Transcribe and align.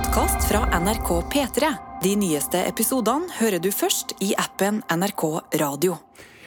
podkast 0.00 0.48
fra 0.48 0.80
NRK 0.80 1.08
P3. 1.08 1.72
De 2.02 2.12
nyeste 2.16 2.60
episodene 2.64 3.28
hører 3.36 3.60
du 3.60 3.68
først 3.74 4.14
i 4.24 4.30
appen 4.40 4.78
NRK 4.88 5.24
Radio. 5.60 5.98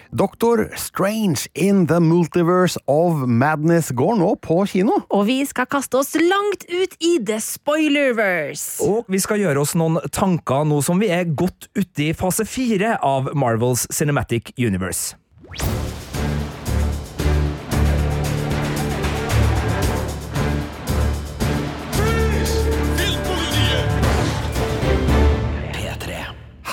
Doctor 0.10 0.64
Strange 0.78 1.46
in 1.54 1.84
the 1.90 2.00
Multiverse 2.02 2.80
of 2.90 3.28
Madness 3.30 3.92
går 3.94 4.18
nå 4.22 4.32
på 4.42 4.58
kino. 4.70 4.98
Og 5.14 5.28
vi 5.30 5.38
skal 5.46 5.70
kaste 5.70 6.02
oss 6.02 6.16
langt 6.18 6.66
ut 6.70 6.98
i 6.98 7.16
the 7.22 7.38
spoilerverse. 7.42 8.82
Og 8.86 9.10
vi 9.12 9.22
skal 9.22 9.44
gjøre 9.44 9.62
oss 9.62 9.76
noen 9.78 10.02
tanker 10.14 10.66
nå 10.70 10.82
som 10.86 11.02
vi 11.02 11.12
er 11.14 11.30
godt 11.30 11.70
ute 11.78 12.10
i 12.10 12.14
fase 12.18 12.48
fire 12.50 12.98
av 13.06 13.36
Marvels 13.38 13.86
Cinematic 13.94 14.56
Universe. 14.58 15.14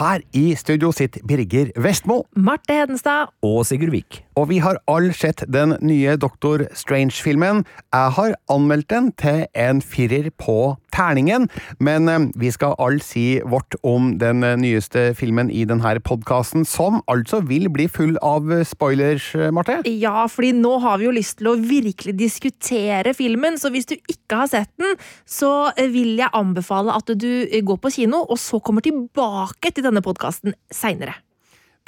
Her 0.01 0.23
i 0.33 0.55
studio 0.57 0.89
sitter 0.97 1.21
Birger 1.29 1.75
Vestmo, 1.77 2.23
Marte 2.33 2.73
Hedenstad. 2.73 3.35
Og 3.43 3.67
Sigurd 3.67 3.91
Vik. 3.91 4.25
og 4.41 4.49
vi 4.49 4.59
har 4.65 4.79
alle 4.89 5.13
sett 5.13 5.43
den 5.53 5.75
nye 5.85 6.17
Doctor 6.17 6.65
Strange-filmen. 6.73 7.65
Jeg 7.93 8.13
har 8.17 8.37
anmeldt 8.49 8.89
den 8.89 9.11
til 9.21 9.45
en 9.53 9.83
firer 9.85 10.31
på 10.41 10.77
terningen, 10.95 11.49
men 11.79 12.09
eh, 12.09 12.27
vi 12.41 12.51
skal 12.55 12.77
alle 12.83 13.03
si 13.05 13.41
vårt 13.47 13.77
om 13.87 14.15
den 14.21 14.45
eh, 14.47 14.57
nyeste 14.61 15.11
filmen 15.19 15.51
i 15.53 15.65
denne 15.69 15.93
podkasten, 16.07 16.65
som 16.69 17.01
altså 17.11 17.43
vil 17.47 17.69
bli 17.73 17.87
full 17.91 18.17
av 18.25 18.49
spoilers, 18.67 19.31
eh, 19.37 19.51
Marte. 19.55 19.81
Ja, 19.87 20.27
fordi 20.31 20.53
nå 20.57 20.77
har 20.85 21.01
vi 21.01 21.09
jo 21.09 21.15
lyst 21.15 21.39
til 21.41 21.53
å 21.53 21.57
virkelig 21.59 22.17
diskutere 22.19 23.15
filmen, 23.17 23.59
så 23.61 23.73
hvis 23.75 23.89
du 23.91 23.97
ikke 23.99 24.43
har 24.43 24.51
sett 24.51 24.73
den, 24.81 24.97
så 25.29 25.71
vil 25.77 26.17
jeg 26.21 26.33
anbefale 26.37 26.95
at 26.97 27.13
du 27.21 27.31
går 27.67 27.81
på 27.83 27.93
kino, 28.01 28.25
og 28.27 28.41
så 28.41 28.61
kommer 28.65 28.85
tilbake 28.85 29.75
til 29.75 29.87
denne 29.91 30.05
podkasten 30.07 30.57
seinere. 30.73 31.19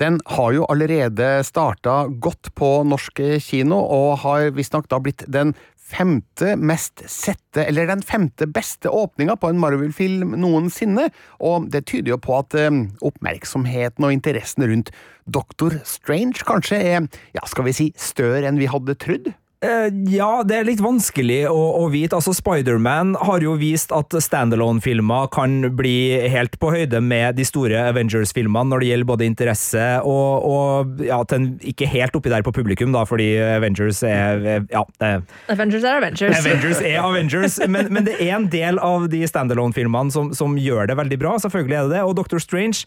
Den 0.00 0.18
har 0.34 0.54
jo 0.56 0.64
allerede 0.72 1.42
starta 1.46 2.06
godt 2.22 2.50
på 2.58 2.80
norsk 2.88 3.20
kino, 3.44 3.78
og 3.78 4.22
har 4.24 4.48
visstnok 4.56 4.88
da 4.90 4.98
blitt 5.04 5.22
den 5.30 5.52
femte 5.92 6.54
mest 6.56 7.02
sette, 7.10 7.64
eller 7.66 7.90
den 7.90 8.02
femte 8.06 8.46
beste 8.50 8.90
åpninga 8.90 9.36
på 9.40 9.50
en 9.52 9.60
Marvel-film 9.60 10.36
noensinne, 10.40 11.08
og 11.42 11.68
det 11.72 11.84
tyder 11.90 12.14
jo 12.14 12.20
på 12.22 12.38
at 12.38 12.56
eh, 12.58 12.70
oppmerksomheten 13.04 14.06
og 14.06 14.14
interessen 14.14 14.66
rundt 14.70 14.92
Doctor 15.32 15.76
Strange 15.86 16.46
kanskje 16.48 16.80
er, 16.80 17.06
ja, 17.36 17.44
skal 17.48 17.68
vi 17.68 17.76
si, 17.76 17.90
større 18.00 18.48
enn 18.48 18.60
vi 18.60 18.70
hadde 18.70 18.96
trodd? 18.98 19.32
Eh, 19.62 19.88
ja, 20.10 20.42
det 20.42 20.56
er 20.58 20.66
litt 20.66 20.80
vanskelig 20.82 21.44
å, 21.46 21.58
å 21.78 21.84
vite. 21.92 22.18
Altså, 22.18 22.34
Spiderman 22.34 23.12
har 23.28 23.44
jo 23.44 23.54
vist 23.60 23.92
at 23.94 24.10
standalone-filmer 24.10 25.28
kan 25.30 25.60
bli 25.78 26.18
helt 26.32 26.58
på 26.58 26.72
høyde 26.74 26.98
med 27.04 27.38
de 27.38 27.46
store 27.46 27.84
Avengers-filmene 27.92 28.72
når 28.72 28.82
det 28.82 28.88
gjelder 28.90 29.10
både 29.12 29.28
interesse 29.28 29.86
og, 30.02 30.48
og 30.50 31.06
ja, 31.06 31.20
til 31.30 31.38
en, 31.38 31.48
ikke 31.72 31.86
helt 31.92 32.18
oppi 32.18 32.34
der 32.34 32.42
på 32.42 32.54
publikum, 32.56 32.90
da, 32.96 33.04
fordi 33.06 33.30
Avengers 33.38 34.02
er 34.06 34.42
ja, 34.72 34.82
det, 34.98 35.14
Avengers 35.54 35.86
er 35.86 36.00
Avengers. 36.00 36.42
Avengers 36.42 36.82
er 36.82 36.98
Avengers, 37.04 37.62
men, 37.70 37.92
men 37.94 38.10
det 38.10 38.18
er 38.18 38.34
en 38.40 38.50
del 38.50 38.82
av 38.82 39.06
de 39.14 39.22
standalone-filmene 39.30 40.10
som, 40.10 40.34
som 40.34 40.58
gjør 40.58 40.90
det 40.90 40.98
veldig 40.98 41.22
bra. 41.22 41.38
Selvfølgelig 41.42 41.78
er 41.78 41.86
det 41.86 42.00
det. 42.00 42.06
Og 42.08 42.18
Doctor 42.18 42.42
Strange 42.42 42.82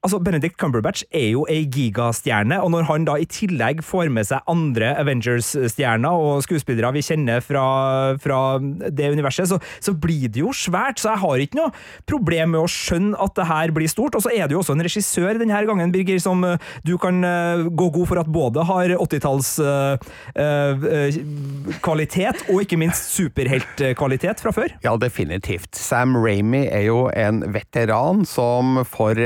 Altså, 0.00 0.16
Benedict 0.24 0.56
Cumberbatch 0.56 1.02
er 1.12 1.34
jo 1.34 1.42
ei 1.52 1.66
gigastjerne, 1.68 2.56
og 2.64 2.70
når 2.72 2.86
han 2.88 3.04
da 3.04 3.18
i 3.20 3.26
tillegg 3.28 3.82
får 3.84 4.08
med 4.08 4.24
seg 4.30 4.46
andre 4.48 4.94
Avengers-stjerner 4.96 6.22
og 6.24 6.40
skuespillere 6.46 6.94
vi 6.96 7.02
kjenner 7.04 7.42
fra, 7.44 7.64
fra 8.16 8.38
det 8.88 9.10
universet, 9.12 9.50
så, 9.50 9.58
så, 9.76 9.92
blir 9.92 10.32
det 10.32 10.40
jo 10.40 10.54
svært. 10.56 11.02
Så 11.02 11.10
jeg 11.10 11.20
har 11.20 11.42
ikke 11.44 11.58
noe 11.58 11.74
problem 12.08 12.54
med 12.54 12.62
å 12.62 12.70
skjønne 12.72 13.18
at 13.20 13.34
det 13.36 13.46
her 13.50 13.74
blir 13.76 13.92
stort. 13.92 14.16
Og 14.16 14.24
så 14.24 14.32
er 14.32 14.48
det 14.48 14.56
jo 14.56 14.62
også 14.62 14.72
en 14.78 14.84
regissør 14.86 15.36
denne 15.36 15.60
gangen, 15.68 15.92
Birger, 15.92 16.16
som 16.24 16.48
uh, 16.48 16.56
du 16.88 16.94
kan 17.02 17.20
uh, 17.20 17.68
gå 17.68 17.90
god 17.92 18.08
for 18.08 18.22
at 18.22 18.32
både 18.32 18.64
har 18.70 18.96
80-talls 18.96 19.52
uh, 19.60 20.00
kvalitet 21.84 22.46
og 22.48 22.64
ikke 22.64 22.80
minst 22.80 23.12
superheltkvalitet 23.18 24.40
fra 24.40 24.56
før. 24.56 24.72
Ja, 24.80 24.96
definitivt. 24.96 25.74
Sam 25.76 26.16
Ramy 26.16 26.64
er 26.72 26.88
jo 26.88 27.04
en 27.12 27.44
veteran 27.52 28.24
som 28.24 28.80
for 28.88 29.20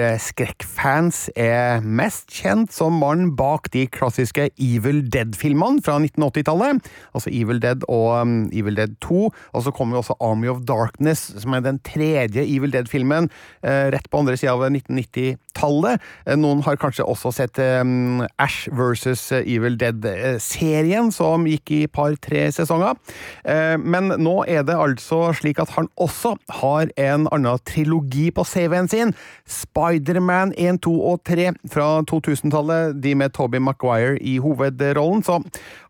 skrekkfans 0.65 1.31
er 1.37 1.83
mest 1.85 2.31
kjent 2.33 2.73
som 2.73 2.97
mannen 3.01 3.35
bak 3.37 3.71
de 3.73 3.87
klassiske 3.87 4.51
Evil 4.61 5.03
Dead-filmene 5.13 5.83
fra 5.85 5.99
1980-tallet. 5.99 6.81
Altså 7.15 7.31
Evil 7.33 7.61
Dead 7.61 7.85
og 7.89 8.23
um, 8.23 8.51
Evil 8.53 8.77
Dead 8.77 8.95
2. 9.01 9.31
Og 9.53 9.63
så 9.63 9.71
kommer 9.71 9.97
jo 9.97 10.03
også 10.03 10.17
Army 10.21 10.49
of 10.49 10.63
Darkness, 10.67 11.33
som 11.41 11.55
er 11.55 11.65
den 11.65 11.81
tredje 11.85 12.45
Evil 12.45 12.73
Dead-filmen, 12.73 13.31
uh, 13.65 13.91
rett 13.93 14.09
på 14.11 14.19
andre 14.19 14.37
sida 14.37 14.55
av 14.55 14.65
1990-tallet. 14.71 16.01
Uh, 16.27 16.37
noen 16.37 16.63
har 16.65 16.81
kanskje 16.81 17.07
også 17.07 17.33
sett 17.35 17.61
um, 17.61 18.25
Ash 18.39 18.69
versus 18.73 19.31
Evil 19.33 19.79
Dead-serien, 19.81 21.13
som 21.13 21.49
gikk 21.49 21.75
i 21.75 21.83
par-tre 21.87 22.47
sesonger. 22.55 22.97
Uh, 23.45 23.77
men 23.81 24.15
nå 24.21 24.41
er 24.49 24.65
det 24.65 24.79
altså 24.79 25.29
slik 25.37 25.61
at 25.63 25.75
han 25.77 25.91
også 26.01 26.37
har 26.61 26.93
en 27.01 27.29
annen 27.33 27.61
trilogi 27.69 28.31
på 28.35 28.45
CV-en 28.49 28.89
sin. 28.91 29.15
Spiderman 29.49 30.54
1, 30.57 30.81
2 30.87 30.95
og 31.11 31.21
3 31.29 31.51
fra 31.73 31.89
2000-tallet, 32.11 32.97
de 33.03 33.15
med 33.19 33.35
Toby 33.37 33.61
Maguire 33.63 34.19
i 34.23 34.39
hovedrollen. 34.43 35.23
Så 35.27 35.41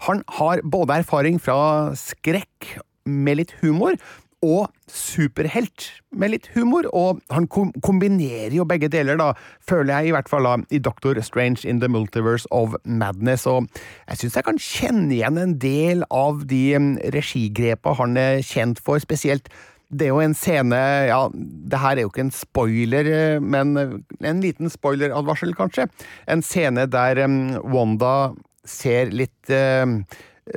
han 0.09 0.25
har 0.39 0.65
både 0.65 1.01
erfaring 1.03 1.41
fra 1.43 1.95
skrekk 1.99 2.77
med 3.05 3.43
litt 3.43 3.57
humor, 3.61 3.99
og 4.45 4.69
superhelt 4.91 5.87
med 6.13 6.35
litt 6.35 6.49
humor, 6.55 6.87
og 6.93 7.21
han 7.33 7.47
kom 7.51 7.71
kombinerer 7.85 8.53
jo 8.55 8.67
begge 8.69 8.91
deler, 8.93 9.17
da, 9.21 9.31
føler 9.65 9.95
jeg 9.97 10.11
i 10.11 10.15
hvert 10.15 10.29
fall, 10.31 10.47
da, 10.47 10.59
i 10.69 10.81
Doctor 10.83 11.19
Strange 11.25 11.65
in 11.69 11.81
the 11.81 11.89
Multiverse 11.89 12.49
of 12.53 12.77
Madness, 12.85 13.47
og 13.51 13.71
jeg 14.09 14.21
syns 14.21 14.39
jeg 14.39 14.49
kan 14.49 14.61
kjenne 14.61 15.15
igjen 15.17 15.41
en 15.41 15.57
del 15.63 16.05
av 16.13 16.45
de 16.51 16.65
regigrepa 17.15 17.97
han 18.01 18.19
er 18.21 18.43
kjent 18.45 18.83
for, 18.85 19.01
spesielt 19.03 19.49
det 19.93 20.06
er 20.06 20.12
jo 20.12 20.21
en 20.25 20.37
scene 20.37 20.78
Ja, 21.11 21.21
det 21.33 21.81
her 21.81 21.97
er 21.97 22.06
jo 22.06 22.12
ikke 22.12 22.27
en 22.27 22.34
spoiler, 22.34 23.09
men 23.41 23.75
en 23.77 24.43
liten 24.43 24.72
spoileradvarsel, 24.72 25.55
kanskje. 25.59 25.89
En 26.31 26.43
scene 26.43 26.87
der 26.91 27.21
Wanda 27.62 28.33
ser 28.65 29.12
litt 29.12 29.53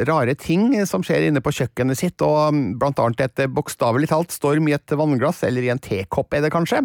rare 0.08 0.36
ting 0.36 0.74
som 0.88 1.04
skjer 1.06 1.28
inne 1.28 1.42
på 1.44 1.54
kjøkkenet 1.56 2.00
sitt, 2.00 2.24
og 2.24 2.56
blant 2.80 3.00
annet 3.00 3.24
et 3.28 3.44
bokstavelig 3.54 4.10
talt 4.12 4.34
storm 4.36 4.68
i 4.68 4.76
et 4.76 4.96
vannglass, 5.00 5.44
eller 5.48 5.64
i 5.64 5.72
en 5.72 5.82
tekopp, 5.82 6.34
er 6.34 6.44
det 6.44 6.54
kanskje. 6.56 6.84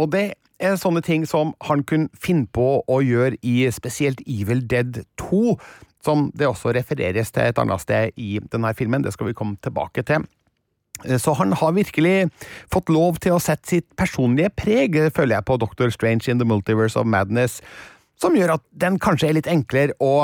Og 0.00 0.10
det 0.12 0.26
er 0.62 0.78
sånne 0.80 1.02
ting 1.04 1.24
som 1.28 1.52
han 1.66 1.82
kunne 1.88 2.12
finne 2.20 2.46
på 2.54 2.68
å 2.84 3.00
gjøre 3.04 3.40
i 3.42 3.64
spesielt 3.74 4.22
Evil 4.26 4.64
Dead 4.68 5.02
2, 5.20 5.56
som 6.04 6.28
det 6.36 6.48
også 6.50 6.74
refereres 6.76 7.32
til 7.32 7.48
et 7.48 7.60
annet 7.60 7.80
sted 7.82 8.20
i 8.20 8.36
denne 8.52 8.74
filmen. 8.76 9.04
Det 9.04 9.14
skal 9.14 9.30
vi 9.30 9.36
komme 9.36 9.56
tilbake 9.64 10.04
til. 10.06 10.26
Så 11.20 11.34
han 11.38 11.52
har 11.60 11.74
virkelig 11.76 12.30
fått 12.72 12.92
lov 12.92 13.18
til 13.22 13.36
å 13.36 13.42
sette 13.42 13.76
sitt 13.76 13.88
personlige 13.98 14.52
preg, 14.56 14.96
føler 15.14 15.38
jeg, 15.38 15.46
på 15.48 15.58
Doctor 15.60 15.92
Strange 15.92 16.30
in 16.30 16.40
the 16.40 16.48
Multiverse 16.48 16.98
of 17.00 17.08
Madness, 17.08 17.60
som 18.20 18.36
gjør 18.38 18.56
at 18.56 18.64
den 18.78 18.98
kanskje 19.02 19.28
er 19.28 19.38
litt 19.38 19.50
enklere 19.50 19.96
å 20.02 20.14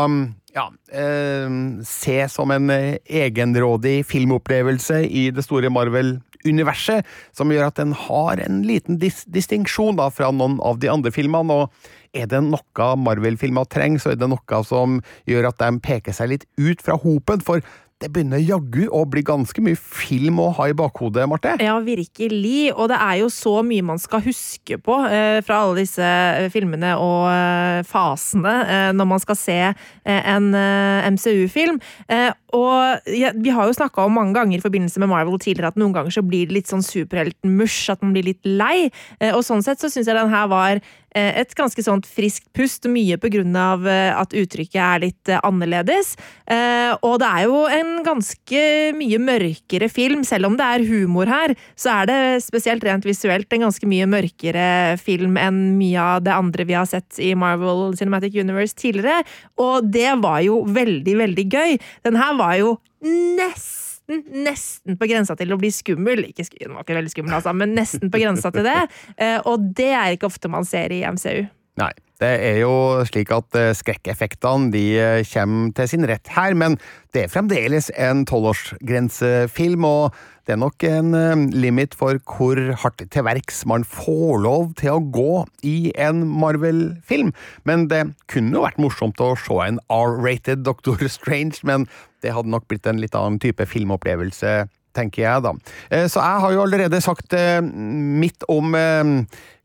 ja, 0.55 0.67
eh, 0.93 1.53
se 1.87 2.17
som 2.33 2.51
en 2.55 2.71
egenrådig 2.71 4.01
filmopplevelse 4.09 5.03
i 5.07 5.29
det 5.35 5.45
store 5.47 5.71
Marvel-universet, 5.75 7.07
som 7.37 7.53
gjør 7.53 7.69
at 7.69 7.81
den 7.83 7.95
har 8.07 8.43
en 8.43 8.63
liten 8.67 8.99
dis 9.03 9.25
distinksjon 9.31 9.99
da, 10.01 10.09
fra 10.15 10.31
noen 10.35 10.59
av 10.65 10.81
de 10.83 10.91
andre 10.93 11.13
filmene. 11.15 11.53
og 11.53 11.91
er 12.15 12.27
det 12.27 12.41
noe 12.43 12.89
Marvel-filmer 12.99 13.69
trenger, 13.71 14.03
så 14.03 14.13
er 14.13 14.19
det 14.19 14.31
noe 14.31 14.65
som 14.67 14.99
gjør 15.31 15.51
at 15.53 15.61
de 15.63 15.71
peker 15.85 16.17
seg 16.17 16.33
litt 16.33 16.47
ut 16.59 16.83
fra 16.83 16.99
hopen, 16.99 17.43
for 17.45 17.63
det 18.01 18.09
begynner 18.15 18.41
jaggu 18.41 18.87
å 18.97 19.03
bli 19.09 19.21
ganske 19.27 19.61
mye 19.61 19.77
film 19.77 20.39
å 20.41 20.49
ha 20.57 20.71
i 20.71 20.77
bakhodet, 20.77 21.27
Marte? 21.29 21.53
Ja, 21.61 21.75
virkelig. 21.85 22.71
Og 22.73 22.89
det 22.89 22.97
er 22.97 23.19
jo 23.21 23.29
så 23.33 23.59
mye 23.67 23.85
man 23.85 24.01
skal 24.01 24.23
huske 24.25 24.79
på 24.81 24.97
eh, 25.05 25.41
fra 25.45 25.61
alle 25.67 25.83
disse 25.83 26.07
filmene 26.55 26.95
og 26.97 27.29
eh, 27.29 27.83
fasene 27.89 28.55
eh, 28.65 28.89
når 28.97 29.11
man 29.13 29.21
skal 29.21 29.37
se 29.37 29.59
en 30.11 30.49
MCU-film. 31.13 31.77
Og 32.57 33.11
ja, 33.17 33.33
vi 33.37 33.53
har 33.55 33.69
jo 33.69 33.77
snakka 33.77 34.07
om 34.07 34.17
mange 34.19 34.35
ganger 34.39 34.59
i 34.59 34.65
forbindelse 34.65 35.03
med 35.03 35.13
Marvel 35.13 35.39
tidligere 35.43 35.75
at 35.75 35.81
noen 35.81 35.95
ganger 35.97 36.15
så 36.15 36.25
blir 36.27 36.49
det 36.49 36.61
litt 36.61 36.73
sånn 36.73 36.85
superhelten-mush, 36.87 37.91
at 37.93 38.03
man 38.03 38.17
blir 38.17 38.31
litt 38.33 38.43
lei. 38.47 38.91
Og 39.35 39.45
sånn 39.47 39.63
sett 39.67 39.83
så 39.83 39.91
syns 39.93 40.11
jeg 40.11 40.19
den 40.19 40.33
her 40.33 40.51
var 40.51 40.83
et 41.11 41.51
ganske 41.59 41.83
sånt 41.83 42.07
friskt 42.07 42.45
pust, 42.55 42.85
mye 42.87 43.17
grunn 43.19 43.57
av 43.59 43.83
at 43.91 44.31
uttrykket 44.37 44.79
er 44.79 45.01
litt 45.03 45.31
annerledes. 45.41 46.13
Og 47.03 47.17
det 47.19 47.27
er 47.27 47.49
jo 47.49 47.65
en 47.67 47.91
ganske 48.07 48.61
mye 48.95 49.19
mørkere 49.19 49.89
film, 49.91 50.23
selv 50.27 50.47
om 50.47 50.59
det 50.59 50.69
er 50.69 50.87
humor 50.87 51.27
her, 51.31 51.57
så 51.75 51.97
er 51.97 52.11
det 52.11 52.19
spesielt 52.45 52.87
rent 52.87 53.09
visuelt 53.09 53.51
en 53.51 53.67
ganske 53.67 53.91
mye 53.91 54.07
mørkere 54.07 54.69
film 55.03 55.35
enn 55.41 55.59
mye 55.81 55.99
av 55.99 56.23
det 56.29 56.37
andre 56.37 56.69
vi 56.71 56.79
har 56.79 56.87
sett 56.87 57.19
i 57.19 57.33
Marvel 57.35 57.97
Cinematic 57.99 58.39
Universe 58.39 58.79
tidligere, 58.79 59.27
og 59.59 59.91
det 59.91 60.15
var 60.23 60.45
jo 60.47 60.63
veldig, 60.71 61.17
veldig 61.25 61.47
gøy. 61.51 61.77
Den 62.07 62.21
her 62.23 62.39
var 62.41 62.57
jo 62.61 62.75
nesten 63.05 63.87
nesten, 64.11 64.97
på 64.99 65.07
grensa 65.07 65.37
til 65.39 65.53
å 65.55 65.59
bli 65.61 65.69
skummel. 65.71 66.25
Ikke, 66.27 66.43
sk- 66.43 66.59
den 66.59 66.75
var 66.75 66.83
ikke 66.83 66.97
veldig 66.99 67.13
skummel, 67.13 67.37
altså, 67.37 67.53
men 67.55 67.77
nesten 67.79 68.11
på 68.11 68.19
grensa 68.19 68.51
til 68.51 68.67
det. 68.67 68.81
Eh, 69.21 69.39
og 69.47 69.71
det 69.77 69.93
er 69.95 70.15
ikke 70.17 70.27
ofte 70.27 70.51
man 70.51 70.65
ser 70.67 70.91
i 70.91 71.03
MCU. 71.07 71.45
Nei. 71.79 71.93
Det 72.21 72.29
er 72.45 72.59
jo 72.61 72.73
slik 73.09 73.31
at 73.33 73.57
eh, 73.57 73.71
skrekkeffektene 73.77 74.69
de 74.75 74.83
eh, 75.01 75.21
kommer 75.31 75.71
til 75.79 75.89
sin 75.89 76.05
rett 76.11 76.29
her, 76.35 76.53
men 76.59 76.75
det 77.17 77.23
er 77.25 77.31
fremdeles 77.33 77.89
en 77.97 78.27
tolvårsgrensefilm, 78.29 79.87
og 79.89 80.19
det 80.51 80.57
er 80.57 80.65
nok 80.65 80.83
en 80.83 81.13
eh, 81.15 81.43
limit 81.55 81.93
for 81.95 82.19
hvor 82.27 82.59
hardt 82.83 83.05
til 83.15 83.23
verks 83.23 83.61
man 83.71 83.85
får 83.87 84.41
lov 84.43 84.73
til 84.81 84.97
å 84.97 85.03
gå 85.15 85.45
i 85.63 85.93
en 85.95 86.25
Marvel-film. 86.27 87.31
Men 87.69 87.85
det 87.93 88.01
kunne 88.33 88.59
jo 88.59 88.65
vært 88.65 88.81
morsomt 88.83 89.23
å 89.23 89.37
se 89.39 89.61
en 89.63 89.79
R-rated 89.95 90.65
Doctor 90.67 91.07
Strange, 91.07 91.63
men 91.63 91.87
det 92.25 92.35
hadde 92.35 92.51
nok 92.51 92.67
blitt 92.67 92.89
en 92.91 92.99
litt 92.99 93.15
annen 93.15 93.39
type 93.39 93.63
filmopplevelse 93.63 94.65
tenker 94.99 95.23
jeg, 95.23 95.45
da. 95.47 95.55
Eh, 95.95 96.09
Så 96.11 96.19
jeg 96.19 96.43
har 96.43 96.57
jo 96.57 96.65
allerede 96.65 96.99
sagt 97.05 97.39
eh, 97.39 97.61
mitt 97.63 98.43
om 98.51 98.75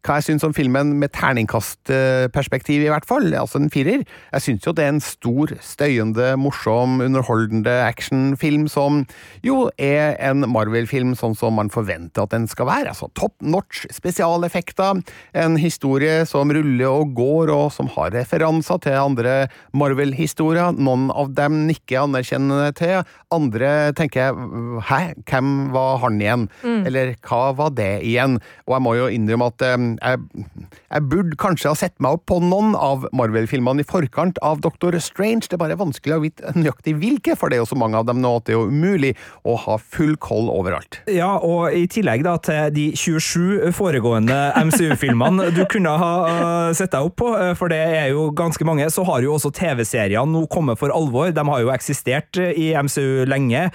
hva 0.05 0.19
jeg 0.19 0.27
syns 0.27 0.45
om 0.45 0.53
filmen 0.53 0.93
med 1.01 1.11
terningkastperspektiv, 1.15 2.83
i 2.85 2.91
hvert 2.91 3.07
fall. 3.09 3.31
Altså 3.33 3.59
en 3.61 3.71
firer. 3.73 4.03
Jeg 4.35 4.43
syns 4.45 4.67
jo 4.67 4.73
det 4.75 4.85
er 4.85 4.93
en 4.93 5.01
stor, 5.03 5.55
støyende, 5.65 6.35
morsom, 6.37 6.99
underholdende 7.01 7.73
actionfilm 7.87 8.67
som 8.71 9.03
jo 9.45 9.69
er 9.81 10.13
en 10.23 10.45
Marvel-film 10.51 11.15
sånn 11.17 11.35
som 11.37 11.57
man 11.57 11.71
forventer 11.73 12.25
at 12.25 12.35
den 12.35 12.45
skal 12.51 12.69
være. 12.69 12.93
Altså 12.93 13.09
top 13.17 13.33
notch 13.41 13.85
spesialeffekter, 13.93 15.01
en 15.33 15.57
historie 15.59 16.21
som 16.29 16.53
ruller 16.53 16.85
og 16.89 17.15
går, 17.17 17.53
og 17.55 17.71
som 17.73 17.89
har 17.95 18.13
referanser 18.13 18.81
til 18.85 18.99
andre 18.99 19.35
Marvel-historier. 19.73 20.75
Noen 20.77 21.09
av 21.13 21.33
dem 21.37 21.63
nikker 21.69 22.03
anerkjennende 22.05 22.71
til, 22.77 23.01
andre 23.33 23.71
tenker 23.97 24.27
jeg 24.27 24.81
hæ, 24.89 25.01
hvem 25.25 25.51
var 25.73 25.99
han 26.05 26.21
igjen? 26.21 26.47
Eller 26.85 27.15
hva 27.25 27.49
var 27.57 27.73
det 27.75 28.03
igjen? 28.05 28.37
Og 28.67 28.77
jeg 28.77 28.85
må 28.85 28.95
jo 28.99 29.09
innrømme 29.11 29.49
at 29.51 29.65
jeg, 30.01 30.45
jeg 30.89 31.07
burde 31.11 31.37
kanskje 31.39 31.71
ha 31.71 31.77
sett 31.77 31.95
meg 32.03 32.17
opp 32.17 32.25
på 32.29 32.39
noen 32.43 32.75
av 32.77 33.05
Marvel-filmene 33.15 33.83
i 33.83 33.87
forkant 33.87 34.39
av 34.45 34.61
Doctor 34.63 34.95
Strange. 35.03 35.47
Det 35.49 35.57
er 35.57 35.61
bare 35.61 35.79
vanskelig 35.79 36.15
å 36.15 36.21
vite 36.23 36.53
nøyaktig 36.57 36.95
hvilke, 37.01 37.35
for 37.39 37.51
det 37.51 37.59
er 37.59 37.63
jo 37.63 37.69
så 37.69 37.79
mange 37.79 37.99
av 37.99 38.07
dem 38.09 38.21
nå 38.23 38.35
at 38.39 38.47
det 38.47 38.55
er 38.55 38.59
jo 38.59 38.71
umulig 38.71 39.13
å 39.47 39.57
ha 39.65 39.77
full 39.81 40.15
koll 40.21 40.49
overalt. 40.53 40.99
Ja, 41.11 41.35
og 41.43 41.75
i 41.75 41.85
tillegg 41.91 42.25
da 42.25 42.35
til 42.43 42.73
de 42.75 42.87
27 42.97 43.71
foregående 43.75 44.37
MCU-filmene 44.69 45.51
du 45.55 45.63
kunne 45.71 45.93
ha 46.01 46.13
uh, 46.25 46.73
sett 46.75 46.93
deg 46.93 47.09
opp 47.09 47.17
på, 47.21 47.31
uh, 47.35 47.53
for 47.57 47.71
det 47.71 47.81
er 47.99 48.09
jo 48.13 48.29
ganske 48.35 48.67
mange, 48.67 48.87
så 48.93 49.05
har 49.07 49.25
jo 49.25 49.35
også 49.35 49.53
TV-seriene 49.55 50.31
nå 50.31 50.45
kommet 50.51 50.79
for 50.81 50.93
alvor. 50.93 51.31
De 51.35 51.45
har 51.49 51.63
jo 51.63 51.73
eksistert 51.73 52.39
uh, 52.41 52.51
i 52.51 52.71
MCU 52.75 53.25
lenge. 53.29 53.67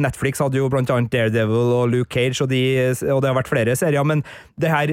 Netflix 0.00 0.40
hadde 0.42 0.58
jo 0.58 0.68
blant 0.70 0.90
annet 0.92 1.10
Daredevil 1.12 1.72
og 1.76 1.90
Luke 1.92 2.12
Cage, 2.12 2.38
og, 2.44 2.50
de, 2.50 2.60
og 3.12 3.20
det 3.22 3.30
har 3.30 3.36
vært 3.38 3.50
flere 3.50 3.76
serier, 3.78 4.04
men 4.06 4.22
det 4.60 4.70
her 4.72 4.92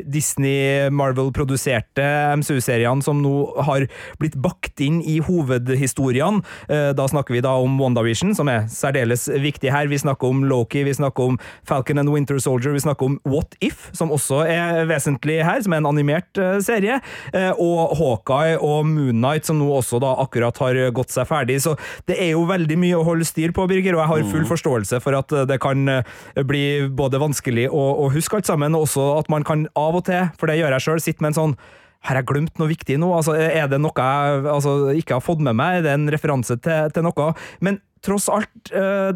Disney-Marvel-produserte 0.54 2.06
MCU-seriene 2.38 3.04
som 3.04 3.22
nå 3.24 3.34
har 3.66 3.86
blitt 4.22 4.36
bakt 4.40 4.82
inn 4.84 5.02
i 5.02 5.20
hovedhistoriene, 5.24 6.44
uh, 6.70 6.92
da 6.96 7.08
snakker 7.10 7.36
vi 7.36 7.44
da 7.44 7.56
om 7.62 7.78
WandaVision, 7.80 8.34
som 8.38 8.50
er 8.52 8.68
særdeles 8.72 9.28
viktig 9.28 9.72
her. 9.74 9.90
Vi 9.92 10.02
snakker 10.02 10.30
om 10.30 10.44
Loki, 10.48 10.84
vi 10.88 10.96
snakker 10.96 11.34
om 11.34 11.40
Falcon 11.68 12.02
and 12.02 12.12
Winter 12.14 12.40
Soldier, 12.40 12.74
vi 12.74 12.84
snakker 12.84 13.10
om 13.10 13.20
What 13.30 13.58
If, 13.64 13.90
som 13.96 14.14
også 14.14 14.44
er 14.50 14.84
vesentlig 14.90 15.42
her, 15.46 15.62
som 15.64 15.76
er 15.76 15.84
en 15.84 15.90
animert 15.90 16.38
eh, 16.42 16.60
serie, 16.64 17.00
eh, 17.34 17.52
og 17.52 17.96
Hawkeye 18.00 18.58
og 18.60 18.88
Moonnight, 18.90 19.48
som 19.48 19.60
nå 19.60 19.70
også 19.74 20.02
da 20.04 20.14
akkurat 20.24 20.58
har 20.64 20.80
gått 20.96 21.14
seg 21.14 21.28
ferdig. 21.30 21.60
Så 21.64 21.76
det 22.10 22.20
er 22.22 22.34
jo 22.34 22.46
veldig 22.50 22.78
mye 22.80 23.00
å 23.00 23.06
holde 23.08 23.28
styr 23.28 23.54
på, 23.56 23.68
Birger, 23.70 23.98
og 23.98 24.04
jeg 24.04 24.12
har 24.12 24.32
full 24.34 24.48
forståelse 24.50 25.02
for 25.04 25.18
at 25.18 25.34
eh, 25.34 25.48
det 25.50 25.60
kan 25.64 25.88
eh, 25.90 26.44
bli 26.46 26.64
både 26.94 27.22
vanskelig 27.22 27.70
å, 27.72 27.84
å 28.06 28.10
huske 28.14 28.40
alt 28.40 28.50
sammen, 28.50 28.76
og 28.78 28.88
også 28.88 29.08
at 29.20 29.32
man 29.34 29.46
kan 29.48 29.68
av 29.80 30.00
og 30.00 30.06
til, 30.08 30.30
for 30.44 30.52
det 30.52 30.60
gjør 30.60 30.76
jeg 30.76 30.88
sjøl, 30.88 31.02
sitte 31.08 31.24
med 31.24 31.34
en 31.34 31.40
sånn 31.40 31.56
har 32.04 32.20
jeg 32.20 32.28
glemt 32.28 32.60
noe 32.60 32.68
viktig 32.68 32.98
nå? 33.00 33.14
Altså, 33.16 33.38
er 33.40 33.70
det 33.72 33.80
noe 33.80 33.96
jeg 33.96 34.44
altså, 34.52 34.76
ikke 35.00 35.16
har 35.16 35.24
fått 35.24 35.44
med 35.44 35.56
meg? 35.56 35.80
Er 35.80 35.86
det 35.86 35.96
en 35.96 36.10
referanse 36.12 36.58
til, 36.60 36.92
til 36.92 37.06
noe? 37.06 37.30
Men 37.64 37.80
tross 38.04 38.28
alt 38.28 38.74
eh, 38.76 39.12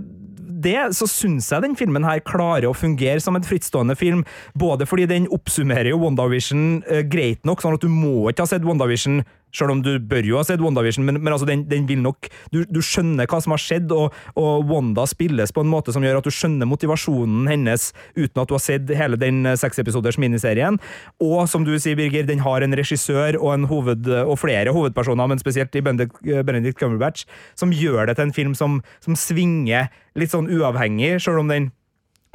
det, 0.58 0.78
så 0.96 1.08
syns 1.12 1.50
jeg 1.52 1.66
den 1.66 1.76
filmen 1.80 2.08
her 2.08 2.22
klarer 2.26 2.70
å 2.70 2.78
fungere 2.78 3.20
som 3.24 3.36
en 3.36 3.46
frittstående 3.46 3.98
film. 4.00 4.24
Både 4.56 4.88
fordi 4.88 5.10
den 5.12 5.28
oppsummerer 5.36 5.92
jo 5.92 6.00
WandaVision 6.06 6.64
eh, 6.88 7.04
greit 7.08 7.44
nok, 7.48 7.64
sånn 7.64 7.76
at 7.76 7.84
du 7.84 7.92
må 7.92 8.30
ikke 8.32 8.48
ha 8.48 8.54
sett 8.54 8.66
WandaVision 8.68 9.20
selv 9.56 9.74
om 9.74 9.82
du 9.84 9.96
bør 10.00 10.26
jo 10.28 10.38
ha 10.40 10.46
sett 10.48 10.62
WandaVision, 10.64 11.06
men, 11.08 11.20
men 11.22 11.34
altså 11.34 11.48
den, 11.50 11.66
den 11.70 11.88
vil 11.90 12.02
nok 12.04 12.30
du, 12.54 12.64
du 12.70 12.82
skjønner 12.84 13.30
hva 13.30 13.40
som 13.44 13.56
har 13.56 13.62
skjedd, 13.62 13.94
og, 13.96 14.16
og 14.40 14.68
Wanda 14.70 15.08
spilles 15.10 15.54
på 15.56 15.64
en 15.64 15.72
måte 15.72 15.94
som 15.96 16.06
gjør 16.06 16.20
at 16.20 16.28
du 16.28 16.34
skjønner 16.34 16.70
motivasjonen 16.70 17.48
hennes 17.52 17.90
uten 18.18 18.44
at 18.44 18.50
du 18.50 18.56
har 18.58 18.64
sett 18.64 18.92
hele 18.98 19.20
den 19.20 19.44
eh, 19.48 19.58
seksepisoders 19.60 20.20
miniserien. 20.22 20.80
Og 21.24 21.48
som 21.52 21.66
du 21.68 21.74
sier, 21.78 21.98
Birger, 22.00 22.28
den 22.28 22.44
har 22.46 22.66
en 22.66 22.76
regissør 22.78 23.40
og, 23.40 23.52
en 23.54 23.70
hoved, 23.72 24.10
og 24.24 24.36
flere 24.42 24.74
hovedpersoner, 24.76 25.32
men 25.32 25.42
spesielt 25.42 25.76
i 25.78 25.84
Benedict, 25.86 26.20
Benedict 26.22 26.80
Cumberbatch, 26.80 27.26
som 27.58 27.74
gjør 27.74 28.10
det 28.10 28.18
til 28.18 28.28
en 28.28 28.36
film 28.36 28.58
som, 28.58 28.82
som 29.04 29.18
svinger 29.18 29.92
litt 30.18 30.34
sånn 30.34 30.50
uavhengig, 30.52 31.18
selv 31.24 31.44
om 31.44 31.52
den 31.52 31.72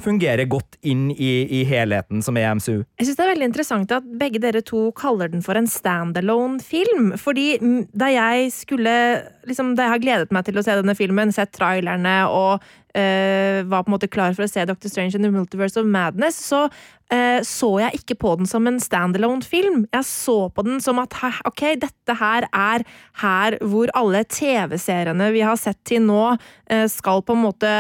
fungerer 0.02 0.48
godt 0.50 0.78
inn 0.82 1.10
i, 1.12 1.30
i 1.60 1.62
helheten 1.68 2.22
som 2.24 2.36
er 2.40 2.54
MCU. 2.56 2.82
Jeg 2.98 3.06
synes 3.06 3.18
det 3.18 3.24
er 3.24 3.32
veldig 3.32 3.48
interessant 3.50 3.94
at 3.94 4.06
begge 4.18 4.40
dere 4.42 4.62
to 4.66 4.88
kaller 4.98 5.30
den 5.32 5.44
for 5.44 5.58
en 5.58 5.68
standalone-film. 5.70 7.12
Fordi 7.20 7.46
da 7.92 8.10
jeg 8.12 8.52
skulle 8.54 8.94
liksom, 9.48 9.74
Da 9.76 9.86
jeg 9.86 9.94
har 9.94 10.02
gledet 10.02 10.34
meg 10.34 10.46
til 10.46 10.58
å 10.58 10.64
se 10.64 10.74
denne 10.78 10.94
filmen, 10.98 11.32
sett 11.34 11.52
trailerne 11.56 12.16
og 12.30 12.62
eh, 12.94 13.62
var 13.64 13.84
på 13.84 13.90
en 13.90 13.96
måte 13.96 14.10
klar 14.10 14.34
for 14.36 14.46
å 14.46 14.50
se 14.50 14.64
Dr. 14.68 14.88
Strange 14.90 15.16
in 15.16 15.24
the 15.24 15.30
Multiverse 15.32 15.80
of 15.80 15.88
Madness, 15.88 16.38
så 16.50 16.64
uh, 16.66 17.40
så 17.44 17.68
jeg 17.82 18.00
ikke 18.00 18.16
på 18.22 18.34
den 18.40 18.48
som 18.48 18.66
en 18.68 18.78
standalone-film. 18.80 19.84
Jeg 19.92 20.08
så 20.08 20.36
på 20.54 20.64
den 20.66 20.80
som 20.84 21.00
at 21.02 21.16
ok, 21.48 21.64
dette 21.82 22.16
her 22.18 22.46
er 22.48 22.84
her 23.20 23.58
hvor 23.60 23.92
alle 23.98 24.24
TV-seriene 24.24 25.30
vi 25.34 25.44
har 25.44 25.60
sett 25.60 25.80
til 25.88 26.04
nå, 26.08 26.22
uh, 26.36 26.86
skal 26.92 27.24
på 27.26 27.36
en 27.36 27.44
måte 27.44 27.72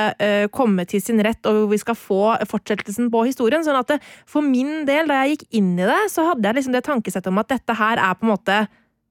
komme 0.52 0.84
til 0.88 1.02
sin 1.02 1.20
rett, 1.24 1.40
og 1.48 1.70
vi 1.72 1.78
skal 1.80 1.96
få 1.98 2.22
fortsettelsen 2.48 3.10
på 3.12 3.24
historien. 3.28 3.64
Sånn 3.64 3.78
at 3.78 3.94
det, 3.94 3.98
for 4.28 4.44
min 4.44 4.86
del, 4.88 5.08
da 5.10 5.22
jeg 5.22 5.36
gikk 5.36 5.46
inn 5.60 5.74
i 5.76 5.88
det, 5.88 6.00
så 6.12 6.30
hadde 6.30 6.48
jeg 6.48 6.60
liksom 6.60 6.76
det 6.76 6.84
tankesettet 6.86 7.32
om 7.32 7.40
at 7.42 7.52
dette 7.52 7.76
her 7.78 8.00
er 8.00 8.16
på 8.18 8.28
en 8.28 8.34
måte 8.34 8.62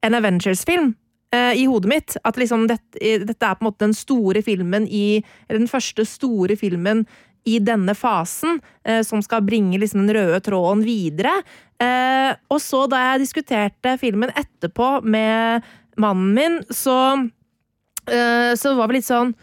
en 0.05 0.17
Avengers-film 0.17 0.93
eh, 1.33 1.53
i 1.61 1.65
hodet 1.69 1.89
mitt. 1.89 2.17
At 2.23 2.39
liksom 2.39 2.67
dette, 2.69 3.17
dette 3.25 3.47
er 3.47 3.57
på 3.57 3.65
en 3.65 3.69
måte 3.71 3.85
den 3.85 3.97
store 3.97 4.43
filmen 4.45 4.87
i 4.87 5.21
Eller 5.47 5.63
den 5.63 5.71
første 5.71 6.05
store 6.07 6.57
filmen 6.59 7.05
i 7.49 7.57
denne 7.57 7.95
fasen, 7.97 8.59
eh, 8.85 9.01
som 9.01 9.21
skal 9.25 9.41
bringe 9.41 9.79
liksom 9.81 10.03
den 10.05 10.13
røde 10.13 10.39
tråden 10.45 10.83
videre. 10.85 11.39
Eh, 11.81 12.35
og 12.53 12.61
så, 12.61 12.85
da 12.89 12.99
jeg 13.01 13.23
diskuterte 13.23 13.95
filmen 13.97 14.29
etterpå 14.37 14.99
med 15.01 15.65
mannen 16.01 16.35
min, 16.35 16.59
så, 16.69 16.97
eh, 18.05 18.53
så 18.53 18.75
var 18.77 18.91
vi 18.91 18.99
litt 18.99 19.09
sånn 19.09 19.33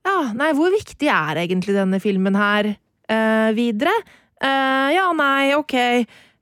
Ja, 0.00 0.32
nei, 0.32 0.54
hvor 0.56 0.72
viktig 0.72 1.10
er 1.12 1.42
egentlig 1.42 1.74
denne 1.76 2.00
filmen 2.00 2.32
her 2.34 2.70
eh, 2.72 3.50
videre? 3.52 3.92
Eh, 4.40 4.88
ja, 4.96 5.10
nei, 5.12 5.52
ok. 5.52 5.76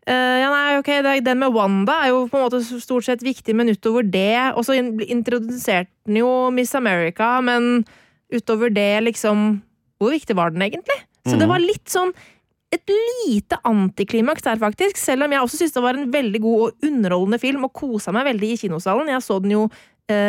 Eh, 0.08 0.36
ja, 0.40 0.48
nei, 0.48 0.78
ok, 0.80 0.88
Den 1.24 1.42
med 1.42 1.52
Wanda 1.52 1.98
er 2.00 2.14
jo 2.14 2.22
på 2.30 2.38
en 2.38 2.46
måte 2.46 2.62
stort 2.64 3.04
sett 3.04 3.24
viktig, 3.24 3.52
men 3.56 3.68
utover 3.68 4.06
det 4.08 4.54
Og 4.56 4.64
så 4.64 4.78
introduserte 4.78 5.90
den 6.08 6.22
jo 6.22 6.30
Miss 6.54 6.72
America, 6.78 7.42
men 7.44 7.84
utover 8.32 8.72
det, 8.72 9.04
liksom 9.04 9.60
Hvor 10.00 10.14
viktig 10.14 10.36
var 10.38 10.54
den 10.54 10.64
egentlig? 10.64 10.96
Så 11.28 11.36
det 11.36 11.48
var 11.50 11.60
litt 11.60 11.90
sånn 11.92 12.14
et 12.72 12.90
lite 12.92 13.56
antiklimaks 13.64 14.44
der, 14.44 14.58
faktisk. 14.60 14.98
Selv 15.00 15.24
om 15.24 15.32
jeg 15.32 15.40
også 15.40 15.56
syntes 15.56 15.74
det 15.76 15.82
var 15.84 15.96
en 15.96 16.10
veldig 16.12 16.40
god 16.44 16.64
og 16.66 16.84
underholdende 16.84 17.38
film, 17.40 17.64
og 17.64 17.72
kosa 17.76 18.12
meg 18.12 18.26
veldig 18.28 18.50
i 18.52 18.58
kinosalen. 18.60 19.08
Jeg 19.08 19.24
så 19.24 19.38
den 19.40 19.54
jo 19.54 19.62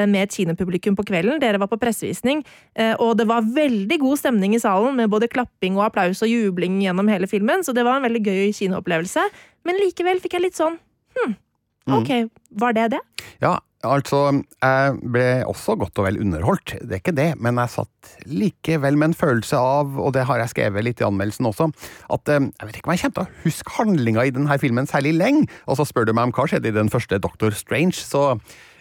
med 0.09 0.23
et 0.27 0.35
kinopublikum 0.35 0.97
på 0.97 1.05
kvelden. 1.07 1.39
Dere 1.39 1.59
var 1.61 1.69
på 1.71 1.79
pressevisning. 1.79 2.43
eh, 2.75 2.95
Og 2.99 3.17
det 3.17 3.27
var 3.27 3.41
veldig 3.41 3.99
god 3.99 4.17
stemning 4.19 4.55
i 4.55 4.59
salen, 4.59 4.95
med 4.95 5.09
både 5.09 5.29
klapping 5.31 5.77
og 5.77 5.85
applaus 5.87 6.21
og 6.21 6.29
jubling 6.29 6.81
gjennom 6.83 7.07
hele 7.09 7.27
filmen, 7.27 7.63
så 7.63 7.73
det 7.73 7.85
var 7.87 7.97
en 7.97 8.07
veldig 8.07 8.23
gøy 8.25 8.51
kinoopplevelse. 8.53 9.23
Men 9.65 9.79
likevel 9.79 10.19
fikk 10.19 10.37
jeg 10.37 10.41
litt 10.49 10.59
sånn 10.59 10.77
Hm, 11.19 11.33
ok, 11.89 12.29
var 12.61 12.73
det 12.77 12.91
det? 12.93 12.99
Ja, 13.41 13.57
altså, 13.83 14.43
jeg 14.61 14.99
ble 15.11 15.43
også 15.49 15.75
godt 15.79 15.97
og 15.99 16.05
vel 16.05 16.19
underholdt, 16.21 16.75
det 16.83 16.99
er 16.99 17.01
ikke 17.01 17.15
det, 17.17 17.27
men 17.41 17.57
jeg 17.57 17.73
satt 17.73 18.11
likevel 18.29 18.95
med 18.99 19.09
en 19.09 19.17
følelse 19.17 19.57
av, 19.57 19.97
og 19.97 20.13
det 20.13 20.27
har 20.29 20.37
jeg 20.43 20.53
skrevet 20.53 20.85
litt 20.85 21.01
i 21.01 21.07
anmeldelsen 21.07 21.49
også, 21.49 21.69
at 22.13 22.29
eh, 22.29 22.45
jeg 22.45 22.69
vet 22.69 22.79
ikke 22.79 22.91
om 22.91 22.95
jeg 22.95 23.03
kommer 23.03 23.17
til 23.17 23.25
å 23.25 23.43
huske 23.47 23.75
handlinga 23.79 24.25
i 24.27 24.33
denne 24.35 24.59
filmen 24.61 24.89
særlig 24.89 25.15
lenge, 25.17 25.47
og 25.65 25.79
så 25.79 25.87
spør 25.89 26.05
du 26.09 26.13
meg 26.13 26.29
om 26.29 26.35
hva 26.37 26.45
skjedde 26.51 26.69
i 26.69 26.77
den 26.77 26.93
første 26.93 27.19
Doctor 27.19 27.55
Strange, 27.57 27.97
så 27.97 28.37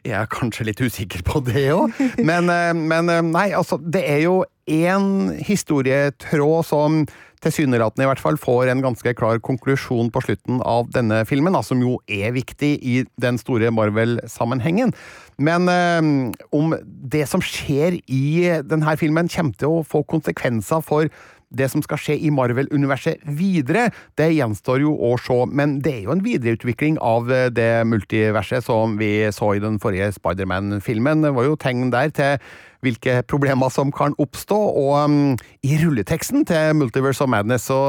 jeg 0.08 0.18
er 0.18 0.32
kanskje 0.32 0.68
litt 0.68 0.82
usikker 0.82 1.24
på 1.26 1.42
det 1.46 1.68
òg. 1.74 1.94
Men, 2.18 2.50
eh, 2.52 2.74
men 2.74 3.12
eh, 3.12 3.24
nei, 3.24 3.48
altså, 3.56 3.78
det 3.80 4.04
er 4.08 4.22
jo 4.26 4.42
én 4.68 5.32
historietråd 5.46 6.66
som 6.68 7.02
tilsynelatende 7.44 8.02
i 8.02 8.08
hvert 8.08 8.22
fall 8.22 8.38
får 8.40 8.72
en 8.72 8.82
ganske 8.82 9.12
klar 9.14 9.38
konklusjon 9.46 10.10
på 10.10 10.22
slutten 10.24 10.58
av 10.66 10.88
denne 10.94 11.22
filmen, 11.28 11.54
da, 11.54 11.62
som 11.62 11.80
jo 11.84 12.00
er 12.10 12.34
viktig 12.34 12.72
i 12.82 12.96
den 13.22 13.38
store 13.38 13.70
Marvel-sammenhengen. 13.74 14.92
Men 15.38 15.70
eh, 15.70 16.10
om 16.54 16.74
det 16.82 17.24
som 17.30 17.44
skjer 17.44 18.00
i 18.02 18.24
denne 18.66 18.96
filmen 18.98 19.30
kommer 19.30 19.58
til 19.58 19.78
å 19.78 19.86
få 19.86 20.02
konsekvenser 20.10 20.82
for 20.86 21.12
det 21.50 21.70
som 21.72 21.82
skal 21.84 22.00
skje 22.00 22.16
i 22.20 22.30
Marvel-universet 22.34 23.24
videre, 23.38 23.88
det 24.20 24.30
gjenstår 24.36 24.82
jo 24.84 24.94
å 24.94 25.14
se, 25.20 25.38
men 25.48 25.78
det 25.84 25.94
er 25.94 26.06
jo 26.06 26.14
en 26.16 26.24
videreutvikling 26.24 26.98
av 27.04 27.30
eh, 27.32 27.48
det 27.54 27.86
multiverset 27.88 28.66
som 28.66 28.98
vi 29.00 29.12
så 29.34 29.54
i 29.56 29.62
den 29.62 29.78
forrige 29.82 30.10
Spiderman-filmen. 30.16 31.24
Det 31.24 31.34
var 31.36 31.48
jo 31.48 31.60
tegn 31.60 31.92
der 31.94 32.12
til 32.14 32.42
hvilke 32.84 33.22
problemer 33.26 33.72
som 33.74 33.90
kan 33.94 34.14
oppstå, 34.22 34.58
og 34.78 34.92
um, 35.02 35.38
i 35.66 35.78
rulleteksten 35.80 36.44
til 36.46 36.76
Multiverse 36.78 37.24
of 37.24 37.32
Madness 37.32 37.66
så 37.72 37.80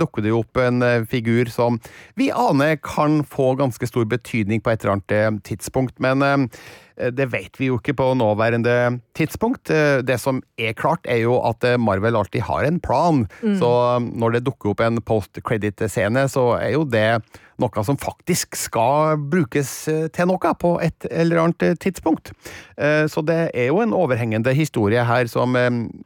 dukker 0.00 0.24
det 0.24 0.32
jo 0.32 0.40
opp 0.40 0.60
en 0.62 0.80
uh, 0.80 1.04
figur 1.08 1.50
som 1.52 1.76
vi 2.16 2.30
aner 2.32 2.78
kan 2.80 3.20
få 3.28 3.52
ganske 3.60 3.90
stor 3.90 4.08
betydning 4.08 4.62
på 4.64 4.72
et 4.72 4.86
eller 4.86 4.96
annet 4.96 5.16
uh, 5.18 5.42
tidspunkt, 5.44 5.98
men 6.00 6.24
um, 6.24 6.48
det 7.16 7.28
vet 7.32 7.60
vi 7.60 7.70
jo 7.70 7.78
ikke 7.80 7.96
på 7.98 8.08
nåværende 8.18 9.00
tidspunkt. 9.16 9.72
Uh, 9.72 10.00
det 10.06 10.20
som 10.22 10.42
er 10.60 10.76
klart, 10.78 11.06
er 11.08 11.22
jo 11.24 11.38
at 11.46 11.64
Marvel 11.80 12.18
alltid 12.20 12.44
har 12.48 12.66
en 12.68 12.80
plan. 12.82 13.24
Mm. 13.40 13.56
Så 13.60 13.70
um, 13.96 14.10
når 14.20 14.36
det 14.36 14.46
dukker 14.48 14.74
opp 14.74 14.84
en 14.84 15.00
post-credit-scene, 15.02 16.26
så 16.30 16.52
er 16.60 16.74
jo 16.76 16.84
det 16.88 17.20
noe 17.60 17.84
som 17.84 17.98
faktisk 18.00 18.56
skal 18.58 19.18
brukes 19.30 19.70
eh, 19.90 20.06
til 20.14 20.30
noe 20.30 20.54
på 20.60 20.74
et 20.84 21.08
eller 21.10 21.42
annet 21.44 21.66
eh, 21.66 21.76
tidspunkt. 21.80 22.32
Eh, 22.80 23.04
så 23.10 23.24
det 23.26 23.40
er 23.52 23.70
jo 23.70 23.82
en 23.84 23.96
overhengende 23.96 24.54
historie 24.56 25.04
her 25.06 25.30
som, 25.30 25.56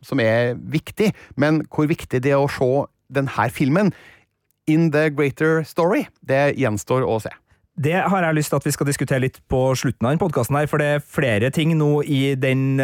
som 0.05 0.23
er 0.23 0.55
viktig, 0.59 1.13
men 1.41 1.63
hvor 1.71 1.89
viktig 1.91 2.23
det 2.25 2.35
er 2.35 2.43
å 2.43 2.51
se 2.51 2.73
denne 3.15 3.49
filmen 3.53 3.93
in 4.67 4.91
the 4.95 5.11
greater 5.13 5.63
story, 5.69 6.07
det 6.25 6.57
gjenstår 6.57 7.05
å 7.05 7.19
se. 7.21 7.33
Det 7.75 7.97
har 7.99 8.23
jeg 8.23 8.39
lyst 8.39 8.53
til 8.53 8.61
at 8.61 8.67
vi 8.69 8.73
skal 8.75 8.87
diskutere 8.87 9.25
litt 9.25 9.41
på 9.51 9.67
slutten 9.75 10.07
av 10.07 10.15
denne 10.15 10.23
podkasten, 10.23 10.59
for 10.71 10.79
det 10.79 10.91
er 10.95 11.07
flere 11.17 11.51
ting 11.51 11.75
nå 11.79 12.05
i 12.07 12.37
den 12.39 12.79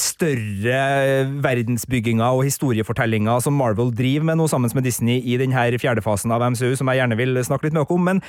større 0.00 1.26
verdensbygginga 1.44 2.30
og 2.32 2.46
historiefortellinga 2.46 3.34
som 3.44 3.56
Marvel 3.58 3.90
driver 3.94 4.24
med 4.30 4.38
nå 4.40 4.46
sammen 4.48 4.72
med 4.74 4.86
Disney 4.86 5.18
i 5.20 5.36
denne 5.40 5.66
fjerde 5.80 6.02
fasen 6.02 6.32
av 6.32 6.42
MCU, 6.54 6.72
som 6.78 6.88
jeg 6.88 7.02
gjerne 7.02 7.18
vil 7.18 7.40
snakke 7.44 7.68
litt 7.68 7.76
med 7.76 7.84
dere 7.84 7.98
om. 7.98 8.06
Men 8.08 8.22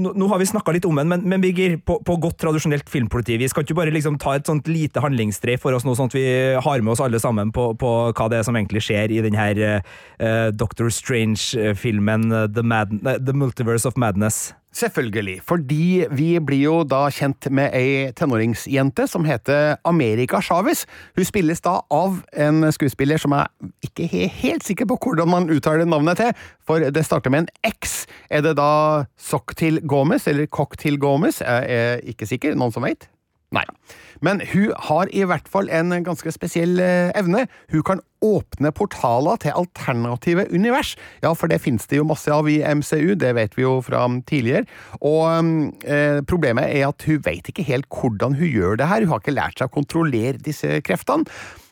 nå, 0.00 0.28
har 0.30 0.40
vi 0.40 0.48
snakka 0.48 0.72
litt 0.72 0.88
om 0.88 0.96
den, 0.98 1.10
men, 1.12 1.26
men 1.28 1.44
Birger, 1.44 1.76
på, 1.84 1.98
på, 2.06 2.16
godt 2.22 2.40
tradisjonelt 2.42 2.88
filmpoliti, 2.90 3.36
vi 3.42 3.50
skal 3.50 3.66
ikke 3.66 3.76
bare 3.82 3.94
liksom 3.94 4.16
ta 4.22 4.38
et 4.38 4.48
sånt 4.48 4.70
lite 4.70 5.04
handlingsstreif 5.04 5.62
for 5.66 5.76
oss 5.76 5.84
nå, 5.86 5.94
sånn 5.98 6.10
at 6.10 6.16
vi 6.16 6.24
har 6.64 6.80
med 6.80 6.94
oss 6.94 7.04
alle 7.04 7.20
sammen 7.22 7.52
på, 7.54 7.72
på 7.78 7.92
hva 8.16 8.30
det 8.32 8.40
er 8.40 8.48
som 8.48 8.56
egentlig 8.56 8.84
skjer 8.88 9.12
i 9.12 9.20
denne 9.26 9.78
uh, 9.82 10.48
Doctor 10.56 10.88
Strange-filmen 10.88 12.30
The, 12.56 12.64
The 13.20 13.36
Multiverse 13.36 13.88
of 13.88 14.00
Madness? 14.00 14.48
Selvfølgelig, 14.72 15.42
fordi 15.44 16.06
vi 16.16 16.38
blir 16.40 16.62
jo 16.64 16.76
da 16.88 17.02
kjent 17.12 17.50
med 17.52 17.74
ei 17.76 18.08
tenåringsjente 18.16 19.04
som 19.10 19.26
heter 19.28 19.76
America 19.84 20.40
Chavez. 20.40 20.86
Hun 21.12 21.28
spilles 21.28 21.60
da 21.60 21.74
av 21.92 22.22
en 22.32 22.64
skuespiller 22.72 23.20
som 23.20 23.36
jeg 23.36 23.72
ikke 23.90 24.08
er 24.08 24.32
helt 24.40 24.64
sikker 24.64 24.88
på 24.88 24.96
hvordan 25.04 25.28
man 25.28 25.50
uttaler 25.52 25.84
navnet 25.84 26.22
til, 26.22 26.32
for 26.64 26.80
det 26.80 27.04
starter 27.04 27.34
med 27.34 27.44
en 27.44 27.72
X. 27.74 28.06
Er 28.32 28.40
det 28.46 28.56
da 28.56 29.04
Socktil 29.20 29.82
Gomez, 29.84 30.24
eller 30.26 30.48
Cocktil 30.48 30.96
Gomez? 30.98 31.42
Jeg 31.44 31.68
er 31.68 32.00
ikke 32.08 32.30
sikker. 32.32 32.56
Noen 32.56 32.72
som 32.72 32.88
veit? 32.88 33.10
Nei. 33.52 33.66
Men 34.22 34.40
hun 34.52 34.70
har 34.88 35.10
i 35.10 35.24
hvert 35.26 35.48
fall 35.50 35.68
en 35.74 35.92
ganske 36.06 36.32
spesiell 36.34 36.80
eh, 36.80 37.10
evne. 37.18 37.46
Hun 37.72 37.84
kan 37.86 38.02
åpne 38.22 38.70
portaler 38.70 39.40
til 39.42 39.56
alternative 39.58 40.46
univers. 40.54 40.94
Ja, 41.24 41.32
for 41.34 41.50
det 41.50 41.60
finnes 41.64 41.88
det 41.90 41.98
jo 41.98 42.06
masse 42.06 42.30
av 42.30 42.48
i 42.50 42.60
MCU, 42.62 43.16
det 43.18 43.32
vet 43.38 43.56
vi 43.58 43.66
jo 43.66 43.80
fra 43.82 44.04
tidligere. 44.28 44.68
Og 45.00 45.26
eh, 45.82 46.22
problemet 46.28 46.70
er 46.70 46.86
at 46.92 47.08
hun 47.08 47.24
vet 47.26 47.50
ikke 47.50 47.66
helt 47.66 47.90
hvordan 47.90 48.38
hun 48.38 48.48
gjør 48.48 48.78
det 48.78 48.88
her. 48.92 49.02
Hun 49.02 49.16
har 49.16 49.24
ikke 49.24 49.36
lært 49.36 49.58
seg 49.58 49.72
å 49.72 49.76
kontrollere 49.80 50.38
disse 50.38 50.78
kreftene. 50.86 51.26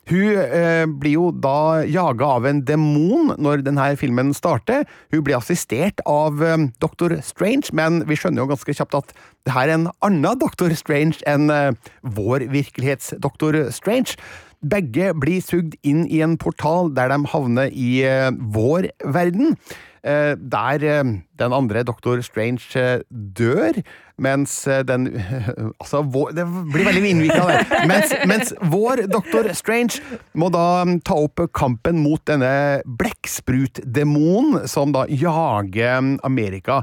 Hun 0.09 0.38
eh, 0.40 0.87
blir 0.88 1.12
jo 1.14 1.28
da 1.30 1.85
jaga 1.87 2.33
av 2.38 2.47
en 2.49 2.62
demon 2.66 3.35
når 3.38 3.62
denne 3.66 3.90
filmen 4.00 4.33
starter. 4.35 4.87
Hun 5.12 5.23
blir 5.26 5.38
assistert 5.38 6.00
av 6.09 6.40
eh, 6.42 6.57
Dr. 6.83 7.19
Strange, 7.23 7.71
men 7.76 8.02
vi 8.09 8.19
skjønner 8.19 8.42
jo 8.42 8.50
ganske 8.50 8.75
kjapt 8.75 8.97
at 8.99 9.12
det 9.47 9.54
her 9.54 9.69
er 9.69 9.76
en 9.76 9.90
annen 10.07 10.40
Dr. 10.40 10.75
Strange 10.78 11.21
enn 11.30 11.52
eh, 11.52 11.92
vår 12.02 12.49
virkelighets-Dr. 12.50 13.66
Strange. 13.76 14.16
Begge 14.61 15.12
blir 15.16 15.45
sugd 15.45 15.78
inn 15.87 16.02
i 16.09 16.21
en 16.25 16.37
portal 16.40 16.90
der 16.97 17.12
de 17.12 17.21
havner 17.33 17.71
i 17.73 18.02
eh, 18.04 18.33
vår 18.57 18.90
verden. 19.14 19.54
Eh, 20.00 20.33
der 20.33 20.80
eh, 20.80 21.04
den 21.38 21.52
andre 21.52 21.83
Dr. 21.85 22.23
Strange 22.25 23.02
dør, 23.11 23.83
mens 24.16 24.64
den 24.88 25.11
Altså, 25.80 26.00
det 26.33 26.47
blir 26.73 26.88
veldig 26.88 27.11
innvikla 27.11 27.45
det. 27.50 27.85
Mens, 27.88 28.14
mens, 28.26 28.54
vår 28.73 29.04
Dr. 29.12 29.52
Strange 29.52 30.00
må 30.33 30.49
da 30.49 30.85
mm, 30.88 31.02
ta 31.04 31.19
opp 31.21 31.45
kampen 31.52 32.00
mot 32.00 32.23
denne 32.25 32.80
blekksprutdemonen 32.87 34.69
som 34.69 34.97
da 34.97 35.04
jager 35.09 36.00
mm, 36.00 36.19
Amerika. 36.25 36.80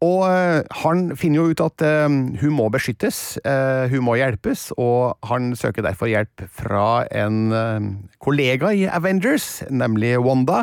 Og 0.00 0.24
han 0.80 1.10
finner 1.16 1.42
jo 1.42 1.50
ut 1.52 1.60
at 1.60 1.82
hun 2.40 2.54
må 2.56 2.70
beskyttes, 2.72 3.36
hun 3.44 4.06
må 4.06 4.14
hjelpes, 4.16 4.70
og 4.80 5.18
han 5.28 5.50
søker 5.52 5.84
derfor 5.84 6.08
hjelp 6.08 6.46
fra 6.56 7.02
en 7.12 7.52
kollega 8.16 8.72
i 8.72 8.86
Avengers, 8.88 9.58
nemlig 9.68 10.14
Wanda. 10.24 10.62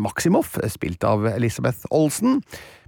Maximoff, 0.00 0.56
spilt 0.72 1.04
av 1.04 1.26
Elizabeth 1.30 1.84
Olsen. 1.94 2.38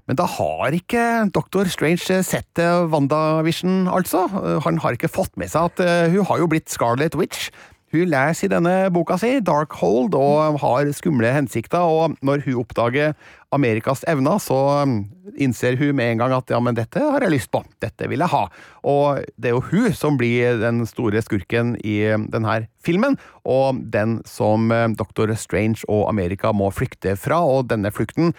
Men 0.08 0.18
da 0.18 0.24
har 0.26 0.74
ikke 0.74 1.30
Dr. 1.30 1.68
Strange 1.70 2.20
sett 2.26 2.58
WandaVision, 2.58 3.84
altså. 3.92 4.24
Han 4.64 4.80
har 4.82 4.96
ikke 4.96 5.12
fått 5.12 5.36
med 5.38 5.52
seg 5.52 5.68
at 5.70 6.10
hun 6.10 6.24
har 6.26 6.40
jo 6.40 6.48
blitt 6.50 6.72
Scarlet 6.72 7.14
Witch. 7.20 7.50
Hun 7.90 8.06
leser 8.06 8.46
i 8.46 8.50
denne 8.52 8.74
boka 8.94 9.16
si, 9.18 9.36
Darkhold, 9.42 10.14
og 10.14 10.60
har 10.62 10.90
skumle 10.94 11.32
hensikter, 11.34 11.82
og 11.82 12.16
når 12.26 12.44
hun 12.46 12.60
oppdager 12.62 13.16
Amerikas 13.54 14.04
evner, 14.08 14.38
så 14.42 14.58
um, 14.86 15.00
innser 15.40 15.76
hun 15.80 15.96
med 15.98 16.12
en 16.12 16.22
gang 16.22 16.34
at 16.36 16.52
ja, 16.52 16.60
men 16.62 16.76
dette 16.78 17.02
har 17.02 17.24
jeg 17.24 17.34
lyst 17.34 17.50
på, 17.50 17.62
dette 17.82 18.08
vil 18.10 18.22
jeg 18.22 18.32
ha. 18.32 18.44
Og 18.86 19.24
det 19.36 19.50
er 19.50 19.56
jo 19.56 19.64
hun 19.72 19.90
som 19.96 20.18
blir 20.20 20.60
den 20.62 20.84
store 20.88 21.22
skurken 21.24 21.74
i 21.82 21.98
um, 22.14 22.28
denne 22.30 22.60
filmen, 22.86 23.18
og 23.42 23.82
den 23.92 24.20
som 24.28 24.70
Doctor 24.96 25.28
Dr. 25.30 25.36
Strange 25.36 25.84
og 25.90 26.06
Amerika 26.08 26.54
må 26.56 26.70
flykte 26.72 27.16
fra, 27.18 27.42
og 27.42 27.68
denne 27.72 27.90
flukten 27.92 28.34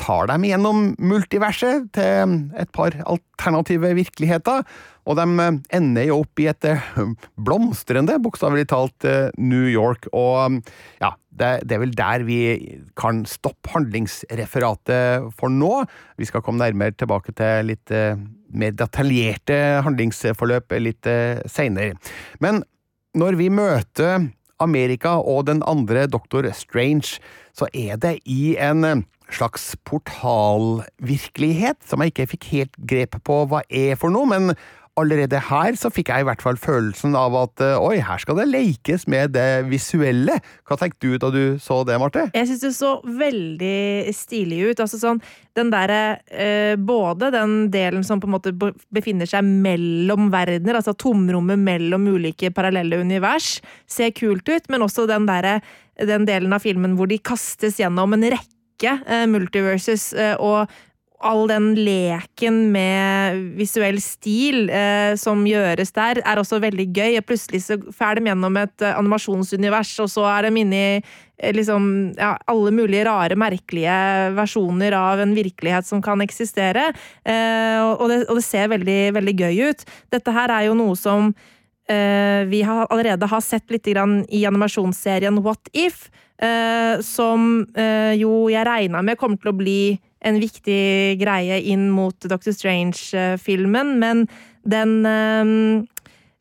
tar 0.00 0.28
dem 0.30 0.44
gjennom 0.46 0.90
multiverset 1.00 1.88
til 1.96 2.36
et 2.58 2.70
par 2.76 2.94
alternative 3.06 3.94
virkeligheter. 3.96 4.64
Og 5.06 5.18
de 5.18 5.26
eh, 5.42 5.58
ender 5.78 6.08
jo 6.08 6.20
opp 6.24 6.42
i 6.42 6.48
et 6.50 6.66
eh, 6.68 6.86
blomstrende, 7.46 8.18
bokstavelig 8.22 8.66
talt, 8.72 9.06
eh, 9.06 9.30
New 9.38 9.66
York. 9.70 10.08
Og 10.12 10.58
ja, 11.02 11.12
det, 11.30 11.50
det, 11.64 11.76
er 11.76 11.82
vel 11.84 11.94
der 11.96 12.26
vi 12.26 12.40
kan 12.98 13.24
stoppe 13.28 13.72
handlingsreferatet 13.74 15.30
for 15.38 15.52
nå. 15.52 15.84
Vi 16.18 16.28
skal 16.28 16.42
komme 16.44 16.62
nærmere 16.64 16.96
tilbake 16.98 17.34
til 17.36 17.70
litt 17.72 17.92
mer 18.56 18.72
detaljerte 18.78 19.58
handlingsforløp 19.84 20.74
litt 20.80 21.08
seinere. 21.50 21.98
Men 22.40 22.62
når 23.16 23.36
vi 23.38 23.50
møter 23.52 24.30
Amerika 24.62 25.18
og 25.20 25.46
den 25.50 25.60
andre 25.68 26.06
Doktor 26.08 26.48
Strange, 26.56 27.18
så 27.56 27.68
er 27.76 28.00
det 28.00 28.16
i 28.24 28.56
en 28.60 29.04
slags 29.32 29.76
portalvirkelighet 29.88 31.78
som 31.86 32.00
jeg 32.02 32.12
ikke 32.12 32.30
fikk 32.34 32.44
helt 32.52 32.74
grep 32.88 33.12
på 33.26 33.36
hva 33.50 33.60
er 33.68 33.96
for 34.00 34.10
noe, 34.14 34.26
men 34.30 34.44
allerede 34.96 35.38
her 35.50 35.76
så 35.76 35.90
fikk 35.92 36.08
jeg 36.08 36.24
i 36.24 36.26
hvert 36.26 36.40
fall 36.40 36.56
følelsen 36.60 37.16
av 37.18 37.34
at 37.36 37.62
eh, 37.64 37.76
oi, 37.76 37.98
her 38.04 38.20
skal 38.22 38.38
det 38.40 38.46
lekes 38.48 39.04
med 39.12 39.34
det 39.36 39.66
visuelle. 39.68 40.38
Hva 40.66 40.78
tenkte 40.80 41.10
du 41.10 41.18
da 41.20 41.30
du 41.32 41.58
så 41.60 41.82
det, 41.84 41.98
Marte? 42.00 42.26
Jeg 42.32 42.48
syns 42.48 42.64
det 42.64 42.72
så 42.78 42.94
veldig 43.04 44.14
stilig 44.16 44.62
ut. 44.70 44.80
Altså 44.80 45.00
sånn, 45.00 45.20
den 45.56 45.72
derre 45.74 46.00
eh, 46.32 46.74
Både 46.80 47.30
den 47.34 47.68
delen 47.72 48.04
som 48.06 48.20
på 48.22 48.28
en 48.28 48.36
måte 48.36 48.52
befinner 48.56 49.28
seg 49.28 49.44
mellom 49.44 50.30
verdener, 50.32 50.80
altså 50.80 50.96
tomrommet 50.96 51.60
mellom 51.60 52.08
ulike 52.16 52.52
parallelle 52.54 53.00
univers, 53.02 53.58
ser 53.90 54.14
kult 54.16 54.48
ut, 54.48 54.70
men 54.72 54.84
også 54.86 55.06
den 55.10 55.28
derre 55.28 55.60
den 55.96 56.26
delen 56.28 56.52
av 56.52 56.64
filmen 56.64 56.96
hvor 56.96 57.08
de 57.08 57.16
kastes 57.24 57.78
gjennom 57.80 58.12
en 58.16 58.28
rekke 58.36 58.55
rekke 58.76 58.98
eh, 59.06 59.26
multiverses, 59.26 60.12
eh, 60.14 60.36
og 60.38 60.68
all 61.24 61.46
den 61.48 61.70
leken 61.74 62.70
med 62.72 63.38
visuell 63.56 63.98
stil 64.02 64.68
eh, 64.68 65.16
som 65.16 65.46
gjøres 65.48 65.92
der, 65.96 66.20
er 66.20 66.38
også 66.38 66.60
veldig 66.60 66.86
gøy. 66.92 67.20
Plutselig 67.24 67.64
så 67.64 67.78
fer 67.94 68.18
de 68.18 68.28
gjennom 68.28 68.56
et 68.60 68.84
eh, 68.84 68.96
animasjonsunivers, 68.98 69.94
og 70.04 70.10
så 70.12 70.26
er 70.28 70.46
de 70.46 70.60
inne 70.60 70.82
eh, 71.00 71.54
liksom, 71.56 72.12
ja, 72.18 72.34
alle 72.46 72.74
mulige 72.74 73.06
rare, 73.08 73.38
merkelige 73.38 73.96
versjoner 74.36 74.96
av 74.98 75.24
en 75.24 75.34
virkelighet 75.36 75.88
som 75.88 76.04
kan 76.04 76.20
eksistere. 76.20 76.90
Og, 77.24 78.06
det, 78.10 78.22
og, 78.28 78.36
det, 78.36 78.44
ser 78.44 78.70
veldig, 78.72 79.00
veldig 79.16 79.36
gøy 79.40 79.70
ut. 79.70 79.86
Dette 80.12 80.36
her 80.36 80.52
er 80.52 80.68
jo 80.68 80.78
noe 80.78 80.96
som 80.98 81.32
vi 81.86 82.60
har 82.66 82.88
allerede 82.90 83.28
har 83.30 83.42
sett 83.46 83.70
litt 83.70 83.86
i 83.86 83.94
animasjonsserien 83.94 85.36
What 85.44 85.68
If, 85.70 86.08
eh, 86.42 87.00
som 87.04 87.66
eh, 87.76 88.14
jo 88.20 88.46
jeg 88.52 88.66
regna 88.68 89.02
med 89.04 89.18
kommer 89.20 89.40
til 89.40 89.52
å 89.52 89.58
bli 89.58 89.80
en 90.26 90.40
viktig 90.42 91.16
greie 91.20 91.60
inn 91.70 91.88
mot 91.94 92.16
Doctor 92.28 92.54
Strange-filmen, 92.56 93.96
men 94.02 94.24
den 94.66 94.98
eh, 95.06 95.44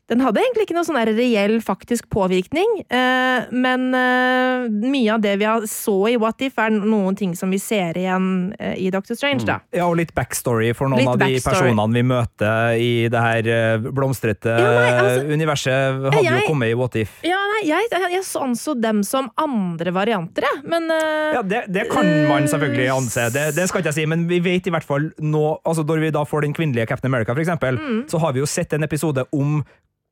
den 0.07 0.21
hadde 0.21 0.37
egentlig 0.37 0.67
ikke 0.67 0.75
noe 0.77 0.85
sånn 0.85 0.99
reell 1.17 1.55
faktisk 1.65 2.05
påvirkning, 2.13 2.83
eh, 2.93 3.47
men 3.49 3.87
eh, 3.97 4.65
mye 4.69 5.13
av 5.15 5.21
det 5.23 5.31
vi 5.41 5.47
har 5.49 5.63
så 5.65 5.95
i 6.11 6.15
What 6.21 6.43
If, 6.45 6.59
er 6.61 6.69
noen 6.75 7.15
ting 7.17 7.31
som 7.35 7.49
vi 7.49 7.57
ser 7.57 7.97
igjen 7.97 8.27
eh, 8.59 8.75
i 8.85 8.91
Doctor 8.93 9.17
Strange, 9.17 9.41
da. 9.47 9.59
Ja, 9.73 9.87
og 9.89 9.97
litt 9.97 10.13
backstory 10.13 10.73
for 10.77 10.91
noen 10.91 11.01
Litt 11.01 11.09
av 11.09 11.17
de 11.23 11.31
backstory. 11.33 11.71
personene 11.71 11.97
vi 11.97 12.03
møter 12.05 12.77
i 12.77 12.91
det 13.09 13.23
her 13.25 13.79
blomstrete 13.81 14.53
Ja, 14.53 14.67
nei, 14.75 14.91
altså- 14.99 15.25
universet, 15.33 16.03
hadde 16.13 16.23
Jeg- 16.23 16.41
jo 16.43 16.47
kommet 16.51 16.69
i 16.69 16.75
What 16.77 16.95
If. 17.01 17.15
Ja, 17.25 17.39
nei, 17.55 17.63
jeg, 17.71 17.87
jeg, 17.91 18.11
jeg 18.13 18.23
anså 18.45 18.75
dem 18.79 19.01
som 19.03 19.31
andre 19.41 19.91
varianter, 19.95 20.45
jeg, 20.45 20.63
men 20.69 20.85
eh, 20.91 21.33
Ja, 21.33 21.41
det, 21.41 21.63
det 21.73 21.87
kan 21.89 22.05
man 22.29 22.45
selvfølgelig 22.51 22.91
anse, 22.93 23.29
det, 23.33 23.47
det 23.57 23.67
skal 23.69 23.81
ikke 23.81 23.89
jeg 23.93 23.99
si, 24.03 24.05
men 24.05 24.27
vi 24.29 24.39
vet 24.39 24.67
i 24.69 24.75
hvert 24.75 24.85
fall 24.85 25.09
nå 25.19 25.57
altså 25.65 25.81
Når 25.85 25.99
vi 26.05 26.09
da 26.13 26.21
får 26.25 26.41
den 26.45 26.53
kvinnelige 26.53 26.87
Captain 26.87 27.09
America, 27.11 27.33
for 27.33 27.41
eksempel, 27.41 27.75
Mm. 27.81 28.05
så 28.09 28.19
har 28.21 28.31
vi 28.33 28.39
jo 28.39 28.45
sett 28.45 28.71
en 28.73 28.83
episode 28.83 29.25
om 29.33 29.63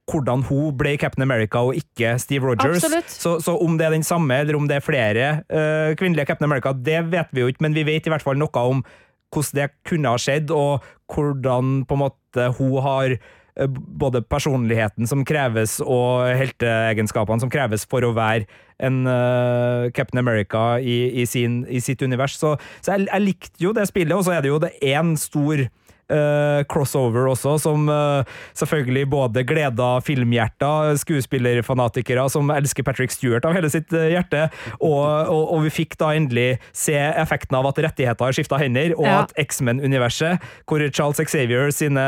hvordan 0.10 0.44
hun 0.50 0.74
ble 0.76 0.96
Captain 1.00 1.24
America 1.24 1.62
og 1.64 1.78
ikke 1.80 2.18
Steve 2.20 2.50
Rogers. 2.50 2.84
Så, 3.12 3.38
så 3.44 3.56
om 3.56 3.78
det 3.80 3.88
er 3.88 3.96
den 3.96 4.06
samme, 4.06 4.42
eller 4.44 4.58
om 4.60 4.68
det 4.68 4.80
er 4.80 4.86
flere 4.86 5.30
uh, 5.48 5.94
kvinnelige 6.00 6.28
Captain 6.28 6.50
America, 6.50 6.74
det 6.74 7.00
vet 7.12 7.32
vi 7.32 7.46
jo 7.46 7.52
ikke, 7.52 7.64
men 7.64 7.78
vi 7.78 7.86
vet 7.88 8.08
i 8.08 8.14
hvert 8.14 8.26
fall 8.26 8.40
noe 8.40 8.66
om 8.74 8.84
hvordan 9.34 9.58
det 9.58 9.70
kunne 9.88 10.12
ha 10.12 10.20
skjedd, 10.22 10.52
og 10.54 10.84
hvordan 11.14 11.80
på 11.90 11.96
en 11.96 12.04
måte 12.04 12.50
hun 12.60 12.76
har 12.86 13.16
eh, 13.16 13.80
både 14.04 14.22
personligheten 14.30 15.10
som 15.10 15.24
kreves, 15.26 15.80
og 15.82 16.28
helteegenskapene 16.38 17.42
som 17.42 17.50
kreves 17.54 17.88
for 17.90 18.06
å 18.06 18.12
være 18.14 18.46
en 18.84 19.08
uh, 19.08 19.90
Captain 19.96 20.22
America 20.22 20.78
i, 20.78 21.24
i, 21.24 21.26
sin, 21.26 21.64
i 21.66 21.82
sitt 21.82 22.04
univers. 22.06 22.38
Så, 22.38 22.54
så 22.86 22.94
jeg, 22.94 23.08
jeg 23.10 23.26
likte 23.26 23.66
jo 23.66 23.74
det 23.74 23.88
spillet, 23.90 24.14
og 24.14 24.28
så 24.28 24.36
er 24.38 24.46
det 24.46 24.54
jo 24.54 24.62
det 24.62 24.76
én 24.86 25.16
stor 25.18 25.66
crossover 26.70 27.28
også, 27.32 27.56
som 27.62 27.88
eh, 27.90 28.30
selvfølgelig 28.60 29.06
både 29.12 29.44
gleda 29.50 29.90
filmhjerter, 30.06 30.94
skuespillerfanatikere 31.02 32.26
som 32.32 32.52
elsker 32.54 32.86
Patrick 32.88 33.14
Stewart 33.14 33.46
av 33.48 33.56
hele 33.58 33.70
sitt 33.74 33.94
eh, 33.96 34.12
hjerte, 34.14 34.46
og, 34.80 35.04
og, 35.32 35.44
og 35.58 35.64
vi 35.68 35.74
fikk 35.82 35.98
da 36.02 36.12
endelig 36.18 36.60
se 36.76 36.96
effekten 36.98 37.58
av 37.60 37.68
at 37.72 37.82
rettigheter 37.88 38.28
har 38.30 38.36
skifta 38.38 38.60
hender, 38.62 38.96
og 38.98 39.06
Ja. 39.08 39.20
at 39.24 39.34
X-Men-universet, 39.40 40.42
hvor 40.70 40.82
Charles 40.94 41.20
Xavier 41.30 41.72
sine 41.76 42.06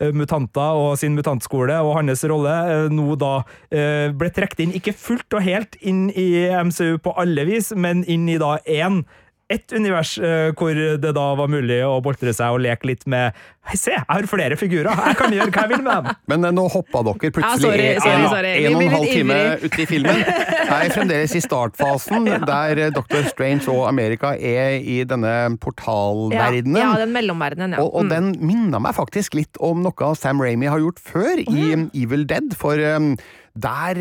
eh, 0.00 0.12
mutanter 0.12 0.76
og 0.80 0.98
sin 1.00 1.16
mutantskole 1.16 1.78
og 1.80 1.94
hans 1.98 2.24
rolle 2.28 2.52
eh, 2.70 2.88
nå 2.92 3.14
da 3.20 3.32
eh, 3.70 4.10
ble 4.12 4.30
trukket 4.34 4.64
inn, 4.66 4.76
ikke 4.76 4.94
fullt 4.96 5.38
og 5.38 5.44
helt 5.46 5.76
inn 5.80 6.08
i 6.12 6.46
MCU 6.50 6.98
på 7.04 7.14
alle 7.20 7.44
vis, 7.48 7.72
men 7.76 8.04
inn 8.10 8.28
i 8.28 8.38
da 8.40 8.58
én 8.66 9.02
ett 9.50 9.72
univers 9.72 10.18
eh, 10.18 10.52
hvor 10.54 10.74
det 10.74 11.12
da 11.16 11.26
var 11.38 11.50
mulig 11.50 11.80
å 11.86 11.98
boltre 12.04 12.32
seg 12.36 12.54
og 12.54 12.62
leke 12.62 12.92
litt 12.92 13.06
med 13.10 13.36
Se, 13.76 13.92
jeg 13.94 14.04
har 14.08 14.26
flere 14.30 14.56
figurer! 14.58 14.90
Jeg 15.10 15.16
kan 15.20 15.34
gjøre 15.34 15.50
hva 15.54 15.62
jeg 15.66 15.70
vil 15.74 15.82
med 15.86 15.92
dem! 16.08 16.16
Men 16.32 16.48
eh, 16.48 16.54
nå 16.56 16.64
hoppa 16.72 17.02
dere 17.06 17.30
plutselig 17.36 17.62
sorry, 17.62 17.88
sorry, 18.00 18.16
en, 18.24 18.28
sorry. 18.32 18.54
En 18.66 18.76
og 18.78 18.82
en 18.82 18.94
halv 18.96 19.10
time 19.12 19.38
ut 19.66 19.78
i 19.78 19.86
filmen. 19.90 20.22
Jeg 20.70 20.86
er 20.86 20.92
fremdeles 20.94 21.32
i 21.34 21.40
startfasen, 21.42 22.28
der 22.46 22.82
Doctor 22.94 23.20
Dr. 23.20 23.26
Strange 23.32 23.66
og 23.72 23.88
Amerika 23.88 24.32
er 24.38 24.76
i 24.78 25.00
denne 25.08 25.32
portalverdenen. 25.60 26.78
ja, 26.78 26.92
den 27.00 27.12
mellomverdenen, 27.16 27.74
ja. 27.76 27.82
Og, 27.82 27.94
og 27.94 28.04
Mm. 28.04 28.10
den 28.14 28.30
minner 28.46 28.80
meg 28.80 28.94
faktisk 28.96 29.34
litt 29.34 29.58
om 29.60 29.82
noe 29.84 30.14
Sam 30.16 30.40
Ramy 30.40 30.66
har 30.70 30.78
gjort 30.80 30.98
før 31.02 31.42
i 31.42 31.74
Evil 31.94 32.24
Dead, 32.26 32.54
for 32.56 32.78
um, 32.96 33.16
der 33.60 33.98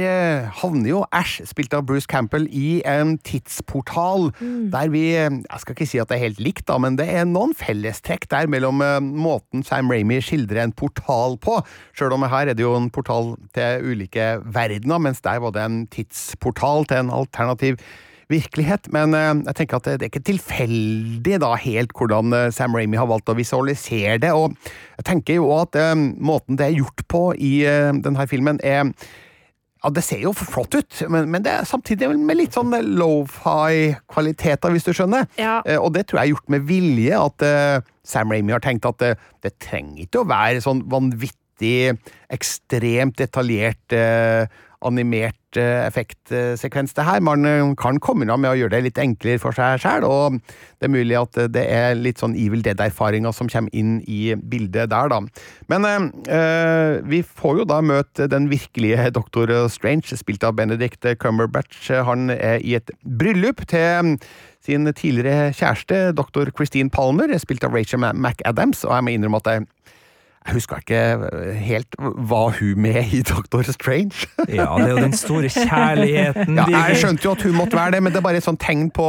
havner 0.61 0.89
jo 0.91 0.99
Ash, 1.11 1.41
spilt 1.49 1.73
av 1.73 1.83
Bruce 1.89 2.07
Campbell, 2.07 2.45
i 2.53 2.81
en 2.87 3.17
tidsportal 3.25 4.29
der 4.71 4.91
vi 4.93 5.01
Jeg 5.17 5.59
skal 5.63 5.73
ikke 5.75 5.87
si 5.89 5.99
at 5.99 6.07
det 6.11 6.19
er 6.19 6.25
helt 6.27 6.39
likt, 6.43 6.67
da, 6.69 6.77
men 6.77 6.95
det 6.99 7.09
er 7.09 7.25
noen 7.27 7.55
fellestrekk 7.57 8.29
der 8.31 8.47
mellom 8.51 8.79
uh, 8.85 8.99
måten 9.59 9.67
Sam 9.67 9.91
Ramy 9.91 10.21
skildrer 10.21 10.63
en 10.63 10.71
portal 10.71 11.37
på. 11.37 11.59
Sjøl 11.93 12.13
om 12.13 12.23
her 12.23 12.47
er 12.49 12.55
det 12.55 12.63
jo 12.63 12.75
en 12.77 12.89
portal 12.89 13.37
til 13.53 13.83
ulike 13.83 14.39
verdener, 14.45 14.99
mens 14.99 15.21
der 15.21 15.39
var 15.39 15.51
det 15.51 15.63
en 15.63 15.87
tidsportal 15.87 16.85
til 16.87 16.97
en 17.05 17.11
alternativ 17.11 17.77
virkelighet, 18.29 18.91
men 18.93 19.15
eh, 19.17 19.41
jeg 19.47 19.55
tenker 19.55 19.79
at 19.79 19.87
det, 19.87 20.03
er 20.03 20.11
ikke 20.11 20.21
tilfeldig 20.21 21.39
da 21.41 21.55
helt 21.57 21.89
hvordan 21.97 22.31
eh, 22.31 22.51
Sam 22.53 22.75
Ramy 22.77 22.95
har 22.95 23.07
valgt 23.09 23.31
å 23.31 23.33
visualisere 23.33 24.19
det, 24.21 24.29
og 24.29 24.53
jeg 24.99 25.05
tenker 25.07 25.39
jo 25.39 25.49
at 25.55 25.73
eh, 25.73 25.95
måten 25.97 26.59
det 26.59 26.67
er 26.67 26.77
gjort 26.77 27.01
på 27.09 27.23
i 27.33 27.65
denne 27.65 28.27
filmen 28.29 28.61
er 28.61 28.93
ja, 29.79 29.89
Det 29.95 30.03
ser 30.03 30.19
jo 30.25 30.33
flott 30.35 30.75
ut, 30.75 31.01
men, 31.07 31.29
men 31.31 31.43
det 31.45 31.53
er 31.53 31.67
samtidig 31.67 32.09
med 32.17 32.35
litt 32.35 32.55
sånn 32.57 32.73
lofi-kvaliteter, 32.99 34.73
hvis 34.75 34.87
du 34.87 34.91
skjønner. 34.95 35.29
Ja. 35.39 35.59
Eh, 35.63 35.79
og 35.79 35.93
det 35.95 36.07
tror 36.09 36.19
jeg 36.19 36.29
er 36.29 36.33
gjort 36.33 36.51
med 36.51 36.65
vilje, 36.67 37.15
at 37.15 37.45
eh, 37.47 37.91
Sam 38.03 38.33
Ramy 38.33 38.55
har 38.57 38.63
tenkt 38.65 38.87
at 38.89 39.05
eh, 39.05 39.19
det 39.45 39.55
trenger 39.63 40.03
ikke 40.03 40.25
å 40.25 40.29
være 40.29 40.65
sånn 40.65 40.83
vanvittig, 40.91 41.95
ekstremt 42.31 43.17
detaljert 43.19 43.95
eh, 43.95 44.51
animert 44.87 45.38
effektsekvens, 45.57 46.93
det 46.93 47.05
her. 47.07 47.21
Man 47.25 47.45
eh, 47.45 47.63
kan 47.79 47.99
komme 48.03 48.25
unna 48.25 48.37
med 48.37 48.51
å 48.51 48.57
gjøre 48.59 48.75
det 48.75 48.83
litt 48.85 49.01
enklere 49.01 49.41
for 49.41 49.55
seg 49.55 49.81
sjøl, 49.81 50.05
og 50.05 50.37
det 50.79 50.87
er 50.87 50.93
mulig 50.93 51.17
at 51.19 51.39
eh, 51.39 51.49
det 51.51 51.65
er 51.73 51.97
litt 51.97 52.21
sånn 52.21 52.35
Evil 52.37 52.61
Dead-erfaringer 52.65 53.33
som 53.35 53.49
kommer 53.51 53.73
inn 53.73 53.99
i 54.07 54.35
bildet 54.35 54.91
der, 54.93 55.11
da. 55.11 55.21
Men 55.71 55.87
eh, 55.89 56.05
eh, 56.35 56.99
vi 57.09 57.23
får 57.23 57.63
jo 57.63 57.69
da 57.69 57.79
møte 57.81 58.29
den 58.31 58.49
virkelige 58.51 59.09
Dr. 59.17 59.55
Strange, 59.71 60.17
spilt 60.19 60.45
av 60.45 60.57
Benedict 60.59 61.07
Cumberbatch. 61.19 61.89
Han 62.05 62.29
er 62.35 62.61
i 62.61 62.75
et 62.77 62.93
bryllup 63.03 63.65
til 63.69 64.17
sin 64.65 64.85
tidligere 64.91 65.53
kjæreste, 65.55 66.09
dr. 66.17 66.51
Christine 66.55 66.91
Palmer, 66.91 67.31
spilt 67.39 67.63
av 67.63 67.73
Rachel 67.73 68.03
McAdams, 68.11 68.83
og 68.85 68.97
jeg 68.97 69.05
må 69.05 69.13
innrømme 69.15 69.39
at 69.39 69.53
jeg 69.53 69.67
jeg 70.47 70.55
husker 70.55 70.79
ikke 70.81 70.99
helt 71.59 71.95
Var 71.99 72.53
hun 72.59 72.79
med 72.81 73.13
i 73.13 73.21
Doctor 73.27 73.61
Strange? 73.69 74.27
Ja, 74.47 74.69
det 74.79 74.85
er 74.87 74.93
jo 74.95 75.01
den 75.03 75.17
store 75.17 75.49
kjærligheten. 75.51 76.55
Ja, 76.57 76.67
jeg 76.89 77.01
skjønte 77.01 77.27
jo 77.27 77.33
at 77.35 77.43
hun 77.45 77.57
måtte 77.59 77.77
være 77.77 77.97
det, 77.97 78.03
men 78.05 78.13
det 78.15 78.21
er 78.21 78.25
bare 78.29 78.39
et 78.39 78.47
sånt 78.47 78.61
tegn 78.63 78.87
på 78.95 79.05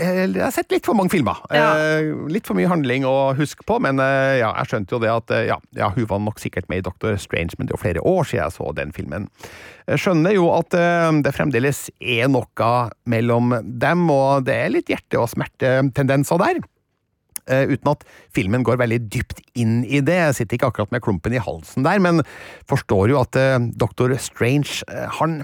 eh, 0.00 0.22
Jeg 0.32 0.40
har 0.40 0.54
sett 0.56 0.72
litt 0.72 0.88
for 0.88 0.96
mange 0.96 1.12
filmer. 1.12 1.42
Ja. 1.52 1.68
Eh, 2.00 2.08
Litt 2.32 2.48
for 2.48 2.56
mye 2.58 2.70
handling 2.72 3.04
å 3.06 3.34
huske 3.38 3.66
på, 3.68 3.76
men 3.84 4.00
eh, 4.00 4.38
ja, 4.40 4.48
jeg 4.62 4.70
skjønte 4.72 4.96
jo 4.96 5.02
det 5.04 5.12
at 5.12 5.34
eh, 5.36 5.44
ja, 5.52 5.60
ja, 5.76 5.90
hun 5.94 6.08
var 6.10 6.22
nok 6.24 6.40
sikkert 6.40 6.70
med 6.72 6.80
i 6.80 6.86
Doctor 6.88 7.20
Strange, 7.20 7.54
men 7.58 7.68
det 7.68 7.74
er 7.74 7.78
jo 7.78 7.84
flere 7.84 8.06
år 8.08 8.24
siden 8.30 8.42
jeg 8.46 8.56
så 8.56 8.72
den 8.80 8.96
filmen. 8.96 9.28
Jeg 9.90 10.00
skjønner 10.06 10.34
jo 10.38 10.48
at 10.56 10.74
eh, 10.78 11.12
det 11.26 11.36
fremdeles 11.36 11.84
er 12.00 12.32
noe 12.32 12.72
mellom 13.12 13.58
dem, 13.82 14.08
og 14.14 14.48
det 14.48 14.56
er 14.64 14.72
litt 14.78 14.88
hjerte- 14.94 15.20
og 15.20 15.28
smertetendenser 15.36 16.40
der. 16.46 16.62
Eh, 17.48 17.72
uten 17.72 17.92
at 17.92 18.04
filmen 18.34 18.64
går 18.66 18.80
veldig 18.80 19.00
dypt 19.10 19.42
inn 19.58 19.80
i 19.84 20.02
det. 20.04 20.18
Jeg 20.20 20.38
sitter 20.40 20.58
ikke 20.58 20.70
akkurat 20.72 20.94
med 20.94 21.04
klumpen 21.04 21.34
i 21.36 21.42
halsen 21.42 21.86
der, 21.86 22.00
men 22.02 22.24
forstår 22.70 23.12
jo 23.14 23.20
at 23.22 23.38
eh, 23.38 23.58
Dr. 23.80 24.16
Strange, 24.20 24.82
eh, 24.90 25.06
han 25.20 25.42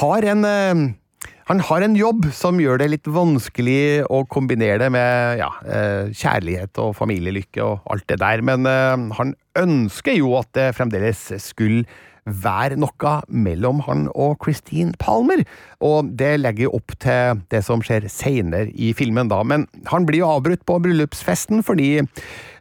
har 0.00 0.26
en 0.28 0.44
han 1.48 1.62
har 1.64 1.80
en 1.80 1.94
jobb 1.96 2.26
som 2.36 2.58
gjør 2.60 2.76
det 2.82 2.90
litt 2.92 3.08
vanskelig 3.08 4.04
å 4.12 4.18
kombinere 4.28 4.82
det 4.82 4.90
med 4.92 5.40
ja, 5.40 5.48
kjærlighet 6.12 6.76
og 6.84 6.92
familielykke 6.98 7.64
og 7.64 7.88
alt 7.88 8.04
det 8.12 8.18
der, 8.20 8.42
men 8.44 8.68
han 9.16 9.32
ønsker 9.56 10.18
jo 10.18 10.34
at 10.36 10.50
det 10.58 10.66
fremdeles 10.76 11.22
skulle 11.40 11.86
være 12.28 12.78
noe 12.80 13.14
mellom 13.28 13.82
han 13.86 14.06
og 14.14 14.38
Christine 14.44 14.94
Palmer, 15.00 15.44
og 15.84 16.12
det 16.18 16.36
legger 16.42 16.74
opp 16.74 16.94
til 17.02 17.42
det 17.52 17.62
som 17.66 17.82
skjer 17.84 18.08
senere 18.12 18.72
i 18.74 18.92
filmen 18.96 19.30
da, 19.30 19.42
men 19.46 19.66
han 19.90 20.06
blir 20.08 20.22
jo 20.24 20.32
avbrutt 20.36 20.64
på 20.68 20.78
bryllupsfesten 20.84 21.62
fordi 21.66 21.90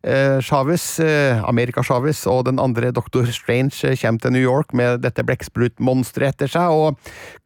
eh, 0.08 0.38
Chavez, 0.46 1.00
eh, 1.04 1.42
America 1.48 1.84
Chavez 1.86 2.24
og 2.30 2.46
den 2.48 2.62
andre 2.62 2.92
Dr. 2.96 3.26
Strange 3.34 3.76
eh, 3.88 3.98
kommer 4.00 4.24
til 4.24 4.36
New 4.36 4.44
York 4.44 4.74
med 4.78 5.02
dette 5.06 5.26
blekksprutmonsteret 5.28 6.36
etter 6.36 6.52
seg, 6.52 6.74
og 6.74 6.98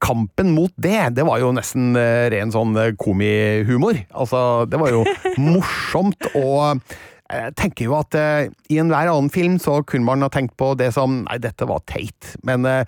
kampen 0.03 0.53
mot 0.55 0.73
det, 0.75 1.13
det 1.17 1.27
var 1.27 1.41
jo 1.43 1.53
nesten 1.55 1.95
eh, 1.99 2.27
ren 2.33 2.53
sånn 2.53 2.75
eh, 2.79 2.93
komihumor. 2.99 3.99
Altså, 4.11 4.65
det 4.69 4.81
var 4.81 4.93
jo 4.95 5.05
morsomt, 5.51 6.31
og 6.35 6.83
jeg 7.31 7.55
tenker 7.59 7.87
jo 7.87 7.95
at 7.99 8.17
eh, 8.17 8.49
i 8.71 8.79
enhver 8.81 9.11
annen 9.11 9.31
film 9.33 9.57
så 9.61 9.79
kunne 9.87 10.07
man 10.07 10.25
ha 10.25 10.31
tenkt 10.33 10.57
på 10.59 10.73
det 10.79 10.91
som 10.97 11.23
Nei, 11.25 11.39
dette 11.43 11.67
var 11.69 11.83
teit. 11.89 12.35
Men 12.47 12.67
eh, 12.69 12.83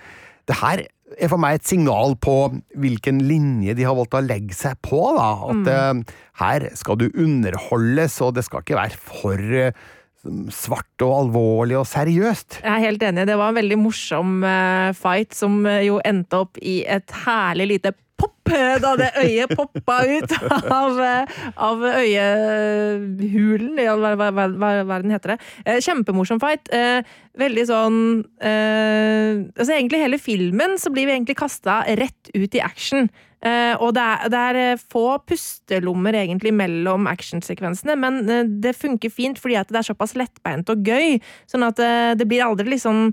det 0.49 0.59
her 0.59 0.83
er 1.13 1.29
for 1.29 1.41
meg 1.41 1.59
et 1.59 1.67
signal 1.69 2.15
på 2.21 2.35
hvilken 2.81 3.21
linje 3.27 3.75
de 3.77 3.85
har 3.85 3.97
valgt 3.97 4.17
å 4.17 4.23
legge 4.25 4.55
seg 4.57 4.79
på. 4.85 5.01
da. 5.17 5.31
At 5.53 5.73
eh, 5.73 6.15
her 6.43 6.69
skal 6.79 6.99
du 7.01 7.09
underholdes, 7.09 8.19
og 8.25 8.37
det 8.37 8.47
skal 8.47 8.65
ikke 8.65 8.79
være 8.79 8.99
for 8.99 9.59
eh, 9.63 9.83
svart 10.53 11.03
og 11.03 11.15
alvorlig 11.25 11.77
og 11.79 11.87
seriøst. 11.89 12.61
Jeg 12.63 12.71
er 12.71 12.85
helt 12.85 13.03
enig. 13.03 13.27
Det 13.27 13.37
var 13.39 13.51
en 13.51 13.59
veldig 13.59 13.79
morsom 13.81 14.37
eh, 14.47 14.93
fight 14.97 15.35
som 15.37 15.61
eh, 15.67 15.83
jo 15.89 15.99
endte 16.05 16.43
opp 16.45 16.59
i 16.61 16.81
et 16.87 17.15
herlig 17.25 17.69
lite 17.75 17.93
pop 18.23 18.43
da 18.83 18.93
det 18.99 19.09
øyet 19.23 19.53
poppa 19.55 19.97
ut 20.05 20.33
av, 20.79 20.99
av 21.55 21.83
øyehulen, 22.03 23.73
hva, 23.79 24.13
hva, 24.19 24.29
hva, 24.31 24.71
hva 24.83 25.01
den 25.03 25.13
heter 25.13 25.33
det. 25.33 25.39
Eh, 25.65 25.79
kjempemorsom 25.83 26.41
fight. 26.43 26.69
Eh, 26.73 27.01
veldig 27.39 27.63
sånn 27.65 27.99
eh, 28.45 29.41
Altså 29.57 29.73
egentlig 29.73 30.03
hele 30.03 30.19
filmen 30.21 30.77
så 30.81 30.91
blir 30.93 31.07
vi 31.09 31.15
egentlig 31.15 31.39
kasta 31.39 31.81
rett 31.99 32.33
ut 32.35 32.57
i 32.57 32.61
action. 32.63 33.09
Eh, 33.43 33.73
og 33.79 33.95
det 33.97 34.03
er, 34.03 34.29
det 34.31 34.43
er, 34.51 34.83
få 34.93 35.17
pustelommer 35.27 36.15
egentlig 36.21 36.53
mellom 36.55 37.09
actionsekvensene, 37.11 37.97
men 37.99 38.21
det 38.63 38.75
funker 38.77 39.11
fint 39.11 39.41
fordi 39.41 39.57
at 39.59 39.71
det 39.73 39.81
er 39.81 39.89
såpass 39.89 40.15
lettbeint 40.19 40.69
og 40.71 40.87
gøy. 40.87 41.19
Sånn 41.49 41.67
at 41.67 41.81
det 42.19 42.27
blir 42.29 42.45
aldri 42.45 42.75
liksom 42.75 43.09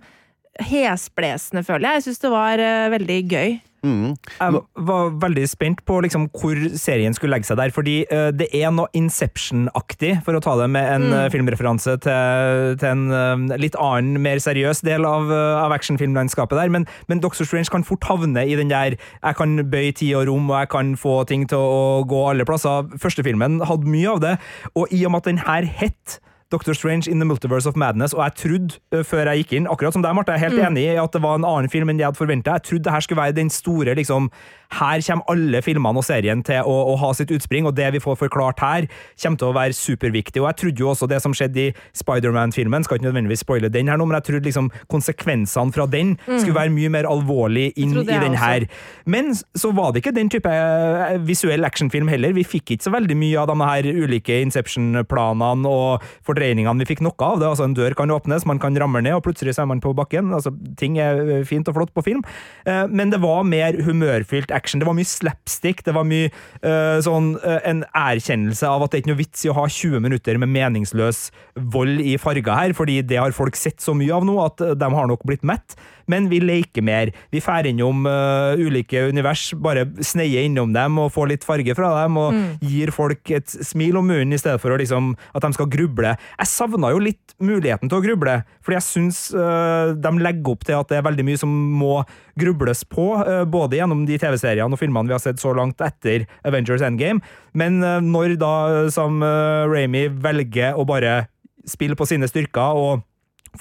hesblesende, 0.61 1.65
føler 1.65 1.87
jeg. 1.87 2.01
Jeg 2.01 2.07
syns 2.09 2.23
det 2.23 2.33
var 2.35 2.63
veldig 2.93 3.19
gøy. 3.31 3.59
Mm. 3.81 4.13
Jeg 4.13 4.61
var 4.91 5.13
veldig 5.23 5.47
spent 5.49 5.83
på 5.89 6.01
liksom 6.05 6.27
hvor 6.37 6.59
serien 6.79 7.15
skulle 7.17 7.33
legge 7.35 7.49
seg 7.49 7.59
der, 7.61 7.73
fordi 7.75 7.97
uh, 8.13 8.29
det 8.35 8.51
er 8.57 8.73
noe 8.75 8.91
Inception-aktig, 8.97 10.19
for 10.27 10.37
å 10.37 10.43
ta 10.45 10.57
det 10.61 10.69
med 10.75 10.89
en 10.97 11.07
mm. 11.09 11.17
uh, 11.17 11.27
filmreferanse 11.33 11.97
til, 12.05 12.77
til 12.81 12.91
en 12.91 13.07
uh, 13.15 13.59
litt 13.61 13.79
annen, 13.81 14.21
mer 14.21 14.43
seriøs 14.43 14.85
del 14.87 15.07
av, 15.09 15.31
av 15.33 15.75
actionfilmlandskapet 15.77 16.61
der. 16.61 16.73
Men, 16.73 16.89
men 17.09 17.23
Doctor 17.25 17.49
Strange 17.49 17.73
kan 17.73 17.87
fort 17.87 18.05
havne 18.11 18.45
i 18.45 18.57
den 18.59 18.73
der 18.73 18.99
jeg 18.99 19.39
kan 19.39 19.57
bøye 19.73 19.95
tid 19.97 20.17
og 20.21 20.29
rom, 20.29 20.51
og 20.53 20.61
jeg 20.61 20.73
kan 20.77 20.97
få 21.01 21.21
ting 21.31 21.47
til 21.51 21.61
å 21.61 22.03
gå 22.09 22.25
alle 22.33 22.49
plasser. 22.49 22.91
Første 23.01 23.25
filmen 23.27 23.61
hadde 23.65 23.89
mye 23.89 24.17
av 24.17 24.25
det, 24.25 24.35
og 24.75 24.93
i 24.93 25.05
og 25.07 25.15
med 25.15 25.25
at 25.25 25.31
den 25.33 25.47
her 25.47 25.69
het 25.81 26.21
Doctor 26.51 26.75
Strange 26.75 27.11
in 27.11 27.19
the 27.19 27.27
Multiverse 27.27 27.69
of 27.69 27.77
Madness, 27.77 28.13
og 28.13 28.25
jeg 28.25 28.37
trodde 28.43 28.81
uh, 28.95 29.05
før 29.07 29.31
jeg 29.31 29.45
gikk 29.45 29.59
inn, 29.59 29.69
akkurat 29.71 29.97
som 29.97 30.03
deg, 30.03 30.15
Marte, 30.17 30.35
jeg 30.35 30.43
er 30.43 30.49
helt 30.49 30.61
mm. 30.61 30.67
enig 30.71 30.87
i 30.87 30.97
at 31.03 31.13
det 31.15 31.23
var 31.23 31.39
en 31.39 31.47
annen 31.47 31.71
film 31.71 31.93
enn 31.93 32.01
jeg 32.03 32.11
hadde 32.11 32.21
forventa. 32.21 32.57
Jeg 32.59 32.69
trodde 32.69 32.89
det 32.89 32.97
her 32.97 33.07
skulle 33.07 33.23
være 33.23 33.39
den 33.39 33.53
store 33.55 33.95
liksom 33.99 34.31
her 34.79 35.03
kommer 35.03 35.27
alle 35.33 35.61
filmene 35.65 35.99
og 35.99 36.07
serien 36.07 36.43
til 36.47 36.63
å, 36.63 36.75
å, 36.93 36.95
ha 37.01 37.11
sitt 37.17 37.33
utspring, 37.35 37.67
og 37.67 37.75
det 37.79 37.89
vi 37.97 38.03
får 38.03 38.19
forklart 38.21 38.63
her, 38.63 38.87
kommer 39.23 39.41
til 39.41 39.51
å 39.51 39.57
være 39.57 39.77
superviktig. 39.77 40.43
Og 40.43 40.49
jeg 40.51 40.59
trodde 40.63 40.85
jo 40.85 40.91
også 40.93 41.09
det 41.11 41.21
som 41.25 41.35
skjedde 41.37 41.65
i 41.65 41.73
Spiderman-filmen, 41.99 42.87
skal 42.87 43.01
ikke 43.01 43.09
nødvendigvis 43.09 43.43
spoile 43.45 43.71
den 43.73 43.91
her 43.91 43.99
nå, 43.99 44.07
men 44.07 44.21
jeg 44.21 44.29
trodde 44.29 44.47
liksom 44.47 44.71
konsekvensene 44.93 45.75
fra 45.75 45.89
den 45.91 46.15
mm. 46.23 46.39
skulle 46.39 46.59
være 46.59 46.75
mye 46.75 46.93
mer 46.95 47.09
alvorlig 47.11 47.71
inn 47.81 47.97
i 48.05 48.07
den 48.07 48.39
her. 48.39 48.69
Men 49.11 49.33
så 49.35 49.73
var 49.75 49.91
det 49.93 50.05
ikke 50.05 50.15
den 50.17 50.31
type 50.33 50.51
eh, 50.55 51.19
visuell 51.27 51.67
actionfilm 51.67 52.11
heller. 52.13 52.35
Vi 52.37 52.47
fikk 52.47 52.77
ikke 52.77 52.87
så 52.87 52.95
veldig 52.95 53.19
mye 53.19 53.43
av 53.43 53.51
de 53.51 53.59
her 53.65 53.91
ulike 53.91 54.39
Inception-planene 54.47 55.71
og 55.71 56.07
fordreiningene. 56.41 56.81
Vi 56.81 56.89
fikk 56.95 57.05
noe 57.05 57.15
av 57.21 57.41
det. 57.41 57.49
altså 57.49 57.67
En 57.67 57.77
dør 57.77 57.95
kan 57.95 58.11
åpnes, 58.11 58.47
man 58.47 58.61
kan 58.61 58.77
ramle 58.79 59.03
ned, 59.05 59.15
og 59.19 59.25
plutselig 59.25 59.55
så 59.57 59.65
er 59.65 59.71
man 59.71 59.81
på 59.81 59.93
bakken. 59.95 60.33
altså 60.33 60.53
Ting 60.81 60.99
er 60.99 61.45
fint 61.45 61.69
og 61.69 61.77
flott 61.77 61.93
på 61.95 62.05
film, 62.05 62.23
eh, 62.67 62.87
men 62.89 63.11
det 63.11 63.21
var 63.21 63.45
mer 63.45 63.77
humørfylt 63.85 64.51
action. 64.51 64.81
Det 64.81 64.89
var 64.89 64.97
mye 64.97 65.09
slapstick. 65.09 65.85
Det 65.85 65.95
var 65.95 66.07
mye 66.09 66.31
eh, 66.63 66.99
sånn 67.05 67.35
uh, 67.41 67.61
en 67.67 67.85
erkjennelse 67.97 68.67
av 68.67 68.83
at 68.85 68.93
det 68.93 68.99
er 68.99 69.03
ikke 69.05 69.13
noe 69.13 69.21
vits 69.21 69.45
i 69.45 69.51
å 69.51 69.57
ha 69.57 69.67
20 69.69 70.03
minutter 70.03 70.39
med 70.41 70.53
meningsløs 70.53 71.31
vold 71.73 72.01
i 72.01 72.17
farger 72.21 72.57
her, 72.57 72.75
fordi 72.77 73.01
det 73.05 73.21
har 73.21 73.35
folk 73.37 73.59
sett 73.59 73.81
så 73.83 73.95
mye 73.97 74.15
av 74.15 74.27
nå 74.27 74.37
at 74.43 74.63
uh, 74.65 74.75
de 74.79 74.93
har 74.95 75.11
nok 75.11 75.27
blitt 75.29 75.47
mett. 75.47 75.77
Men 76.11 76.29
vi 76.31 76.41
leker 76.43 76.83
mer. 76.83 77.13
Vi 77.31 77.43
drar 77.45 77.69
innom 77.69 78.07
uh, 78.09 78.59
ulike 78.59 79.05
univers, 79.11 79.51
bare 79.55 79.87
sneier 80.05 80.47
innom 80.49 80.73
dem 80.75 80.99
og 81.03 81.13
får 81.15 81.31
litt 81.33 81.47
farge 81.47 81.77
fra 81.79 81.93
dem, 82.01 82.19
og 82.21 82.35
mm. 82.35 82.47
gir 82.67 82.93
folk 82.95 83.31
et 83.37 83.51
smil 83.51 84.01
om 84.01 84.09
munnen 84.11 84.35
i 84.35 84.41
stedet 84.41 84.61
for 84.63 84.75
å, 84.75 84.81
liksom, 84.81 85.13
at 85.37 85.45
de 85.45 85.53
skal 85.57 85.71
gruble. 85.71 86.15
Jeg 86.39 86.51
savna 86.51 86.91
jo 86.95 87.01
litt 87.03 87.35
muligheten 87.41 87.89
til 87.91 87.99
å 87.99 88.05
gruble, 88.05 88.37
fordi 88.65 88.77
jeg 88.77 88.87
syns 88.87 89.21
uh, 89.35 89.93
de 89.97 90.13
legger 90.21 90.53
opp 90.53 90.65
til 90.69 90.79
at 90.79 90.91
det 90.91 90.99
er 90.99 91.07
veldig 91.07 91.27
mye 91.27 91.41
som 91.41 91.53
må 91.81 92.01
grubles 92.41 92.85
på, 92.89 93.07
uh, 93.21 93.45
både 93.49 93.81
gjennom 93.81 94.05
de 94.09 94.19
TV-seriene 94.21 94.77
og 94.77 94.81
filmene 94.81 95.11
vi 95.11 95.17
har 95.17 95.23
sett 95.23 95.43
så 95.43 95.55
langt 95.57 95.81
etter 95.85 96.27
Avengers 96.47 96.85
Endgame, 96.87 97.25
men 97.57 97.81
uh, 97.85 97.99
når 98.05 98.37
da 98.41 98.55
som 98.93 99.21
Ramy 99.21 100.07
velger 100.23 100.77
å 100.79 100.87
bare 100.89 101.25
spille 101.69 101.97
på 101.99 102.07
sine 102.09 102.29
styrker 102.31 102.77
og 102.79 103.07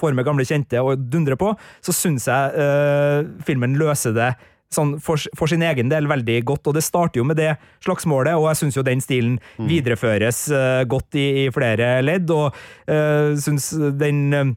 får 0.00 0.14
med 0.14 0.26
gamle 0.26 0.46
kjente 0.46 0.80
og 0.84 1.02
dundrer 1.10 1.38
på, 1.40 1.50
så 1.82 1.94
syns 1.94 2.28
jeg 2.30 3.24
filmen 3.46 3.74
løser 3.80 4.14
det 4.14 4.28
sånn 4.74 4.96
for, 5.02 5.20
for, 5.38 5.50
sin 5.50 5.64
egen 5.66 5.90
del 5.90 6.08
veldig 6.10 6.40
godt. 6.48 6.70
Og 6.70 6.76
det 6.76 6.84
starter 6.86 7.20
jo 7.20 7.26
med 7.28 7.40
det 7.40 7.54
slagsmålet, 7.84 8.36
og 8.38 8.50
jeg 8.50 8.62
syns 8.62 8.78
jo 8.78 8.86
den 8.86 9.02
stilen 9.04 9.38
mm. 9.58 9.70
videreføres 9.70 10.44
uh, 10.54 10.82
godt 10.90 11.18
i, 11.18 11.26
i, 11.44 11.48
flere 11.54 11.96
ledd, 12.04 12.30
og 12.34 12.54
uh, 12.90 13.34
syns 13.40 13.72
den 14.00 14.22
uh, 14.36 14.54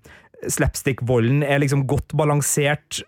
slapstick-volden 0.51 1.43
er 1.47 1.63
liksom 1.63 1.87
godt 1.89 2.15
balansert 2.19 3.03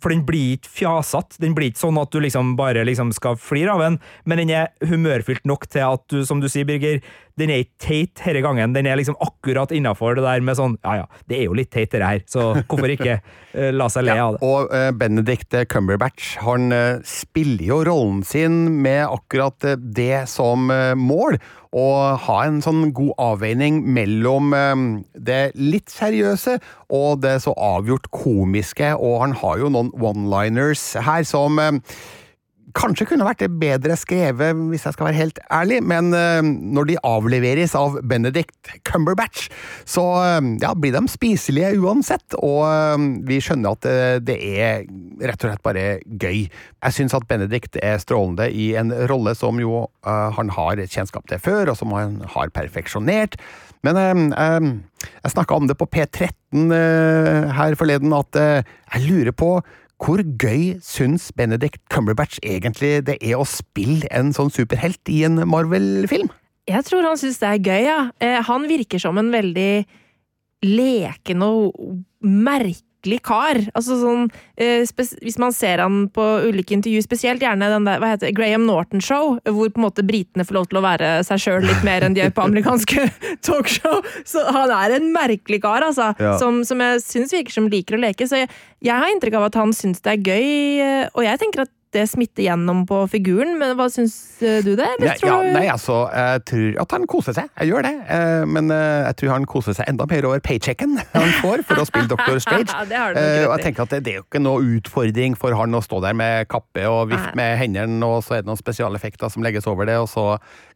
for 0.00 0.12
den 0.12 0.22
blir 0.26 0.56
ikke 0.56 0.70
fjasete. 0.70 1.40
Den 1.42 1.56
blir 1.56 1.72
ikke 1.72 1.82
sånn 1.82 1.98
at 2.00 2.12
du 2.14 2.20
liksom 2.22 2.54
bare 2.58 2.84
liksom 2.86 3.10
skal 3.16 3.38
flire 3.40 3.74
av 3.74 3.82
den, 3.82 3.98
men 4.24 4.42
den 4.42 4.52
er 4.54 4.70
humørfylt 4.86 5.44
nok 5.48 5.66
til 5.70 5.84
at 5.88 6.04
du, 6.12 6.22
som 6.28 6.42
du 6.42 6.48
sier, 6.50 6.66
Birger, 6.68 7.02
den 7.40 7.52
er 7.52 7.64
ikke 7.64 7.86
teit 7.86 8.22
denne 8.22 8.42
gangen. 8.44 8.74
Den 8.76 8.88
er 8.88 8.98
liksom 9.00 9.16
akkurat 9.22 9.72
innafor 9.74 10.18
det 10.18 10.26
der 10.26 10.44
med 10.44 10.58
sånn 10.58 10.76
Ja 10.82 11.02
ja, 11.02 11.06
det 11.30 11.38
er 11.38 11.46
jo 11.46 11.56
litt 11.56 11.72
teit, 11.72 11.92
det 11.92 12.04
her, 12.04 12.22
så 12.30 12.50
hvorfor 12.60 12.92
ikke 12.92 13.18
uh, 13.20 13.70
la 13.74 13.88
seg 13.92 14.06
le 14.06 14.16
av 14.16 14.36
det? 14.36 14.42
Ja, 14.42 14.48
og 14.48 14.72
uh, 14.74 14.90
Benedict 14.96 15.56
Cumberbatch 15.72 16.36
han 16.42 16.72
uh, 16.74 17.00
spiller 17.06 17.64
jo 17.68 17.80
rollen 17.88 18.22
sin 18.26 18.64
med 18.84 19.04
akkurat 19.06 19.72
det 19.78 20.24
som 20.30 20.70
mål 20.98 21.38
å 21.72 21.84
ha 22.20 22.38
en 22.44 22.60
sånn 22.64 22.90
god 22.92 23.14
avveining 23.20 23.80
mellom 23.96 24.52
eh, 24.56 24.82
det 25.16 25.40
litt 25.56 25.92
seriøse 25.92 26.58
og 26.92 27.22
det 27.24 27.38
så 27.44 27.54
avgjort 27.56 28.10
komiske, 28.12 28.92
og 28.92 29.22
han 29.24 29.36
har 29.40 29.62
jo 29.62 29.72
noen 29.72 29.92
one-liners 29.96 30.84
her 31.00 31.24
som 31.28 31.60
eh, 31.62 31.78
kanskje 32.76 33.06
kunne 33.10 33.26
vært 33.26 33.44
bedre 33.60 33.96
skrevet, 33.98 34.58
hvis 34.70 34.86
jeg 34.86 34.96
skal 34.96 35.08
være 35.08 35.18
helt 35.18 35.40
ærlig, 35.52 35.80
men 35.84 36.10
uh, 36.14 36.40
når 36.42 36.88
de 36.90 36.98
avleveres 37.06 37.74
av 37.78 37.98
Benedict 38.08 38.72
Cumberbatch, 38.88 39.48
så 39.88 40.04
uh, 40.20 40.38
ja, 40.62 40.72
blir 40.78 40.94
de 40.96 41.02
spiselige 41.10 41.74
uansett, 41.80 42.36
og 42.38 42.62
uh, 42.66 43.06
vi 43.28 43.40
skjønner 43.42 43.76
at 43.76 43.90
det 44.26 44.38
er 44.38 44.86
rett 45.22 45.44
og 45.44 45.50
slett 45.50 45.64
bare 45.64 45.86
gøy. 46.06 46.46
Jeg 46.46 46.96
syns 46.96 47.16
at 47.16 47.26
Benedict 47.30 47.78
er 47.82 48.00
strålende 48.02 48.48
i 48.50 48.72
en 48.78 48.92
rolle 49.10 49.34
som 49.38 49.58
jo 49.60 49.84
han 50.02 50.50
har 50.54 50.80
kjennskap 50.90 51.28
til 51.30 51.40
før, 51.42 51.72
og 51.72 51.78
som 51.78 51.92
han 51.94 52.20
har 52.34 52.50
perfeksjonert. 52.54 53.36
Men 53.86 53.98
jeg 54.34 55.32
snakka 55.32 55.56
om 55.58 55.68
det 55.70 55.76
på 55.78 55.88
P13 55.90 56.72
her 57.54 57.76
forleden, 57.78 58.14
at 58.14 58.38
jeg 58.38 59.06
lurer 59.06 59.34
på 59.34 59.52
hvor 60.02 60.22
gøy 60.22 60.78
syns 60.82 61.30
Benedict 61.38 61.78
Cumberbatch 61.92 62.40
egentlig 62.42 63.04
det 63.06 63.18
er 63.22 63.38
å 63.38 63.46
spille 63.46 64.08
en 64.10 64.32
sånn 64.34 64.50
superhelt 64.50 65.10
i 65.12 65.22
en 65.28 65.38
Marvel-film? 65.46 66.30
Jeg 66.70 66.86
tror 66.86 67.06
han 67.06 67.18
syns 67.18 67.40
det 67.42 67.50
er 67.50 67.60
gøy, 67.62 67.82
ja. 67.86 67.98
Eh, 68.22 68.38
han 68.46 68.66
virker 68.70 69.02
som 69.02 69.18
en 69.18 69.30
veldig 69.34 69.84
leken 70.66 71.42
og 71.46 71.78
merkelig 72.22 72.91
skikkelig 73.02 73.22
kar. 73.26 73.58
Altså 73.74 73.98
sånn, 74.00 74.30
eh, 74.56 74.86
hvis 75.22 75.38
man 75.38 75.52
ser 75.52 75.78
han 75.78 76.08
på 76.08 76.22
ulike 76.46 76.74
intervjuer, 76.74 77.02
spesielt 77.02 77.42
gjerne 77.42 77.68
den 77.68 77.84
der, 77.84 77.98
hva 77.98 78.12
heter 78.12 78.28
det, 78.28 78.36
Graham 78.36 78.66
Norton-show, 78.66 79.40
hvor 79.44 79.70
på 79.70 79.80
en 79.80 79.86
måte 79.86 80.06
britene 80.06 80.44
får 80.44 80.54
lov 80.54 80.68
til 80.68 80.78
å 80.78 80.84
være 80.84 81.10
seg 81.24 81.42
sjøl 81.42 81.66
litt 81.66 81.82
mer 81.84 82.02
enn 82.02 82.14
de 82.14 82.22
gjør 82.22 82.34
på 82.36 82.46
amerikanske 82.46 83.08
talkshow. 83.46 84.02
Så 84.24 84.44
han 84.52 84.70
er 84.70 84.96
en 84.96 85.12
merkelig 85.12 85.62
kar, 85.62 85.82
altså. 85.82 86.12
Ja. 86.18 86.36
Som, 86.38 86.64
som, 86.64 86.80
jeg 86.80 87.02
syns 87.02 87.32
virker 87.34 87.52
som 87.52 87.68
liker 87.68 87.98
å 87.98 88.02
leke. 88.02 88.26
Så 88.28 88.44
jeg, 88.44 88.50
jeg 88.82 88.94
har 88.94 89.10
inntrykk 89.10 89.38
av 89.40 89.50
at 89.50 89.60
han 89.60 89.74
syns 89.76 90.02
det 90.02 90.16
er 90.16 90.26
gøy, 90.32 90.50
eh, 90.82 91.06
og 91.12 91.26
jeg 91.26 91.42
tenker 91.42 91.66
at 91.66 91.72
det 91.92 92.06
smitter 92.08 92.46
gjennom 92.46 92.84
på 92.88 93.02
figuren, 93.12 93.54
men 93.60 93.74
hva 93.76 93.88
syns 93.92 94.14
eh, 94.40 94.62
du 94.64 94.72
det? 94.78 94.88
Ja, 95.02 95.14
ja, 95.20 95.36
nei, 95.52 95.66
altså, 95.68 96.06
jeg 96.08 96.42
tror 96.48 96.78
at 96.84 96.94
han 96.96 97.04
koser 97.10 97.36
seg. 97.36 97.50
Jeg 97.60 97.72
gjør 97.72 97.84
det. 97.86 97.92
Eh, 98.16 98.44
men 98.48 98.72
eh, 98.72 99.08
jeg 99.10 99.18
tror 99.20 99.32
han 99.34 99.46
koser 99.48 99.76
seg 99.76 99.90
enda 99.92 100.06
mer 100.08 100.28
over 100.28 100.40
paychecken 100.44 100.96
han 101.12 101.34
får 101.42 101.64
for 101.68 101.82
å 101.82 101.86
spille 101.88 102.08
Dr. 102.08 102.40
Strange. 102.44 102.72
og 102.72 103.54
jeg 103.58 103.66
tenker 103.66 103.84
at 103.84 103.92
det, 103.92 104.02
det, 104.06 104.14
er 104.14 104.20
jo 104.22 104.26
ikke 104.26 104.42
noe 104.42 104.64
utfordring 104.78 105.36
for 105.38 105.56
han 105.58 105.76
å 105.76 105.82
stå 105.84 106.00
der 106.06 106.16
med 106.16 106.48
kappe 106.52 106.86
og 106.88 107.12
vifte 107.12 107.36
med 107.38 107.56
hendene, 107.60 108.00
og 108.08 108.24
så 108.24 108.38
er 108.38 108.44
det 108.44 108.50
noen 108.50 108.60
spesialeffekter 108.60 109.32
som 109.32 109.44
legges 109.44 109.68
over 109.70 109.88
det, 109.88 109.98
og 110.00 110.08
så 110.12 110.26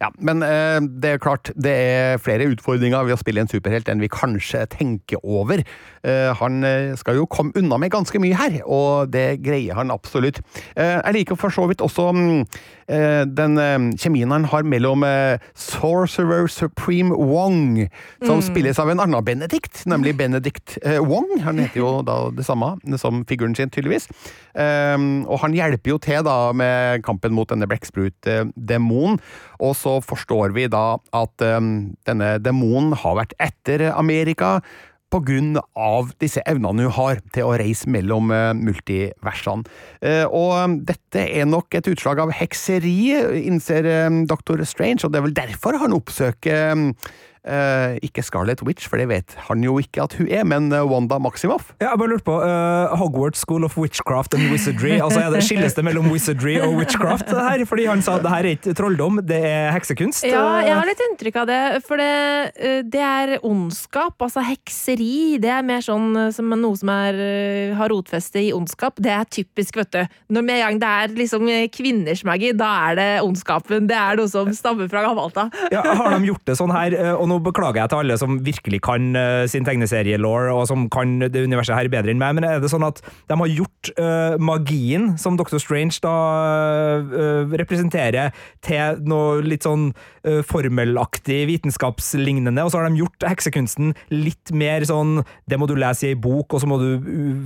Ja. 0.01 0.11
Men 0.21 0.41
det 1.01 1.09
er 1.15 1.21
klart, 1.21 1.49
det 1.57 1.71
er 1.73 2.19
flere 2.21 2.45
utfordringer 2.51 3.07
ved 3.07 3.15
å 3.15 3.19
spille 3.19 3.41
en 3.41 3.49
superhelt 3.49 3.89
enn 3.89 4.01
vi 4.03 4.09
kanskje 4.11 4.65
tenker 4.69 5.21
over. 5.23 5.63
Han 6.03 6.65
skal 6.99 7.17
jo 7.17 7.25
komme 7.29 7.55
unna 7.57 7.77
med 7.81 7.91
ganske 7.91 8.19
mye 8.21 8.37
her, 8.37 8.59
og 8.63 9.11
det 9.13 9.41
greier 9.45 9.77
han 9.77 9.91
absolutt. 9.91 10.39
Jeg 10.77 11.15
liker 11.15 11.39
for 11.39 11.53
så 11.53 11.65
vidt 11.69 11.81
også 11.81 12.11
mm, 12.11 12.41
eh, 12.91 13.23
den 13.37 13.57
eh, 13.61 13.77
kjemien 13.99 14.31
han 14.33 14.47
har 14.51 14.67
mellom 14.67 15.05
eh, 15.07 15.43
Sorcerer 15.57 16.47
Supreme 16.51 17.15
Wong, 17.15 17.87
som 18.23 18.41
mm. 18.41 18.45
spilles 18.49 18.81
av 18.81 18.91
en 18.91 19.01
annen 19.03 19.25
Benedict, 19.25 19.83
nemlig 19.89 20.15
Benedict 20.19 20.77
Wong. 21.03 21.29
Han 21.45 21.61
heter 21.61 21.81
jo 21.81 21.91
da 22.05 22.19
det 22.33 22.45
samme 22.47 22.75
som 23.01 23.23
figuren 23.27 23.55
sin, 23.57 23.71
tydeligvis. 23.73 24.07
Og 24.57 25.37
han 25.41 25.55
hjelper 25.55 25.93
jo 25.93 25.97
til 26.01 26.23
da 26.25 26.51
med 26.55 27.03
kampen 27.05 27.35
mot 27.35 27.49
denne 27.49 27.67
blekksprut-demonen. 27.69 29.19
Og 29.63 29.73
så 29.77 29.97
forstår 30.05 30.53
vi 30.55 30.67
da 30.71 30.97
at 31.15 31.33
denne 31.37 32.29
demonen 32.43 32.95
har 32.97 33.17
vært 33.19 33.35
etter 33.43 33.89
Amerika 33.93 34.57
på 35.13 35.21
grunn 35.23 35.55
av 35.79 36.11
disse 36.21 36.43
evnene 36.49 36.87
hun 36.87 36.95
har 36.97 37.21
til 37.35 37.47
å 37.47 37.55
reise 37.59 37.89
mellom 37.91 38.31
eh, 38.35 38.51
multiversene. 38.57 39.67
Eh, 40.01 40.25
og 40.25 40.81
dette 40.87 41.23
er 41.27 41.47
nok 41.47 41.77
et 41.79 41.87
utslag 41.91 42.19
av 42.23 42.33
hekseri, 42.35 43.15
innser 43.47 43.87
doktor. 44.27 44.59
Strange, 44.67 45.05
og 45.05 45.13
det 45.13 45.19
er 45.19 45.25
vel 45.27 45.37
derfor 45.37 45.77
han 45.79 45.95
oppsøker 45.95 46.75
Uh, 47.47 47.95
ikke 48.03 48.19
Scarlet 48.27 48.59
Witch, 48.67 48.89
for 48.91 48.99
det 48.99 49.05
vet 49.07 49.33
han 49.47 49.61
jo 49.63 49.77
ikke 49.79 50.03
at 50.03 50.17
hun 50.19 50.27
er, 50.27 50.41
men 50.43 50.65
uh, 50.73 50.81
Wanda 50.83 51.15
Maximoff. 51.23 51.69
Ja, 51.79 51.93
jeg 51.93 51.99
bare 52.01 52.11
lurte 52.11 52.25
på, 52.27 52.33
uh, 52.43 52.95
Hogwarts 52.99 53.39
School 53.39 53.63
of 53.63 53.77
Witchcraft 53.79 54.35
and 54.35 54.49
Wizardry, 54.51 54.97
altså 54.99 55.21
er 55.21 55.31
det 55.31 55.45
Skilles 55.47 55.77
det 55.77 55.85
mellom 55.87 56.09
wizardry 56.11 56.57
og 56.59 56.75
witchcraft 56.75 57.31
her? 57.31 57.63
Fordi 57.69 57.85
han 57.87 58.03
sa 58.03 58.17
at 58.17 58.25
det 58.25 58.33
her 58.33 58.49
er 58.49 58.57
ikke 58.57 58.73
trolldom, 58.75 59.21
det 59.23 59.39
er 59.47 59.71
heksekunst. 59.71 60.25
Ja, 60.27 60.41
jeg 60.65 60.75
har 60.75 60.89
litt 60.89 61.03
inntrykk 61.05 61.39
av 61.39 61.47
det, 61.47 61.61
for 61.87 62.03
det, 62.03 62.83
det 62.91 63.05
er 63.05 63.33
ondskap, 63.47 64.19
altså 64.27 64.43
hekseri. 64.43 65.39
Det 65.39 65.53
er 65.55 65.63
mer 65.63 65.87
sånn 65.87 66.19
som 66.35 66.51
noe 66.51 66.75
som 66.75 66.91
er, 66.91 67.21
har 67.79 67.93
rotfeste 67.95 68.43
i 68.43 68.51
ondskap. 68.57 68.99
Det 68.99 69.15
er 69.15 69.23
typisk, 69.39 69.79
vet 69.79 69.93
du. 69.95 70.19
Når 70.35 70.47
med 70.49 70.59
en 70.59 70.65
gang 70.65 70.83
det 70.83 70.91
er 70.97 71.15
liksom 71.23 71.47
kvinners 71.71 72.25
magi, 72.27 72.51
da 72.59 72.73
er 72.89 72.99
det 72.99 73.09
ondskapen. 73.23 73.87
Det 73.87 73.95
er 74.03 74.19
noe 74.19 74.27
som 74.35 74.51
stammer 74.51 74.91
fra 74.91 75.07
gammelt 75.07 75.39
av. 75.39 75.55
Ja, 75.71 75.87
har 75.87 76.11
de 76.17 76.33
gjort 76.33 76.43
det 76.51 76.59
sånn 76.59 76.75
her, 76.75 76.99
og 77.15 77.25
nå 77.31 77.36
beklager 77.43 77.81
jeg 77.81 77.91
til 77.91 78.01
alle 78.01 78.17
som 78.19 78.39
virkelig 78.45 78.81
kan 78.85 79.09
uh, 79.17 79.45
sin 79.49 79.65
tegneserielaw, 79.67 80.51
og 80.55 80.65
som 80.69 80.87
kan 80.93 81.17
det 81.23 81.45
universet 81.45 81.77
her 81.77 81.91
bedre 81.91 82.13
enn 82.13 82.21
meg, 82.21 82.37
men 82.37 82.47
er 82.47 82.61
det 82.63 82.71
sånn 82.71 82.85
at 82.87 83.01
de 83.29 83.37
har 83.39 83.53
gjort 83.53 83.91
uh, 83.99 84.35
magien, 84.41 85.13
som 85.21 85.37
Dr. 85.39 85.59
Strange 85.61 85.99
da 86.03 86.15
uh, 87.03 87.57
representerer, 87.59 88.35
til 88.65 89.01
noe 89.07 89.41
litt 89.45 89.67
sånn 89.67 89.91
formelaktig, 90.47 91.39
vitenskapslignende, 91.49 92.63
og 92.63 92.73
så 92.73 92.81
har 92.81 92.89
de 92.89 93.01
gjort 93.01 93.27
heksekunsten 93.29 93.93
litt 94.13 94.51
mer 94.51 94.85
sånn 94.87 95.21
Det 95.47 95.59
må 95.59 95.67
du 95.69 95.75
lese 95.79 96.07
i 96.07 96.13
ei 96.13 96.19
bok, 96.19 96.53
og 96.53 96.63
så 96.63 96.69
må 96.69 96.79
du 96.81 96.89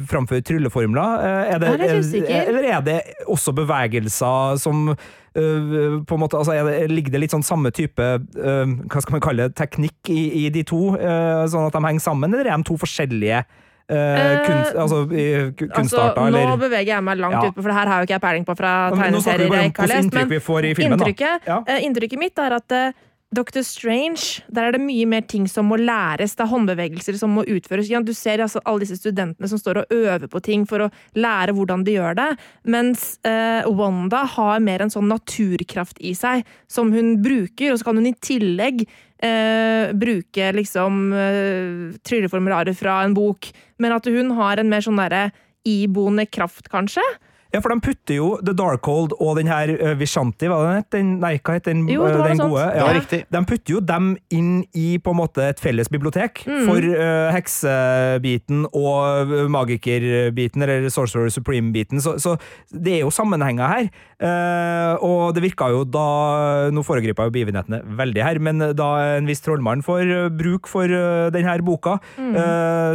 framføre 0.09 0.43
trylleformler. 0.45 1.25
Er 1.55 1.61
det, 1.61 1.73
er 1.77 2.47
eller 2.49 2.69
er 2.77 2.85
det 2.85 2.99
også 3.29 3.55
bevegelser 3.57 4.61
som 4.61 4.91
Uh, 5.31 6.03
på 6.03 6.15
en 6.17 6.19
måte, 6.19 6.35
altså, 6.35 6.51
det, 6.67 6.89
Ligger 6.91 7.13
det 7.13 7.21
litt 7.21 7.31
sånn 7.31 7.45
samme 7.45 7.69
type 7.71 8.03
uh, 8.03 8.65
hva 8.67 8.99
skal 8.99 9.15
man 9.15 9.21
kalle 9.23 9.45
det, 9.47 9.55
teknikk 9.55 10.09
i, 10.11 10.25
i 10.41 10.49
de 10.51 10.65
to, 10.67 10.89
uh, 10.99 11.45
sånn 11.47 11.69
at 11.69 11.77
de 11.77 11.79
henger 11.85 12.03
sammen, 12.03 12.35
eller 12.35 12.49
er 12.49 12.59
de 12.59 12.67
to 12.67 12.75
forskjellige 12.81 13.39
kunst, 13.91 14.75
altså, 14.75 15.03
kunstarter? 15.59 16.23
Altså, 16.23 16.47
nå 16.47 16.57
beveger 16.61 16.93
jeg 16.93 17.05
meg 17.05 17.21
langt 17.21 17.37
ja. 17.37 17.45
utpå, 17.51 17.61
for 17.61 17.73
det 17.73 17.77
her 17.77 17.91
har 17.91 18.01
jo 18.01 18.09
ikke 18.09 18.17
jeg 18.17 18.25
peiling 18.25 18.49
på 18.49 18.57
fra 18.57 18.73
tegneserier 18.95 19.55
jeg 19.59 19.71
ikke 19.73 19.85
har 19.85 19.95
lest. 19.95 20.19
Men 20.19 20.91
inntrykket, 20.91 21.47
ja. 21.51 21.61
inntrykket 21.79 22.21
mitt 22.21 22.39
er 22.41 22.59
at 22.61 22.77
Dr. 23.31 23.61
Strange, 23.63 24.43
der 24.51 24.65
er 24.67 24.75
det 24.75 24.81
mye 24.83 25.05
mer 25.07 25.23
ting 25.23 25.45
som 25.47 25.69
må 25.71 25.77
læres. 25.79 26.33
Det 26.35 26.43
er 26.43 26.49
håndbevegelser 26.51 27.15
som 27.15 27.31
må 27.31 27.45
utføres. 27.47 27.87
Du 28.03 28.11
ser 28.13 28.43
altså 28.43 28.59
alle 28.67 28.83
disse 28.83 28.97
studentene 28.99 29.47
som 29.47 29.59
står 29.59 29.79
og 29.79 29.93
øver 29.95 30.27
på 30.27 30.41
ting 30.43 30.65
for 30.67 30.83
å 30.83 30.89
lære 31.15 31.55
hvordan 31.55 31.85
de 31.87 31.95
gjør 31.95 32.17
det. 32.19 32.27
Mens 32.75 33.05
eh, 33.23 33.63
Wanda 33.71 34.25
har 34.35 34.59
mer 34.59 34.83
en 34.83 34.91
sånn 34.91 35.07
naturkraft 35.07 36.03
i 36.03 36.11
seg 36.17 36.43
som 36.67 36.91
hun 36.91 37.21
bruker, 37.23 37.71
og 37.71 37.79
så 37.79 37.87
kan 37.87 38.01
hun 38.01 38.11
i 38.11 38.17
tillegg 38.19 38.83
eh, 38.83 39.95
bruke 39.95 40.51
liksom 40.59 41.01
eh, 41.15 41.99
trylleformularer 42.03 42.75
fra 42.75 42.99
en 43.05 43.15
bok. 43.15 43.47
Men 43.81 43.95
at 43.97 44.05
hun 44.05 44.35
har 44.37 44.61
en 44.61 44.69
mer 44.69 44.85
sånn 44.85 45.01
derre 45.01 45.31
iboende 45.67 46.27
kraft, 46.29 46.69
kanskje. 46.73 47.03
Ja, 47.51 47.59
for 47.59 47.73
de 47.73 47.81
putter 47.83 48.15
jo 48.15 48.27
The 48.39 48.53
Darkhold 48.55 49.11
og 49.19 49.35
den 49.35 49.49
her 49.51 49.71
uh, 49.75 49.91
Vishanti, 49.99 50.47
hva 50.47 50.61
den 50.63 50.77
het? 50.79 50.97
Nei, 51.19 51.33
hva 51.43 51.57
het 51.57 51.67
den, 51.67 51.83
jo, 51.91 52.05
den 52.07 52.39
gode? 52.39 52.63
Ja. 52.63 52.85
ja, 52.85 52.91
riktig. 52.95 53.25
De 53.31 53.41
putter 53.47 53.75
jo 53.75 53.81
dem 53.83 54.13
inn 54.31 54.61
i 54.77 54.95
på 55.03 55.11
en 55.11 55.19
måte 55.19 55.49
et 55.51 55.59
felles 55.59 55.91
bibliotek 55.91 56.45
mm. 56.47 56.61
for 56.69 56.87
uh, 56.87 57.27
heksebiten 57.35 58.63
og 58.71 59.33
magikerbiten, 59.51 60.63
eller 60.63 60.87
Sorcerer 60.93 61.31
Supreme-biten, 61.33 61.99
så, 62.03 62.15
så, 62.21 62.37
det 62.71 62.99
er 62.99 63.03
jo 63.03 63.11
sammenhenger 63.11 63.73
her. 63.73 63.91
Uh, 64.21 64.95
og 65.03 65.35
det 65.35 65.41
virka 65.41 65.65
jo 65.73 65.81
da 65.89 66.69
Nå 66.69 66.83
foregriper 66.85 67.25
jeg 67.25 67.31
jo 67.31 67.33
begivenhetene 67.33 67.79
veldig 67.97 68.21
her, 68.21 68.39
men 68.43 68.61
da 68.77 68.89
en 69.17 69.27
viss 69.27 69.41
trollmann 69.43 69.81
får 69.83 70.29
bruk 70.37 70.69
for 70.69 70.87
denne 71.33 71.55
boka, 71.65 71.97
mm. 72.15 72.35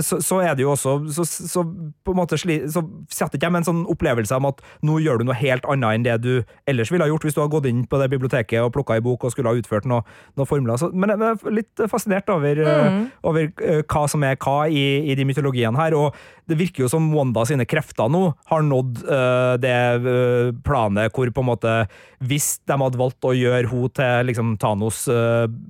så, 0.07 0.21
så, 0.25 0.39
er 0.47 0.55
det 0.57 0.65
jo 0.65 0.71
også 0.73 0.95
Så, 1.13 1.27
så 1.27 1.65
på 1.67 2.15
en 2.15 2.19
måte 2.19 2.39
sli, 2.41 2.61
så 2.71 2.83
setter 3.13 3.37
ikke 3.37 3.49
jeg 3.49 3.55
med 3.57 3.65
en 3.65 3.69
sånn 3.69 3.83
opplevelse 3.91 4.35
av 4.37 4.46
at 4.49 4.63
nå 4.87 4.99
gjør 5.03 5.21
du 5.21 5.29
noe 5.29 5.39
helt 5.39 5.67
annet 5.71 5.97
enn 5.97 6.07
det 6.07 6.17
du 6.25 6.33
ellers 6.69 6.93
ville 6.93 7.07
ha 7.07 7.11
gjort 7.11 7.27
hvis 7.27 7.37
du 7.37 7.43
hadde 7.43 7.55
gått 7.55 7.69
inn 7.71 7.85
på 7.89 8.01
det 8.01 8.09
biblioteket 8.13 8.63
og 8.63 8.73
plukka 8.75 8.97
ei 8.97 9.05
bok 9.05 9.27
og 9.27 9.35
skulle 9.35 9.53
ha 9.53 9.59
utført 9.59 9.87
noen 9.89 10.07
noe 10.37 10.49
formler. 10.49 10.79
Så, 10.81 10.91
men 10.95 11.13
jeg 11.13 11.23
er 11.23 11.55
litt 11.55 11.85
fascinert 11.91 12.31
over, 12.33 12.61
eh, 12.63 12.89
mm. 12.97 13.05
over 13.31 13.49
uh, 13.63 13.83
hva 13.83 14.05
som 14.11 14.25
er 14.27 14.39
hva 14.43 14.57
i, 14.69 14.85
i, 15.07 15.17
de 15.19 15.27
mytologiene 15.29 15.79
her. 15.81 15.97
og 15.97 16.17
det 16.47 16.59
virker 16.61 16.85
jo 16.85 16.91
som 16.91 17.09
Wanda 17.15 17.43
sine 17.49 17.67
krefter 17.67 18.11
nå 18.13 18.29
har 18.51 18.67
nådd 18.67 19.01
uh, 19.09 19.55
det 19.63 19.79
uh, 20.05 20.53
planet 20.67 21.15
hvor 21.15 21.31
på 21.33 21.43
en 21.43 21.51
måte 21.51 21.73
Hvis 22.27 22.61
de 22.67 22.77
hadde 22.81 23.01
valgt 23.01 23.27
å 23.27 23.35
gjøre 23.37 23.67
henne 23.71 23.95
til 23.97 24.31
liksom, 24.31 24.55
Thanos 24.61 25.07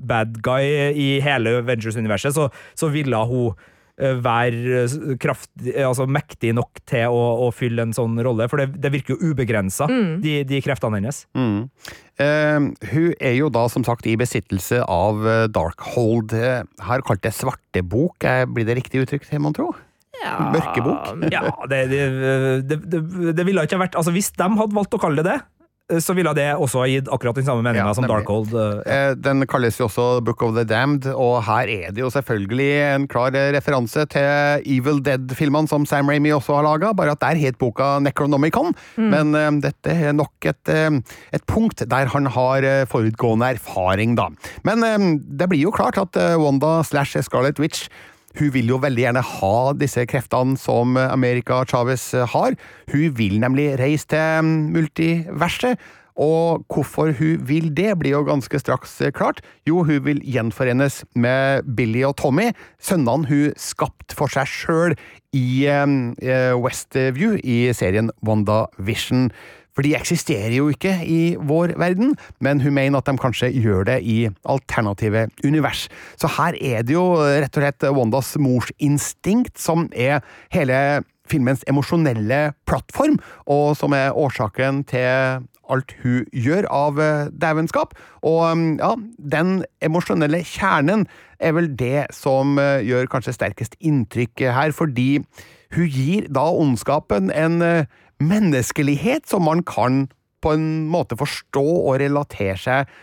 bad 0.07 0.37
guy 0.45 0.93
i 0.95 1.09
hele 1.25 1.61
Ventures-universet, 1.67 2.37
så, 2.37 2.49
så 2.79 2.91
ville 2.93 3.19
hun 3.27 3.57
Eh, 3.57 3.76
være 3.97 4.83
eh, 4.83 5.15
kraftig, 5.21 5.73
altså 5.81 6.05
mektig 6.11 6.53
nok 6.57 6.83
til 6.89 7.13
å, 7.13 7.23
å, 7.47 7.49
fylle 7.55 7.87
en 7.87 7.95
sånn 7.97 8.19
rolle, 8.25 8.49
for 8.53 8.61
det, 8.61 8.77
det 8.83 8.93
virker 8.93 9.17
jo 9.17 9.33
ubegrensa, 9.33 9.89
mm. 9.89 10.13
de, 10.25 10.37
de, 10.49 10.61
kreftene 10.65 11.01
hennes. 11.01 11.23
Mm. 11.37 11.59
Uh, 12.17 12.69
hun 12.93 13.11
er 13.21 13.35
jo 13.37 13.51
da 13.53 13.67
som 13.73 13.85
sagt 13.85 14.07
i 14.09 14.17
besittelse 14.21 14.83
av 14.85 15.25
Darkhold. 15.53 16.33
Her 16.37 17.05
kalt 17.07 17.25
det 17.25 17.35
svartebok, 17.37 18.25
blir 18.53 18.69
det 18.69 18.79
riktig 18.81 19.05
uttrykk, 19.05 19.29
mon 19.41 19.57
tro? 19.57 19.73
Ja, 20.17 20.39
Mørkebok? 20.49 21.27
ja, 21.35 21.43
det, 21.69 21.83
det, 21.93 22.79
det, 22.89 23.03
det 23.37 23.45
ville 23.45 23.67
ikke 23.67 23.77
vært 23.83 23.99
Altså, 24.01 24.15
hvis 24.17 24.31
de 24.33 24.47
hadde 24.49 24.73
valgt 24.75 24.97
å 24.97 25.01
kalle 25.03 25.21
det 25.21 25.29
det, 25.29 25.37
Eh, 25.37 25.56
så 25.87 26.17
ville 26.19 26.33
det 26.35 26.49
også 26.59 26.81
ha 26.83 26.87
gitt 26.91 27.09
akkurat 27.15 27.37
den 27.39 27.47
samme 27.47 27.63
meninga 27.63 27.85
ja, 27.87 27.95
som 27.95 28.07
Darkhold. 28.11 28.51
Uh, 28.51 28.81
ja. 28.83 29.11
Eh, 29.11 29.13
den 29.23 29.45
kalles 29.47 29.79
jo 29.79 29.87
også 29.87 30.19
Book 30.27 30.43
of 30.43 30.57
the 30.57 30.65
Damned, 30.67 31.07
og 31.13 31.45
her 31.47 31.71
er 31.71 31.95
det 31.95 32.03
jo 32.03 32.11
selvfølgelig 32.11 32.71
en 32.89 33.07
klar 33.11 33.37
referanse 33.55 34.03
til 34.11 34.67
Evil 34.67 34.99
Dead-filmene 35.07 35.71
som 35.71 35.87
Sam 35.87 36.11
Ramy 36.11 36.33
også 36.35 36.59
har 36.59 36.67
laga, 36.67 36.91
bare 36.97 37.15
at 37.15 37.23
der 37.23 37.39
het 37.39 37.61
boka 37.63 38.01
Necronomicon. 38.03 38.75
Mm. 38.97 39.13
Men 39.15 39.39
um, 39.39 39.63
dette 39.63 39.95
er 39.95 40.17
nok 40.17 40.51
et, 40.51 40.75
et, 40.75 41.47
punkt 41.47 41.85
der 41.87 42.11
han 42.11 42.27
har 42.35 42.67
forutgående 42.91 43.53
erfaring, 43.55 44.17
da. 44.19 44.27
Men 44.67 44.83
det 45.23 45.47
blir 45.53 45.69
jo 45.69 45.75
klart 45.75 46.01
at 46.03 46.19
Wanda 46.41 46.81
slash 46.83 47.15
Scarlet 47.23 47.63
Witch 47.63 47.87
hun 48.37 48.51
vil 48.55 48.73
jo 48.73 48.81
veldig 48.83 49.05
gjerne 49.07 49.23
ha 49.25 49.59
disse 49.79 50.07
kreftene 50.09 50.59
som 50.61 50.97
America 51.01 51.63
Chavez 51.69 52.11
har. 52.33 52.57
Hun 52.93 53.15
vil 53.17 53.39
nemlig 53.41 53.71
reise 53.81 54.11
til 54.13 54.43
mm, 54.45 54.59
multiverset. 54.77 55.81
Og 56.17 56.65
hvorfor 56.73 57.13
hun 57.19 57.43
vil 57.45 57.69
det, 57.77 57.91
blir 58.01 58.15
jo 58.15 58.25
ganske 58.25 58.59
straks 58.59 58.97
klart. 59.15 59.43
Jo, 59.69 59.83
hun 59.85 60.01
vil 60.07 60.23
gjenforenes 60.25 61.03
med 61.15 61.69
Billy 61.77 62.07
og 62.09 62.17
Tommy, 62.17 62.51
sønnene 62.81 63.29
hun 63.29 63.53
skapte 63.61 64.17
for 64.17 64.33
seg 64.33 64.49
sjøl 64.49 64.97
i 65.37 65.69
mm, 65.69 66.17
eh, 66.25 66.57
Westview 66.57 67.37
i 67.45 67.59
serien 67.77 68.11
WandaVision. 68.25 69.29
For 69.77 69.85
de 69.85 69.93
eksisterer 69.99 70.55
jo 70.57 70.71
ikke 70.73 70.95
i 71.05 71.37
vår 71.37 71.77
verden, 71.77 72.15
men 72.41 72.63
hun 72.65 72.75
mener 72.79 73.03
at 73.03 73.11
de 73.11 73.21
kanskje 73.21 73.53
gjør 73.53 73.85
det 73.91 73.99
i 74.09 74.31
alternative 74.49 75.27
univers. 75.45 75.87
Så 76.17 76.31
her 76.39 76.57
er 76.57 76.87
det 76.87 76.97
jo 76.97 77.05
rett 77.21 77.53
og 77.53 77.67
slett 77.67 77.91
Wandas 77.93 78.33
morsinstinkt 78.41 79.61
som 79.61 79.91
er 79.93 80.25
hele 80.55 81.05
filmens 81.29 81.65
emosjonelle 81.69 82.55
plattform, 82.71 83.19
og 83.51 83.75
som 83.77 83.95
er 83.97 84.17
årsaken 84.17 84.85
til 84.89 85.45
alt 85.67 85.93
hun 86.03 86.25
gjør 86.31 86.69
av 86.71 87.01
eh, 87.03 87.29
dævenskap. 87.35 87.97
Og 88.23 88.45
mm, 88.57 88.79
ja, 88.79 88.93
den 89.19 89.59
emosjonelle 89.85 90.43
kjernen 90.47 91.07
er 91.43 91.57
vel 91.57 91.73
det 91.79 92.07
som 92.15 92.57
eh, 92.63 92.85
gjør 92.87 93.11
kanskje 93.13 93.35
sterkest 93.37 93.77
inntrykk 93.81 94.47
her, 94.57 94.75
fordi 94.77 95.25
hun 95.75 95.91
gir 95.91 96.29
da 96.33 96.47
ondskapen 96.55 97.33
en 97.35 97.63
eh, 97.65 97.89
menneskelighet 98.23 99.29
som 99.29 99.45
man 99.47 99.63
kan 99.67 100.07
på 100.45 100.55
en 100.55 100.87
måte 100.93 101.19
forstå 101.19 101.65
og 101.65 101.99
relatere 102.03 102.57
seg 102.61 102.95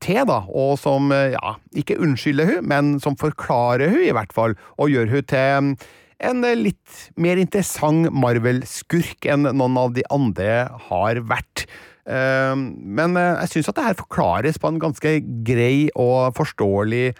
til, 0.00 0.22
da, 0.28 0.42
og 0.48 0.78
som 0.80 1.12
ja, 1.12 1.56
ikke 1.76 1.98
unnskylder 2.00 2.54
hun, 2.54 2.68
men 2.70 2.92
som 3.04 3.18
forklarer 3.20 3.92
hun 3.92 4.04
i 4.06 4.14
hvert 4.16 4.32
fall, 4.36 4.56
og 4.80 4.92
gjør 4.92 5.10
hun 5.12 5.26
til 5.28 5.74
en 6.20 6.44
litt 6.60 7.04
mer 7.20 7.40
interessant 7.40 8.10
Marvel-skurk 8.12 9.28
enn 9.28 9.48
noen 9.48 9.78
av 9.80 9.94
de 9.96 10.04
andre 10.12 10.66
har 10.88 11.20
vært. 11.28 11.64
Ehm, 12.10 12.70
men 12.96 13.16
eh, 13.18 13.40
jeg 13.44 13.54
syns 13.54 13.70
at 13.72 13.78
det 13.78 13.86
her 13.88 13.98
forklares 13.98 14.60
på 14.60 14.70
en 14.70 14.80
ganske 14.82 15.14
grei 15.46 15.88
og 15.94 16.36
forståelig 16.38 17.10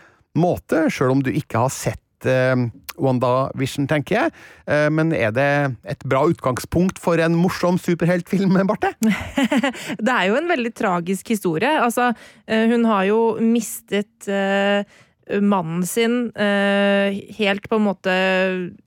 måte, 0.41 0.87
sjøl 0.93 1.17
om 1.17 1.25
du 1.25 1.33
ikke 1.33 1.65
har 1.67 1.75
sett 1.75 2.29
WandaVision, 3.01 3.89
tenker 3.91 4.17
jeg. 4.17 4.35
Eh, 4.71 4.89
men 4.93 5.15
er 5.17 5.35
det 5.37 5.51
et 5.89 6.07
bra 6.09 6.25
utgangspunkt 6.31 7.01
for 7.03 7.21
en 7.23 7.37
morsom 7.39 7.81
superheltfilm, 7.81 8.59
Barte? 8.69 8.93
det 10.07 10.17
er 10.17 10.31
jo 10.31 10.39
en 10.41 10.51
veldig 10.51 10.75
tragisk 10.77 11.33
historie. 11.35 11.73
Altså, 11.81 12.13
eh, 12.47 12.67
hun 12.71 12.87
har 12.89 13.07
jo 13.11 13.21
mistet 13.43 14.31
mannen 15.39 15.85
sin 15.87 16.33
eh, 16.35 17.21
helt 17.39 17.69
på 17.71 17.79
en 17.79 17.87
måte 17.87 18.15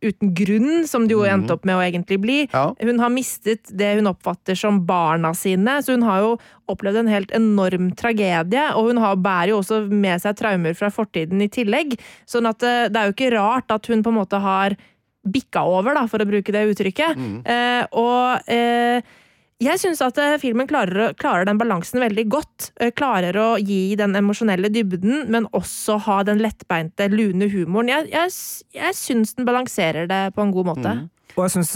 uten 0.04 0.34
grunn, 0.36 0.88
som 0.90 1.08
det 1.08 1.16
jo 1.16 1.24
endte 1.28 1.56
opp 1.56 1.66
med 1.68 1.78
å 1.78 1.84
egentlig 1.86 2.20
bli. 2.24 2.38
Ja. 2.52 2.66
Hun 2.80 3.02
har 3.02 3.14
mistet 3.14 3.72
det 3.72 3.94
hun 4.00 4.10
oppfatter 4.12 4.58
som 4.60 4.82
barna 4.88 5.34
sine, 5.38 5.80
så 5.84 5.96
hun 5.96 6.06
har 6.08 6.24
jo 6.26 6.34
opplevd 6.72 7.04
en 7.04 7.12
helt 7.12 7.34
enorm 7.36 7.92
tragedie. 8.00 8.66
Og 8.78 8.92
hun 8.92 9.02
har, 9.04 9.20
bærer 9.20 9.54
jo 9.54 9.62
også 9.62 9.84
med 9.90 10.24
seg 10.24 10.38
traumer 10.40 10.78
fra 10.78 10.92
fortiden 10.94 11.44
i 11.44 11.52
tillegg. 11.52 11.98
Sånn 12.30 12.50
at 12.50 12.64
eh, 12.68 12.88
det 12.92 13.00
er 13.00 13.10
jo 13.10 13.18
ikke 13.18 13.34
rart 13.36 13.74
at 13.74 13.92
hun 13.92 14.04
på 14.04 14.14
en 14.14 14.20
måte 14.22 14.42
har 14.44 14.78
bikka 15.24 15.64
over, 15.64 15.96
da, 15.96 16.04
for 16.12 16.20
å 16.20 16.28
bruke 16.28 16.52
det 16.52 16.66
uttrykket. 16.74 17.20
Eh, 17.48 17.84
og 17.96 18.52
eh, 18.52 19.14
jeg 19.64 19.82
syns 19.82 20.02
at 20.06 20.18
eh, 20.22 20.36
filmen 20.42 20.68
klarer, 20.70 21.14
klarer 21.20 21.48
den 21.50 21.60
balansen 21.62 22.02
veldig 22.04 22.26
godt. 22.32 22.70
Eh, 22.82 22.92
Klarer 22.96 23.38
å 23.40 23.48
gi 23.62 23.96
den 24.00 24.16
emosjonelle 24.20 24.72
dybden, 24.74 25.26
men 25.34 25.48
også 25.56 25.98
ha 26.08 26.22
den 26.28 26.42
lettbeinte, 26.44 27.10
lune 27.12 27.50
humoren. 27.52 27.92
Jeg, 27.92 28.12
jeg, 28.14 28.36
jeg 28.78 28.98
syns 28.98 29.36
den 29.38 29.48
balanserer 29.50 30.10
det 30.10 30.22
på 30.36 30.46
en 30.46 30.54
god 30.56 30.72
måte. 30.74 30.96
Og 31.34 31.48
jeg 31.48 31.54
syns 31.56 31.72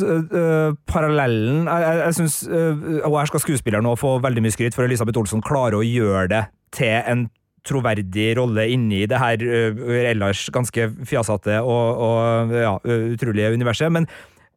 parallellen 0.85 1.65
Jeg, 1.65 1.93
jeg, 1.97 2.13
synes, 2.13 2.35
øh, 2.45 2.99
Og 3.09 3.15
her 3.17 3.29
skal 3.31 3.41
skuespilleren 3.41 3.87
nå 3.87 3.95
få 3.97 4.11
veldig 4.21 4.43
mye 4.45 4.53
skryt, 4.53 4.75
for 4.77 4.85
Elisabeth 4.85 5.17
Olsson 5.17 5.41
klarer 5.41 5.79
å 5.79 5.87
gjøre 5.87 6.27
det 6.29 6.43
til 6.77 6.93
en 7.09 7.23
troverdig 7.67 8.29
rolle 8.37 8.67
inni 8.71 9.05
det 9.09 9.19
her 9.19 9.43
øh, 9.43 9.81
ellers 10.11 10.47
ganske 10.53 10.89
fjasete 11.07 11.59
og, 11.61 12.01
og 12.07 12.53
ja, 12.55 12.73
øh, 12.83 13.11
utrolige 13.15 13.53
universet. 13.57 13.91
Men 13.91 14.07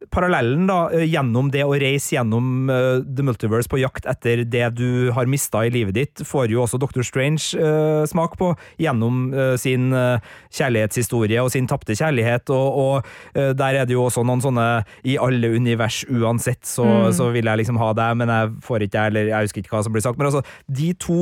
parallellen 0.09 0.65
da, 0.65 0.89
øh, 0.89 1.05
gjennom 1.05 1.51
det 1.53 1.61
å 1.65 1.75
reise 1.77 2.15
gjennom 2.15 2.69
uh, 2.71 3.03
The 3.05 3.25
Multiverse 3.25 3.69
på 3.69 3.79
jakt 3.81 4.07
etter 4.09 4.43
det 4.49 4.63
du 4.79 5.11
har 5.13 5.29
mista 5.29 5.61
i 5.65 5.71
livet 5.73 5.95
ditt, 5.97 6.23
får 6.25 6.49
jo 6.53 6.63
også 6.63 6.79
Doctor 6.81 7.05
Strange 7.05 7.59
uh, 7.59 8.01
smak 8.09 8.37
på 8.39 8.51
gjennom 8.81 9.29
uh, 9.35 9.53
sin 9.61 9.91
kjærlighetshistorie 9.91 11.41
og 11.43 11.51
sin 11.53 11.67
tapte 11.69 11.95
kjærlighet. 11.97 12.49
Og, 12.53 12.77
og 12.81 13.37
der 13.57 13.77
er 13.81 13.87
det 13.87 13.95
jo 13.95 14.05
også 14.05 14.23
noen 14.25 14.41
sånne 14.43 14.65
I 15.07 15.17
alle 15.21 15.51
univers 15.55 16.01
uansett, 16.09 16.63
så, 16.67 16.85
så 17.15 17.29
vil 17.35 17.47
jeg 17.49 17.61
liksom 17.61 17.79
ha 17.81 17.91
deg, 17.97 18.17
men 18.21 18.31
jeg 18.31 18.51
får 18.65 18.85
ikke 18.85 18.95
det, 18.95 19.05
eller 19.11 19.31
jeg 19.31 19.47
husker 19.47 19.63
ikke 19.63 19.75
hva 19.75 19.83
som 19.85 19.95
blir 19.95 20.05
sagt. 20.05 20.19
Men 20.19 20.31
altså, 20.31 20.43
de 20.67 20.91
to 21.01 21.19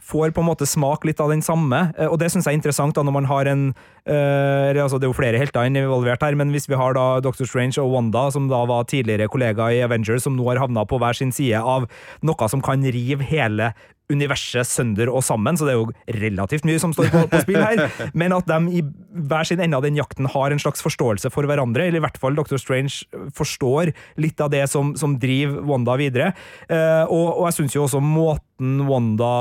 får 0.00 0.34
på 0.34 0.42
en 0.42 0.48
måte 0.48 0.68
smak 0.68 1.04
litt 1.08 1.20
av 1.22 1.30
den 1.32 1.42
samme, 1.44 1.90
eh, 1.96 2.08
og 2.08 2.18
det 2.20 2.30
syns 2.32 2.48
jeg 2.48 2.56
er 2.56 2.60
interessant 2.60 2.96
da 2.96 3.04
når 3.06 3.16
man 3.18 3.28
har 3.30 3.50
en 3.50 3.68
eh, 4.08 4.80
altså 4.80 4.98
Det 4.98 5.06
er 5.06 5.12
jo 5.12 5.18
flere 5.18 5.38
helter 5.40 5.68
involvert 5.68 6.22
her, 6.24 6.36
men 6.38 6.52
hvis 6.54 6.68
vi 6.70 6.78
har 6.78 6.96
da 6.96 7.20
Doctor 7.24 7.48
Strange 7.48 7.78
og 7.82 7.92
Wanda, 7.94 8.30
som 8.32 8.48
da 8.50 8.64
var 8.68 8.88
tidligere 8.88 9.28
kollega 9.28 9.70
i 9.70 9.82
Avengers, 9.84 10.24
som 10.24 10.36
nå 10.36 10.48
har 10.48 10.62
havna 10.62 10.86
på 10.88 10.98
hver 11.00 11.16
sin 11.16 11.32
side 11.32 11.60
av 11.60 11.88
noe 12.26 12.50
som 12.50 12.62
kan 12.64 12.82
rive 12.82 13.26
hele 13.26 13.72
universet 14.10 14.66
sønder 14.66 15.10
og 15.10 15.22
sammen, 15.22 15.56
så 15.56 15.66
det 15.66 15.74
er 15.74 15.78
jo 15.78 16.18
relativt 16.20 16.66
mye 16.66 16.80
som 16.82 16.94
står 16.94 17.10
på, 17.12 17.22
på 17.30 17.42
spill 17.44 17.60
her, 17.62 17.84
men 18.20 18.34
at 18.34 18.48
de 18.50 18.80
i 18.80 18.82
hver 19.30 19.46
sin 19.46 19.62
ende 19.62 19.78
av 19.78 19.86
den 19.86 19.98
jakten 19.98 20.28
har 20.30 20.50
en 20.50 20.62
slags 20.62 20.82
forståelse 20.84 21.30
for 21.34 21.46
hverandre, 21.48 21.86
eller 21.86 22.02
i 22.02 22.04
hvert 22.04 22.18
fall 22.20 22.38
Doctor 22.38 22.60
Strange 22.60 23.06
forstår 23.36 23.92
litt 24.20 24.42
av 24.42 24.52
det 24.54 24.64
som, 24.72 24.94
som 24.98 25.16
driver 25.22 25.62
Wanda 25.70 25.96
videre. 26.00 26.32
Eh, 26.66 27.04
og, 27.06 27.26
og 27.36 27.48
jeg 27.48 27.60
syns 27.60 27.76
jo 27.76 27.86
også 27.86 28.02
måten 28.02 28.86
Wanda 28.90 29.34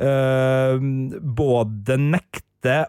eh, 0.00 0.78
både 1.20 1.98
nekte 2.00 2.40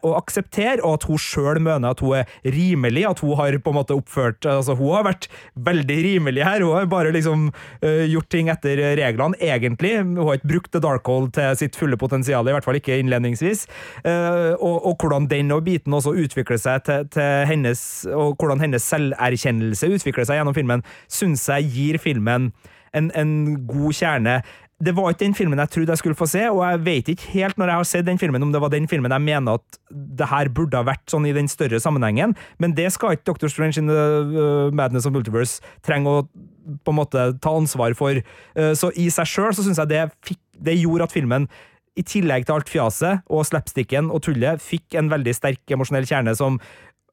å 0.04 0.18
akseptere, 0.18 0.82
og 0.84 0.98
at 0.98 1.06
hun 1.08 1.20
sjøl 1.22 1.62
mener 1.64 1.94
at 1.94 2.02
hun 2.04 2.18
er 2.18 2.32
rimelig, 2.44 3.06
at 3.08 3.22
hun 3.24 3.38
har 3.40 3.56
på 3.64 3.72
en 3.72 3.78
måte 3.78 3.96
oppført 3.96 4.44
altså 4.44 4.76
Hun 4.76 4.90
har 4.98 5.06
vært 5.08 5.30
veldig 5.56 5.98
rimelig 6.04 6.44
her, 6.44 6.66
hun 6.66 6.76
har 6.76 6.90
bare 6.92 7.14
liksom 7.16 7.46
eh, 7.80 8.04
gjort 8.12 8.28
ting 8.34 8.50
etter 8.52 8.82
reglene, 9.00 9.40
egentlig. 9.40 9.94
Hun 10.02 10.20
har 10.26 10.40
ikke 10.40 10.52
brukt 10.52 10.74
The 10.76 10.82
Darkhold 10.84 11.32
til 11.38 11.56
sitt 11.56 11.80
fulle 11.80 11.96
potensial, 11.96 12.48
i 12.48 12.56
hvert 12.56 12.68
fall 12.68 12.82
ikke 12.82 13.00
innledningsvis. 13.00 13.64
Uh, 14.04 14.58
og, 14.60 14.76
og 14.92 15.00
hvordan 15.00 15.30
den 15.32 15.54
og 15.56 15.64
biten 15.64 15.94
også 15.96 16.12
utvikler 16.20 16.60
seg 16.60 16.84
til, 16.88 17.08
til 17.14 17.46
hennes 17.48 17.82
Og 18.12 18.36
hvordan 18.40 18.60
hennes 18.60 18.84
selverkjennelse 18.84 19.88
utvikler 19.96 20.28
seg 20.28 20.42
gjennom 20.42 20.58
filmen, 20.58 20.84
syns 21.08 21.48
jeg 21.48 21.72
gir 21.72 22.00
filmen 22.02 22.52
en, 22.94 23.12
en 23.16 23.32
god 23.68 23.96
kjerne. 23.96 24.38
Det 24.82 24.94
var 24.98 25.12
ikke 25.12 25.26
den 25.26 25.36
filmen 25.38 25.62
jeg 25.62 25.72
trodde 25.74 25.94
jeg 25.94 26.02
skulle 26.02 26.18
få 26.18 26.28
se, 26.30 26.44
og 26.50 26.62
jeg 26.66 26.82
vet 26.86 27.12
ikke 27.14 27.34
helt 27.36 27.60
når 27.60 27.72
jeg 27.72 27.82
har 27.82 27.90
sett 27.90 28.08
den 28.08 28.22
filmen 28.22 28.44
om 28.46 28.54
det 28.54 28.62
var 28.64 28.74
den 28.74 28.88
filmen 28.90 29.14
jeg 29.14 29.26
mener 29.28 29.60
at 29.60 29.82
det 29.92 30.30
her 30.32 30.50
burde 30.50 30.80
ha 30.80 30.88
vært 30.88 31.04
sånn 31.12 31.28
i 31.30 31.36
den 31.36 31.50
større 31.52 31.80
sammenhengen, 31.84 32.34
men 32.58 32.74
det 32.78 32.90
skal 32.96 33.18
ikke 33.18 33.30
Doctor 33.30 33.52
Strange 33.52 33.78
in 33.82 33.92
the 33.92 34.02
uh, 34.34 34.74
Madness 34.74 35.06
of 35.06 35.14
Multiverse 35.14 35.62
trenge 35.86 36.10
å 36.10 36.24
på 36.86 36.94
en 36.94 36.98
måte 36.98 37.26
ta 37.42 37.54
ansvar 37.58 37.96
for. 37.98 38.22
Uh, 38.58 38.72
så 38.78 38.92
i 38.98 39.10
seg 39.14 39.30
sjøl 39.30 39.54
så 39.58 39.66
syns 39.66 39.82
jeg 39.82 39.92
det, 39.92 40.06
fikk, 40.26 40.42
det 40.58 40.80
gjorde 40.80 41.10
at 41.10 41.16
filmen 41.16 41.50
i 42.00 42.04
tillegg 42.08 42.46
til 42.48 42.56
alt 42.56 42.72
fjaset 42.72 43.26
og 43.32 43.44
slapsticken 43.48 44.10
og 44.14 44.24
tullet, 44.26 44.62
fikk 44.64 44.96
en 45.00 45.12
veldig 45.12 45.34
sterk 45.36 45.74
emosjonell 45.76 46.08
kjerne 46.08 46.34
som 46.38 46.60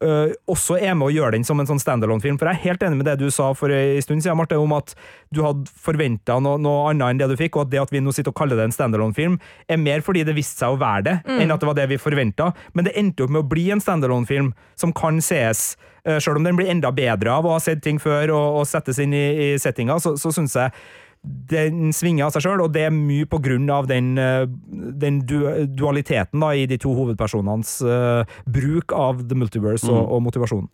øh, 0.04 0.32
også 0.50 0.78
er 0.78 0.94
med 0.98 1.08
å 1.08 1.14
gjøre 1.14 1.36
den 1.36 1.46
som 1.46 1.60
en 1.60 1.68
sånn 1.68 1.80
standalone-film. 1.82 2.38
For 2.40 2.50
jeg 2.50 2.58
er 2.58 2.66
helt 2.66 2.84
enig 2.86 3.00
med 3.00 3.08
det 3.10 3.16
du 3.20 3.28
sa 3.34 3.50
for 3.56 3.72
en 3.74 4.04
stund 4.04 4.24
siden, 4.24 4.38
Marte, 4.38 4.58
om 4.60 4.74
at 4.76 4.94
du 5.34 5.42
hadde 5.44 5.70
forventa 5.72 6.38
noe, 6.42 6.60
noe 6.62 6.88
annet 6.90 7.14
enn 7.14 7.22
det 7.22 7.30
du 7.32 7.36
fikk, 7.40 7.58
og 7.58 7.66
at 7.66 7.72
det 7.74 7.82
at 7.82 7.94
vi 7.94 8.02
nå 8.04 8.14
sitter 8.14 8.34
og 8.34 8.38
kaller 8.40 8.60
det 8.60 8.68
en 8.68 8.76
standalone-film, 8.76 9.38
er 9.68 9.82
mer 9.82 10.04
fordi 10.06 10.24
det 10.28 10.36
viste 10.38 10.62
seg 10.62 10.76
å 10.76 10.80
være 10.80 11.04
det, 11.08 11.16
enn 11.38 11.54
at 11.54 11.62
det 11.62 11.70
var 11.70 11.78
det 11.78 11.88
vi 11.92 12.00
forventa. 12.00 12.52
Men 12.78 12.88
det 12.88 12.96
endte 13.00 13.26
opp 13.26 13.34
med 13.34 13.44
å 13.44 13.50
bli 13.50 13.68
en 13.74 13.82
standalone-film 13.84 14.52
som 14.78 14.94
kan 14.96 15.20
sees. 15.24 15.72
Uh, 16.06 16.16
Sjøl 16.22 16.40
om 16.40 16.46
den 16.46 16.56
blir 16.58 16.70
enda 16.70 16.92
bedre 16.94 17.34
av 17.34 17.46
å 17.46 17.56
ha 17.56 17.60
sett 17.62 17.82
ting 17.84 17.98
før 18.02 18.32
og, 18.36 18.62
og 18.62 18.70
settes 18.70 19.00
inn 19.02 19.14
i, 19.16 19.26
i 19.48 19.48
settinga, 19.60 19.98
så, 20.02 20.14
så 20.20 20.32
syns 20.34 20.56
jeg 20.56 20.72
den 21.22 21.92
svinger 21.96 22.28
av 22.28 22.34
seg 22.34 22.44
sjøl, 22.46 22.62
og 22.64 22.74
det 22.74 22.86
er 22.88 22.94
mye 22.94 23.26
på 23.28 23.40
grunn 23.42 23.68
av 23.72 23.88
den, 23.90 24.12
eh, 24.20 24.44
den 25.02 25.22
dualiteten 25.26 26.44
da, 26.44 26.52
i 26.54 26.66
de 26.70 26.78
to 26.80 26.94
hovedpersonenes 26.96 27.78
uh, 27.84 28.38
bruk 28.46 28.94
av 28.96 29.24
The 29.28 29.38
Multiverse 29.38 29.88
og, 29.90 30.04
og 30.14 30.22
motivasjonen. 30.28 30.70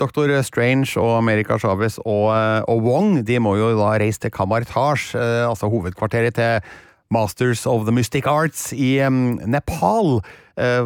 Dr. 0.00 0.32
Strange 0.46 0.94
og 0.96 1.18
America 1.18 1.58
Chavez 1.60 1.98
og, 2.06 2.30
eh, 2.32 2.62
og 2.72 2.86
Wong 2.86 3.18
de 3.28 3.36
må 3.42 3.58
jo 3.58 3.74
da 3.76 3.98
reise 4.00 4.22
til 4.22 4.32
Kamartaj, 4.32 5.10
eh, 5.18 5.44
altså 5.44 5.68
hovedkvarteret 5.68 6.38
til 6.38 6.70
Masters 7.12 7.66
of 7.66 7.84
the 7.84 7.92
Mystic 7.92 8.24
Arts 8.30 8.70
i 8.72 8.94
Nepal, 9.10 10.20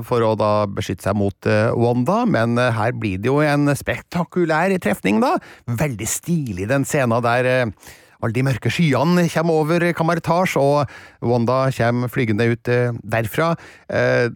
for 0.06 0.22
å 0.22 0.30
da 0.38 0.64
beskytte 0.70 1.04
seg 1.04 1.16
mot 1.18 1.48
Wanda. 1.76 2.22
Men 2.24 2.56
her 2.56 2.94
blir 2.96 3.18
det 3.20 3.28
jo 3.28 3.42
en 3.44 3.68
spektakulær 3.76 4.72
trefning, 4.80 5.18
da. 5.20 5.34
Veldig 5.68 6.08
stilig 6.08 6.68
den 6.70 6.86
scenen 6.88 7.20
der 7.26 7.74
alle 8.22 8.34
de 8.36 8.44
mørke 8.46 8.72
skyene 8.72 9.26
kommer 9.32 9.60
over 9.62 9.86
Kamartaj, 9.96 10.56
og 10.60 10.90
Wanda 11.24 11.68
kommer 11.74 12.12
flygende 12.12 12.48
ut 12.52 12.70
eh, 12.72 12.96
derfra. 13.02 13.54
Eh, 13.88 14.28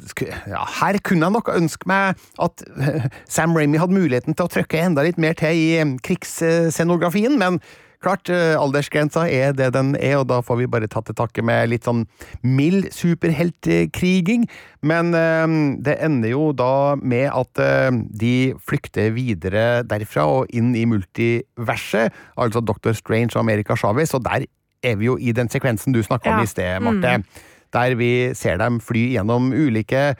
ja, 0.51 0.63
her 0.81 1.01
kunne 1.05 1.29
jeg 1.29 1.37
nok 1.37 1.53
ønske 1.55 1.91
meg 1.91 2.19
at 2.43 2.65
eh, 2.79 3.11
Sam 3.29 3.57
Raimi 3.57 3.81
hadde 3.81 3.97
muligheten 3.97 4.37
til 4.37 4.49
å 4.49 4.53
trykke 4.53 4.83
enda 4.89 5.05
litt 5.07 5.21
mer 5.21 5.37
til 5.39 5.59
i 5.59 5.99
krigsscenografien, 6.05 7.39
men 7.41 7.61
klart, 8.03 8.29
eh, 8.31 8.55
aldersgrensa 8.59 9.25
er 9.31 9.53
det 9.59 9.73
den 9.75 9.95
er, 9.97 10.19
og 10.21 10.29
da 10.31 10.41
får 10.45 10.61
vi 10.61 10.67
bare 10.71 10.89
ta 10.91 11.01
til 11.03 11.17
takke 11.19 11.43
med 11.43 11.71
litt 11.73 11.85
sånn 11.89 12.05
mild 12.47 12.91
superheltkriging. 12.95 14.47
Men 14.87 15.11
eh, 15.15 15.47
det 15.85 15.97
ender 16.05 16.33
jo 16.33 16.53
da 16.57 16.95
med 17.01 17.29
at 17.33 17.63
eh, 17.63 17.91
de 18.23 18.35
flykter 18.69 19.11
videre 19.17 19.83
derfra 19.89 20.27
og 20.39 20.55
inn 20.55 20.75
i 20.79 20.87
multiverset, 20.89 22.15
altså 22.39 22.63
Dr. 22.65 22.95
Strange 22.99 23.35
og 23.37 23.43
America 23.45 23.77
Chavez, 23.79 24.15
og 24.15 24.25
der 24.29 24.47
er 24.87 24.99
vi 25.01 25.09
jo 25.11 25.17
i 25.19 25.33
den 25.35 25.51
sekvensen 25.51 25.93
du 25.95 26.03
snakka 26.07 26.31
om 26.31 26.39
Ja. 26.39 26.47
i 26.47 26.51
sted, 26.51 26.81
Marte. 26.85 27.17
Der 27.75 27.95
vi 27.99 28.33
ser 28.35 28.57
dem 28.57 28.79
fly 28.81 29.11
gjennom 29.17 29.51
ulike 29.53 30.15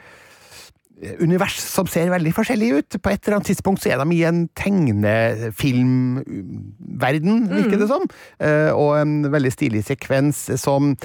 univers 1.23 1.55
som 1.63 1.87
ser 1.87 2.09
veldig 2.11 2.33
forskjellig 2.35 2.69
ut. 2.75 2.97
På 3.01 3.09
et 3.13 3.21
eller 3.23 3.35
annet 3.39 3.47
tidspunkt 3.53 3.81
så 3.83 3.89
er 3.93 3.97
de 4.03 4.07
i 4.17 4.23
en 4.27 4.41
tegnefilmverden, 4.59 7.47
virker 7.53 7.77
det 7.81 7.87
som. 7.89 8.03
Eh, 8.39 8.71
Og 8.75 8.97
en 8.99 9.23
veldig 9.31 9.51
stilig 9.53 9.83
sekvens 9.87 10.49
som 10.59 10.95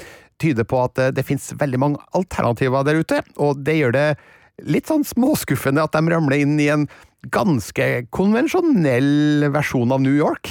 tyder 0.41 0.63
på 0.67 0.81
at 0.83 0.97
eh, 0.99 1.11
det 1.15 1.25
finnes 1.27 1.53
veldig 1.59 1.79
mange 1.79 1.97
alternativer 2.17 2.83
der 2.87 2.95
ute, 3.01 3.21
og 3.37 3.63
det 3.65 3.77
gjør 3.79 3.91
det 3.95 4.07
litt 4.63 4.87
sånn 4.87 5.03
småskuffende 5.03 5.83
at 5.83 5.91
de 5.95 6.01
ramler 6.13 6.37
inn 6.43 6.59
i 6.63 6.69
en 6.71 6.85
ganske 7.33 8.05
konvensjonell 8.13 9.47
versjon 9.51 9.91
av 9.91 9.99
New 10.03 10.13
York. 10.13 10.47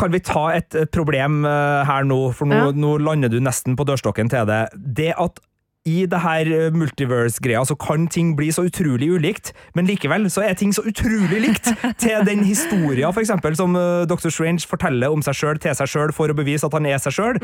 Kan 0.00 0.10
vi 0.14 0.20
ta 0.24 0.46
et, 0.56 0.74
et 0.74 0.90
problem 0.94 1.44
eh, 1.44 1.84
her 1.84 2.04
nå, 2.08 2.32
for 2.34 2.46
nå, 2.48 2.54
Ja. 2.54 2.70
nå 2.72 2.94
lander 3.02 3.28
du 3.30 3.40
nesten 3.44 3.76
på 3.76 3.84
dørstokken 3.86 4.30
til 4.32 4.46
det. 4.48 4.62
Det 4.74 5.12
at 5.20 5.38
i 5.84 6.06
det 6.08 6.20
her 6.24 6.48
eh, 6.48 6.72
multiverse-greia 6.72 7.60
så 7.68 7.74
kan 7.76 8.06
ting 8.08 8.32
bli 8.38 8.48
så 8.54 8.64
utrolig 8.64 9.10
ulikt, 9.12 9.52
men 9.76 9.84
likevel 9.88 10.30
så 10.32 10.46
er 10.46 10.56
ting 10.56 10.72
så 10.72 10.80
utrolig 10.88 11.42
likt 11.44 11.68
til 12.02 12.24
den 12.24 12.44
historia 12.44 13.10
for 13.12 13.20
eksempel, 13.20 13.56
som 13.56 13.76
eh, 13.76 14.06
Dr. 14.08 14.30
Strange 14.32 14.64
forteller 14.68 15.12
om 15.12 15.22
seg 15.24 15.36
sjøl 15.36 15.60
til 15.60 15.76
seg 15.76 15.90
sjøl 15.92 16.14
for 16.16 16.32
å 16.32 16.38
bevise 16.38 16.64
at 16.64 16.76
han 16.76 16.88
er 16.88 17.02
seg 17.04 17.18
sjøl. 17.18 17.40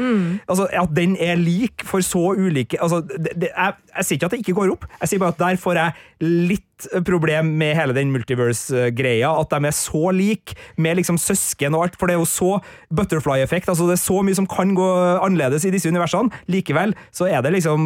Altså, 0.48 0.70
at 0.72 0.96
den 0.96 1.18
er 1.20 1.36
lik 1.36 1.84
for 1.84 2.00
så 2.04 2.30
ulike 2.32 2.80
altså, 2.80 3.02
det, 3.04 3.34
det, 3.36 3.52
jeg, 3.52 3.76
jeg 3.96 4.08
sier 4.08 4.16
ikke 4.16 4.30
at 4.30 4.36
det 4.36 4.42
ikke 4.44 4.56
går 4.62 4.74
opp, 4.76 4.88
jeg 5.02 5.12
sier 5.12 5.22
bare 5.22 5.36
at 5.36 5.44
der 5.44 5.60
får 5.60 5.82
jeg 5.82 6.28
litt 6.50 6.69
mitt 6.80 7.04
problem 7.06 7.52
med 7.58 7.76
hele 7.76 7.92
den 7.96 8.10
multiverse-greia, 8.14 9.30
at 9.40 9.50
de 9.52 9.66
er 9.68 9.74
så 9.76 10.10
like, 10.14 10.54
med 10.80 10.96
liksom 11.00 11.18
søsken 11.20 11.74
og 11.76 11.84
alt, 11.86 11.96
for 11.98 12.06
det 12.08 12.14
er 12.16 12.20
jo 12.20 12.28
så 12.28 12.60
butterfly-effekt, 12.94 13.68
altså 13.68 13.86
det 13.88 13.96
er 13.98 14.02
så 14.02 14.20
mye 14.24 14.34
som 14.38 14.46
kan 14.50 14.74
gå 14.76 14.86
annerledes 15.24 15.64
i 15.68 15.72
disse 15.74 15.88
universene. 15.90 16.30
Likevel 16.50 16.94
så 17.14 17.28
er 17.30 17.42
det 17.44 17.52
liksom 17.58 17.84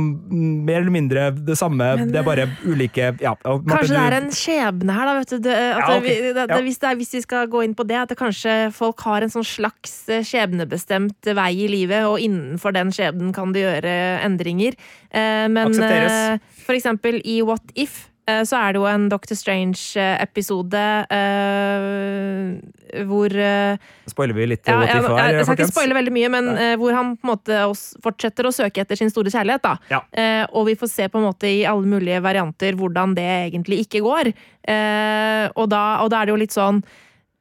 mer 0.64 0.80
eller 0.82 0.94
mindre 0.94 1.26
det 1.34 1.56
samme, 1.58 1.92
det 2.10 2.20
er 2.20 2.26
bare 2.26 2.46
ulike 2.64 3.12
ja, 3.22 3.34
Marte, 3.44 3.64
Kanskje 3.70 3.94
det 3.94 4.04
er 4.04 4.16
en 4.20 4.30
skjebne 4.34 4.94
her, 4.96 5.06
da. 5.10 5.14
Vet 5.18 5.30
du. 5.34 5.38
Det, 5.44 5.54
at 5.54 5.74
Ja, 5.74 5.98
okay. 5.98 6.00
vi, 6.04 6.14
det, 6.22 6.34
det, 6.34 6.46
Ja. 6.54 6.60
hvis, 6.62 6.78
det 6.78 6.88
er, 6.90 6.96
hvis 6.96 7.12
vi 7.14 7.20
skal 7.24 7.48
gå 7.50 7.62
inn 7.64 7.74
på 7.74 7.86
det, 7.86 7.96
at 7.98 8.08
det 8.12 8.18
kanskje 8.18 8.54
folk 8.74 9.00
har 9.06 9.22
en 9.24 9.30
sånn 9.32 9.44
slags 9.46 10.08
eh, 10.08 10.22
skjebnebestemt 10.26 11.30
vei 11.36 11.50
i 11.64 11.68
livet, 11.70 12.04
og 12.08 12.18
innenfor 12.22 12.74
den 12.76 12.90
skjebnen 12.94 13.32
kan 13.34 13.52
de 13.54 13.64
gjøre 13.64 13.94
endringer. 14.24 14.76
Eh, 15.10 15.46
men 15.48 15.68
Aksepteres. 15.68 16.18
eh, 16.34 16.64
for 16.66 16.74
eksempel 16.78 17.20
i 17.24 17.40
What 17.46 17.62
If 17.74 17.94
eh, 18.06 18.10
så 18.24 18.56
er 18.56 18.72
det 18.72 18.80
jo 18.80 18.86
en 18.88 19.08
Doctor 19.12 19.36
Strange-episode 19.36 20.84
uh, 21.12 22.54
hvor 23.08 23.34
uh, 23.36 23.76
Spoiler 24.08 24.36
vi 24.36 24.46
litt 24.48 24.68
ja, 24.68 24.78
ja, 24.86 25.00
jeg, 25.02 25.34
jeg 25.34 25.46
skal 25.46 25.58
ikke 25.58 25.68
spoile 25.68 25.96
veldig 25.98 26.14
mye, 26.14 26.30
men 26.32 26.50
uh, 26.54 26.72
hvor 26.80 26.96
han 26.96 27.14
på 27.18 27.26
en 27.26 27.32
måte 27.34 27.60
fortsetter 28.04 28.48
å 28.48 28.54
søke 28.54 28.84
etter 28.84 29.00
sin 29.00 29.12
store 29.12 29.32
kjærlighet. 29.34 29.64
da. 29.64 29.76
Ja. 29.92 30.00
Uh, 30.14 30.44
og 30.56 30.68
vi 30.70 30.78
får 30.80 30.92
se 30.92 31.08
på 31.10 31.20
en 31.20 31.28
måte 31.28 31.50
i 31.50 31.64
alle 31.68 31.88
mulige 31.88 32.22
varianter 32.24 32.78
hvordan 32.78 33.16
det 33.18 33.28
egentlig 33.48 33.84
ikke 33.84 34.04
går. 34.04 34.32
Eh, 34.64 35.44
og, 35.60 35.66
da, 35.68 35.82
og 36.00 36.08
da 36.12 36.22
er 36.22 36.28
det 36.28 36.32
jo 36.32 36.40
litt 36.40 36.54
sånn 36.54 36.78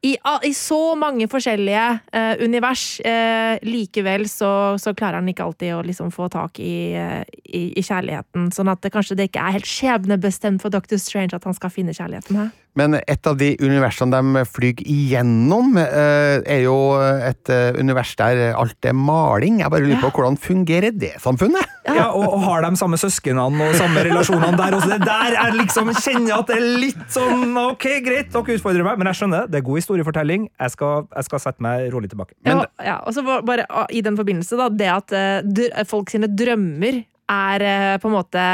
i, 0.03 0.17
I 0.19 0.51
så 0.51 0.95
mange 0.99 1.29
forskjellige 1.31 1.83
eh, 2.11 2.33
univers, 2.43 2.99
eh, 3.07 3.55
likevel 3.63 4.25
så, 4.27 4.75
så 4.81 4.91
klarer 4.91 5.21
han 5.21 5.29
ikke 5.31 5.45
alltid 5.45 5.77
å 5.77 5.83
liksom 5.87 6.09
få 6.11 6.27
tak 6.33 6.59
i, 6.59 6.91
eh, 6.99 7.21
i, 7.47 7.69
i 7.79 7.83
kjærligheten. 7.83 8.49
Sånn 8.51 8.71
at 8.73 8.81
det, 8.83 8.91
kanskje 8.91 9.15
det 9.19 9.29
ikke 9.29 9.45
er 9.45 9.55
helt 9.55 9.69
skjebnebestemt 9.69 10.63
for 10.63 10.73
Dr. 10.73 10.99
Strange 10.99 11.37
at 11.37 11.47
han 11.47 11.55
skal 11.55 11.71
finne 11.71 11.95
kjærligheten 11.95 12.41
her. 12.41 12.51
Men 12.75 12.97
et 12.99 13.29
av 13.29 13.37
de 13.39 13.53
universene 13.61 14.19
de 14.19 14.43
flyr 14.49 14.81
igjennom, 14.81 15.77
eh, 15.79 16.41
er 16.41 16.65
jo 16.65 16.77
et 16.99 17.53
eh, 17.53 17.71
univers 17.79 18.11
der 18.19 18.49
alt 18.51 18.89
er 18.89 18.97
maling. 18.97 19.61
Jeg 19.63 19.71
bare 19.71 19.87
lurer 19.87 20.03
på 20.03 20.11
hvordan 20.17 20.41
fungerer 20.41 20.91
det 20.91 21.15
samfunnet? 21.23 21.72
Ja, 21.83 22.05
og, 22.15 22.25
og 22.37 22.43
har 22.45 22.63
de 22.63 22.77
samme 22.79 22.97
søsknene 22.99 23.43
og 23.43 23.73
samme 23.75 24.03
relasjonene 24.07 24.55
der 24.59 24.75
også. 24.77 24.91
Det 24.93 25.07
der 25.07 25.35
er 25.41 25.55
liksom 25.57 25.91
kjenner 25.97 26.37
at 26.39 26.51
det 26.51 26.59
er 26.59 26.67
litt 26.79 27.01
sånn 27.11 27.57
Ok, 27.59 27.87
greit, 28.05 28.29
dere 28.31 28.55
utfordrer 28.57 28.85
meg, 28.87 29.01
men 29.01 29.09
jeg 29.11 29.19
skjønner. 29.19 29.49
Det 29.51 29.59
er 29.59 29.65
god 29.67 29.81
historiefortelling. 29.81 30.45
Jeg 30.63 30.75
skal, 30.75 31.09
jeg 31.11 31.27
skal 31.27 31.43
sette 31.43 31.65
meg 31.65 31.89
rolig 31.93 32.11
tilbake. 32.13 32.37
Men- 32.47 32.63
ja, 32.63 32.69
ja, 32.87 32.95
og 33.03 33.15
så 33.15 33.23
bare 33.25 33.65
ah, 33.69 33.87
i 33.91 34.03
den 34.05 34.15
forbindelse, 34.19 34.59
da, 34.59 34.69
det 34.71 34.91
at 34.93 35.17
eh, 35.17 35.83
folk 35.89 36.13
sine 36.13 36.29
drømmer 36.31 37.03
er 37.33 37.67
eh, 37.67 37.97
på 37.99 38.09
en 38.11 38.15
måte 38.15 38.47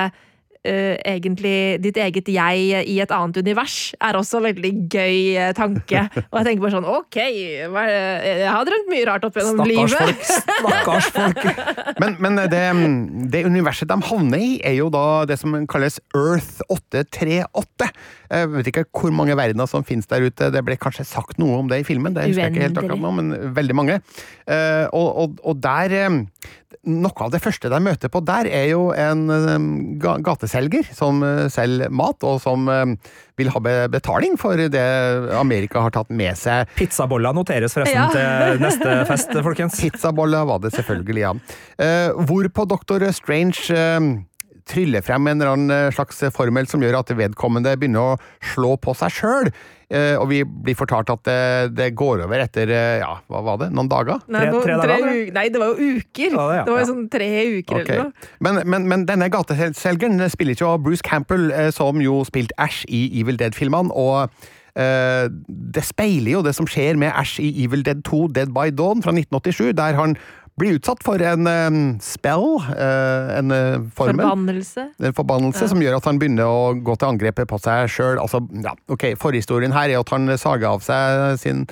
egentlig 1.05 1.53
ditt 1.83 1.97
eget 2.01 2.27
jeg 2.31 2.83
i 2.89 2.97
et 3.03 3.11
annet 3.15 3.37
univers, 3.41 3.75
er 4.01 4.17
også 4.19 4.39
en 4.41 4.47
veldig 4.49 4.71
gøy 4.93 5.17
eh, 5.37 5.51
tanke. 5.57 6.03
Og 6.29 6.39
jeg 6.39 6.47
tenker 6.49 6.63
bare 6.65 6.73
sånn 6.77 6.87
ok, 6.89 7.17
det- 7.19 8.37
jeg 8.39 8.51
har 8.53 8.65
drømt 8.69 8.89
mye 8.91 9.05
rart 9.09 9.25
opp 9.27 9.35
gjennom 9.39 9.59
Stakkars 9.63 9.95
livet. 9.95 9.99
folk. 9.99 10.21
Stakkars 10.69 11.09
folk. 11.15 11.99
Men, 12.03 12.15
men 12.23 12.41
det, 12.51 12.63
det 13.33 13.43
universet 13.47 13.89
de 13.91 13.99
havner 14.09 14.39
i, 14.45 14.51
er 14.65 14.77
jo 14.79 14.89
da 14.93 15.05
det 15.29 15.39
som 15.41 15.55
kalles 15.69 15.99
Earth 16.15 16.61
838. 16.69 17.89
Jeg 18.29 18.49
vet 18.53 18.67
ikke 18.69 18.85
hvor 18.93 19.13
mange 19.15 19.35
verdener 19.39 19.67
som 19.69 19.83
finnes 19.87 20.05
der 20.09 20.27
ute. 20.27 20.51
Det 20.53 20.61
ble 20.67 20.77
kanskje 20.79 21.05
sagt 21.07 21.39
noe 21.41 21.59
om 21.63 21.69
det 21.71 21.81
i 21.81 21.87
filmen, 21.87 22.13
det 22.15 22.27
husker 22.29 22.45
jeg 22.45 22.53
ikke 22.55 22.65
helt 22.67 22.81
akkurat 22.83 23.01
nå, 23.03 23.13
men 23.19 23.53
veldig 23.57 23.75
mange. 23.77 23.99
Eh, 24.49 24.85
Og, 24.93 25.09
og, 25.23 25.39
og 25.45 25.59
der 25.61 25.93
eh, 26.05 26.19
Noe 26.89 27.11
av 27.25 27.31
det 27.33 27.41
første 27.43 27.67
de 27.69 27.75
møter 27.83 28.07
på 28.13 28.21
der, 28.23 28.47
er 28.47 28.69
jo 28.71 28.85
en 28.95 29.25
eh, 29.33 29.57
gateselger 30.59 30.95
som 30.95 31.23
eh, 31.23 31.47
selger 31.49 31.89
mat, 31.89 32.23
og 32.27 32.39
som 32.43 32.67
eh, 32.69 32.95
vil 33.39 33.49
ha 33.53 33.59
betaling 33.87 34.35
for 34.37 34.57
det 34.57 34.83
Amerika 35.39 35.79
har 35.85 35.91
tatt 35.95 36.09
med 36.11 36.35
seg. 36.37 36.67
Pizzabolla 36.75 37.31
noteres 37.33 37.73
forresten 37.73 37.95
Ja. 37.95 38.09
til 38.11 38.59
neste 38.63 39.05
fest, 39.07 39.29
folkens. 39.47 39.79
Pizzabolla 39.79 40.43
var 40.45 40.59
det 40.59 40.73
selvfølgelig, 40.75 41.21
ja. 41.23 41.33
Eh, 41.79 42.11
hvorpå 42.27 42.67
Dr. 42.67 43.07
Strange 43.15 44.25
tryller 44.69 45.01
frem 45.01 45.25
en 45.27 45.39
eller 45.41 45.55
annen 45.55 45.91
slags 45.95 46.19
formel 46.35 46.67
som 46.69 46.81
gjør 46.83 46.99
at 46.99 47.09
vedkommende 47.17 47.71
begynner 47.79 48.11
å 48.13 48.17
slå 48.53 48.75
på 48.77 48.93
seg 48.99 49.15
sjøl. 49.15 49.49
Eh, 49.89 50.13
og 50.21 50.27
vi 50.29 50.43
blir 50.45 50.75
fortalt 50.77 51.09
at 51.09 51.23
det, 51.25 51.37
det 51.73 51.87
går 51.97 52.21
over 52.27 52.43
etter 52.43 52.69
eh, 52.69 52.99
ja, 53.01 53.15
hva 53.25 53.39
var 53.41 53.55
det, 53.63 53.71
noen 53.73 53.87
dager? 53.89 54.19
Nei, 54.29 54.43
Tre- 54.45 54.61
tre 54.61 54.75
tre 54.83 54.91
dager, 54.93 55.09
u- 55.09 55.31
nei, 55.33 55.45
det 55.49 55.61
var 55.63 55.71
jo 55.73 55.87
uker! 55.97 56.35
Ja, 56.35 56.43
det, 56.51 56.59
ja. 56.59 56.67
Det 56.67 56.75
var 56.75 56.83
jo 56.83 56.89
sånn 56.91 57.07
tre 57.09 57.29
uker 57.55 57.79
okay. 57.79 57.95
eller 57.95 58.11
noe. 58.11 58.29
Men, 58.45 58.61
men, 58.69 58.85
men 58.91 59.07
denne 59.09 59.31
gateselgeren 59.33 60.21
spiller 60.29 60.53
ikke 60.53 60.69
av 60.75 60.85
Bruce 60.85 61.05
Campbell, 61.05 61.49
eh, 61.49 61.71
som 61.73 62.05
jo 62.05 62.19
spilte 62.29 62.53
Ash 62.61 62.83
i 62.85 63.07
Evil 63.23 63.41
Dead-filmene. 63.41 63.89
og 63.97 64.29
Uh, 64.79 65.25
det 65.49 65.81
speiler 65.83 66.35
jo 66.37 66.41
det 66.45 66.53
som 66.55 66.67
skjer 66.69 66.95
med 66.95 67.09
Ash 67.17 67.39
i 67.41 67.49
Evil 67.65 67.81
Dead 67.83 67.99
2 68.05 68.19
Dead 68.37 68.51
by 68.55 68.69
Dawn 68.71 69.01
fra 69.03 69.11
1987, 69.11 69.73
der 69.75 69.97
han 69.97 70.13
blir 70.59 70.77
utsatt 70.77 71.03
for 71.05 71.21
en 71.23 71.49
eh, 71.49 71.77
spell, 72.03 72.47
uh, 72.59 73.37
en 73.37 73.53
uh, 73.53 73.85
formel. 73.95 74.25
Forbannelse. 74.25 74.87
en 74.99 75.15
forbannelse 75.15 75.69
som 75.71 75.83
gjør 75.83 75.99
at 75.99 76.09
han 76.09 76.19
begynner 76.21 76.49
å 76.49 76.73
gå 76.75 76.97
til 76.99 77.13
angrepet 77.13 77.49
på 77.49 77.61
seg 77.63 77.89
sjøl. 77.91 78.19
Altså, 78.21 78.41
ja, 78.63 78.75
ok, 78.91 79.13
forhistorien 79.19 79.75
her 79.75 79.93
er 79.93 80.03
at 80.03 80.13
han 80.13 80.35
sager 80.39 80.73
av 80.73 80.83
seg 80.85 81.39
sin, 81.41 81.65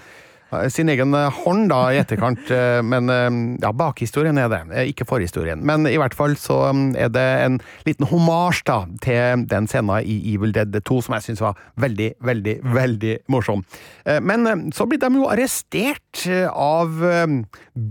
sin 0.72 0.88
egen 0.90 1.12
hånd 1.14 1.68
da, 1.72 1.80
i 1.92 2.00
etterkant, 2.00 2.50
eh, 2.54 2.80
men 2.86 3.12
eh, 3.12 3.28
ja, 3.64 3.72
bakhistorien 3.76 4.38
er 4.40 4.48
det, 4.52 4.62
eh, 4.72 4.90
ikke 4.94 5.08
forhistorien. 5.10 5.60
Men 5.68 5.88
i 5.90 5.98
hvert 6.00 6.16
fall 6.16 6.38
så 6.40 6.60
mm, 6.72 6.86
er 6.96 7.12
det 7.12 7.26
en 7.44 7.60
liten 7.88 8.08
homasj 8.08 8.64
da, 8.70 8.78
til 9.04 9.44
den 9.52 9.68
scenen 9.68 10.08
i 10.08 10.18
Evil 10.34 10.56
Dead 10.56 10.72
2 10.88 11.02
som 11.04 11.18
jeg 11.18 11.28
syns 11.28 11.44
var 11.44 11.60
veldig, 11.84 12.14
veldig, 12.24 12.56
veldig 12.78 13.18
morsom. 13.34 13.66
Eh, 14.06 14.22
Men 14.24 14.48
eh, 14.48 14.66
så 14.76 14.88
blir 14.88 15.02
de 15.04 15.12
jo 15.20 15.28
arrestert 15.32 16.26
eh, 16.28 16.48
av 16.48 17.04
eh, 17.04 17.28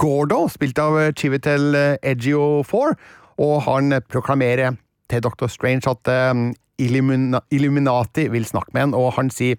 Gordo, 0.01 0.47
spilt 0.53 0.81
av 0.81 0.99
eh, 1.01 1.13
Chivitel 1.17 1.75
eh, 1.77 2.13
Ejiofor, 2.15 2.97
og 3.37 3.57
han 3.69 4.01
proklamerer 4.09 4.79
til 5.13 5.21
Dr. 5.23 5.51
Strange 5.53 5.93
at 5.93 6.09
eh, 6.09 6.47
Illumina 6.83 7.41
Illuminati 7.51 8.27
vil 8.29 8.45
snakke 8.45 8.75
med 8.75 8.83
han, 8.89 8.97
og 8.97 9.15
han 9.17 9.31
sier 9.33 9.57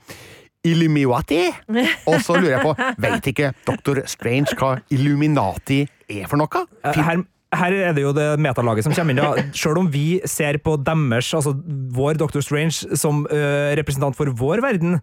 Illumiwati? 0.68 1.41
Og 2.09 2.20
så 2.26 2.38
lurer 2.38 2.57
jeg 2.57 2.63
på, 2.65 2.76
veit 3.03 3.32
ikke 3.34 3.51
Dr. 3.68 4.03
Strange 4.09 4.55
hva 4.59 4.76
Illuminati 4.93 5.82
er 6.09 6.28
for 6.30 6.39
noe? 6.41 6.63
Eh, 6.84 7.01
Her, 7.07 7.24
her 7.55 7.76
er 7.89 7.93
det 7.95 8.03
jo 8.03 8.11
det 8.15 8.28
metalaget 8.43 8.84
som 8.88 8.95
kommer 8.95 9.15
inn. 9.15 9.22
Ja. 9.24 9.45
Selv 9.55 9.80
om 9.84 9.88
vi 9.93 10.20
ser 10.28 10.59
på 10.63 10.76
deres, 10.84 11.30
altså 11.38 11.55
vår 11.95 12.20
Dr. 12.20 12.41
Strange, 12.43 12.97
som 12.99 13.24
øh, 13.32 13.72
representant 13.80 14.18
for 14.20 14.32
vår 14.36 14.63
verden, 14.65 14.99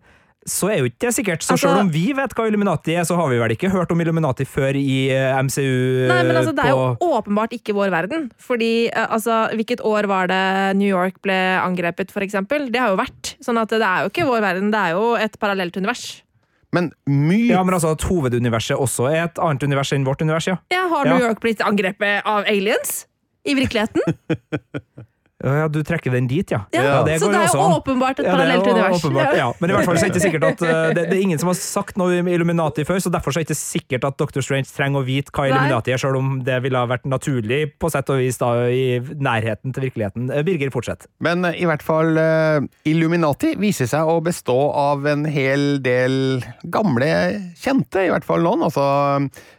så 0.46 0.68
er 0.72 0.78
jo 0.82 0.88
ikke 0.88 1.06
det 1.06 1.12
sikkert. 1.16 1.42
Så 1.42 1.54
Altså- 1.54 1.68
selv 1.68 1.80
om 1.80 1.90
vi 1.90 2.12
vet 2.12 2.34
hva 2.34 2.46
Illuminati 2.48 2.94
er, 2.94 3.04
så 3.04 3.16
har 3.16 3.28
vi 3.30 3.38
vel 3.38 3.54
ikke 3.56 3.70
hørt 3.72 3.90
om 3.90 4.00
Illuminati 4.00 4.44
før 4.44 4.76
i 4.76 5.08
øh, 5.10 5.38
MCU. 5.44 6.08
Nei, 6.08 6.22
men 6.22 6.36
altså, 6.36 6.52
det 6.54 6.64
er 6.64 6.74
jo 6.74 6.96
åpenbart 7.00 7.52
ikke 7.56 7.74
vår 7.74 7.90
verden. 7.90 8.30
Fordi, 8.38 8.88
eh, 8.88 9.06
altså, 9.08 9.48
hvilket 9.54 9.80
år 9.80 10.06
var 10.06 10.26
det 10.28 10.76
New 10.76 10.88
York 10.88 11.20
ble 11.22 11.38
angrepet, 11.60 12.10
for 12.10 12.20
eksempel? 12.20 12.70
Det 12.70 12.80
har 12.80 12.92
jo 12.92 13.00
vært. 13.00 13.34
Sånn 13.44 13.60
at 13.60 13.68
det 13.68 13.80
er 13.82 14.04
jo 14.04 14.10
ikke 14.12 14.28
vår 14.28 14.40
verden, 14.44 14.70
det 14.70 14.80
er 14.80 14.90
jo 14.98 15.14
et 15.16 15.38
parallelt 15.40 15.76
univers. 15.76 16.22
Men 16.74 16.92
mye 17.06 17.52
ja, 17.54 17.62
men 17.62 17.74
altså 17.76 17.92
at 17.94 18.02
hoveduniverset 18.02 18.76
også 18.76 19.06
er 19.12 19.24
et 19.28 19.38
annet 19.38 19.62
univers 19.62 19.92
enn 19.94 20.04
vårt 20.04 20.20
univers, 20.22 20.48
ja. 20.50 20.56
Ja, 20.74 20.88
har 20.88 21.06
Ja. 21.06 21.16
New 21.16 21.24
York 21.28 21.40
blitt 21.40 21.60
angrepet 21.62 22.22
av 22.26 22.44
aliens? 22.50 23.06
I 23.46 23.54
virkeligheten? 23.54 24.00
Ja, 25.42 25.66
du 25.68 25.80
trekker 25.82 26.12
den 26.14 26.28
dit, 26.30 26.52
ja. 26.54 26.60
Ja, 26.72 27.00
det 27.04 27.16
så 27.18 27.26
det 27.28 27.40
er 27.40 27.48
også 27.48 27.58
jo 27.58 27.78
åpenbart 27.80 28.20
et 28.22 28.28
Ja, 28.28 28.36
parallelt 28.36 28.68
univers. 28.70 29.02
ja. 29.36 29.48
Men 29.58 29.70
i 29.72 29.74
hvert 29.74 29.84
fall 29.88 29.98
så 29.98 30.06
er 30.06 30.12
det 30.12 30.20
ikke 30.20 30.28
sikkert 30.28 30.44
at 30.46 30.60
uh, 30.62 30.68
det, 30.94 31.02
det 31.10 31.16
er 31.18 31.22
ingen 31.26 31.40
som 31.42 31.50
har 31.50 31.56
sagt 31.58 31.98
noe 31.98 32.20
om 32.22 32.28
Illuminati 32.30 32.84
før, 32.86 33.00
så 33.02 33.10
derfor 33.12 33.34
så 33.34 33.40
er 33.40 33.44
det 33.44 33.50
ikke 33.50 33.58
sikkert 33.58 34.06
at 34.06 34.16
Dr. 34.22 34.44
Strange 34.46 34.70
trenger 34.70 35.02
å 35.02 35.04
vite 35.08 35.34
hva 35.34 35.48
Illuminati 35.50 35.92
er, 35.92 35.98
selv 36.00 36.20
om 36.20 36.36
det 36.46 36.60
ville 36.64 36.78
ha 36.78 36.86
vært 36.88 37.04
naturlig 37.10 37.58
på 37.82 37.90
sett 37.92 38.12
og 38.14 38.22
vis 38.22 38.38
da 38.40 38.52
i 38.70 38.84
nærheten 39.02 39.74
til 39.74 39.88
virkeligheten. 39.88 40.30
Eh, 40.30 40.44
Birger, 40.46 40.70
fortsett. 40.72 41.08
Men 41.26 41.44
eh, 41.50 41.58
i 41.60 41.66
hvert 41.68 41.82
fall 41.84 42.14
eh, 42.22 42.60
Illuminati 42.94 43.56
viser 43.60 43.90
seg 43.90 44.06
å 44.14 44.20
bestå 44.24 44.56
av 44.86 45.04
en 45.10 45.26
hel 45.26 45.82
del 45.84 46.38
gamle 46.70 47.10
kjente, 47.58 48.06
i 48.06 48.14
hvert 48.14 48.24
fall 48.24 48.46
noen. 48.46 48.62
Altså 48.70 48.86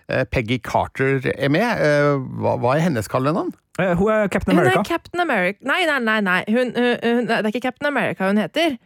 eh, 0.07 0.23
Peggy 0.31 0.61
Carter 0.63 1.19
er 1.35 1.51
med. 1.53 1.67
Eh, 1.83 2.15
Hva, 2.39 2.55
hva 2.63 2.77
er 2.79 2.87
hennes 2.87 3.11
kallenavn? 3.11 3.51
Eh, 3.79 3.93
Hun 3.99 4.11
er 4.11 4.27
Captain 4.31 4.55
Hun 4.57 4.65
er 4.65 4.69
America. 4.71 4.83
Captain 4.93 5.19
America 5.21 5.57
Nei, 5.67 5.85
nei, 5.85 5.99
nei. 5.99 6.19
nei. 6.21 6.43
Hun, 6.47 6.71
hun, 6.75 6.97
hun, 7.03 7.25
det 7.27 7.41
er 7.43 7.51
ikke 7.51 7.61
Captain 7.69 7.87
America 7.91 8.27
hun 8.27 8.37
heter. 8.37 8.77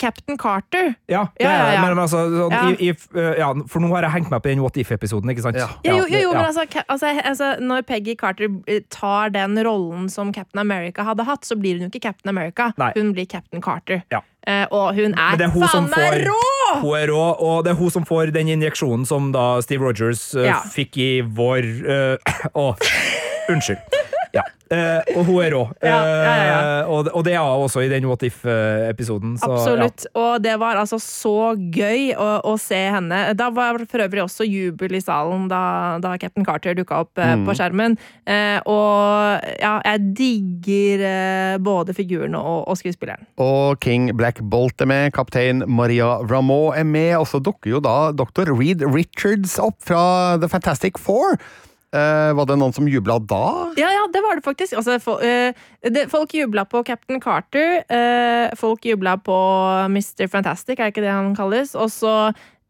Captain 0.00 0.38
Carter. 0.40 0.94
Ja, 1.12 1.26
det 1.36 1.44
Ja, 1.44 1.50
ja, 1.50 1.64
er- 1.66 1.72
ja. 1.74 1.80
Men, 1.82 1.90
men 1.96 2.04
altså, 2.06 2.20
sånn, 2.32 2.52
Ja. 2.52 2.68
i, 2.72 2.88
i, 2.88 2.92
uh, 3.20 3.34
ja, 3.36 3.50
for 3.68 3.80
nå 3.84 3.90
har 3.92 4.02
jeg 4.06 4.12
hengt 4.14 4.30
meg 4.32 4.40
på 4.40 4.48
den 4.48 4.62
What 4.64 4.78
If-episoden, 4.80 5.28
ikke 5.28 5.42
sant? 5.44 5.56
Ja. 5.60 5.66
Jo, 5.84 5.98
jo, 5.98 6.06
jo, 6.08 6.20
jo 6.22 6.30
ja. 6.32 6.38
men 6.38 6.46
altså, 6.46 6.64
altså, 6.88 7.10
altså, 7.22 7.50
når 7.60 7.82
Peggy 7.84 8.14
Carter 8.16 8.48
eh, 8.66 8.80
tar 8.88 9.28
den 9.34 9.58
rollen 9.66 10.08
som 10.08 10.32
Captain 10.32 10.60
America 10.62 11.04
hadde 11.04 11.26
hatt, 11.28 11.44
så 11.44 11.58
blir 11.60 11.76
hun 11.76 11.82
jo 11.84 11.90
ikke 11.92 12.00
Captain 12.06 12.32
America. 12.32 12.70
Nei. 12.80 12.92
Hun 12.96 13.12
blir 13.12 13.26
Captain 13.28 13.60
Carter. 13.60 14.00
Ja. 14.10 14.22
Eh, 14.48 14.64
og 14.72 14.94
hun 14.96 15.12
er, 15.12 15.36
Men 15.36 15.42
er 15.50 15.52
hun 15.52 15.68
faen 15.68 15.90
meg 15.92 16.24
rå! 16.30 16.40
Hun 16.80 16.96
er 17.02 17.06
rå, 17.12 17.20
og 17.44 17.64
det 17.64 17.74
er 17.74 17.76
hun 17.76 17.90
som 17.92 18.04
får 18.08 18.32
den 18.32 18.48
injeksjonen 18.56 19.04
som 19.06 19.32
da 19.36 19.60
Steve 19.60 19.84
Rogers 19.84 20.30
uh, 20.34 20.46
Ja. 20.48 20.62
fikk 20.64 20.96
i 20.96 21.10
vår 21.20 21.60
uh, 21.84 22.16
Å, 22.56 22.70
unnskyld. 23.52 23.84
Ja. 24.34 24.44
Eh, 24.72 25.16
og 25.18 25.26
hun 25.28 25.42
er 25.44 25.52
rå. 25.52 25.62
Ja, 25.84 25.98
ja, 26.02 26.34
ja. 26.48 26.54
Eh, 26.80 26.90
og, 26.90 27.08
og 27.12 27.24
det 27.26 27.34
er 27.36 27.42
hun 27.44 27.66
også 27.66 27.84
i 27.84 27.90
den 27.92 28.06
What 28.08 28.24
If-episoden. 28.26 29.36
Absolutt. 29.44 30.06
Og 30.18 30.42
det 30.42 30.54
var 30.60 30.80
altså 30.80 30.98
så 31.02 31.52
gøy 31.54 32.14
å, 32.16 32.28
å 32.48 32.54
se 32.60 32.80
henne. 32.96 33.20
Da 33.38 33.50
var 33.54 33.78
for 33.90 34.04
øvrig 34.04 34.24
også 34.24 34.46
jubel 34.48 34.96
i 34.96 35.02
salen 35.04 35.46
da, 35.52 35.62
da 36.02 36.14
Captain 36.20 36.46
Carter 36.46 36.76
dukka 36.78 37.02
opp 37.04 37.20
eh, 37.22 37.36
på 37.44 37.56
skjermen. 37.56 37.98
Eh, 38.26 38.58
og 38.70 39.44
ja, 39.60 39.76
jeg 39.84 40.14
digger 40.18 41.04
eh, 41.10 41.58
både 41.62 41.94
figuren 41.96 42.34
og, 42.38 42.64
og 42.70 42.80
skuespilleren. 42.80 43.28
Og 43.42 43.78
King 43.84 44.10
Black 44.16 44.40
Bolt 44.42 44.80
er 44.82 44.90
med, 44.90 45.12
kaptein 45.14 45.62
Maria 45.68 46.16
Rameau 46.24 46.72
er 46.74 46.88
med, 46.88 47.12
og 47.20 47.28
så 47.30 47.42
dukker 47.42 47.76
jo 47.76 47.84
da 47.84 48.10
dr. 48.16 48.50
Reed 48.54 48.82
Richards 48.94 49.58
opp 49.62 49.78
fra 49.84 50.02
The 50.40 50.50
Fantastic 50.50 50.98
Four. 50.98 51.38
Eh, 51.94 52.30
var 52.34 52.48
det 52.50 52.58
noen 52.58 52.74
som 52.74 52.88
jubla 52.90 53.20
da? 53.22 53.44
Ja, 53.78 53.92
ja, 53.94 54.06
det 54.10 54.22
var 54.24 54.38
det 54.38 54.46
faktisk. 54.46 54.74
Altså, 54.80 54.98
for, 55.02 55.22
uh, 55.22 55.54
det, 55.86 56.08
folk 56.10 56.34
jubla 56.34 56.66
på 56.66 56.82
Captain 56.86 57.22
Carter. 57.22 57.84
Uh, 57.86 58.50
folk 58.58 58.84
jubla 58.88 59.16
på 59.22 59.38
Mr. 59.86 60.26
Fantastic, 60.30 60.80
er 60.80 60.90
ikke 60.90 61.04
det 61.04 61.14
han 61.14 61.36
kalles? 61.38 61.76
Og 61.78 61.92
så 61.94 62.16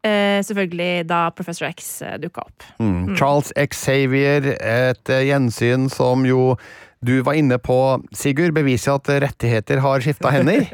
eh, 0.05 0.43
selvfølgelig 0.45 1.07
da 1.09 1.29
Professor 1.35 1.67
X 1.69 2.01
uh, 2.05 2.15
dukka 2.21 2.45
opp. 2.45 2.65
Mm. 2.79 3.15
Charles 3.17 3.51
Xavier, 3.73 4.51
et 4.55 5.09
eh, 5.09 5.25
gjensyn 5.29 5.89
som 5.91 6.25
jo 6.27 6.55
du 7.03 7.21
var 7.21 7.37
inne 7.37 7.57
på, 7.61 7.75
Sigurd, 8.15 8.53
beviser 8.55 8.95
at 8.95 9.09
rettigheter 9.23 9.81
har 9.83 10.03
skifta 10.03 10.31
hender. 10.33 10.65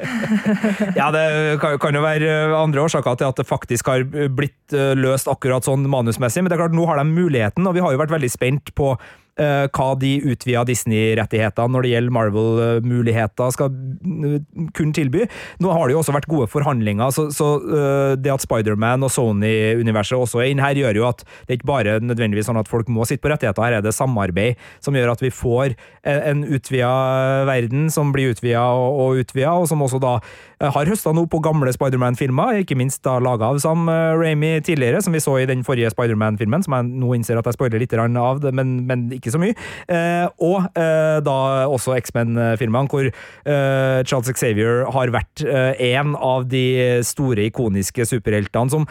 Ja, 1.00 1.10
det 1.14 1.24
kan, 1.62 1.96
jo 1.96 2.04
være 2.04 2.30
andre 2.56 2.84
årsaker 2.86 3.18
til 3.20 3.30
at 3.30 3.40
det 3.40 3.48
faktisk 3.48 3.90
har 3.92 4.04
blitt 4.06 4.76
eh, 4.76 4.94
løst 4.98 5.30
akkurat 5.32 5.66
sånn 5.66 5.88
manusmessig, 5.90 6.44
men 6.44 6.52
det 6.52 6.58
er 6.58 6.64
klart, 6.64 6.76
nå 6.78 6.86
har 6.90 7.02
de 7.02 7.08
muligheten, 7.10 7.68
og 7.68 7.76
vi 7.76 7.84
har 7.84 7.94
jo 7.94 8.00
vært 8.02 8.14
veldig 8.14 8.32
spent 8.32 8.72
på 8.78 8.94
eh, 8.94 9.02
hva 9.38 9.88
de 9.98 10.12
utvida 10.32 10.64
Disney-rettighetene 10.68 11.72
når 11.72 11.86
det 11.86 11.92
gjelder 11.94 12.16
Marvel-muligheter 12.18 13.54
skal 13.56 13.72
mm, 13.72 14.70
kunne 14.76 14.96
tilby. 14.96 15.26
Nå 15.64 15.72
har 15.74 15.88
det 15.88 15.96
jo 15.96 16.02
også 16.02 16.16
vært 16.16 16.30
gode 16.32 16.50
forhandlinger, 16.52 17.14
så, 17.16 17.28
så 17.34 17.48
eh, 17.60 18.14
det 18.20 18.34
at 18.34 18.44
Spiderman 18.44 19.06
og 19.08 19.14
Sony-universet 19.14 20.18
også 20.20 20.44
er 20.44 20.52
inne 20.52 20.66
her, 20.66 20.80
gjør 20.84 21.00
jo 21.02 21.08
at 21.10 21.24
det 21.48 21.60
ikke 21.60 21.70
bare 21.72 21.98
nødvendigvis 22.04 22.50
sånn 22.50 22.60
at 22.62 22.70
folk 22.72 22.90
må 22.92 23.08
sitte 23.08 23.24
på 23.24 23.32
rettigheter, 23.34 23.64
her 23.66 23.80
er 23.80 23.86
det 23.86 23.96
samarbeid 23.96 24.60
som 24.84 24.96
gjør 24.98 25.14
at 25.16 25.24
vi 25.24 25.34
får 25.34 25.78
en- 26.04 26.46
utvida 26.52 27.46
verden 27.48 27.90
som 27.94 28.12
blir 28.12 28.34
utvida 28.34 28.64
og, 28.76 29.00
og 29.00 29.22
utvida, 29.24 29.54
og 29.56 29.68
som 29.70 29.82
også 29.86 30.00
da 30.02 30.16
eh, 30.20 30.51
har 30.62 30.90
høsta 30.90 31.14
noe 31.16 31.30
på 31.32 31.40
gamle 31.44 31.72
Spiderman-filmer, 31.74 32.62
ikke 32.62 32.78
minst 32.78 33.02
da 33.08 33.16
laga 33.24 33.50
av 33.52 33.62
Sam 33.64 33.88
Ramy 33.90 34.42
Raimi 34.42 34.62
tidligere, 34.62 35.02
som 35.02 35.14
vi 35.14 35.20
så 35.20 35.38
i 35.40 35.46
den 35.46 35.64
forrige 35.64 35.92
Spiderman-filmen, 35.92 36.64
som 36.64 36.76
jeg 36.76 36.90
nå 37.02 37.14
innser 37.16 37.40
at 37.40 37.46
jeg 37.46 37.58
spoiler 37.58 37.82
litt 37.82 37.94
av, 37.94 38.44
men, 38.54 38.86
men 38.88 39.12
ikke 39.12 39.32
så 39.32 39.40
mye. 39.42 39.56
Eh, 39.88 40.28
og 40.42 40.72
eh, 40.78 41.20
da 41.24 41.38
også 41.68 41.96
X-Men-filmene, 42.00 42.90
hvor 42.92 43.06
eh, 43.06 44.04
Charles 44.06 44.32
Xavier 44.32 44.86
har 44.92 45.14
vært 45.14 45.44
eh, 45.46 45.74
en 45.96 46.16
av 46.16 46.48
de 46.50 47.02
store, 47.06 47.50
ikoniske 47.52 48.06
superheltene 48.06 48.72
som 48.72 48.88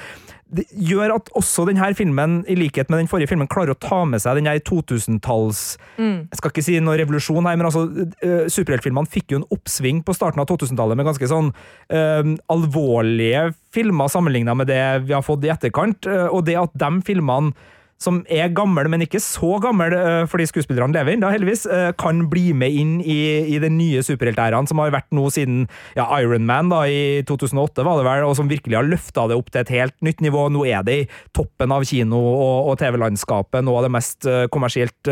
det 0.51 0.67
gjør 0.75 1.15
at 1.15 1.31
også 1.39 1.65
denne 1.69 1.89
filmen, 1.95 2.41
i 2.51 2.57
likhet 2.59 2.91
med 2.91 3.03
den 3.03 3.11
forrige 3.11 3.31
filmen, 3.31 3.49
klarer 3.51 3.75
å 3.75 3.79
ta 3.81 4.03
med 4.09 4.23
seg 4.23 4.41
den 4.41 4.49
2000-talls 4.67 5.63
Jeg 6.01 6.41
skal 6.41 6.53
ikke 6.53 6.65
si 6.67 6.79
noe 6.83 6.99
revolusjon 6.99 7.47
her, 7.47 7.59
men 7.59 7.69
altså, 7.69 7.87
uh, 7.87 8.47
superheltfilmene 8.51 9.11
fikk 9.11 9.35
jo 9.35 9.41
en 9.41 9.49
oppsving 9.55 10.03
på 10.07 10.15
starten 10.17 10.43
av 10.43 10.49
2000-tallet 10.51 10.99
med 10.99 11.09
ganske 11.09 11.31
sånn 11.31 11.53
uh, 11.55 12.33
alvorlige 12.51 13.51
filmer 13.75 14.11
sammenligna 14.11 14.57
med 14.59 14.71
det 14.71 14.83
vi 15.07 15.15
har 15.15 15.27
fått 15.27 15.47
i 15.47 15.53
etterkant. 15.55 16.09
uh, 16.11 16.29
og 16.31 16.45
det 16.49 16.59
at 16.59 16.75
de 16.75 16.91
filmene 17.07 17.55
som 18.01 18.23
er 18.33 18.49
gammel, 18.57 18.89
men 18.89 19.05
ikke 19.05 19.21
så 19.21 19.59
gammel, 19.61 19.93
eh, 19.93 20.25
fordi 20.31 20.47
skuespillerne 20.49 20.95
lever 20.97 21.15
ennå, 21.15 21.29
heldigvis, 21.35 21.67
eh, 21.69 21.91
kan 22.01 22.23
bli 22.33 22.53
med 22.57 22.73
inn 22.73 22.95
i, 23.05 23.45
i 23.55 23.59
den 23.61 23.77
nye 23.77 24.01
superheltæraen 24.01 24.69
som 24.69 24.81
har 24.81 24.95
vært 24.95 25.11
nå 25.13 25.27
siden 25.29 25.67
ja, 25.99 26.07
Iron 26.19 26.47
Man 26.49 26.73
i 26.89 27.21
2008, 27.29 27.85
var 27.85 28.01
det 28.01 28.09
vel, 28.09 28.25
og 28.25 28.37
som 28.39 28.49
virkelig 28.49 28.79
har 28.79 28.89
løfta 28.89 29.29
det 29.29 29.37
opp 29.37 29.51
til 29.53 29.61
et 29.61 29.75
helt 29.77 29.97
nytt 30.01 30.25
nivå. 30.25 30.49
Nå 30.49 30.65
er 30.65 30.85
det 30.87 30.97
i 30.97 31.09
toppen 31.37 31.73
av 31.77 31.85
kino- 31.85 32.21
og, 32.21 32.73
og 32.73 32.81
TV-landskapet, 32.81 33.65
noe 33.67 33.83
av 33.83 33.89
det 33.89 33.95
mest 33.99 34.29
eh, 34.29 34.47
kommersielt 34.49 35.11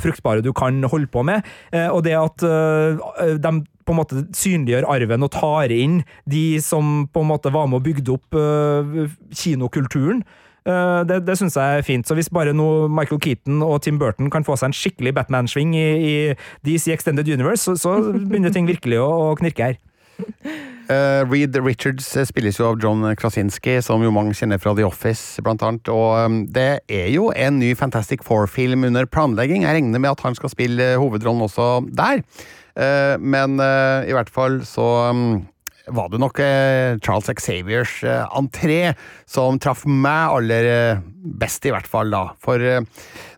fruktbare 0.00 0.44
du 0.44 0.52
kan 0.56 0.80
holde 0.88 1.10
på 1.12 1.22
med. 1.26 1.44
Og 1.92 2.02
det 2.04 2.12
at 2.16 2.42
de 2.42 3.52
på 3.86 3.94
en 3.94 3.98
måte 3.98 4.22
synliggjør 4.36 4.86
arven 4.92 5.24
og 5.26 5.32
tar 5.34 5.72
inn 5.74 6.00
de 6.30 6.60
som 6.62 7.08
på 7.10 7.24
en 7.24 7.30
måte 7.30 7.52
var 7.52 7.68
med 7.68 7.80
og 7.80 7.88
bygde 7.88 8.14
opp 8.14 8.38
kinokulturen. 9.36 10.22
Eh, 10.68 11.00
det 11.08 11.22
det 11.26 11.36
syns 11.40 11.56
jeg 11.56 11.78
er 11.78 11.86
fint. 11.86 12.08
Så 12.08 12.16
hvis 12.18 12.32
bare 12.32 12.54
nå 12.56 12.88
Michael 12.88 13.20
Keaton 13.20 13.62
og 13.66 13.82
Tim 13.82 13.98
Burton 13.98 14.30
kan 14.30 14.44
få 14.44 14.58
seg 14.60 14.70
en 14.70 14.76
skikkelig 14.76 15.14
Batman-sving 15.16 15.74
i, 15.78 15.86
i 16.00 16.16
DC 16.66 16.92
Extended 16.92 17.28
Universe, 17.28 17.64
så, 17.64 17.76
så 17.76 18.12
begynner 18.12 18.52
ting 18.52 18.68
virkelig 18.68 19.00
å, 19.00 19.08
å 19.30 19.38
knirke 19.40 19.70
her. 19.70 19.80
Uh, 20.90 21.22
Reed 21.30 21.54
Richards 21.62 22.08
spilles 22.28 22.58
jo 22.58 22.66
av 22.66 22.80
John 22.82 23.04
Krasinski, 23.16 23.78
som 23.84 24.02
jo 24.02 24.10
mange 24.12 24.34
kjenner 24.36 24.58
fra 24.60 24.74
The 24.76 24.84
Office, 24.84 25.40
blant 25.44 25.62
annet. 25.64 25.88
Og 25.88 26.18
um, 26.18 26.40
det 26.50 26.82
er 26.90 27.06
jo 27.14 27.30
en 27.30 27.60
ny 27.62 27.72
Fantastic 27.78 28.24
Four-film 28.26 28.84
under 28.88 29.06
planlegging. 29.06 29.64
Jeg 29.64 29.78
regner 29.78 30.02
med 30.02 30.10
at 30.12 30.24
han 30.26 30.36
skal 30.36 30.52
spille 30.52 30.96
hovedrollen 31.00 31.46
også 31.46 31.70
der. 31.94 32.24
Uh, 32.74 33.16
men 33.22 33.56
uh, 33.62 34.02
i 34.08 34.14
hvert 34.16 34.30
fall 34.34 34.60
så 34.66 34.90
um, 35.14 35.40
var 35.88 36.10
det 36.12 36.20
nok 36.20 36.38
eh, 36.44 36.98
Charles 37.02 37.30
Xaviers 37.40 38.02
eh, 38.04 38.26
entré 38.36 38.92
som 39.30 39.58
traff 39.62 39.86
meg 39.86 40.34
aller 40.36 40.68
eh, 40.68 41.00
best, 41.40 41.64
i 41.66 41.72
hvert 41.72 41.88
fall 41.90 42.10
da. 42.12 42.22
For 42.42 42.60
eh, 42.60 42.80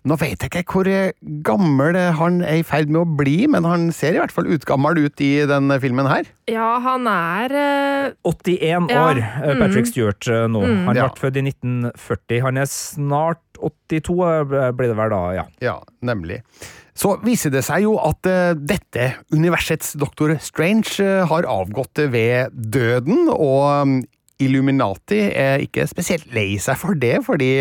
nå 0.09 0.17
vet 0.21 0.43
jeg 0.43 0.51
ikke 0.51 0.65
hvor 0.75 0.91
eh, 0.91 1.13
gammel 1.47 1.97
han 2.19 2.41
er 2.43 2.61
i 2.61 2.67
ferd 2.67 2.91
med 2.93 3.03
å 3.05 3.17
bli, 3.23 3.37
men 3.51 3.65
han 3.69 3.89
ser 3.95 4.17
i 4.17 4.21
hvert 4.23 4.35
fall 4.35 4.51
utgammel 4.53 4.99
ut 5.07 5.23
i 5.25 5.31
denne 5.49 5.79
filmen 5.83 6.09
her. 6.11 6.27
Ja, 6.51 6.75
han 6.83 7.07
er 7.11 7.57
eh, 7.57 8.11
81 8.29 8.91
Ja. 8.91 9.07
år, 9.07 9.23
eh, 9.23 9.55
Patrick 9.63 9.87
Stewart 9.91 10.27
eh, 10.29 10.47
nå. 10.51 10.65
Han 10.89 10.99
Ja. 10.99 11.09
ble 11.09 11.23
født 11.23 11.39
i 11.41 11.47
1940. 11.49 12.43
Han 12.49 12.59
er 12.59 12.69
snart 12.71 13.41
82, 13.63 14.19
eh, 14.59 14.71
blir 14.75 14.91
det 14.93 14.99
vel 14.99 15.11
da, 15.15 15.23
ja. 15.39 15.45
Ja, 15.63 15.77
nemlig. 16.03 16.43
Så 16.99 17.15
viser 17.25 17.53
det 17.55 17.63
seg 17.65 17.87
jo 17.87 17.97
at 18.03 18.29
eh, 18.29 18.53
dette 18.57 19.13
universets 19.33 19.95
doktor 20.01 20.35
Strange 20.45 20.99
eh, 21.01 21.23
har 21.29 21.49
avgått 21.49 22.03
ved 22.13 22.53
døden, 22.53 23.31
og 23.33 23.89
mm, 23.89 24.01
Illuminati 24.43 25.21
er 25.39 25.63
ikke 25.63 25.87
spesielt 25.89 26.29
lei 26.35 26.57
seg 26.61 26.79
for 26.81 26.99
det, 26.99 27.21
fordi 27.27 27.53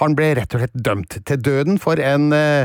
han 0.00 0.16
ble 0.16 0.32
rett 0.38 0.56
og 0.56 0.62
slett 0.62 0.82
dømt 0.88 1.18
til 1.28 1.40
døden 1.42 1.80
for 1.82 2.00
en 2.00 2.30
uh, 2.32 2.64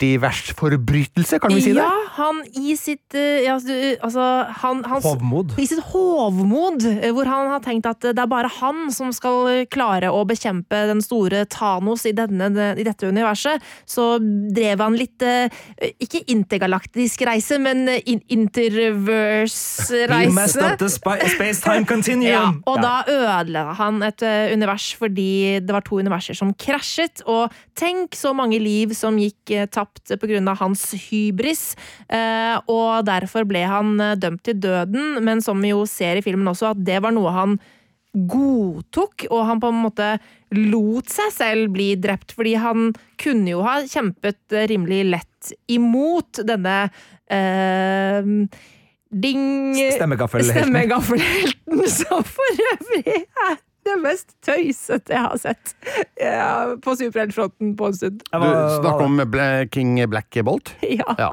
multiversforbrytelse, 0.00 1.38
kan 1.38 1.54
vi 1.54 1.60
si 1.62 1.72
det? 1.72 1.82
Ja, 1.82 1.90
han 2.16 2.42
i 2.56 2.76
sitt 2.76 3.14
eh, 3.14 3.44
ja, 3.44 3.58
Altså, 4.00 4.20
han, 4.62 4.84
hans 4.84 5.04
Hovmod. 5.04 5.52
I 5.60 5.66
sitt 5.66 5.82
hovmod, 5.92 6.84
eh, 6.86 7.10
hvor 7.12 7.28
han 7.28 7.50
har 7.52 7.60
tenkt 7.64 7.86
at 7.86 8.00
det 8.00 8.18
er 8.18 8.30
bare 8.30 8.48
han 8.60 8.90
som 8.92 9.12
skal 9.12 9.66
klare 9.70 10.10
å 10.10 10.24
bekjempe 10.28 10.86
den 10.90 11.02
store 11.04 11.44
Thanos 11.50 12.06
i, 12.08 12.14
denne, 12.16 12.50
i 12.78 12.86
dette 12.86 13.08
universet, 13.08 13.60
så 13.88 14.14
drev 14.20 14.80
han 14.80 14.96
litt 14.96 15.22
eh, 15.22 15.50
Ikke 16.00 16.22
intergalaktisk 16.30 17.22
reise, 17.26 17.58
men 17.60 17.88
in 17.88 18.20
You 18.30 18.40
messed 18.40 18.70
interverse-reise. 18.70 20.62
up 20.62 20.78
the 20.78 20.88
spa- 20.88 21.18
space-time 21.28 21.84
continuum! 21.92 22.30
Ja, 22.30 22.52
og 22.68 22.80
da 22.82 23.00
ødela 23.08 23.74
han 23.78 24.02
et 24.06 24.22
eh, 24.22 24.52
univers 24.54 24.90
fordi 24.96 25.60
det 25.60 25.74
var 25.74 25.84
to 25.86 25.98
universer 26.00 26.36
som 26.36 26.52
krasjet. 26.54 27.22
Og 27.26 27.50
tenk 27.78 28.16
så 28.18 28.32
mange 28.36 28.60
liv 28.62 28.94
som 28.96 29.18
gikk 29.20 29.54
uh, 29.56 29.66
tapt 29.90 30.20
pga. 30.20 30.54
hans 30.60 30.94
hybris. 30.94 31.76
eh, 32.08 32.56
og 32.66 33.04
derfor 33.06 33.44
ble 33.44 33.64
han 33.66 34.00
eh, 34.00 34.16
dømt 34.16 34.42
til 34.44 34.60
døden, 34.60 35.22
men 35.24 35.40
som 35.40 35.60
vi 35.60 35.70
jo 35.70 35.84
ser 35.86 36.16
i 36.16 36.22
filmen 36.22 36.48
også, 36.48 36.74
at 36.74 36.84
det 36.84 37.02
var 37.02 37.12
noe 37.12 37.30
han 37.30 37.60
godtok, 38.10 39.26
og 39.30 39.46
han 39.46 39.60
på 39.62 39.70
en 39.70 39.82
måte 39.84 40.08
lot 40.56 41.10
seg 41.12 41.30
selv 41.30 41.70
bli 41.76 41.94
drept, 41.94 42.34
fordi 42.34 42.56
han 42.58 42.90
kunne 43.20 43.52
jo 43.52 43.62
ha 43.66 43.80
kjempet 43.86 44.56
eh, 44.56 44.66
rimelig 44.70 45.04
lett 45.12 45.52
imot 45.70 46.42
denne 46.46 46.90
eh, 47.30 48.34
ding 49.10 49.74
Stemmegaffelhelten. 49.78 50.66
Stemmegaffelhelten, 50.66 51.86
som 51.90 52.26
for 52.26 52.64
øvrig 52.74 53.22
er 53.22 53.58
det 53.90 54.00
mest 54.02 54.34
tøysete 54.46 55.14
jeg 55.14 55.26
har 55.26 55.38
sett 55.40 55.74
ja, 56.20 56.76
på 56.82 56.96
superheltfronten 56.98 57.76
på 57.78 57.90
en 57.90 57.96
stund. 57.98 58.24
Du 58.30 58.48
snakker 58.80 59.06
om 59.06 59.20
King 59.74 59.96
Black 60.10 60.40
Bolt? 60.46 60.74
Ja. 61.00 61.14
Ja. 61.18 61.30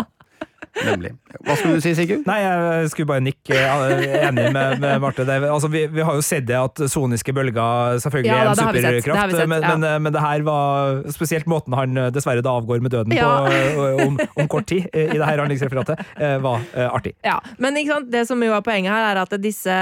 Nemlig. 0.85 1.11
Hva 1.45 1.55
skulle 1.57 1.77
du 1.77 1.83
si, 1.83 1.93
Sigurd? 1.97 2.25
Nei, 2.27 2.37
jeg 2.43 2.89
skulle 2.91 3.09
bare 3.09 3.23
nikke 3.23 3.55
eh, 3.57 4.15
enig 4.27 4.49
med, 4.55 4.81
med 4.83 4.99
Marte. 5.03 5.25
Det, 5.27 5.37
altså, 5.47 5.69
vi, 5.71 5.85
vi, 5.91 6.03
har 6.05 6.17
jo 6.17 6.23
sett 6.25 6.47
det 6.47 6.57
at 6.57 6.81
soniske 6.91 7.33
bølger 7.35 8.01
selvfølgelig 8.03 8.31
Ja, 8.31 8.37
er 8.37 8.51
en 8.51 8.59
det 8.59 8.65
har 8.67 8.75
vi 8.75 8.83
sett. 8.83 8.97
Det 8.97 9.01
superkraft, 9.03 9.35
sett, 9.37 9.49
men, 9.51 9.63
ja. 9.63 9.73
men, 9.73 9.87
eh, 9.89 9.99
men 10.05 10.15
det 10.15 10.23
her 10.23 10.45
var 10.47 11.01
spesielt 11.13 11.49
måten 11.49 11.75
han 11.77 11.97
eh, 11.97 12.09
dessverre 12.13 12.43
da 12.45 12.55
avgår 12.59 12.83
med 12.83 12.93
døden 12.93 13.15
Ja. 13.17 13.31
på 13.47 13.87
om, 14.07 14.19
om 14.37 14.49
kort 14.51 14.67
tid 14.69 14.85
i 14.93 15.15
det 15.15 15.25
her 15.25 15.39
handlingsreferatet, 15.41 15.99
var 16.43 16.61
artig. 16.91 17.13
Ja, 17.25 17.37
men 17.61 17.77
ikke 17.79 17.95
sant? 17.95 18.09
det 18.13 18.23
som 18.29 18.41
jo 18.43 18.53
er 18.53 18.63
poenget 18.65 18.91
her, 18.93 19.05
er 19.11 19.19
at 19.21 19.33
disse 19.41 19.73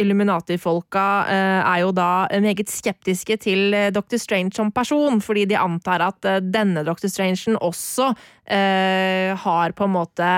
Illuminati-folka 0.00 1.04
er 1.30 1.82
jo 1.82 1.90
da 1.96 2.26
meget 2.44 2.70
skeptiske 2.70 3.36
til 3.42 3.74
Dr. 3.94 4.18
Strange 4.20 4.54
som 4.56 4.70
person, 4.74 5.20
fordi 5.24 5.46
de 5.50 5.58
antar 5.58 6.04
at 6.06 6.30
denne 6.44 6.84
Dr. 6.86 7.08
Strangen 7.10 7.58
også 7.58 8.12
har 8.44 9.74
på 9.76 9.88
en 9.88 9.94
måte 9.94 10.30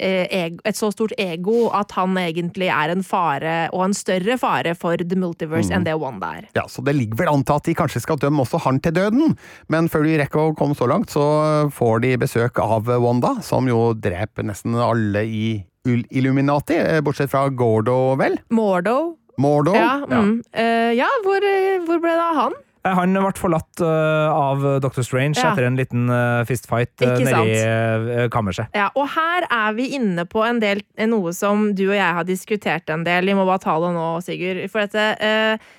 et 0.00 0.78
så 0.78 0.88
stort 0.88 1.12
ego 1.20 1.66
at 1.76 1.90
han 1.92 2.14
egentlig 2.16 2.70
er 2.72 2.88
en 2.88 3.02
fare, 3.04 3.68
og 3.76 3.82
en 3.84 3.92
større 3.92 4.38
fare 4.40 4.72
for 4.72 4.96
The 4.96 5.18
Multiverse 5.20 5.74
enn 5.76 5.84
det 5.84 5.92
Wanda 6.00 6.30
er. 6.38 6.46
Ja, 6.56 6.64
så 6.72 6.80
det 6.86 6.94
ligger 6.96 7.18
vel 7.20 7.28
an 7.34 7.44
til 7.44 7.58
at 7.60 7.68
de 7.68 7.74
kanskje 7.76 8.00
skal 8.06 8.16
dømme 8.22 8.46
også 8.46 8.62
han 8.64 8.80
til 8.80 8.96
døden, 8.96 9.36
men 9.68 9.90
før 9.92 10.08
de 10.08 10.16
rekker 10.22 10.40
å 10.40 10.56
komme 10.56 10.78
så 10.78 10.88
langt, 10.88 11.12
så 11.12 11.68
får 11.76 12.00
de 12.06 12.14
besøk 12.24 12.62
av 12.64 12.88
Wanda, 12.88 13.36
som 13.44 13.68
jo 13.68 13.90
dreper 13.92 14.48
nesten 14.48 14.80
alle 14.80 15.26
i 15.28 15.58
Illuminati, 15.84 16.76
eh, 16.76 17.00
bortsett 17.00 17.30
fra 17.30 17.48
Gordo, 17.48 18.16
vel? 18.16 18.38
Mordo. 18.50 19.16
Mordo? 19.40 19.72
Ja, 19.74 20.00
mm. 20.04 20.42
Eh, 20.52 20.92
ja 20.98 21.08
hvor, 21.24 21.40
eh, 21.44 21.80
hvor 21.86 22.00
ble 22.02 22.12
det 22.12 22.24
av 22.24 22.36
han? 22.36 22.58
Eh, 22.84 22.94
Han 22.96 23.12
ble 23.12 23.32
forlatt 23.36 23.82
eh, 23.84 24.28
av 24.32 24.64
Dr. 24.80 25.02
Strange 25.04 25.36
Ja. 25.40 25.52
etter 25.52 25.66
en 25.68 25.76
liten 25.76 26.08
uh, 26.08 26.44
fistfight 26.48 27.00
nedi 27.00 28.28
kammerset. 28.32 28.70
Ja, 28.76 28.88
og 28.96 29.10
her 29.14 29.46
er 29.50 29.74
vi 29.76 29.90
inne 29.98 30.24
på 30.28 30.44
en 30.46 30.60
del, 30.62 30.82
noe 31.10 31.34
som 31.36 31.70
du 31.76 31.86
og 31.90 31.96
jeg 31.98 32.16
har 32.20 32.24
diskutert 32.28 32.90
en 32.92 33.04
del. 33.04 33.28
Vi 33.28 33.36
må 33.36 33.44
bare 33.48 33.62
ta 33.62 33.76
det 33.82 33.92
nå, 33.96 34.08
Sigurd. 34.24 34.62
For 34.72 34.86
dette, 34.86 35.06
eh, 35.20 35.70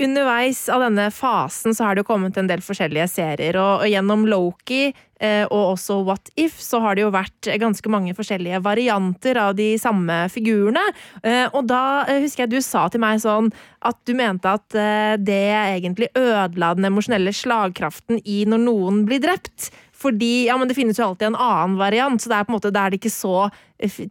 underveis 0.00 0.64
av 0.72 0.84
denne 0.84 1.10
fasen 1.14 1.76
så 1.76 1.86
har 1.86 1.94
det 1.94 2.04
jo 2.04 2.10
kommet 2.10 2.38
en 2.40 2.48
del 2.50 2.62
forskjellige 2.64 3.08
serier, 3.12 3.58
og, 3.60 3.84
og 3.84 3.90
gjennom 3.90 4.26
Loki 4.30 4.88
eh, 4.88 5.44
og 5.44 5.74
også 5.74 5.98
What 6.06 6.32
If 6.40 6.58
så 6.62 6.80
har 6.84 6.96
det 6.96 7.04
jo 7.04 7.12
vært 7.14 7.50
ganske 7.60 7.92
mange 7.92 8.14
forskjellige 8.16 8.62
varianter 8.64 9.40
av 9.40 9.54
de 9.58 9.72
samme 9.80 10.22
figurene. 10.32 10.82
Eh, 11.22 11.46
og 11.52 11.68
da 11.70 12.06
eh, 12.06 12.22
husker 12.24 12.46
jeg 12.46 12.54
du 12.54 12.60
sa 12.64 12.86
til 12.90 13.04
meg 13.04 13.20
sånn 13.22 13.52
at 13.86 14.00
du 14.08 14.14
mente 14.16 14.56
at 14.56 14.78
eh, 14.78 15.14
det 15.20 15.42
egentlig 15.60 16.10
ødela 16.18 16.74
den 16.76 16.90
emosjonelle 16.90 17.34
slagkraften 17.36 18.22
i 18.24 18.42
når 18.48 18.64
noen 18.66 19.04
blir 19.08 19.22
drept. 19.22 19.70
Fordi 20.00 20.46
ja, 20.48 20.56
men 20.56 20.70
det 20.70 20.78
finnes 20.78 20.98
jo 20.98 21.10
alltid 21.10 21.28
en 21.28 21.42
annen 21.44 21.76
variant, 21.80 22.22
så 22.22 22.32
det 22.32 22.38
er 22.38 22.46
på 22.48 22.54
en 22.54 22.56
måte, 22.56 22.72
der 22.72 22.88
er 22.88 22.94
det 22.94 23.02
ikke 23.02 23.12
så 23.12 23.50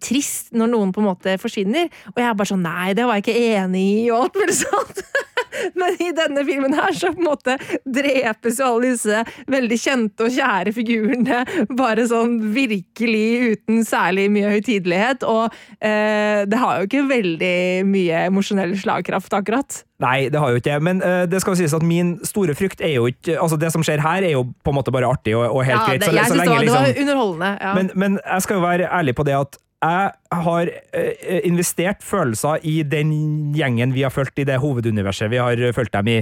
trist 0.02 0.54
når 0.56 0.72
noen 0.74 0.94
på 0.96 1.04
en 1.04 1.10
måte 1.12 1.38
forsvinner. 1.42 1.90
Og 2.14 2.22
jeg 2.22 2.30
er 2.30 2.38
bare 2.38 2.52
sånn 2.54 2.66
nei, 2.66 2.94
det 2.98 3.08
var 3.08 3.20
jeg 3.20 3.28
ikke 3.28 3.58
enig 3.60 3.86
i, 4.04 4.06
og 4.12 4.28
alt 4.28 4.40
mulig 4.42 4.58
sånt. 4.62 5.04
Men 5.80 5.98
i 6.00 6.12
denne 6.16 6.44
filmen 6.48 6.76
her 6.78 6.94
så 6.96 7.12
på 7.14 7.22
en 7.22 7.28
måte 7.28 7.56
drepes 7.86 8.60
jo 8.62 8.70
alle 8.70 8.94
disse 8.94 9.24
veldig 9.50 9.80
kjente 9.82 10.28
og 10.28 10.34
kjære 10.36 10.74
figurene 10.76 11.42
bare 11.78 12.06
sånn 12.10 12.38
virkelig 12.54 13.56
uten 13.56 13.84
særlig 13.88 14.30
mye 14.34 14.54
høytidelighet. 14.56 15.26
Og 15.28 15.50
eh, 15.80 16.46
det 16.50 16.62
har 16.62 16.80
jo 16.80 16.90
ikke 16.90 17.06
veldig 17.10 17.56
mye 17.90 18.26
emosjonell 18.30 18.76
slagkraft, 18.80 19.34
akkurat. 19.36 19.84
Nei, 20.00 20.30
det 20.32 20.40
har 20.40 20.54
jo 20.54 20.60
ikke 20.62 20.70
det. 20.70 20.80
Men 20.86 21.02
eh, 21.04 21.24
det 21.30 21.42
skal 21.44 21.56
jo 21.56 21.62
sies 21.62 21.76
at 21.76 21.86
min 21.86 22.16
store 22.28 22.56
frykt 22.56 22.84
er 22.86 22.96
jo 22.96 23.10
ikke 23.10 23.36
Altså, 23.40 23.60
det 23.60 23.72
som 23.74 23.84
skjer 23.86 24.02
her, 24.04 24.24
er 24.26 24.34
jo 24.34 24.46
på 24.64 24.72
en 24.72 24.78
måte 24.78 24.94
bare 24.96 25.08
artig 25.10 25.36
og, 25.36 25.44
og 25.48 25.64
helt 25.68 25.76
Ja, 25.76 25.86
greit. 25.90 26.06
Så, 26.06 26.14
jeg 26.16 26.32
synes 26.32 26.44
det, 26.44 26.52
var, 26.52 26.64
det 26.64 26.76
var 26.76 27.02
underholdende. 27.04 27.52
Ja. 27.60 27.74
men, 27.76 27.92
men 27.96 28.20
jeg 28.24 28.46
skal 28.46 28.60
jo 28.60 28.64
være 28.64 28.88
ærlig 29.00 29.16
på 29.20 29.28
det 29.28 29.36
at 29.38 29.59
jeg 29.80 30.44
har 30.44 30.72
eh, 30.92 31.40
investert 31.48 32.04
følelser 32.04 32.60
i 32.68 32.82
den 32.84 33.14
gjengen 33.56 33.94
vi 33.96 34.04
har 34.04 34.12
fulgt 34.12 34.42
i 34.42 34.48
det 34.48 34.60
hoveduniverset 34.60 35.32
vi 35.32 35.40
har 35.40 35.62
fulgt 35.76 35.96
dem 35.96 36.12
i. 36.12 36.18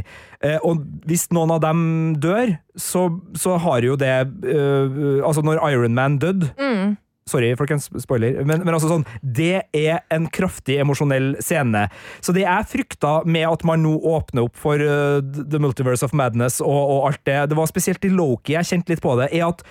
Eh, 0.46 0.60
og 0.62 0.86
hvis 1.10 1.28
noen 1.34 1.56
av 1.56 1.64
dem 1.66 1.82
dør, 2.22 2.54
så, 2.78 3.08
så 3.34 3.58
har 3.64 3.82
jo 3.88 3.98
det 3.98 4.14
eh, 4.14 5.26
Altså, 5.26 5.42
når 5.42 5.64
Iron 5.72 5.98
Man 5.98 6.22
døde 6.22 6.54
Mm. 6.58 6.98
Sorry, 7.28 7.50
folkens, 7.60 7.90
spoiler. 8.00 8.38
Men, 8.48 8.62
men 8.64 8.72
altså 8.72 8.88
sånn, 8.88 9.04
det 9.22 9.66
er 9.76 9.98
en 10.16 10.30
kraftig 10.32 10.78
emosjonell 10.80 11.34
scene. 11.44 11.88
Så 12.24 12.32
det 12.36 12.46
jeg 12.46 12.70
frykta 12.72 13.18
med 13.28 13.44
at 13.50 13.66
man 13.68 13.84
nå 13.84 13.98
åpner 14.14 14.48
opp 14.48 14.56
for 14.56 14.80
uh, 14.80 15.20
The 15.20 15.60
Multiverse 15.60 16.08
of 16.08 16.16
Madness 16.16 16.62
og, 16.64 16.78
og 16.78 17.10
alt 17.10 17.24
det, 17.28 17.42
det 17.52 17.60
var 17.60 17.68
spesielt 17.68 18.08
i 18.08 18.14
Loki 18.14 18.56
jeg 18.56 18.70
kjente 18.72 18.94
litt 18.94 19.04
på 19.04 19.18
det, 19.20 19.28
er 19.36 19.50
at 19.50 19.66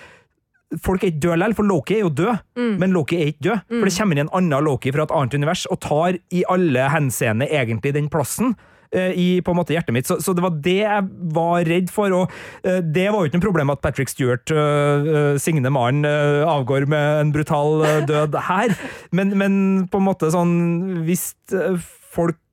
folk 0.83 1.03
er 1.03 1.13
ikke 1.13 1.23
døde 1.23 1.37
likevel, 1.39 1.55
for 1.55 1.63
Loki 1.69 1.95
er 1.95 2.01
jo 2.03 2.09
død, 2.11 2.39
men 2.81 2.91
Loki 2.91 3.15
er 3.21 3.29
ikke 3.31 3.45
død. 3.49 3.59
For 3.69 3.87
det 3.87 3.93
kommer 3.97 4.17
inn 4.17 4.25
en 4.27 4.33
annen 4.35 4.65
Loki 4.67 4.91
fra 4.91 5.05
et 5.07 5.13
annet 5.15 5.37
univers 5.39 5.67
og 5.71 5.79
tar 5.85 6.17
i 6.35 6.41
alle 6.51 6.89
henseende 6.91 7.47
egentlig 7.47 7.93
den 7.95 8.09
plassen. 8.11 8.55
eh, 8.91 9.11
I 9.19 9.41
på 9.43 9.51
en 9.51 9.57
måte 9.59 9.73
hjertet 9.75 9.91
mitt, 9.95 10.07
så, 10.07 10.15
så 10.23 10.31
det 10.35 10.43
var 10.43 10.53
det 10.63 10.77
jeg 10.79 11.07
var 11.35 11.65
redd 11.67 11.89
for. 11.91 12.07
Og 12.15 12.31
uh, 12.63 12.79
det 12.79 13.09
var 13.11 13.19
jo 13.19 13.27
ikke 13.27 13.39
noe 13.39 13.47
problem 13.49 13.69
at 13.73 13.81
Patrick 13.83 14.07
Stewart, 14.11 14.47
uh, 14.51 15.35
Signe 15.39 15.69
Maren, 15.69 16.05
eh, 16.07 16.43
avgår 16.47 16.87
med 16.87 17.21
en 17.21 17.33
brutal 17.35 17.83
eh, 17.83 18.05
død 18.07 18.35
her, 18.47 18.75
men, 19.17 19.35
men 19.37 19.87
på 19.91 19.99
en 19.99 20.07
måte 20.07 20.31
sånn 20.31 21.03
Hvis 21.07 21.33
eh, 21.51 21.75
folk 22.15 22.35
eh, 22.35 22.46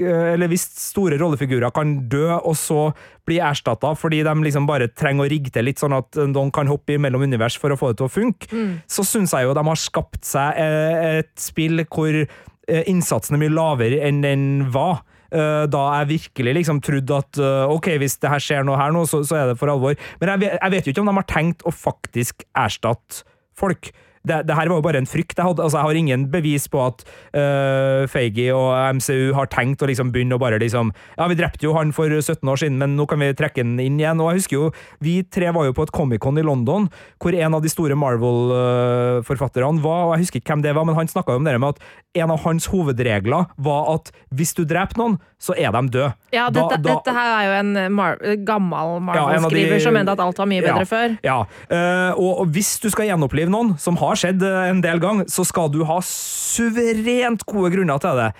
eller 0.00 0.48
hvis 0.48 0.64
store 0.78 1.18
rollefigurer 1.20 1.72
kan 1.74 2.08
dø 2.08 2.28
og 2.38 2.54
så 2.56 2.86
bli 3.28 3.38
erstatta 3.42 3.92
fordi 3.98 4.22
de 4.26 4.32
liksom 4.42 4.66
bare 4.66 4.88
trenger 4.88 5.26
å 5.26 5.30
rigge 5.30 5.52
til 5.54 5.64
litt 5.68 5.78
sånn 5.82 5.94
at 5.96 6.16
noen 6.30 6.50
kan 6.54 6.66
hoppe 6.70 6.96
mellom 6.98 7.22
univers 7.26 7.56
for 7.60 7.70
å 7.74 7.78
få 7.78 7.92
det 7.92 8.00
til 8.00 8.08
å 8.08 8.12
funke, 8.12 8.48
så 8.90 9.04
syns 9.06 9.32
jeg 9.36 9.46
jo 9.46 9.54
de 9.54 9.64
har 9.68 9.78
skapt 9.80 10.24
seg 10.26 10.58
eh, 10.58 11.20
et 11.20 11.32
spill 11.38 11.84
hvor 11.86 12.12
eh, 12.22 12.84
innsatsen 12.90 13.36
er 13.36 13.42
mye 13.44 13.54
lavere 13.54 14.02
enn 14.06 14.22
den 14.24 14.46
var. 14.74 15.02
Eh, 15.32 15.64
Da 15.72 15.82
jeg 16.00 16.10
virkelig 16.18 16.54
liksom 16.58 16.80
trodde 16.84 17.18
at 17.22 17.38
eh, 17.40 17.70
ok, 17.72 17.92
hvis 18.02 18.18
det 18.20 18.28
her 18.32 18.42
skjer 18.42 18.64
noe 18.68 18.76
her 18.80 18.92
nå, 18.92 19.04
så, 19.08 19.22
så 19.24 19.38
er 19.38 19.52
det 19.52 19.58
for 19.60 19.72
alvor. 19.72 19.94
Men 20.20 20.34
jeg 20.34 20.56
jeg 20.58 20.74
vet 20.74 20.86
jo 20.86 20.92
ikke 20.92 21.04
om 21.04 21.12
de 21.12 21.18
har 21.20 21.28
tenkt 21.30 21.62
å 21.64 21.72
faktisk 21.72 22.44
erstatte 22.52 23.22
folk. 23.56 23.92
Det, 24.22 24.42
det 24.46 24.56
her 24.56 24.70
var 24.70 24.78
jo 24.78 24.84
bare 24.84 25.00
en 25.02 25.08
frykt 25.08 25.38
jeg 25.38 25.46
hadde. 25.46 25.64
Altså, 25.64 25.80
jeg 25.80 25.88
har 25.88 26.00
ingen 26.02 26.26
bevis 26.32 26.68
på 26.70 26.82
at 26.84 27.04
uh, 27.34 28.04
Feige 28.10 28.48
og 28.54 28.70
MCU 28.98 29.32
har 29.36 29.50
tenkt 29.52 29.82
å 29.82 29.88
liksom 29.90 30.12
begynne 30.14 30.38
å 30.38 30.42
bare 30.42 30.60
liksom 30.62 30.92
Ja, 31.16 31.26
vi 31.30 31.38
drepte 31.38 31.66
jo 31.66 31.74
han 31.76 31.94
for 31.96 32.12
17 32.12 32.40
år 32.48 32.62
siden, 32.62 32.78
men 32.80 32.96
nå 32.98 33.06
kan 33.10 33.22
vi 33.22 33.32
trekke 33.38 33.64
den 33.64 33.80
inn 33.82 33.98
igjen. 34.00 34.20
Og 34.22 34.32
jeg 34.32 34.42
husker 34.42 34.58
jo, 34.58 34.70
vi 35.02 35.20
tre 35.26 35.50
var 35.54 35.68
jo 35.68 35.76
på 35.76 35.86
et 35.86 35.94
Comic-Con 35.94 36.40
i 36.40 36.46
London, 36.46 36.88
hvor 37.22 37.36
en 37.36 37.58
av 37.58 37.64
de 37.64 37.72
store 37.72 37.98
Marvel-forfatterne 37.98 39.82
var, 39.82 40.06
og 40.06 40.14
jeg 40.16 40.26
husker 40.26 40.42
ikke 40.42 40.54
hvem 40.54 40.64
det 40.66 40.76
var, 40.76 40.86
men 40.88 40.98
han 40.98 41.10
snakka 41.10 41.36
om 41.38 41.46
det 41.46 41.58
med 41.58 41.74
at 41.74 42.22
en 42.22 42.32
av 42.34 42.42
hans 42.44 42.66
hovedregler 42.68 43.48
var 43.56 43.86
at 43.94 44.10
hvis 44.36 44.52
du 44.56 44.64
dreper 44.68 45.00
noen, 45.00 45.18
så 45.42 45.56
er 45.58 45.72
de 45.74 45.80
døde. 45.90 46.12
Ja, 46.34 46.46
dette, 46.54 46.76
da- 46.78 46.92
dette 46.92 47.14
her 47.16 47.30
er 47.34 47.46
jo 47.48 47.54
en 47.58 47.94
Mar 47.94 48.20
gammel 48.46 48.92
Ja, 49.16 49.24
Marvel-skriver 49.40 49.80
som 49.82 49.96
mente 49.96 50.14
at 50.14 50.22
alt 50.22 50.38
var 50.38 50.48
mye 50.50 50.62
bedre 50.62 50.84
ja, 50.84 50.88
før. 50.88 51.16
Ja, 51.24 51.38
uh, 51.72 52.12
og, 52.20 52.44
og 52.44 52.52
hvis 52.54 52.76
du 52.82 52.88
skal 52.92 53.08
gjenopplive 53.10 53.50
noen, 53.52 53.74
som 53.82 53.98
har 54.00 54.11
skjedd 54.18 54.44
eh, 54.46 54.68
en 54.70 54.82
del 54.84 55.02
gang, 55.02 55.24
så 55.30 55.44
skal 55.48 55.70
du 55.72 55.82
ha 55.88 55.98
suverent 56.06 57.44
gode 57.48 57.72
grunner 57.74 58.00
til 58.02 58.18
det. 58.20 58.30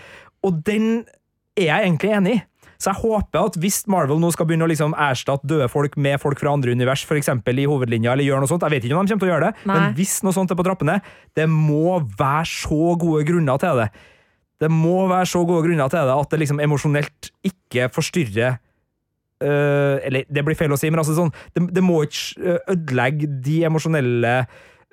Og 0.47 0.63
den 0.67 0.89
er 1.59 1.69
jeg 1.69 1.87
egentlig 1.87 2.17
enig 2.17 2.39
i. 2.39 2.43
Så 2.83 2.91
jeg 2.91 2.99
håper 2.99 3.47
at 3.47 3.57
hvis 3.63 3.85
Marvel 3.91 4.19
nå 4.19 4.33
skal 4.35 4.49
begynne 4.49 4.67
å 4.67 4.71
liksom 4.71 4.95
erstatte 4.99 5.47
døde 5.47 5.69
folk 5.71 5.95
med 6.03 6.19
folk 6.23 6.41
fra 6.41 6.55
andre 6.57 6.75
univers, 6.75 7.05
f.eks. 7.07 7.31
i 7.31 7.67
hovedlinja, 7.71 8.11
eller 8.15 8.27
gjøre 8.27 8.43
noe 8.43 8.51
sånt, 8.51 8.65
jeg 8.67 8.75
vet 8.75 8.89
ikke 8.89 8.97
om 8.99 9.07
de 9.07 9.15
kommer 9.15 9.23
til 9.23 9.31
å 9.31 9.35
gjøre 9.37 9.51
det, 9.51 9.67
Nei. 9.71 9.77
men 9.77 9.95
hvis 9.99 10.17
noe 10.27 10.35
sånt 10.35 10.51
er 10.51 10.59
på 10.59 10.67
trappene, 10.67 10.97
det 11.39 11.47
må 11.51 12.01
være 12.19 12.49
så 12.51 12.97
gode 12.99 13.23
grunner 13.29 13.63
til 13.63 13.85
det. 13.85 13.89
Det 14.63 14.71
må 14.71 15.07
være 15.11 15.31
så 15.31 15.45
gode 15.47 15.69
grunner 15.69 15.95
til 15.95 16.11
det 16.11 16.19
at 16.25 16.35
det 16.35 16.43
liksom 16.43 16.63
emosjonelt 16.63 17.31
ikke 17.47 17.89
forstyrrer 17.91 18.59
øh, 19.43 19.97
Eller 20.07 20.27
det 20.31 20.45
blir 20.47 20.59
feil 20.59 20.75
å 20.75 20.79
si, 20.79 20.91
men 20.91 21.03
altså 21.03 21.17
sånn, 21.17 21.33
det, 21.55 21.65
det 21.79 21.83
må 21.83 22.03
ikke 22.07 22.59
ødelegge 22.71 23.31
de 23.43 23.57
emosjonelle 23.67 24.35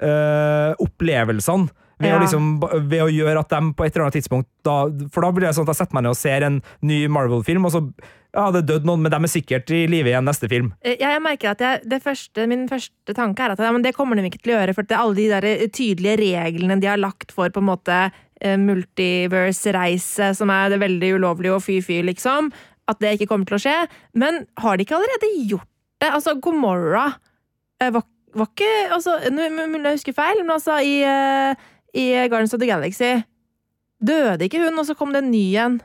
øh, 0.02 0.74
opplevelsene. 0.86 1.70
Ved, 2.00 2.08
Ja. 2.08 2.16
å 2.16 2.22
liksom, 2.24 2.62
ved 2.88 3.02
å 3.04 3.10
gjøre 3.12 3.42
at 3.44 3.50
de 3.52 3.74
på 3.76 3.84
et 3.84 3.92
eller 3.92 4.06
annet 4.06 4.16
tidspunkt 4.16 4.48
da, 4.64 4.86
For 5.12 5.20
da 5.20 5.32
blir 5.36 5.44
det 5.50 5.56
sånn 5.58 5.66
at 5.68 5.74
jeg 5.74 5.82
setter 5.82 5.98
meg 5.98 6.06
ned 6.06 6.14
og 6.14 6.16
ser 6.16 6.46
en 6.48 6.62
ny 6.88 7.00
Marvel-film, 7.12 7.66
og 7.68 7.74
så 7.74 7.82
ja, 8.30 8.46
det 8.56 8.62
dødd 8.70 8.86
noen, 8.86 9.02
men 9.02 9.12
de 9.12 9.18
er 9.18 9.32
sikkert 9.34 9.72
i 9.74 9.82
live 9.90 10.08
igjen 10.08 10.24
neste 10.24 10.48
film. 10.48 10.70
Eh, 10.86 10.96
Ja, 11.02 11.10
jeg 11.18 11.22
merker 11.26 11.50
at 11.52 11.60
jeg, 11.66 11.82
det 11.90 12.00
første, 12.04 12.46
Min 12.48 12.68
første 12.70 13.16
tanke 13.18 13.42
er 13.44 13.52
at 13.52 13.60
ja, 13.60 13.72
men 13.74 13.82
det 13.84 13.96
kommer 13.98 14.16
de 14.16 14.24
ikke 14.30 14.40
til 14.46 14.54
å 14.54 14.60
gjøre. 14.62 14.76
For 14.78 14.84
det 14.88 14.96
er 14.96 15.02
alle 15.02 15.16
de 15.18 15.28
der 15.34 15.44
eh, 15.50 15.68
tydelige 15.68 16.18
reglene 16.22 16.80
de 16.80 16.88
har 16.88 17.02
lagt 17.02 17.34
for 17.36 17.50
på 17.50 17.60
en 17.60 17.68
måte 17.72 18.00
multiverse-reise, 18.40 20.32
som 20.38 20.52
er 20.54 20.70
det 20.74 20.80
veldig 20.80 21.10
ulovlig 21.18 21.52
og 21.54 21.64
fy-fy, 21.66 22.00
liksom. 22.08 22.52
At 22.90 23.02
det 23.04 23.18
ikke 23.18 23.28
kommer 23.34 23.50
til 23.50 23.58
å 23.60 23.64
skje. 23.66 23.76
Men 24.18 24.46
har 24.64 24.78
de 24.80 24.86
ikke 24.86 24.96
allerede 24.98 25.34
gjort 25.50 25.68
det? 26.00 26.10
Altså, 26.16 26.38
Gomorra 26.42 27.10
var, 27.92 28.04
var 28.34 28.48
ikke 28.52 28.72
altså, 28.94 29.18
nå 29.32 29.50
Mulig 29.70 29.86
jeg 29.86 30.00
husker 30.00 30.14
feil, 30.14 30.42
men 30.44 30.56
altså, 30.58 30.78
i, 30.84 31.02
eh, 31.04 31.56
i 31.94 32.28
Guardians 32.30 32.54
of 32.54 32.60
the 32.60 32.68
Galaxy 32.70 33.24
Døde 34.02 34.46
ikke 34.48 34.62
hun, 34.64 34.78
og 34.80 34.86
så 34.88 34.96
kom 34.96 35.12
det 35.12 35.24
en 35.26 35.32
ny 35.32 35.46
en? 35.60 35.82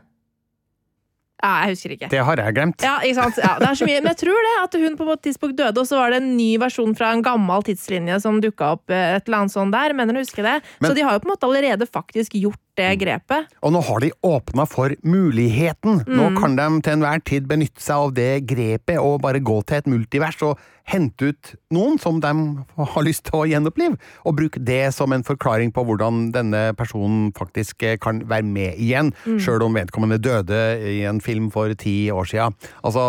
Ja, 1.45 1.67
jeg 1.67 1.75
husker 1.75 1.93
ikke. 1.93 2.09
Det 2.09 2.21
har 2.25 2.41
jeg 2.41 2.55
glemt. 2.57 2.81
Ja, 2.87 2.95
ikke 3.05 3.17
sant? 3.19 3.37
Ja, 3.43 3.57
det 3.61 3.67
er 3.69 3.77
så 3.77 3.85
mye. 3.85 3.99
Men 4.01 4.13
jeg 4.15 4.21
tror 4.23 4.39
det 4.47 4.53
at 4.63 4.77
hun 4.81 4.95
på 4.97 5.07
et 5.13 5.23
tidspunkt 5.27 5.59
døde, 5.59 5.83
og 5.83 5.89
så 5.91 5.99
var 5.99 6.15
det 6.15 6.21
en 6.23 6.31
ny 6.39 6.55
versjon 6.63 6.95
fra 6.97 7.11
en 7.13 7.21
gammel 7.27 7.65
tidslinje 7.67 8.17
som 8.23 8.39
dukka 8.41 8.71
opp 8.79 8.89
eh, 8.95 9.17
et 9.19 9.27
eller 9.29 9.43
annet 9.43 9.53
sånt 9.53 9.75
der. 9.75 9.93
Mener 9.99 10.17
du 10.17 10.23
husker 10.23 10.47
det? 10.47 10.55
Men- 10.81 10.89
så 10.89 10.95
de 10.97 11.03
har 11.05 11.13
jo 11.19 11.21
på 11.21 11.29
en 11.29 11.35
måte 11.35 11.45
allerede 11.51 11.89
faktisk 11.91 12.39
gjort 12.39 12.61
det 12.81 12.89
grepet. 13.03 13.51
Og 13.63 13.75
nå 13.75 13.83
har 13.85 14.01
de 14.07 14.13
åpna 14.25 14.65
for 14.67 14.95
muligheten. 15.05 16.01
Nå 16.07 16.31
Mm. 16.31 16.39
kan 16.41 16.57
de 16.57 16.81
til 16.87 16.93
enhver 16.97 17.25
tid 17.25 17.47
benytte 17.51 17.83
seg 17.83 17.97
av 17.97 18.15
det 18.15 18.47
grepet 18.47 18.97
og 19.03 19.21
bare 19.21 19.41
gå 19.43 19.59
til 19.67 19.77
et 19.83 19.87
multivers 19.91 20.41
og 20.43 20.57
hente 20.85 21.31
ut 21.33 21.55
noen 21.73 21.99
som 21.99 22.19
de 22.21 22.33
har 22.77 23.03
lyst 23.07 23.25
til 23.31 23.39
å 23.41 23.47
gjenopplive, 23.49 23.97
og 24.25 24.37
bruke 24.37 24.61
det 24.61 24.93
som 24.95 25.13
en 25.17 25.25
forklaring 25.25 25.73
på 25.73 25.85
hvordan 25.89 26.31
denne 26.35 26.75
personen 26.77 27.31
faktisk 27.37 27.83
eh, 27.83 27.97
kan 27.97 28.21
være 28.29 28.45
med 28.45 28.77
igjen, 28.79 29.13
Mm. 29.25 29.39
sjøl 29.41 29.63
om 29.65 29.75
vedkommende 29.75 30.19
døde 30.21 30.59
i 30.85 31.03
en 31.09 31.21
film 31.25 31.51
for 31.51 31.73
ti 31.75 32.11
år 32.13 32.29
sia. 32.29 32.51
Altså, 32.85 33.01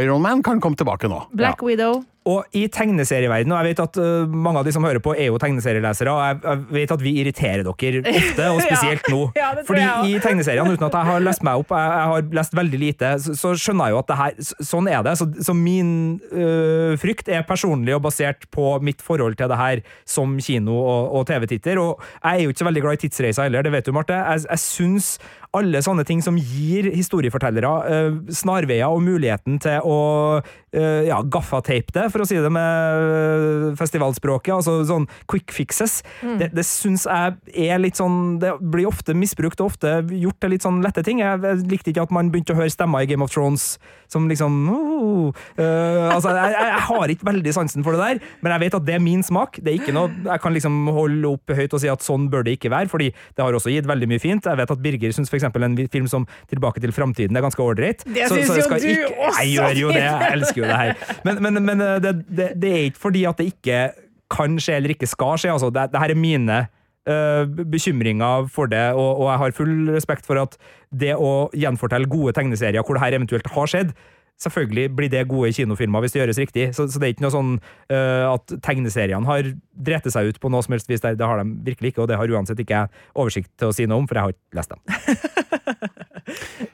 Iron 0.00 0.22
Man 0.22 0.42
kan 0.42 0.60
komme 0.60 0.76
tilbake 0.78 1.08
nå. 1.10 1.24
Black 1.34 1.62
Widow. 1.62 2.04
Og 2.28 2.44
i 2.52 2.66
tegneserieverdenen, 2.68 3.54
og 3.56 3.62
jeg 3.62 3.72
vet 3.72 3.78
at 3.80 3.96
uh, 3.96 4.28
mange 4.28 4.60
av 4.60 4.66
de 4.66 4.74
som 4.76 4.84
hører 4.84 5.00
på, 5.00 5.14
er 5.16 5.30
jo 5.30 5.38
tegneserielesere, 5.40 6.12
og 6.12 6.20
jeg, 6.20 6.36
jeg 6.44 6.76
vet 6.76 6.92
at 6.92 7.04
vi 7.04 7.12
irriterer 7.22 7.62
dere 7.64 8.02
ofte, 8.12 8.48
og 8.50 8.60
spesielt 8.66 9.08
nå. 9.08 9.20
Ja, 9.38 9.54
det 9.56 9.64
tror 9.64 9.70
Fordi 9.70 10.10
i 10.12 10.20
tegneseriene, 10.20 10.74
uten 10.76 10.88
at 10.90 10.98
jeg 10.98 11.08
har 11.08 11.24
lest 11.24 11.46
meg 11.48 11.62
opp, 11.62 11.72
jeg, 11.72 11.94
jeg 11.96 12.10
har 12.12 12.28
lest 12.40 12.58
veldig 12.60 12.82
lite, 12.82 13.14
så, 13.24 13.36
så 13.40 13.54
skjønner 13.56 13.88
jeg 13.88 13.96
jo 13.96 14.02
at 14.02 14.12
det 14.12 14.18
her, 14.20 14.36
sånn 14.68 14.92
er 14.92 15.06
det. 15.08 15.16
Så, 15.16 15.30
så 15.48 15.56
min 15.56 15.94
uh, 16.34 16.92
frykt 17.00 17.32
er 17.32 17.46
personlig 17.48 17.96
og 17.96 18.04
basert 18.04 18.44
på 18.52 18.76
mitt 18.84 19.00
forhold 19.00 19.40
til 19.40 19.48
det 19.48 19.60
her 19.62 19.84
som 20.04 20.36
kino- 20.44 20.76
og, 20.76 21.16
og 21.16 21.28
TV-titter. 21.32 21.80
Og 21.80 22.04
jeg 22.20 22.36
er 22.36 22.44
jo 22.44 22.52
ikke 22.52 22.66
så 22.66 22.68
veldig 22.68 22.84
glad 22.84 23.00
i 23.00 23.04
tidsreiser 23.06 23.48
heller, 23.48 23.64
det 23.64 23.72
vet 23.78 23.88
du, 23.88 23.96
Marte. 23.96 24.20
Jeg, 24.20 24.44
jeg 24.44 24.66
syns 24.68 25.14
alle 25.56 25.80
sånne 25.82 26.04
ting 26.06 26.20
som 26.22 26.36
gir 26.38 26.86
historiefortellere 26.94 27.70
eh, 27.90 28.18
snarveier 28.34 28.90
og 28.90 29.02
muligheten 29.02 29.58
til 29.62 29.82
å 29.82 29.98
eh, 30.38 31.08
ja, 31.08 31.18
gaffateipe 31.26 31.94
det, 31.96 32.06
for 32.14 32.22
å 32.22 32.28
si 32.28 32.38
det 32.38 32.52
med 32.54 33.06
øh, 33.06 33.64
festivalspråket, 33.78 34.52
altså 34.60 34.78
sånn 34.86 35.08
quick 35.30 35.50
fixes, 35.54 36.00
det, 36.22 36.52
det 36.54 36.66
syns 36.66 37.06
jeg 37.08 37.66
er 37.70 37.80
litt 37.80 37.98
sånn 37.98 38.38
Det 38.40 38.52
blir 38.60 38.88
ofte 38.88 39.14
misbrukt 39.16 39.60
og 39.62 39.72
ofte 39.72 39.96
gjort 40.14 40.38
til 40.42 40.52
litt 40.54 40.64
sånn 40.64 40.80
lette 40.84 41.02
ting. 41.06 41.20
Jeg, 41.22 41.40
jeg 41.42 41.66
likte 41.70 41.92
ikke 41.92 42.04
at 42.06 42.14
man 42.14 42.30
begynte 42.32 42.54
å 42.54 42.60
høre 42.60 42.72
stemmer 42.72 43.04
i 43.04 43.08
Game 43.10 43.24
of 43.24 43.32
Thrones 43.32 43.74
som 44.10 44.26
liksom 44.30 44.54
oh, 44.72 45.30
uh, 45.58 46.08
Altså, 46.10 46.32
jeg, 46.34 46.54
jeg, 46.54 46.68
jeg 46.70 46.84
har 46.88 47.12
ikke 47.14 47.28
veldig 47.28 47.54
sansen 47.54 47.86
for 47.86 47.96
det 47.96 48.02
der, 48.02 48.30
men 48.42 48.54
jeg 48.54 48.64
vet 48.64 48.76
at 48.78 48.86
det 48.86 48.96
er 48.96 49.02
min 49.02 49.22
smak. 49.26 49.60
Det 49.60 49.72
er 49.72 49.78
ikke 49.80 49.94
noe 49.94 50.10
jeg 50.26 50.42
kan 50.42 50.54
liksom 50.54 50.78
holde 50.94 51.34
opp 51.34 51.54
høyt 51.56 51.76
og 51.76 51.82
si 51.82 51.90
at 51.90 52.04
sånn 52.04 52.28
bør 52.32 52.46
det 52.46 52.56
ikke 52.58 52.72
være, 52.72 52.90
fordi 52.92 53.10
det 53.12 53.44
har 53.44 53.56
også 53.56 53.72
gitt 53.74 53.88
veldig 53.90 54.10
mye 54.10 54.22
fint. 54.22 54.46
Jeg 54.46 54.60
vet 54.60 54.74
at 54.74 54.82
Birger 54.82 55.14
syns 55.14 55.32
f.eks. 55.42 55.64
en 55.64 55.76
film 55.92 56.06
som 56.10 56.26
Tilbake 56.50 56.80
til 56.80 56.92
framtiden 56.92 57.36
er 57.36 57.44
ganske 57.44 57.62
ålreit. 57.62 58.04
Det 58.04 58.28
Så- 58.28 58.34
syns 58.36 58.48
jo 58.48 58.54
du 58.54 58.86
ikke- 58.88 59.14
også, 59.18 59.42
Jeg 59.42 59.54
gjør 59.56 59.80
jo 59.80 59.88
det, 59.88 60.02
jeg 60.04 60.32
elsker 60.32 60.62
jo 60.62 60.68
det 60.68 60.76
her. 60.76 60.94
Men, 61.24 61.42
men, 61.42 61.64
men 61.66 61.80
øh, 61.80 62.00
det, 62.02 62.14
det, 62.28 62.48
det 62.62 62.70
er 62.72 62.82
ikke 62.90 62.98
fordi 62.98 63.24
at 63.24 63.38
det 63.38 63.46
ikke 63.54 63.90
kan 64.30 64.58
skje 64.60 64.76
eller 64.76 64.90
ikke 64.94 65.06
skal 65.06 65.38
skje. 65.38 65.52
Altså, 65.52 65.70
det, 65.74 65.88
det 65.92 66.00
her 66.00 66.10
er 66.10 66.14
mine 66.14 66.58
øh, 67.08 67.46
bekymringer 67.72 68.46
for 68.52 68.66
det, 68.70 68.92
og, 68.92 69.20
og 69.20 69.30
jeg 69.32 69.38
har 69.38 69.50
full 69.56 69.90
respekt 69.94 70.26
for 70.26 70.38
at 70.42 70.56
det 70.92 71.14
å 71.16 71.48
gjenfortelle 71.56 72.06
gode 72.10 72.32
tegneserier 72.36 72.82
hvor 72.84 72.94
det 72.98 73.02
her 73.02 73.16
eventuelt 73.18 73.46
har 73.54 73.66
skjedd, 73.66 73.92
Selvfølgelig 74.40 74.88
blir 74.96 75.10
det 75.12 75.26
gode 75.28 75.52
kinofilmer 75.52 76.00
hvis 76.04 76.14
det 76.14 76.22
gjøres 76.22 76.40
riktig. 76.40 76.70
Så, 76.76 76.88
så 76.88 77.00
det 77.00 77.08
er 77.08 77.14
ikke 77.14 77.26
noe 77.26 77.34
sånn 77.34 77.52
uh, 77.60 78.26
at 78.30 78.56
tegneseriene 78.64 79.28
har 79.28 79.52
drept 79.76 80.08
seg 80.12 80.32
ut 80.32 80.40
på 80.40 80.52
noe 80.52 80.64
som 80.64 80.76
helst 80.76 80.88
vis. 80.90 81.04
Det, 81.04 81.20
har 81.20 81.42
de 81.42 81.46
virkelig 81.66 81.92
ikke, 81.92 82.04
og 82.04 82.10
det 82.10 82.18
har 82.20 82.36
uansett 82.36 82.60
ikke 82.64 82.82
jeg 82.82 83.06
oversikt 83.14 83.52
til 83.60 83.68
å 83.70 83.76
si 83.76 83.88
noe 83.90 84.00
om, 84.00 84.08
for 84.08 84.16
jeg 84.16 84.28
har 84.28 84.36
ikke 84.36 84.60
lest 84.60 84.76
dem. 84.76 84.80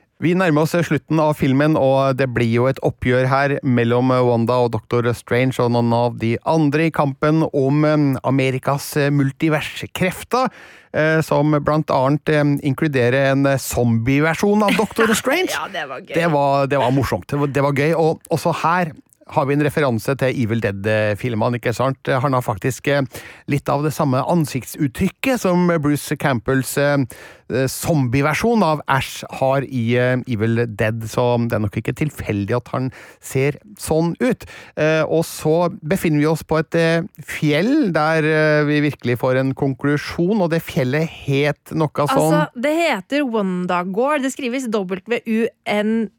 Vi 0.24 0.30
nærmer 0.32 0.64
oss 0.64 0.72
slutten 0.88 1.18
av 1.20 1.34
filmen, 1.36 1.74
og 1.76 2.16
det 2.16 2.30
blir 2.32 2.48
jo 2.48 2.64
et 2.70 2.78
oppgjør 2.86 3.26
her 3.28 3.52
mellom 3.60 4.08
Wanda 4.24 4.56
og 4.64 4.72
Dr. 4.72 5.10
Strange 5.12 5.60
og 5.60 5.74
noen 5.74 5.92
av 5.92 6.16
de 6.22 6.30
andre 6.48 6.86
i 6.88 6.94
kampen 6.94 7.44
om 7.50 7.84
eh, 7.84 8.06
Amerikas 8.24 8.94
eh, 8.96 9.12
multiverskrefter, 9.12 10.48
eh, 10.96 11.20
som 11.20 11.52
blant 11.60 11.92
annet 11.92 12.32
inkluderer 12.64 13.34
en 13.34 13.44
zombieversjon 13.60 14.64
av 14.64 14.78
Dr. 14.80 15.12
Strange. 15.20 15.52
Ja, 15.52 15.68
det 15.68 15.84
var 15.92 16.00
gøy. 16.00 16.14
Det 16.16 16.30
var, 16.32 16.70
det 16.72 16.80
var 16.80 16.96
morsomt. 16.96 17.28
Det 17.28 17.42
var, 17.42 17.52
det 17.52 17.66
var 17.68 17.76
gøy. 17.76 17.92
Og 18.00 18.32
også 18.32 18.56
her 18.64 18.96
har 19.36 19.48
vi 19.50 19.58
en 19.58 19.66
referanse 19.68 20.16
til 20.16 20.42
Evil 20.46 20.64
Dead-filmene, 20.64 21.58
ikke 21.60 21.74
sant? 21.76 22.08
Han 22.08 22.32
har 22.32 22.44
faktisk 22.46 22.88
litt 23.50 23.68
av 23.68 23.82
det 23.84 23.90
samme 23.92 24.22
ansiktsuttrykket 24.22 25.42
som 25.42 25.66
Bruce 25.82 26.16
Campbells 26.16 26.76
zombieversjon 27.70 28.62
av 28.66 28.80
Ash 28.90 29.24
har 29.38 29.62
i 29.62 29.94
eh, 29.98 30.16
Evil 30.26 30.64
Dead, 30.76 31.04
så 31.08 31.38
det 31.46 31.54
er 31.56 31.62
nok 31.62 31.76
ikke 31.78 31.94
tilfeldig 31.96 32.56
at 32.58 32.68
han 32.74 32.90
ser 33.22 33.58
sånn 33.78 34.14
ut. 34.20 34.46
Eh, 34.76 35.02
Og 35.06 35.22
så 35.28 35.68
befinner 35.80 36.18
vi 36.22 36.26
oss 36.30 36.42
på 36.42 36.58
et 36.58 36.74
eh, 36.74 37.06
fjell 37.22 37.92
der 37.94 38.26
eh, 38.26 38.64
vi 38.66 38.80
virkelig 38.88 39.18
får 39.22 39.36
en 39.42 39.54
konklusjon, 39.54 40.40
og 40.42 40.50
det 40.50 40.62
fjellet 40.66 41.06
het 41.26 41.72
noe 41.72 41.90
sånn 41.94 42.16
Altså, 42.16 42.42
det 42.58 42.74
heter 42.76 43.22
Wondagore. 43.30 44.18
Det 44.24 44.32
skrives 44.34 44.66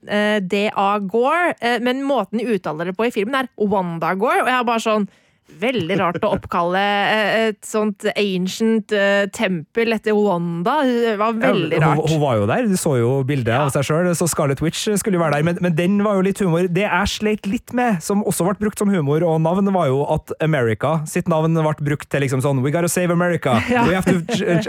W-U-N-D-A-Gore, 0.07 1.53
eh, 1.61 1.79
men 1.83 2.03
måten 2.07 2.39
de 2.41 2.47
uttaler 2.55 2.85
det 2.91 2.97
på 2.97 3.07
i 3.07 3.13
filmen, 3.13 3.35
er 3.35 3.47
Wondagore. 3.57 4.41
Og 4.43 4.49
jeg 4.51 4.59
er 4.59 4.67
bare 4.67 4.83
sånn 4.83 5.07
Veldig 5.47 5.95
rart 5.97 6.25
å 6.27 6.33
oppkalle 6.35 6.79
eh, 6.83 7.47
et 7.47 7.59
sånt 7.65 8.03
ancient 8.11 8.91
eh, 8.91 9.29
tempel 9.33 9.95
etter 9.95 10.13
Wanda. 10.13 10.81
Det 10.83 11.13
var 11.21 11.37
veldig 11.39 11.79
Ja, 11.79 11.93
rart. 11.93 12.01
Hun, 12.03 12.17
hun 12.17 12.21
var 12.21 12.35
jo 12.41 12.47
der, 12.49 12.67
du 12.67 12.75
så 12.77 12.97
jo 12.99 13.11
bildet 13.27 13.55
av 13.55 13.71
seg 13.71 13.87
sjøl, 13.87 14.09
så 14.19 14.27
Scarlet 14.27 14.59
Witch 14.61 14.83
skulle 14.99 15.15
jo 15.17 15.23
være 15.23 15.39
der. 15.39 15.45
Men, 15.47 15.61
men 15.63 15.77
den 15.77 15.95
var 16.03 16.19
jo 16.19 16.25
litt 16.27 16.41
humor. 16.43 16.67
Det 16.67 16.83
jeg 16.83 17.11
sleit 17.13 17.47
litt 17.47 17.71
med, 17.77 18.01
som 18.03 18.25
også 18.27 18.49
ble 18.49 18.57
brukt 18.65 18.83
som 18.83 18.91
humor 18.91 19.23
og 19.23 19.39
navn, 19.45 19.71
var 19.73 19.87
jo 19.89 20.03
at 20.13 20.35
America 20.43 20.97
sitt 21.09 21.31
navn 21.31 21.55
ble 21.55 21.73
brukt 21.89 22.09
til 22.11 22.23
liksom 22.23 22.43
sånn 22.43 22.59
We 22.65 22.73
gotta 22.75 22.91
save 22.91 23.15
America. 23.15 23.55
Ja. 23.77 23.83
We 23.87 23.93
have 23.93 24.07
to, 24.07 24.21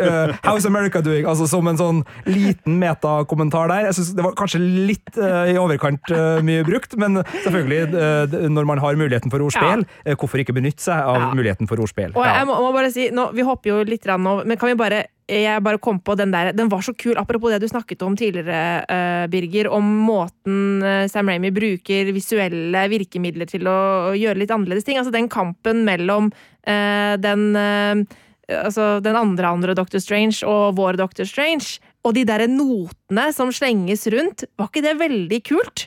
uh, 0.02 0.32
how's 0.42 0.66
America 0.66 1.00
doing? 1.04 1.24
Altså 1.28 1.46
Som 1.48 1.68
en 1.70 1.78
sånn 1.78 2.00
liten 2.26 2.76
metakommentar 2.80 3.70
der. 3.70 3.86
Jeg 3.88 3.96
synes 3.96 4.10
Det 4.18 4.24
var 4.26 4.34
kanskje 4.36 4.60
litt 4.62 5.14
uh, 5.16 5.46
i 5.48 5.54
overkant 5.60 6.10
uh, 6.12 6.40
mye 6.44 6.64
brukt, 6.66 6.96
men 7.00 7.22
selvfølgelig, 7.44 8.48
når 8.52 8.66
man 8.68 8.82
har 8.82 8.98
muligheten 8.98 9.32
for 9.32 9.42
ordspill, 9.44 9.84
hvorfor 10.18 10.42
ikke 10.42 10.54
benytte 10.56 10.67
seg 10.76 11.00
av 11.00 11.20
Ja. 11.20 11.34
muligheten 11.34 11.68
for 11.68 11.80
ordspill? 11.80 12.12
Og 12.14 12.24
jeg 12.24 12.46
må, 12.46 12.58
må 12.60 12.72
bare 12.76 12.90
si, 12.92 13.08
nå, 13.10 13.32
Vi 13.32 13.42
hopper 13.42 13.70
jo 13.70 13.84
litt 13.88 14.04
rann 14.06 14.22
nå, 14.22 14.44
men 14.44 14.60
kan 14.60 14.68
vi 14.68 14.74
bare 14.74 15.06
jeg 15.28 15.60
bare 15.60 15.76
kom 15.76 15.98
på 16.00 16.14
Den 16.16 16.30
der, 16.32 16.52
den 16.56 16.70
var 16.72 16.80
så 16.80 16.94
kul, 16.96 17.16
apropos 17.20 17.52
det 17.52 17.60
du 17.60 17.68
snakket 17.68 18.00
om 18.02 18.16
tidligere, 18.16 18.84
uh, 18.88 19.26
Birger, 19.28 19.68
om 19.68 19.84
måten 19.84 20.82
eh, 20.82 21.08
Sam 21.12 21.28
Ramy 21.28 21.50
bruker 21.52 22.08
visuelle 22.16 22.86
virkemidler 22.88 23.48
til 23.50 23.68
å, 23.68 24.14
gjøre 24.16 24.40
litt 24.40 24.54
annerledes 24.54 24.86
ting. 24.86 24.96
Altså 24.96 25.12
den 25.12 25.28
kampen 25.28 25.84
mellom 25.84 26.32
uh, 26.32 27.14
den 27.20 27.52
uh, 27.56 28.08
Altså 28.48 29.02
den 29.04 29.12
andre 29.12 29.44
andre 29.44 29.74
Doctor 29.76 30.00
Strange 30.00 30.40
og 30.48 30.78
vår 30.78 30.96
Doctor 30.96 31.26
Strange, 31.28 31.82
og 32.00 32.14
de 32.16 32.22
der 32.24 32.46
notene 32.48 33.26
som 33.36 33.50
slenges 33.52 34.06
rundt. 34.08 34.46
Var 34.56 34.70
ikke 34.70 34.84
det 34.86 34.94
veldig 35.02 35.40
kult? 35.44 35.84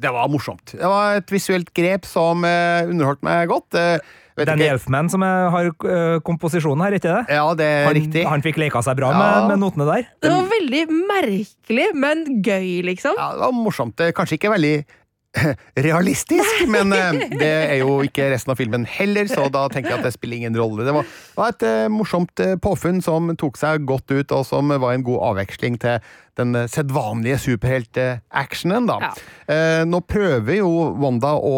Det 0.00 0.10
var 0.14 0.28
morsomt. 0.32 0.72
Det 0.72 0.88
var 0.88 1.18
et 1.20 1.30
visuelt 1.32 1.70
grep 1.76 2.06
som 2.08 2.44
uh, 2.46 2.88
underholdt 2.88 3.22
meg 3.26 3.48
godt. 3.52 3.76
Uh, 3.76 3.98
vet 4.38 4.48
Danny 4.48 4.64
ikke- 4.64 4.76
Elfman 4.78 5.10
som 5.12 5.22
er, 5.26 5.50
har 5.52 5.66
eh, 5.68 6.18
komposisjonen 6.24 6.80
her, 6.86 6.94
ikke 6.96 7.10
det? 7.12 7.34
Ja, 7.36 7.42
det 7.58 7.66
er 7.66 7.84
Han, 7.90 7.94
riktig. 7.98 8.22
han 8.24 8.40
fikk 8.40 8.56
leka 8.62 8.80
seg 8.86 8.96
bra 8.96 9.10
Ja. 9.12 9.18
med, 9.20 9.48
med 9.50 9.60
notene 9.60 9.84
der. 9.90 10.06
Det 10.22 10.30
var 10.32 10.46
veldig 10.48 10.84
merkelig, 11.10 11.88
men 11.94 12.22
gøy, 12.40 12.80
liksom. 12.88 13.18
Ja, 13.20 13.32
det 13.36 13.42
var 13.44 13.52
morsomt. 13.52 14.00
Er 14.00 14.14
Kanskje 14.16 14.38
ikke 14.38 14.52
veldig 14.54 14.72
realistisk, 15.86 16.64
men 16.70 16.92
eh, 16.96 17.20
det 17.38 17.50
er 17.50 17.76
jo 17.82 18.00
ikke 18.06 18.30
resten 18.32 18.54
av 18.54 18.58
filmen 18.58 18.86
heller, 18.88 19.28
så 19.30 19.46
da 19.52 19.66
tenker 19.70 19.94
jeg 19.94 20.00
at 20.00 20.08
det 20.08 20.14
spiller 20.16 20.40
ingen 20.40 20.58
rolle. 20.58 20.86
Det 20.86 20.94
var, 20.96 21.12
et 21.46 21.66
eh, 21.68 21.86
morsomt 21.92 22.42
eh, 22.42 22.56
påfunn 22.60 22.98
som 23.04 23.30
tok 23.38 23.60
seg 23.60 23.86
godt 23.88 24.10
ut, 24.10 24.34
og 24.34 24.44
som 24.48 24.74
var 24.74 24.96
en 24.96 25.06
god 25.06 25.22
avveksling 25.30 25.78
til 25.82 26.02
den 26.40 26.56
sedvanlige 26.72 27.38
superheltactionen, 27.42 28.88
da. 28.88 28.98
Ja. 29.04 29.84
Nå 29.84 29.98
prøver 30.08 30.62
jo 30.62 30.70
Wanda 30.96 31.34
å 31.36 31.56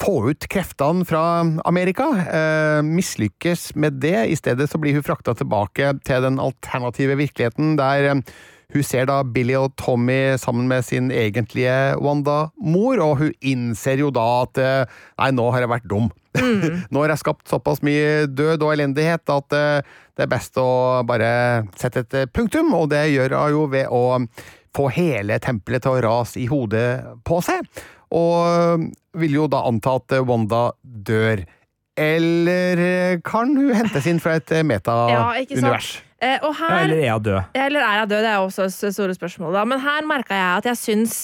få 0.00 0.16
ut 0.30 0.46
kreftene 0.52 1.06
fra 1.08 1.22
Amerika. 1.64 2.08
Eh, 2.26 2.82
mislykkes 2.84 3.74
med 3.74 4.00
det. 4.02 4.18
I 4.28 4.36
stedet 4.36 4.68
så 4.70 4.80
blir 4.80 4.96
hun 4.96 5.06
frakta 5.06 5.34
tilbake 5.36 5.94
til 6.06 6.26
den 6.26 6.40
alternative 6.42 7.16
virkeligheten, 7.18 7.76
der 7.80 8.22
hun 8.76 8.84
ser 8.84 9.08
da 9.08 9.20
Billy 9.24 9.56
og 9.58 9.74
Tommy 9.80 10.36
sammen 10.40 10.68
med 10.68 10.84
sin 10.84 11.08
egentlige 11.14 11.96
Wanda-mor, 12.02 13.00
og 13.02 13.22
hun 13.22 13.32
innser 13.40 14.02
jo 14.02 14.12
da 14.14 14.26
at 14.42 14.60
eh, 14.60 14.98
nei, 15.20 15.30
nå 15.36 15.48
har 15.54 15.64
jeg 15.64 15.72
vært 15.72 15.88
dum. 15.90 16.10
nå 16.92 17.02
har 17.02 17.14
jeg 17.14 17.22
skapt 17.22 17.48
såpass 17.48 17.80
mye 17.86 18.26
død 18.28 18.66
og 18.66 18.74
elendighet 18.74 19.32
at 19.32 19.56
eh, 19.56 19.96
det 20.16 20.26
er 20.26 20.32
best 20.32 20.60
å 20.60 20.68
bare 21.08 21.30
sette 21.80 22.04
et 22.04 22.20
eh, 22.20 22.28
punktum, 22.28 22.74
og 22.76 22.90
det 22.92 23.06
gjør 23.14 23.38
hun 23.38 23.56
jo 23.56 23.66
ved 23.72 23.92
å 23.92 24.04
få 24.76 24.90
hele 24.92 25.40
tempelet 25.40 25.86
til 25.86 25.96
å 25.96 26.04
rase 26.04 26.42
i 26.42 26.48
hodet 26.50 26.88
på 27.24 27.40
seg, 27.44 27.64
og 28.16 28.90
vil 29.16 29.38
jo 29.40 29.46
da 29.50 29.64
anta 29.66 29.96
at 29.98 30.18
Wanda 30.28 30.68
dør 30.82 31.46
eller 31.96 32.82
eh, 32.82 33.20
kan 33.24 33.54
hun 33.56 33.72
hentes 33.74 34.06
inn 34.10 34.20
fra 34.22 34.36
et 34.40 34.52
eh, 34.52 34.60
Ja, 34.60 34.64
meta-univers? 34.68 35.94
Eh, 36.20 36.38
og 36.44 36.54
her 36.60 36.82
eller 36.84 37.00
er 37.00 37.12
hun 37.12 37.24
død? 37.24 37.56
Eller 37.66 37.84
er 37.84 37.98
jeg 38.00 38.10
død? 38.12 38.20
Det 38.24 38.32
er 38.32 38.42
også 38.42 38.68
et 38.68 38.96
store 38.96 39.16
spørsmål. 39.16 39.56
Da. 39.56 39.64
Men 39.68 39.82
her 39.84 40.06
merka 40.08 40.36
jeg 40.36 40.62
at 40.62 40.70
jeg 40.72 40.82
syns 40.82 41.16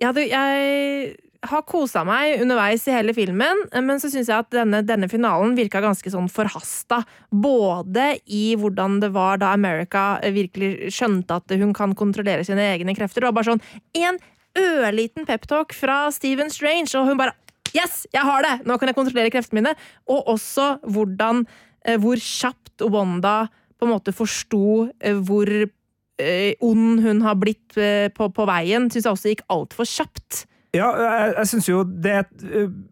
jeg, 0.00 0.08
hadde, 0.08 0.24
jeg 0.28 1.14
har 1.48 1.62
kosa 1.68 2.02
meg 2.08 2.40
underveis 2.42 2.86
i 2.88 2.94
hele 2.94 3.14
filmen, 3.16 3.64
men 3.72 4.00
så 4.02 4.10
syns 4.12 4.30
jeg 4.30 4.42
at 4.42 4.50
denne, 4.52 4.80
denne 4.86 5.08
finalen 5.12 5.54
virka 5.58 5.82
ganske 5.84 6.10
sånn 6.12 6.28
forhasta. 6.32 7.02
Både 7.30 8.14
i 8.26 8.56
hvordan 8.58 8.98
det 9.04 9.12
var 9.14 9.40
da 9.42 9.52
America 9.54 10.18
virkelig 10.34 10.92
skjønte 10.94 11.40
at 11.40 11.56
hun 11.60 11.74
kan 11.76 11.94
kontrollere 11.98 12.46
sine 12.46 12.64
egne 12.74 12.96
krefter. 12.96 13.22
Det 13.22 13.30
var 13.30 13.38
bare 13.38 13.52
sånn 13.52 13.64
en 14.00 14.20
ørliten 14.54 15.26
peptalk 15.26 15.74
fra 15.74 16.06
Stephen 16.14 16.52
Strange, 16.52 16.92
og 16.98 17.10
hun 17.10 17.20
bare 17.20 17.34
Yes, 17.74 18.04
jeg 18.14 18.22
har 18.22 18.44
det! 18.46 18.54
Nå 18.68 18.78
kan 18.78 18.90
jeg 18.90 18.96
kontrollere 18.96 19.32
kreftene 19.34 19.60
mine. 19.60 19.74
Og 20.10 20.30
også 20.36 20.76
hvordan, 20.94 21.42
eh, 21.86 21.98
hvor 22.00 22.20
kjapt 22.20 22.84
Wanda 22.86 23.44
på 23.78 23.88
en 23.88 23.94
måte 23.96 24.14
forsto 24.14 24.90
eh, 25.02 25.18
hvor 25.18 25.50
eh, 25.50 26.54
ond 26.62 27.02
hun 27.02 27.22
har 27.26 27.38
blitt 27.40 27.74
på, 27.74 28.28
på 28.30 28.46
veien, 28.50 28.90
syns 28.90 29.08
jeg 29.08 29.16
også 29.16 29.32
gikk 29.32 29.46
altfor 29.50 29.88
kjapt. 29.88 30.44
Ja, 30.74 30.88
jeg, 30.98 31.34
jeg 31.38 31.50
syns 31.50 31.68
jo 31.70 31.82
det 31.86 32.12
er 32.12 32.24
et 32.24 32.46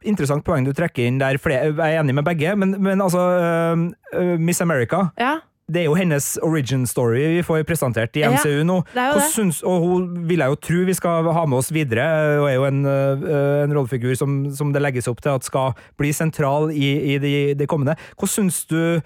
interessant 0.06 0.44
poeng 0.46 0.66
du 0.66 0.70
trekker 0.74 1.06
inn 1.06 1.18
der. 1.22 1.38
Flere, 1.42 1.70
jeg 1.70 1.78
er 1.78 2.02
enig 2.02 2.14
med 2.14 2.26
begge, 2.26 2.54
men, 2.58 2.76
men 2.82 3.02
altså 3.02 3.22
uh, 3.22 3.86
uh, 4.14 4.36
Miss 4.38 4.62
America 4.62 5.08
Ja, 5.18 5.40
det 5.70 5.82
er 5.82 5.86
jo 5.86 5.94
hennes 5.96 6.26
origin 6.42 6.82
story 6.90 7.20
vi 7.36 7.42
får 7.46 7.62
presentert 7.68 8.16
i 8.18 8.24
Ja, 8.24 8.32
MCU 8.34 8.64
nå. 8.66 8.80
det. 8.92 9.22
Syns, 9.32 9.62
og 9.62 9.84
hun 9.86 10.08
vil 10.28 10.42
jeg 10.42 10.52
jo 10.52 10.58
tro 10.68 10.80
vi 10.88 10.96
skal 10.98 11.28
ha 11.32 11.44
med 11.46 11.58
oss 11.62 11.70
videre, 11.72 12.06
og 12.42 12.48
er 12.50 12.56
jo 12.58 12.66
en, 12.68 12.80
en 12.84 13.72
rollefigur 13.76 14.14
som, 14.18 14.50
som 14.52 14.72
det 14.74 14.82
legges 14.82 15.08
opp 15.08 15.22
til 15.22 15.36
at 15.38 15.46
skal 15.46 15.72
bli 16.00 16.10
sentral 16.12 16.72
i, 16.74 17.14
i 17.14 17.18
det 17.22 17.36
de 17.62 17.68
kommende. 17.70 17.94
Hva 18.18 18.28
syns 18.28 18.64
du 18.68 19.00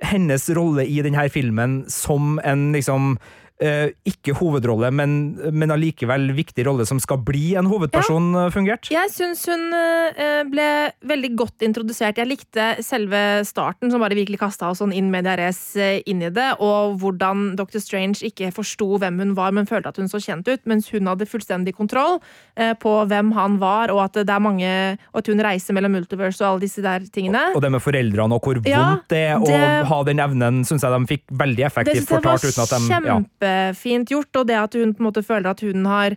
hennes 0.00 0.48
rolle 0.56 0.86
i 0.88 1.02
denne 1.04 1.26
filmen 1.28 1.82
som 1.92 2.38
en 2.48 2.70
liksom 2.72 3.18
ikke 3.60 4.34
hovedrolle, 4.38 4.88
men, 4.94 5.16
men 5.52 5.72
allikevel 5.74 6.30
viktig 6.36 6.64
rolle 6.66 6.86
som 6.88 7.00
skal 7.02 7.20
bli 7.24 7.54
en 7.60 7.68
hovedperson, 7.70 8.30
ja. 8.34 8.46
fungert? 8.54 8.88
Jeg 8.92 9.12
syns 9.12 9.44
hun 9.50 9.66
eh, 9.76 10.42
ble 10.48 10.68
veldig 11.06 11.32
godt 11.38 11.66
introdusert. 11.66 12.18
Jeg 12.20 12.30
likte 12.30 12.70
selve 12.84 13.42
starten, 13.48 13.92
som 13.92 14.02
bare 14.02 14.16
virkelig 14.18 14.40
kasta 14.40 14.70
oss 14.72 14.80
sånn 14.80 14.94
inn 14.96 15.10
media 15.12 15.36
eh, 15.50 16.00
inn 16.08 16.24
i 16.24 16.32
det, 16.32 16.48
og 16.62 16.96
hvordan 17.02 17.54
Dr. 17.58 17.80
Strange 17.82 18.24
ikke 18.26 18.50
forsto 18.54 18.98
hvem 19.00 19.20
hun 19.22 19.34
var, 19.38 19.54
men 19.56 19.68
følte 19.68 19.92
at 19.92 20.00
hun 20.00 20.10
så 20.10 20.20
kjent 20.22 20.48
ut, 20.48 20.64
mens 20.70 20.90
hun 20.94 21.10
hadde 21.10 21.28
fullstendig 21.28 21.76
kontroll 21.76 22.18
eh, 22.56 22.72
på 22.80 22.94
hvem 23.10 23.34
han 23.36 23.58
var, 23.62 23.92
og 23.94 24.04
at 24.06 24.20
det 24.20 24.30
er 24.30 24.42
mange 24.42 24.68
Og 25.12 25.20
at 25.20 25.28
hun 25.30 25.40
reiser 25.42 25.74
mellom 25.76 25.92
multiverse 25.94 26.42
og 26.42 26.46
alle 26.46 26.64
disse 26.64 26.82
der 26.84 27.04
tingene. 27.12 27.40
Og 27.56 27.62
det 27.62 27.70
med 27.72 27.82
foreldrene 27.82 28.36
og 28.36 28.44
hvor 28.44 28.60
Ja, 28.66 28.82
vondt 28.94 29.10
det 29.12 29.20
er 29.28 29.82
å 29.84 29.88
ha 29.90 29.98
den 30.06 30.22
evnen, 30.22 30.62
syns 30.68 30.84
jeg 30.86 30.94
de 30.94 31.10
fikk 31.10 31.24
veldig 31.40 31.66
effektivt 31.68 32.08
fortalt. 32.08 32.46
uten 32.46 32.64
at 32.64 32.74
de... 32.74 33.00
Ja. 33.10 33.18
Kjempefint 33.50 34.10
gjort, 34.10 34.36
og 34.40 34.46
det 34.48 34.58
at 34.58 34.76
hun 34.78 34.94
på 34.94 35.02
en 35.02 35.08
måte 35.08 35.24
føler 35.26 35.50
at 35.50 35.60
hun 35.64 35.86
har 35.88 36.16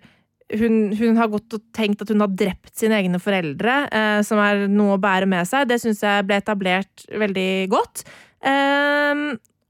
hun, 0.54 0.94
hun 0.94 1.18
har 1.18 1.32
gått 1.32 1.56
og 1.56 1.64
tenkt 1.74 2.02
at 2.04 2.12
hun 2.12 2.22
har 2.22 2.30
drept 2.30 2.76
sine 2.78 3.00
egne 3.00 3.20
foreldre, 3.22 3.88
eh, 3.90 4.20
som 4.22 4.38
er 4.38 4.68
noe 4.70 4.98
å 4.98 5.02
bære 5.02 5.26
med 5.26 5.48
seg. 5.50 5.68
Det 5.70 5.80
syns 5.82 6.04
jeg 6.04 6.26
ble 6.28 6.38
etablert 6.38 7.06
veldig 7.10 7.70
godt. 7.72 8.04
Eh, 8.44 9.24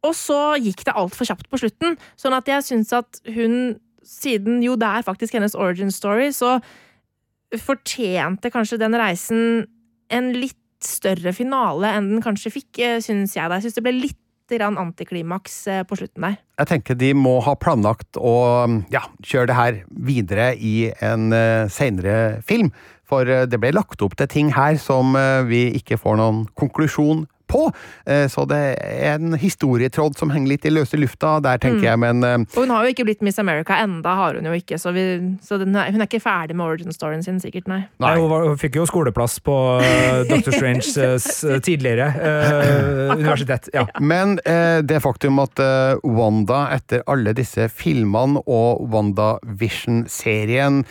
og 0.04 0.16
så 0.18 0.58
gikk 0.60 0.84
det 0.84 0.96
altfor 1.00 1.30
kjapt 1.30 1.48
på 1.48 1.62
slutten, 1.62 1.96
sånn 2.20 2.36
at 2.36 2.50
jeg 2.50 2.66
syns 2.68 2.92
at 2.98 3.22
hun, 3.32 3.78
siden 4.04 4.60
jo 4.66 4.76
det 4.76 4.90
er 4.90 5.06
faktisk 5.06 5.38
hennes 5.38 5.56
origin 5.56 5.94
story, 5.94 6.34
så 6.36 6.58
fortjente 7.62 8.52
kanskje 8.52 8.82
den 8.82 8.98
reisen 8.98 9.64
en 10.12 10.34
litt 10.36 10.60
større 10.84 11.32
finale 11.32 11.94
enn 11.96 12.10
den 12.16 12.24
kanskje 12.26 12.52
fikk, 12.58 12.82
eh, 12.84 13.00
syns 13.00 13.38
jeg. 13.38 13.48
da. 13.48 13.56
Jeg 13.56 13.70
syns 13.70 13.80
det 13.80 13.86
ble 13.86 13.96
litt 14.02 14.20
grann 14.60 14.80
antiklimaks 14.82 15.56
eh, 15.68 15.84
på 15.88 15.98
slutten 16.00 16.28
der. 16.28 16.40
Jeg 16.62 16.70
tenker 16.70 16.98
de 17.00 17.14
må 17.18 17.40
ha 17.46 17.56
planlagt 17.58 18.20
å 18.20 18.36
ja, 18.94 19.06
kjøre 19.26 19.50
det 19.50 19.58
her 19.58 19.80
videre 20.06 20.52
i 20.56 20.92
en 21.02 21.32
uh, 21.34 21.70
seinere 21.72 22.44
film. 22.46 22.70
For 23.10 23.30
eh, 23.30 23.46
det 23.50 23.60
ble 23.62 23.74
lagt 23.76 24.04
opp 24.06 24.18
til 24.20 24.30
ting 24.32 24.52
her 24.56 24.80
som 24.82 25.18
eh, 25.20 25.44
vi 25.50 25.66
ikke 25.80 26.00
får 26.02 26.20
noen 26.20 26.44
konklusjon 26.60 27.26
på. 27.50 27.68
Eh, 28.06 28.26
så 28.32 28.46
det 28.50 28.60
er 28.80 29.18
en 29.18 29.38
historietråd 29.40 30.18
som 30.20 30.32
henger 30.34 30.54
litt 30.54 30.68
i 30.68 30.74
løse 30.74 31.00
lufta 31.00 31.36
der, 31.44 31.62
tenker 31.62 31.88
jeg. 31.90 32.02
Men 32.02 32.24
eh, 32.28 32.38
Og 32.54 32.66
hun 32.66 32.74
har 32.76 32.88
jo 32.88 32.94
ikke 32.96 33.08
blitt 33.08 33.24
Miss 33.26 33.40
America 33.42 33.78
enda, 33.84 34.16
har 34.20 34.40
hun 34.40 34.50
jo 34.50 34.56
ikke, 34.58 34.80
så, 34.82 34.94
vi, 34.96 35.06
så 35.44 35.60
den 35.62 35.74
hun 35.74 36.02
er 36.02 36.08
ikke 36.08 36.22
ferdig 36.24 36.58
med 36.58 36.66
origin-storyen 36.68 37.24
sin, 37.26 37.40
sikkert, 37.44 37.68
nei. 37.72 37.84
Nei, 38.04 38.14
hun, 38.20 38.30
var, 38.32 38.48
hun 38.50 38.60
fikk 38.62 38.78
jo 38.80 38.88
skoleplass 38.90 39.40
på 39.44 39.58
uh, 39.84 40.24
Dr. 40.30 40.52
Strange 40.54 40.92
uh, 40.98 41.60
tidligere 41.64 42.10
uh, 42.14 43.16
universitet. 43.18 43.72
Ja. 43.76 43.88
Men 44.02 44.38
uh, 44.48 44.80
det 44.86 45.02
faktum 45.04 45.42
at 45.44 45.60
uh, 45.62 45.98
Wanda, 46.04 46.68
etter 46.76 47.04
alle 47.10 47.34
disse 47.38 47.68
filmene 47.72 48.44
og 48.50 48.84
WandaVision-serien, 48.94 50.84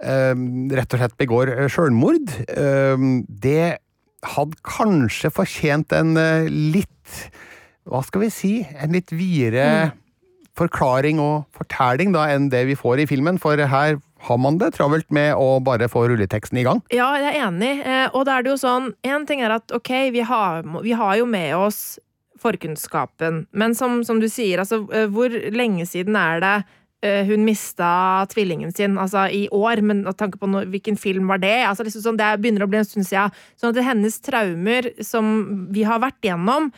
eh, 0.00 0.34
rett 0.76 0.94
og 0.94 1.02
slett 1.02 1.16
begår 1.20 1.52
sjølmord, 1.72 2.34
eh, 2.48 3.06
det 3.28 3.78
hadde 4.26 4.58
kanskje 4.66 5.30
fortjent 5.32 5.94
en 5.96 6.16
eh, 6.20 6.48
litt 6.50 7.16
Hva 7.88 8.02
skal 8.06 8.26
vi 8.26 8.30
si? 8.30 8.52
En 8.78 8.92
litt 8.94 9.10
videre 9.16 9.92
forklaring 10.60 11.20
og 11.22 11.46
fortelling 11.56 12.12
da, 12.14 12.26
enn 12.34 12.50
det 12.52 12.66
vi 12.68 12.76
får 12.78 13.02
i 13.02 13.08
filmen, 13.08 13.38
for 13.40 13.56
her 13.56 13.96
har 14.26 14.38
man 14.40 14.58
det 14.60 14.74
travelt 14.76 15.08
med 15.14 15.32
å 15.38 15.60
bare 15.64 15.88
få 15.88 16.04
rulleteksten 16.10 16.60
i 16.60 16.64
gang. 16.66 16.82
Ja, 16.92 17.08
jeg 17.16 17.30
er 17.32 17.46
enig. 17.46 17.72
Eh, 17.80 18.06
og 18.12 18.26
da 18.28 18.36
er 18.36 18.44
det 18.44 18.52
jo 18.52 18.60
sånn 18.60 18.90
En 19.06 19.24
ting 19.28 19.40
er 19.40 19.54
at 19.56 19.72
ok, 19.72 19.92
vi 20.12 20.24
har, 20.26 20.66
vi 20.84 20.92
har 20.92 21.16
jo 21.16 21.28
med 21.30 21.54
oss 21.56 21.98
forkunnskapen, 22.40 23.44
men 23.52 23.74
som, 23.76 24.00
som 24.04 24.20
du 24.20 24.28
sier, 24.32 24.62
altså 24.62 24.82
eh, 24.96 25.08
hvor 25.12 25.32
lenge 25.52 25.84
siden 25.88 26.16
er 26.16 26.40
det 26.40 26.54
hun 27.00 27.46
mista 27.46 28.26
tvillingen 28.28 28.74
sin, 28.76 28.98
altså 29.00 29.22
i 29.32 29.46
år, 29.56 29.80
men 29.80 30.02
å 30.04 30.12
tanke 30.12 30.36
på 30.36 30.50
noe, 30.52 30.66
hvilken 30.68 30.98
film 31.00 31.30
var 31.32 31.40
det? 31.40 31.62
Altså 31.64 31.86
liksom 31.86 32.02
sånn, 32.04 32.18
Det 32.20 32.28
begynner 32.42 32.66
å 32.66 32.68
bli 32.68 32.76
en 32.82 32.84
stund 32.84 33.08
siden. 33.08 33.32
Sånn 33.56 33.72
at 33.72 33.86
hennes 33.86 34.18
traumer 34.20 34.90
som 35.00 35.30
vi 35.72 35.86
har 35.88 36.02
vært 36.04 36.28
gjennom, 36.28 36.68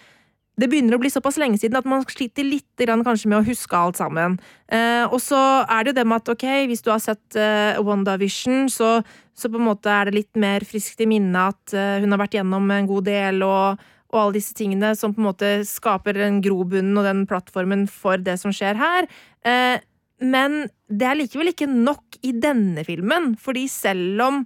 det 0.61 0.69
begynner 0.69 0.99
å 0.99 1.01
bli 1.01 1.11
såpass 1.11 1.39
lenge 1.41 1.57
siden 1.61 1.79
at 1.79 1.87
man 1.89 2.05
sliter 2.05 2.45
litt 2.45 2.83
kanskje 2.85 3.31
med 3.31 3.41
å 3.41 3.47
huske 3.47 3.77
alt 3.77 3.97
sammen. 3.97 4.37
Eh, 4.69 5.05
og 5.09 5.19
så 5.23 5.39
er 5.65 5.83
det 5.83 5.93
jo 5.93 5.97
det 6.01 6.05
med 6.07 6.21
at 6.21 6.33
ok, 6.35 6.47
hvis 6.69 6.85
du 6.85 6.91
har 6.93 7.01
sett 7.01 7.39
eh, 7.41 7.81
WandaVision, 7.81 8.69
så, 8.69 8.99
så 9.33 9.49
på 9.49 9.61
en 9.61 9.71
måte 9.71 9.89
er 9.91 10.11
det 10.11 10.19
litt 10.19 10.37
mer 10.37 10.67
friskt 10.69 11.01
i 11.01 11.09
minnet 11.09 11.57
at 11.57 11.75
eh, 11.77 12.03
hun 12.05 12.13
har 12.13 12.21
vært 12.21 12.37
gjennom 12.37 12.69
en 12.75 12.91
god 12.91 13.09
del, 13.09 13.41
og, 13.47 13.81
og 14.13 14.21
alle 14.21 14.37
disse 14.37 14.53
tingene 14.59 14.93
som 14.99 15.15
på 15.17 15.23
en 15.23 15.31
måte 15.31 15.55
skaper 15.69 16.21
den 16.21 16.43
grobunnen 16.45 17.01
og 17.01 17.09
den 17.09 17.25
plattformen 17.31 17.87
for 17.89 18.21
det 18.21 18.37
som 18.43 18.53
skjer 18.53 18.77
her. 18.77 19.09
Eh, 19.49 19.81
men 20.23 20.67
det 20.87 21.07
er 21.09 21.19
likevel 21.19 21.53
ikke 21.53 21.69
nok 21.71 22.19
i 22.23 22.33
denne 22.37 22.85
filmen, 22.87 23.33
fordi 23.41 23.67
selv 23.71 24.23
om 24.25 24.43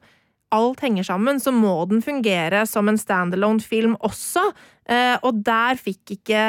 alt 0.54 0.82
henger 0.84 1.06
sammen, 1.06 1.40
så 1.42 1.52
må 1.52 1.74
den 1.90 2.02
fungere 2.04 2.62
som 2.70 2.88
en 2.88 2.98
standalone-film 3.00 3.96
også. 4.06 4.44
Eh, 4.88 5.16
og 5.26 5.42
der 5.44 5.78
fikk 5.80 6.16
ikke 6.16 6.44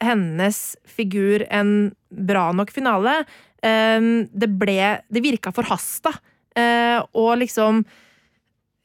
hennes 0.00 0.60
figur 0.88 1.44
en 1.52 1.90
bra 2.08 2.50
nok 2.56 2.70
finale. 2.72 3.20
Eh, 3.60 3.98
det 4.32 4.50
ble 4.60 5.02
Det 5.10 5.24
virka 5.24 5.52
forhasta. 5.52 6.14
Eh, 6.56 7.02
og 7.14 7.38
liksom 7.42 7.84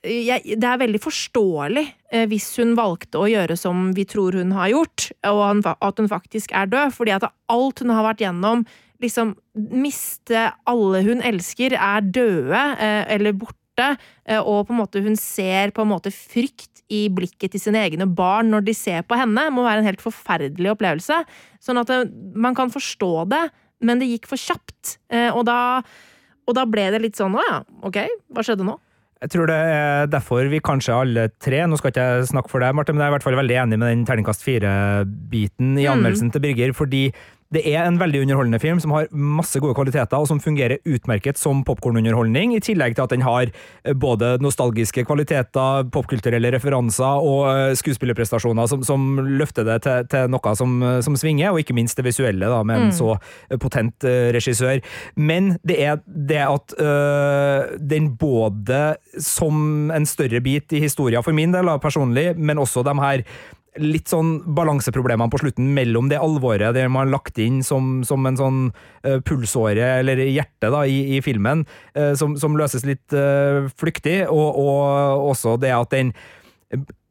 jeg, 0.06 0.56
Det 0.62 0.70
er 0.70 0.80
veldig 0.82 1.02
forståelig 1.04 1.86
eh, 2.12 2.26
hvis 2.32 2.48
hun 2.62 2.76
valgte 2.78 3.20
å 3.22 3.28
gjøre 3.30 3.58
som 3.60 3.92
vi 3.98 4.06
tror 4.06 4.38
hun 4.40 4.54
har 4.56 4.70
gjort, 4.72 5.10
og 5.32 5.42
han, 5.44 5.62
at 5.66 6.02
hun 6.02 6.10
faktisk 6.12 6.54
er 6.56 6.70
død. 6.72 6.94
Fordi 6.96 7.16
at 7.18 7.28
alt 7.52 7.82
hun 7.84 7.94
har 7.96 8.06
vært 8.12 8.24
gjennom 8.26 8.66
liksom 9.04 9.36
Miste 9.56 10.50
alle 10.68 11.00
hun 11.06 11.22
elsker, 11.24 11.76
er 11.80 12.02
døde 12.04 12.62
eh, 12.80 13.04
eller 13.16 13.36
borte. 13.40 13.96
eh, 14.28 14.40
Og 14.40 14.68
på 14.68 14.74
en 14.76 14.80
måte 14.82 15.02
hun 15.04 15.16
ser 15.20 15.72
på 15.76 15.84
en 15.84 15.92
måte 15.94 16.12
frykt 16.12 16.84
i 16.92 17.06
blikket 17.10 17.56
til 17.56 17.62
sine 17.64 17.82
egne 17.82 18.06
barn 18.06 18.52
når 18.54 18.66
de 18.68 18.74
ser 18.78 19.02
på 19.08 19.18
henne. 19.18 19.50
må 19.52 19.64
være 19.66 19.82
en 19.84 19.90
helt 19.90 20.04
forferdelig 20.04 20.74
opplevelse. 20.76 21.22
Sånn 21.64 21.80
at 21.82 21.90
eh, 21.90 22.06
man 22.36 22.56
kan 22.56 22.72
forstå 22.72 23.14
det, 23.32 23.44
men 23.82 24.00
det 24.00 24.08
gikk 24.12 24.28
for 24.32 24.38
kjapt. 24.40 24.98
Eh, 25.10 25.32
Og 25.36 25.46
da, 25.48 25.82
og 26.48 26.56
da 26.56 26.66
ble 26.70 26.90
det 26.94 27.02
litt 27.02 27.16
sånn 27.20 27.36
å 27.36 27.44
ja, 27.44 27.62
ok, 27.84 28.04
hva 28.32 28.44
skjedde 28.46 28.68
nå? 28.68 28.78
Jeg 29.26 29.32
tror 29.34 29.50
det 29.50 29.56
er 29.58 30.10
derfor 30.14 30.46
vi 30.52 30.60
kanskje 30.62 30.94
alle 30.94 31.24
tre 31.42 31.64
Nå 31.66 31.80
skal 31.80 31.90
ikke 31.90 32.04
jeg 32.06 32.28
snakke 32.30 32.52
for 32.52 32.62
deg, 32.62 32.76
Marte, 32.78 32.94
men 32.94 33.02
jeg 33.02 33.08
er 33.08 33.14
i 33.14 33.16
hvert 33.16 33.26
fall 33.26 33.38
veldig 33.40 33.56
enig 33.64 33.80
med 33.82 33.90
den 33.90 34.04
terningkast 34.06 34.44
fire-biten 34.46 35.72
i 35.80 35.86
Mm. 35.88 35.92
anmeldelsen 35.96 36.30
til 36.32 36.44
Birger, 36.44 36.74
fordi 36.78 37.02
Det 37.54 37.62
er 37.70 37.86
en 37.86 38.00
veldig 38.02 38.24
underholdende 38.24 38.60
film 38.60 38.80
som 38.82 38.94
har 38.96 39.10
masse 39.14 39.60
gode 39.62 39.76
kvaliteter, 39.78 40.18
og 40.18 40.26
som 40.30 40.40
fungerer 40.42 40.82
utmerket 40.82 41.38
som 41.38 41.62
popkornunderholdning, 41.68 42.56
i 42.56 42.62
tillegg 42.64 42.96
til 42.98 43.06
at 43.06 43.14
den 43.14 43.26
har 43.26 43.52
eh, 43.52 43.94
både 43.94 44.36
nostalgiske 44.42 45.06
kvaliteter, 45.06 45.86
popkulturelle 45.94 46.50
referanser 46.56 47.22
og 47.22 47.46
eh, 47.52 47.76
skuespillerprestasjoner 47.78 48.72
som, 48.72 48.84
som 48.88 49.06
løfter 49.40 49.68
det 49.68 49.78
til, 49.86 50.10
til 50.12 50.34
noe 50.34 50.56
som, 50.58 50.78
som, 51.06 51.20
svinger, 51.20 51.54
og 51.54 51.62
ikke 51.62 51.78
minst 51.78 52.00
det 52.00 52.08
visuelle, 52.08 52.50
da, 52.50 52.64
med 52.66 52.88
en 52.88 52.90
mm. 52.90 52.96
så 52.98 53.16
potent 53.62 54.06
regissør. 54.36 54.82
Men 55.16 55.54
det 55.68 55.78
er 55.86 56.02
det 56.06 56.42
at 56.44 56.76
øh, 56.82 57.78
den 57.80 58.10
både 58.18 58.96
som 59.22 59.92
en 59.94 60.10
større 60.10 60.42
bit 60.42 60.74
i 60.74 60.82
historien 60.84 61.24
for 61.24 61.36
min 61.36 61.54
del, 61.54 61.70
da, 61.70 61.78
personlig, 61.82 62.32
men 62.38 62.60
også 62.62 62.84
de 62.86 62.96
her 63.00 63.24
litt 63.82 64.12
sånn 64.12 64.38
balanseproblemene 64.56 65.32
på 65.32 65.42
slutten 65.42 65.74
mellom 65.76 66.08
det 66.12 66.20
alvoret 66.22 66.76
det 66.76 66.86
man 66.88 67.06
har 67.06 67.14
lagt 67.18 67.40
inn 67.42 67.62
som, 67.66 68.00
som 68.08 68.26
en 68.28 68.40
sånn 68.40 68.60
uh, 68.72 69.20
pulsåre, 69.26 70.00
eller 70.02 70.22
hjerte, 70.26 70.72
da, 70.72 70.86
i, 70.88 71.18
i 71.18 71.22
filmen, 71.26 71.66
uh, 71.98 72.14
som, 72.20 72.38
som, 72.40 72.56
løses 72.56 72.88
litt 72.88 73.16
uh, 73.16 73.68
flyktig, 73.80 74.22
og, 74.32 74.60
og, 74.62 75.28
også 75.34 75.58
det 75.62 75.74
at 75.76 75.92
den 75.96 76.14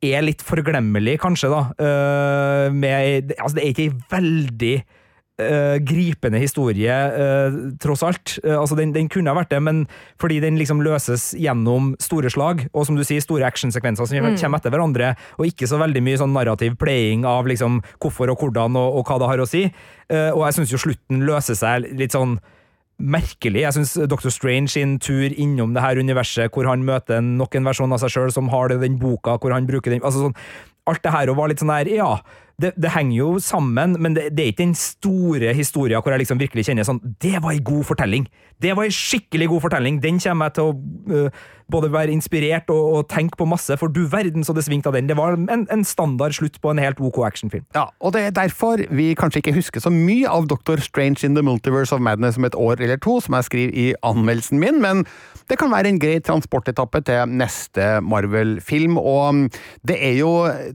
er 0.05 0.25
litt 0.25 0.43
forglemmelig, 0.45 1.19
kanskje, 1.23 1.49
da. 1.49 1.61
med 2.75 3.31
Altså, 3.39 3.55
det 3.57 3.63
er 3.63 3.71
ikke 3.71 4.03
veldig 4.13 4.75
uh, 5.43 5.77
gripende 5.83 6.39
historie, 6.39 6.95
uh, 6.95 7.57
tross 7.83 8.05
alt. 8.07 8.37
Uh, 8.45 8.57
altså, 8.61 8.77
den, 8.79 8.95
den, 8.95 9.11
kunne 9.13 9.33
ha 9.33 9.39
vært 9.39 9.53
det, 9.55 9.61
men 9.65 9.85
fordi 10.21 10.41
den 10.45 10.59
liksom 10.61 10.83
løses 10.85 11.33
gjennom 11.39 11.93
store 12.03 12.31
slag, 12.33 12.67
og 12.73 12.87
som 12.89 12.99
du 12.99 13.05
sier, 13.07 13.23
store 13.25 13.47
actionsekvenser 13.49 14.11
som 14.11 14.19
mm. 14.19 14.39
kommer 14.41 14.63
etter 14.63 14.75
hverandre, 14.75 15.13
og 15.39 15.51
ikke 15.51 15.69
så 15.71 15.81
veldig 15.83 16.05
mye 16.05 16.21
sånn 16.21 16.35
narrativ 16.37 16.79
playing 16.81 17.27
av 17.29 17.49
liksom 17.51 17.83
hvorfor 18.03 18.33
og 18.33 18.43
hvordan 18.43 18.79
og, 18.81 19.01
og 19.01 19.09
hva 19.09 19.21
det 19.21 19.31
har 19.33 19.45
å 19.45 19.49
si. 19.49 19.67
og 20.11 20.43
jeg 20.45 20.57
syns 20.57 20.73
jo 20.73 20.81
slutten 20.81 21.25
løser 21.27 21.57
seg 21.59 21.87
litt 21.97 22.15
sånn 22.15 22.37
merkelig. 23.01 23.65
Jeg 23.65 23.75
syns 23.77 23.95
Dr. 24.11 24.31
Strange 24.31 24.71
sin 24.75 24.99
tur 25.03 25.33
innom 25.33 25.75
det 25.75 25.83
her 25.83 25.99
universet, 25.99 26.53
hvor 26.55 26.69
han 26.71 26.85
møter 26.87 27.25
nok 27.25 27.57
en 27.57 27.67
versjon 27.67 27.95
av 27.95 28.03
seg 28.03 28.15
sjøl 28.15 28.35
som 28.35 28.51
har 28.53 28.71
det, 28.71 28.81
den 28.85 29.01
boka, 29.01 29.39
hvor 29.41 29.55
han 29.55 29.67
bruker 29.71 29.95
den 29.95 30.05
altså 30.05 30.29
sånn, 30.29 30.39
Alt 30.85 31.01
det 31.01 31.15
her 31.15 31.31
og 31.33 31.39
var 31.39 31.49
litt 31.49 31.63
sånn 31.63 31.71
der, 31.73 31.89
ja 31.97 32.11
det, 32.63 32.71
det, 32.79 32.91
henger 32.95 33.17
jo 33.17 33.29
sammen, 33.43 33.97
men 33.99 34.15
det, 34.15 34.29
det, 34.37 34.43
er 34.43 34.53
ikke 34.53 34.63
den 34.63 34.77
store 34.79 35.55
historien 35.59 36.03
hvor 36.03 36.15
jeg 36.15 36.23
liksom 36.23 36.39
virkelig 36.39 36.69
kjenner 36.69 36.87
sånn 36.87 37.01
Det 37.23 37.35
var 37.43 37.51
ei 37.55 37.63
god 37.65 37.83
fortelling! 37.89 38.29
Det 38.63 38.77
var 38.77 38.87
ei 38.87 38.95
skikkelig 38.95 39.49
god 39.51 39.65
fortelling! 39.67 39.99
Den 40.03 40.21
kommer 40.23 40.51
jeg 40.51 40.57
til 40.59 40.71
å 40.71 40.75
uh, 41.11 41.43
både 41.73 41.91
være 41.93 42.15
inspirert 42.15 42.71
og, 42.71 42.83
og, 42.95 43.09
tenke 43.11 43.39
på 43.41 43.49
masse, 43.49 43.75
for 43.81 43.91
du 43.91 44.05
verden 44.13 44.47
så 44.47 44.55
det 44.55 44.67
svingte 44.67 44.91
av 44.91 44.99
den. 44.99 45.09
Det 45.11 45.17
var 45.19 45.35
en, 45.35 45.67
en 45.67 45.85
standard 45.85 46.37
slutt 46.37 46.61
på 46.63 46.71
en 46.71 46.83
helt 46.83 47.01
OK 47.03 47.19
actionfilm. 47.27 47.65
Ja, 47.75 47.89
og 47.99 48.15
det 48.15 48.23
er 48.29 48.37
derfor 48.37 48.85
vi 48.95 49.11
kanskje 49.19 49.43
ikke 49.43 49.57
husker 49.59 49.83
så 49.83 49.93
mye 49.93 50.31
av 50.31 50.47
Doctor 50.53 50.83
Strange 50.85 51.27
in 51.27 51.35
the 51.35 51.43
Multiverse 51.43 51.95
of 51.95 52.05
Madness 52.05 52.39
om 52.39 52.47
et 52.47 52.59
år 52.59 52.85
eller 52.85 53.01
to, 53.03 53.19
som 53.25 53.39
jeg 53.39 53.51
skriver 53.51 53.75
i 53.75 53.89
anmeldelsen 54.07 54.63
min, 54.63 54.83
men 54.85 55.07
det 55.51 55.59
kan 55.61 55.73
være 55.73 55.91
en 55.93 55.99
grei 56.01 56.17
transportetappe 56.25 57.03
til 57.05 57.35
neste 57.37 57.99
Marvel-film, 58.05 58.97
og 58.99 59.51
det 59.87 59.97
er 60.01 60.15
jo 60.17 60.33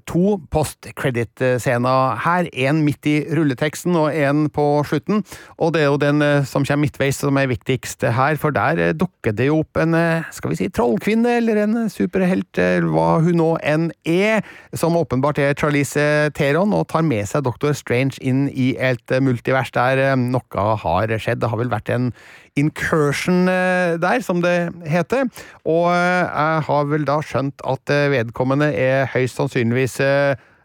to 0.10 0.38
post-credit-scener 0.54 2.20
her. 2.26 2.50
En 2.54 2.84
midt 2.86 3.10
i 3.10 3.16
rulleteksten 3.34 3.98
og 3.98 4.14
en 4.14 4.46
på 4.54 4.66
slutten, 4.86 5.24
og 5.58 5.74
det 5.74 5.84
er 5.84 5.90
jo 5.90 6.02
den 6.02 6.22
eh, 6.26 6.46
som 6.48 6.66
kommer 6.66 6.86
midtveis 6.86 7.20
som 7.20 7.38
er 7.42 7.50
viktigst 7.52 8.06
her, 8.06 8.38
for 8.40 8.56
der 8.56 8.80
eh, 8.80 8.94
dukker 8.94 9.34
det 9.36 9.50
jo 9.50 9.62
opp 9.64 9.80
en, 9.82 9.98
eh, 9.98 10.28
skal 10.36 10.54
vi 10.54 10.60
si, 10.62 10.70
trollkvinne 10.74 11.40
eller 11.40 11.64
en 11.66 11.80
superhelt, 11.92 12.52
eller 12.60 12.90
hva 12.94 13.10
hun 13.26 13.40
nå 13.42 13.50
enn 13.66 13.90
er, 14.06 14.46
som 14.78 14.98
åpenbart 15.00 15.42
er 15.42 15.58
Charlize 15.58 16.30
Theron, 16.38 16.76
og 16.78 16.88
tar 16.94 17.06
med 17.06 17.26
seg 17.30 17.46
Doctor 17.48 17.74
Strange 17.78 18.22
inn 18.22 18.48
i 18.54 18.72
et 18.78 19.18
multivers 19.24 19.74
der 19.74 20.16
noe 20.20 20.70
har 20.84 21.18
skjedd. 21.18 21.42
Det 21.42 21.50
har 21.52 21.60
vel 21.60 21.72
vært 21.72 21.92
en 21.94 22.12
incursion 22.60 23.48
der, 23.48 24.20
som 24.26 24.44
det 24.44 24.72
heter. 24.88 25.30
Og 25.66 25.90
eh, 25.94 26.26
jeg 26.28 26.66
har 26.70 26.92
vel 26.92 27.08
da 27.08 27.20
skjønt 27.26 27.64
at 27.68 27.94
eh, 27.94 28.10
vedkommende 28.14 28.72
er 28.76 29.10
høyst 29.14 29.40
sannsynligvis 29.40 30.00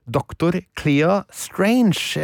doktor. 0.04 0.58
Clea 0.76 1.22
Strange. 1.32 2.18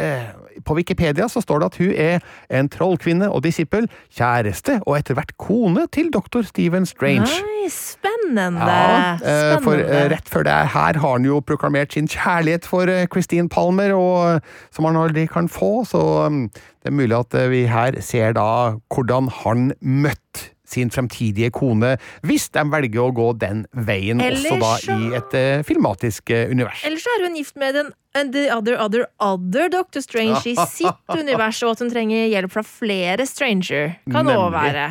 På 0.67 0.75
Wikipedia 0.77 1.27
så 1.31 1.41
står 1.43 1.61
det 1.61 1.69
at 1.71 1.79
hun 1.81 1.93
er 1.93 2.59
en 2.59 2.69
trollkvinne 2.71 3.29
og 3.31 3.43
disippel, 3.45 3.87
kjæreste 4.13 4.79
og 4.85 4.97
etter 4.99 5.17
hvert 5.17 5.33
kone 5.41 5.87
til 5.93 6.11
dr. 6.13 6.43
Stephen 6.47 6.85
Strange. 6.89 7.27
Nei, 7.29 7.69
spennende! 7.73 8.47
Ja, 8.61 9.17
spennende. 9.17 9.61
For 9.65 9.83
rett 10.13 10.31
før 10.31 10.47
det 10.47 10.57
her 10.75 11.01
har 11.01 11.01
han 11.03 11.27
jo 11.27 11.41
proklamert 11.45 11.93
sin 11.95 12.09
kjærlighet 12.11 12.67
for 12.67 12.89
Christine 13.11 13.49
Palmer, 13.51 13.95
og, 13.97 14.47
som 14.75 14.87
han 14.89 14.99
aldri 14.99 15.27
kan 15.31 15.49
få, 15.51 15.81
så 15.87 16.01
mm, 16.31 16.47
det 16.81 16.89
er 16.91 16.97
mulig 16.97 17.17
at 17.17 17.37
vi 17.51 17.65
her 17.69 17.99
ser 18.03 18.33
da 18.37 18.49
hvordan 18.91 19.29
han 19.41 19.71
møtte 19.81 20.51
sin 20.71 20.91
fremtidige 20.91 21.51
kone, 21.51 21.95
hvis 22.27 22.49
de 22.55 22.63
velger 22.71 23.03
å 23.03 23.11
gå 23.15 23.27
den 23.41 23.65
veien, 23.87 24.21
Ellers 24.23 24.47
også 24.47 24.61
da 24.61 24.95
i 24.95 25.17
et 25.19 25.35
uh, 25.35 25.65
filmatisk 25.67 26.31
uh, 26.31 26.45
univers. 26.51 26.85
Ellers 26.87 27.07
er 27.15 27.25
hun 27.25 27.35
gift 27.39 27.57
med 27.59 27.75
den 27.79 27.91
And 28.13 28.33
the 28.35 28.49
other, 28.51 28.75
other, 28.75 29.05
other 29.19 29.69
Doctor 29.69 30.01
Strange 30.01 30.45
i 30.51 30.55
sitt 30.67 31.15
univers, 31.15 31.61
og 31.63 31.75
at 31.75 31.83
hun 31.83 31.91
trenger 31.93 32.27
hjelp 32.31 32.51
fra 32.51 32.63
flere 32.67 33.25
stranger. 33.29 33.95
Kan 34.11 34.29
òg 34.31 34.51
være. 34.53 34.87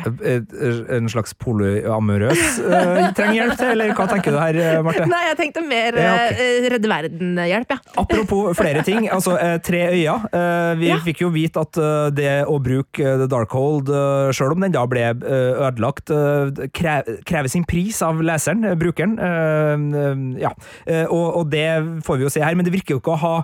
En 0.97 1.09
slags 1.11 1.35
polyamorøs 1.37 2.59
uh, 2.65 3.11
trenger 3.17 3.35
hjelp 3.37 3.59
til, 3.59 3.73
eller 3.75 3.93
hva 3.97 4.07
tenker 4.09 4.35
du 4.35 4.39
her, 4.41 4.81
Marte? 4.85 5.05
Nei, 5.11 5.21
jeg 5.29 5.39
tenkte 5.43 5.65
mer 5.65 5.99
ja, 6.01 6.15
okay. 6.31 6.69
redde 6.73 6.91
verden-hjelp, 6.91 7.75
ja. 7.75 7.79
Apropos 8.01 8.57
flere 8.57 8.83
ting, 8.87 9.07
altså 9.11 9.37
tre 9.65 9.83
øya. 9.93 10.17
vi 10.79 10.89
ja. 10.89 10.97
fikk 11.05 11.23
jo 11.25 11.31
vite 11.33 11.61
at 11.61 11.77
det 12.15 12.33
å 12.49 12.57
bruke 12.63 13.15
The 13.21 13.29
Darkhold, 13.29 13.91
uh, 13.93 14.31
sjøl 14.35 14.55
om 14.55 14.65
den 14.65 14.73
da 14.73 14.85
ble 14.89 15.11
ødelagt 15.21 16.11
eh, 16.11 16.67
krever 17.25 17.47
sin 17.51 17.65
pris 17.67 18.01
av 18.05 18.21
leseren, 18.23 18.63
eh, 18.65 18.75
brukeren. 18.75 19.17
Eh, 19.19 20.41
ja, 20.41 20.51
og, 21.09 21.25
og 21.41 21.51
det 21.51 21.67
får 22.05 22.19
vi 22.19 22.27
jo 22.27 22.33
se 22.33 22.43
her, 22.43 22.55
men 22.57 22.67
det 22.67 22.73
virker 22.73 22.95
jo 22.95 23.01
ikke 23.01 23.10
å 23.11 23.19
ha 23.23 23.35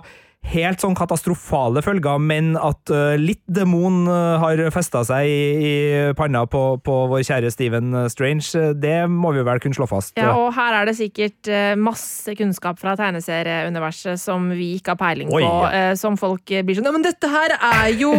helt 0.48 0.82
sånn 0.82 0.96
katastrofale 0.96 1.82
følger, 1.84 2.20
men 2.22 2.54
at 2.56 2.92
uh, 2.92 3.14
litt 3.20 3.42
demon 3.44 4.06
uh, 4.08 4.38
har 4.40 4.60
festa 4.74 5.02
seg 5.06 5.28
i, 5.28 5.40
i 5.68 5.72
panna 6.16 6.44
på, 6.48 6.62
på, 6.84 6.96
vår 7.10 7.24
kjære 7.28 7.52
Steven 7.52 7.96
Strange, 8.12 8.46
uh, 8.56 8.70
det 8.72 9.02
må 9.12 9.32
vi 9.36 9.44
vel 9.46 9.60
kunne 9.62 9.76
slå 9.76 9.88
fast. 9.90 10.14
Ja, 10.18 10.32
og 10.38 10.52
her 10.56 10.80
er 10.80 10.88
det 10.88 10.96
sikkert 10.98 11.50
masse 11.78 12.32
kunnskap 12.38 12.78
fra 12.80 12.94
tegneserieuniverset 12.98 14.20
som 14.20 14.48
vi 14.54 14.74
ikke 14.78 14.94
har 14.94 15.00
peiling 15.00 15.30
på, 15.30 15.40
Oi. 15.40 15.96
som 15.98 16.16
folk 16.20 16.42
blir 16.48 16.76
sånn 16.76 16.88
Ja, 16.88 16.92
men 16.94 17.04
dette 17.04 17.28
her 17.30 17.54
er 17.56 17.90
jo 17.98 18.12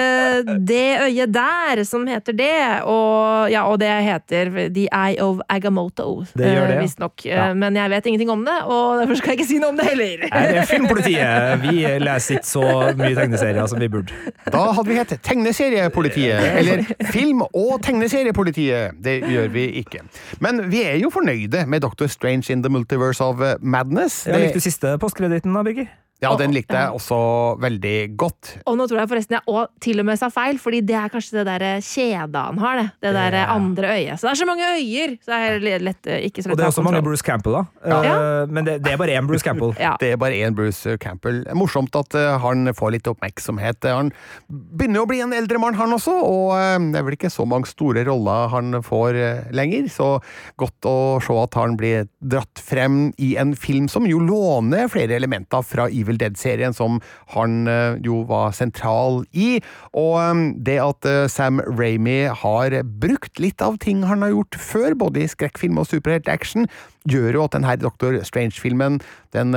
det 0.70 0.86
øyet 1.06 1.32
der 1.34 1.82
som 1.88 2.06
heter 2.08 2.36
det, 2.36 2.58
og, 2.86 3.50
ja, 3.52 3.64
og 3.66 3.80
det 3.82 3.90
heter 4.06 4.52
The 4.74 4.86
Eye 4.86 5.18
of 5.22 5.42
Agamoto, 5.52 6.22
det 6.36 6.52
gjør 6.52 6.70
det, 6.70 6.78
visstnok. 6.84 7.26
Ja. 7.26 7.48
Men 7.58 7.78
jeg 7.78 7.92
vet 7.92 8.10
ingenting 8.10 8.32
om 8.32 8.44
det, 8.46 8.56
og 8.66 9.02
derfor 9.02 9.18
skal 9.18 9.34
jeg 9.34 9.40
ikke 9.40 9.50
si 9.50 9.60
noe 9.62 9.74
om 9.74 9.80
det 9.80 9.88
heller. 9.90 10.26
Er 10.30 10.52
det 10.60 10.66
filmpolitiet? 10.70 11.45
Vi 11.62 11.82
leser 12.02 12.38
ikke 12.38 12.48
så 12.48 12.64
mye 12.98 13.14
tegneserier 13.16 13.66
som 13.70 13.80
vi 13.80 13.88
burde. 13.92 14.14
Da 14.52 14.64
hadde 14.76 14.88
vi 14.90 14.98
hett 14.98 15.14
Tegneseriepolitiet, 15.26 16.40
eller 16.60 16.84
Film- 17.12 17.44
og 17.46 17.78
tegneseriepolitiet. 17.86 18.96
Det 19.04 19.18
gjør 19.30 19.52
vi 19.54 19.66
ikke. 19.82 20.02
Men 20.40 20.64
vi 20.72 20.82
er 20.86 20.98
jo 21.02 21.10
fornøyde 21.14 21.66
med 21.66 21.84
Doctor 21.86 22.10
Strange 22.10 22.52
in 22.52 22.62
the 22.62 22.72
Multiverse 22.72 23.24
of 23.24 23.42
Madness. 23.60 24.24
Ja, 24.26 24.40
Likte 24.42 24.60
siste 24.64 24.96
postkreditten 25.02 25.54
da, 25.54 25.62
Birger? 25.66 25.88
Ja, 26.24 26.30
den 26.40 26.54
likte 26.56 26.72
jeg 26.72 26.96
også 26.96 27.16
veldig 27.60 27.96
godt. 28.16 28.54
Og 28.64 28.78
nå 28.78 28.86
tror 28.88 29.02
jeg 29.02 29.10
forresten 29.10 29.36
jeg 29.36 29.44
òg 29.52 29.68
til 29.84 30.00
og 30.00 30.06
med 30.08 30.16
sa 30.16 30.30
feil, 30.32 30.56
fordi 30.60 30.80
det 30.88 30.96
er 30.96 31.10
kanskje 31.12 31.42
det 31.42 31.44
der 31.48 31.64
kjedet 31.84 32.44
han 32.46 32.60
har, 32.62 32.80
det. 32.80 32.86
Det 33.04 33.12
der 33.12 33.36
andre 33.52 33.90
øyet. 33.98 34.16
Så 34.16 34.24
det 34.24 34.32
er 34.32 34.40
så 34.40 34.46
mange 34.48 34.70
øyer! 34.78 35.12
Så 35.20 35.32
det 35.34 35.74
er 35.74 35.84
lett, 35.84 36.08
ikke 36.08 36.40
så 36.40 36.48
lett 36.48 36.54
Og 36.54 36.60
det 36.60 36.64
er 36.64 36.72
også 36.72 36.84
mange 36.86 37.02
Bruce 37.04 37.26
Campbell, 37.26 37.58
da. 37.58 37.64
Ja. 37.84 37.98
Uh, 38.16 38.48
men 38.48 38.64
det, 38.64 38.78
det, 38.86 38.94
er 38.94 39.00
bare 39.02 39.18
én 39.18 39.28
Bruce 39.28 39.44
Campbell. 39.44 39.74
ja. 39.80 39.92
Det 40.00 40.14
er 40.14 40.20
bare 40.20 40.40
én 40.40 40.56
Bruce 40.56 40.96
Campbell. 41.02 41.42
Morsomt 41.56 42.00
at 42.00 42.16
han 42.40 42.72
får 42.76 42.96
litt 42.96 43.12
oppmerksomhet. 43.12 43.84
Han 43.92 44.12
begynner 44.48 45.04
å 45.04 45.10
bli 45.10 45.20
en 45.24 45.36
eldre 45.36 45.60
mann, 45.60 45.76
han 45.76 45.92
også, 45.98 46.16
og 46.16 46.56
det 46.94 47.00
er 47.00 47.06
vel 47.10 47.18
ikke 47.18 47.32
så 47.32 47.44
mange 47.48 47.68
store 47.68 48.06
roller 48.08 48.48
han 48.54 48.80
får 48.84 49.20
lenger. 49.56 49.92
Så 49.92 50.08
godt 50.56 50.88
å 50.88 50.96
se 51.20 51.36
at 51.44 51.60
han 51.60 51.76
blir 51.76 52.08
dratt 52.24 52.62
frem 52.62 53.10
i 53.20 53.34
en 53.40 53.52
film 53.58 53.90
som 53.92 54.08
jo 54.08 54.22
låner 54.24 54.88
flere 54.92 55.18
elementer 55.20 55.60
fra 55.66 55.90
Evil 55.92 56.05
Evil 56.06 56.20
Dead-serien, 56.20 56.74
som 56.76 57.00
han 57.34 57.66
eh, 57.70 57.98
jo 58.06 58.22
var 58.28 58.54
sentral 58.56 59.24
i. 59.34 59.58
Og 59.96 60.16
eh, 60.22 60.42
det 60.66 60.78
at 60.82 61.08
eh, 61.10 61.26
Sam 61.32 61.60
Ramy 61.66 62.26
har 62.30 62.78
brukt 63.02 63.42
litt 63.42 63.62
av 63.64 63.80
ting 63.82 64.04
han 64.06 64.22
har 64.24 64.34
gjort 64.34 64.60
før, 64.60 64.98
både 65.06 65.24
i 65.24 65.30
skrekkfilm 65.30 65.82
og 65.82 65.90
superhelt-action, 65.90 66.70
gjør 67.06 67.38
jo 67.38 67.44
at 67.46 67.54
denne 67.54 67.76
Doctor 67.78 68.16
Strange-filmen 68.26 68.98
den, 69.34 69.52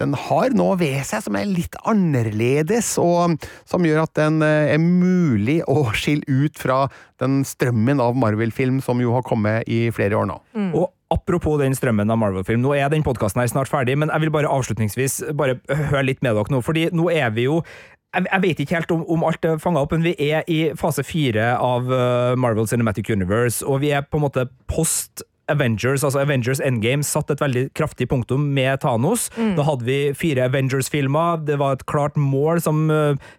den, 0.00 0.14
har 0.18 0.54
noe 0.56 0.78
ved 0.80 1.04
seg 1.06 1.22
som 1.22 1.36
er 1.38 1.46
litt 1.46 1.76
annerledes, 1.86 2.96
og 2.98 3.36
som 3.68 3.86
gjør 3.86 4.02
at 4.06 4.14
den 4.18 4.40
er 4.42 4.80
mulig 4.82 5.60
å 5.70 5.92
skille 5.94 6.26
ut 6.26 6.58
fra 6.58 6.86
den 7.22 7.42
strømmen 7.46 8.02
av 8.02 8.18
Marvel-film 8.18 8.80
som 8.82 9.02
jo 9.02 9.14
har 9.14 9.26
kommet 9.26 9.68
i 9.70 9.86
flere 9.94 10.18
år 10.18 10.30
nå. 10.32 10.40
Mm. 10.58 10.72
Og 10.74 10.90
Apropos 11.14 11.56
den 11.60 11.76
strømmen 11.76 12.10
av 12.12 12.18
Marvel-film, 12.20 12.60
nå 12.60 12.74
er 12.76 12.90
den 12.92 13.04
podkasten 13.06 13.46
snart 13.48 13.70
ferdig, 13.70 13.94
men 13.96 14.10
jeg 14.12 14.26
vil 14.26 14.32
bare 14.34 14.50
avslutningsvis 14.52 15.22
bare 15.38 15.56
høre 15.68 16.04
litt 16.04 16.20
med 16.20 16.36
dere 16.36 16.52
nå, 16.52 16.60
fordi 16.64 16.90
nå 16.92 17.08
er 17.14 17.32
vi 17.32 17.46
jo 17.46 17.62
jeg, 18.16 18.40
vet 18.40 18.60
ikke 18.62 18.76
helt 18.78 18.92
om, 18.94 19.02
om 19.12 19.24
alt 19.28 19.44
er 19.44 19.60
fanga 19.60 19.82
opp, 19.84 19.92
men 19.92 20.06
vi 20.06 20.14
er 20.30 20.46
i 20.48 20.58
fase 20.80 21.04
fire 21.04 21.50
av 21.60 21.88
uh, 21.92 22.36
Marvel 22.40 22.68
Cinematic 22.68 23.10
Universe, 23.12 23.60
og 23.64 23.82
vi 23.84 23.92
er 23.92 24.04
på 24.04 24.20
en 24.20 24.24
måte 24.24 24.46
post 24.70 25.24
Avengers, 25.48 26.04
altså 26.06 26.22
Avengers 26.22 26.62
Endgame, 26.64 27.06
satt 27.06 27.30
et 27.32 27.42
veldig 27.42 27.64
kraftig 27.78 28.08
punktum 28.10 28.48
med 28.54 28.80
Thanos. 28.84 29.28
Mm. 29.36 29.54
Da 29.58 29.66
hadde 29.68 29.88
vi 29.88 29.98
fire 30.18 30.48
Avengers-filmer. 30.48 31.42
Det 31.48 31.58
var 31.60 31.78
et 31.78 31.86
klart 31.90 32.18
mål 32.18 32.62
som 32.64 32.84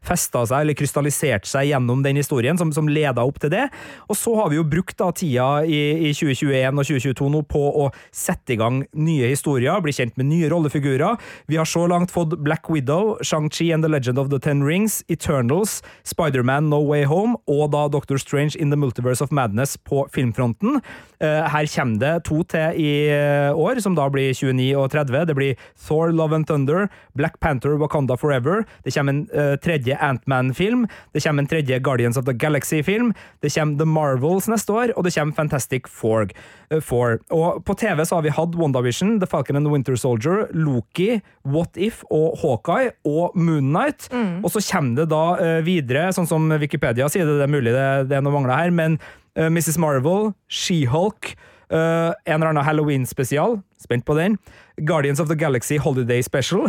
festa 0.06 0.46
seg, 0.50 0.64
eller 0.64 0.78
krystalliserte 0.78 1.50
seg 1.50 1.70
gjennom 1.72 2.04
den 2.06 2.20
historien, 2.20 2.58
som, 2.60 2.74
som 2.76 2.90
leda 2.90 3.26
opp 3.26 3.40
til 3.44 3.54
det. 3.54 3.68
Og 4.10 4.18
så 4.18 4.36
har 4.40 4.52
vi 4.52 4.60
jo 4.60 4.68
brukt 4.68 4.98
da 5.00 5.10
tida 5.16 5.50
i, 5.66 6.10
i 6.10 6.14
2021 6.16 6.80
og 6.80 6.90
2022 6.90 7.30
nå 7.34 7.44
på 7.50 7.64
å 7.84 7.90
sette 8.16 8.56
i 8.56 8.60
gang 8.60 8.82
nye 8.98 9.30
historier, 9.32 9.82
bli 9.84 9.94
kjent 9.96 10.18
med 10.20 10.30
nye 10.32 10.50
rollefigurer. 10.52 11.20
Vi 11.52 11.60
har 11.60 11.70
så 11.70 11.86
langt 11.90 12.14
fått 12.14 12.38
Black 12.44 12.70
Widow, 12.72 13.18
Shang-Chi 13.22 13.72
and 13.76 13.86
the 13.86 13.92
Legend 13.92 14.20
of 14.22 14.32
the 14.34 14.40
Ten 14.40 14.64
Rings, 14.66 15.04
Eternals, 15.10 15.80
Spiderman 16.08 16.70
No 16.72 16.82
Way 16.86 17.06
Home 17.10 17.38
og 17.50 17.72
da 17.76 17.88
Doctor 17.92 18.20
Strange 18.22 18.58
in 18.60 18.74
the 18.74 18.80
Multiverse 18.80 19.24
of 19.24 19.34
Madness 19.36 19.78
på 19.78 20.06
filmfronten. 20.14 20.82
Uh, 21.20 21.46
her 21.52 21.68
kommer 21.68 21.99
det 22.02 22.14
to 22.28 22.42
til 22.50 22.80
i 22.80 22.92
eh, 23.12 23.52
år, 23.56 23.80
som 23.84 23.96
da 23.98 24.08
blir 24.12 24.34
29 24.34 24.72
og 24.80 24.90
30. 24.94 25.26
Det 25.30 25.36
blir 25.38 25.60
Thor 25.88 26.14
Love 26.16 26.36
and 26.36 26.48
Thunder, 26.48 26.88
Black 27.18 27.40
Panther 27.40 27.78
Wakanda 27.80 28.18
Forever. 28.18 28.66
Det 28.84 28.94
kommer 28.94 29.14
en 29.14 29.22
uh, 29.34 29.56
tredje 29.62 29.98
Antman-film. 29.98 30.88
Det 31.14 31.24
kommer 31.24 31.44
en 31.44 31.50
tredje 31.50 31.80
Guardians 31.80 32.18
of 32.18 32.26
the 32.26 32.34
Galaxy-film. 32.34 33.14
Det 33.42 33.54
kommer 33.54 33.78
The 33.78 33.86
Marvels 33.86 34.48
neste 34.48 34.74
år, 34.74 34.94
og 34.96 35.04
det 35.04 35.14
kommer 35.16 35.36
Fantastic 35.36 35.88
Four. 35.88 36.30
Uh, 36.74 36.80
Four. 36.82 37.20
Og 37.30 37.64
på 37.66 37.76
TV 37.80 38.06
så 38.06 38.20
har 38.20 38.26
vi 38.28 38.34
hatt 38.36 38.56
WandaVision, 38.56 39.20
The 39.20 39.28
Falcon 39.28 39.60
and 39.60 39.68
the 39.68 39.74
Winter 39.74 39.96
Soldier, 39.96 40.48
Loki, 40.54 41.20
What 41.46 41.78
If 41.78 42.04
og 42.10 42.40
Hawkeye 42.42 42.92
og 43.06 43.36
Moonnight. 43.36 44.10
Mm. 44.14 44.44
Og 44.44 44.52
så 44.52 44.64
kommer 44.72 45.04
det 45.04 45.10
da 45.14 45.24
uh, 45.40 45.60
videre, 45.66 46.10
sånn 46.16 46.30
som 46.30 46.50
Wikipedia 46.60 47.10
sier 47.10 47.28
det, 47.28 47.40
det 47.40 47.48
er 47.48 47.56
mulig 47.56 47.76
det, 47.76 47.88
det 48.10 48.18
er 48.18 48.26
noe 48.26 48.36
mangler 48.36 48.58
her, 48.58 48.76
men 48.76 49.00
Mrs. 49.40 49.78
Marvel, 49.80 50.34
She-Hulk, 50.52 51.36
Uh, 51.70 52.14
en 52.26 52.40
eller 52.40 52.50
annen 52.50 52.66
Halloween-spesial. 52.66 53.60
Spent 53.84 54.06
på 54.06 54.16
den. 54.18 54.38
Guardians 54.78 55.20
of 55.20 55.28
the 55.30 55.36
Galaxy 55.36 55.78
Holiday 55.78 56.22
Special. 56.22 56.66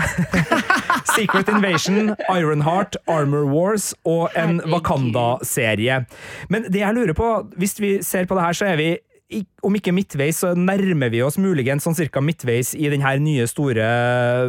Secret 1.17 1.49
Invasion, 1.49 2.15
Ironheart, 2.29 2.97
Armor 3.09 3.45
Wars 3.45 3.95
og 4.05 4.31
en 4.37 4.61
Wakanda-serie. 4.69 6.05
Men 6.49 6.69
det 6.69 6.83
jeg 6.83 6.95
lurer 6.95 7.17
på, 7.17 7.31
hvis 7.57 7.81
vi 7.81 8.03
ser 8.03 8.29
på 8.29 8.37
det 8.37 8.45
her, 8.45 8.53
så 8.53 8.65
er 8.73 8.77
vi 8.77 8.91
om 9.63 9.77
ikke 9.77 9.93
midtveis, 9.95 10.41
så 10.43 10.53
nærmer 10.59 11.11
vi 11.13 11.21
oss 11.23 11.39
muligens 11.41 11.85
sånn 11.87 11.97
cirka 11.97 12.23
midtveis 12.25 12.73
i 12.75 12.89
denne 12.91 13.13
nye 13.23 13.47
store 13.49 13.87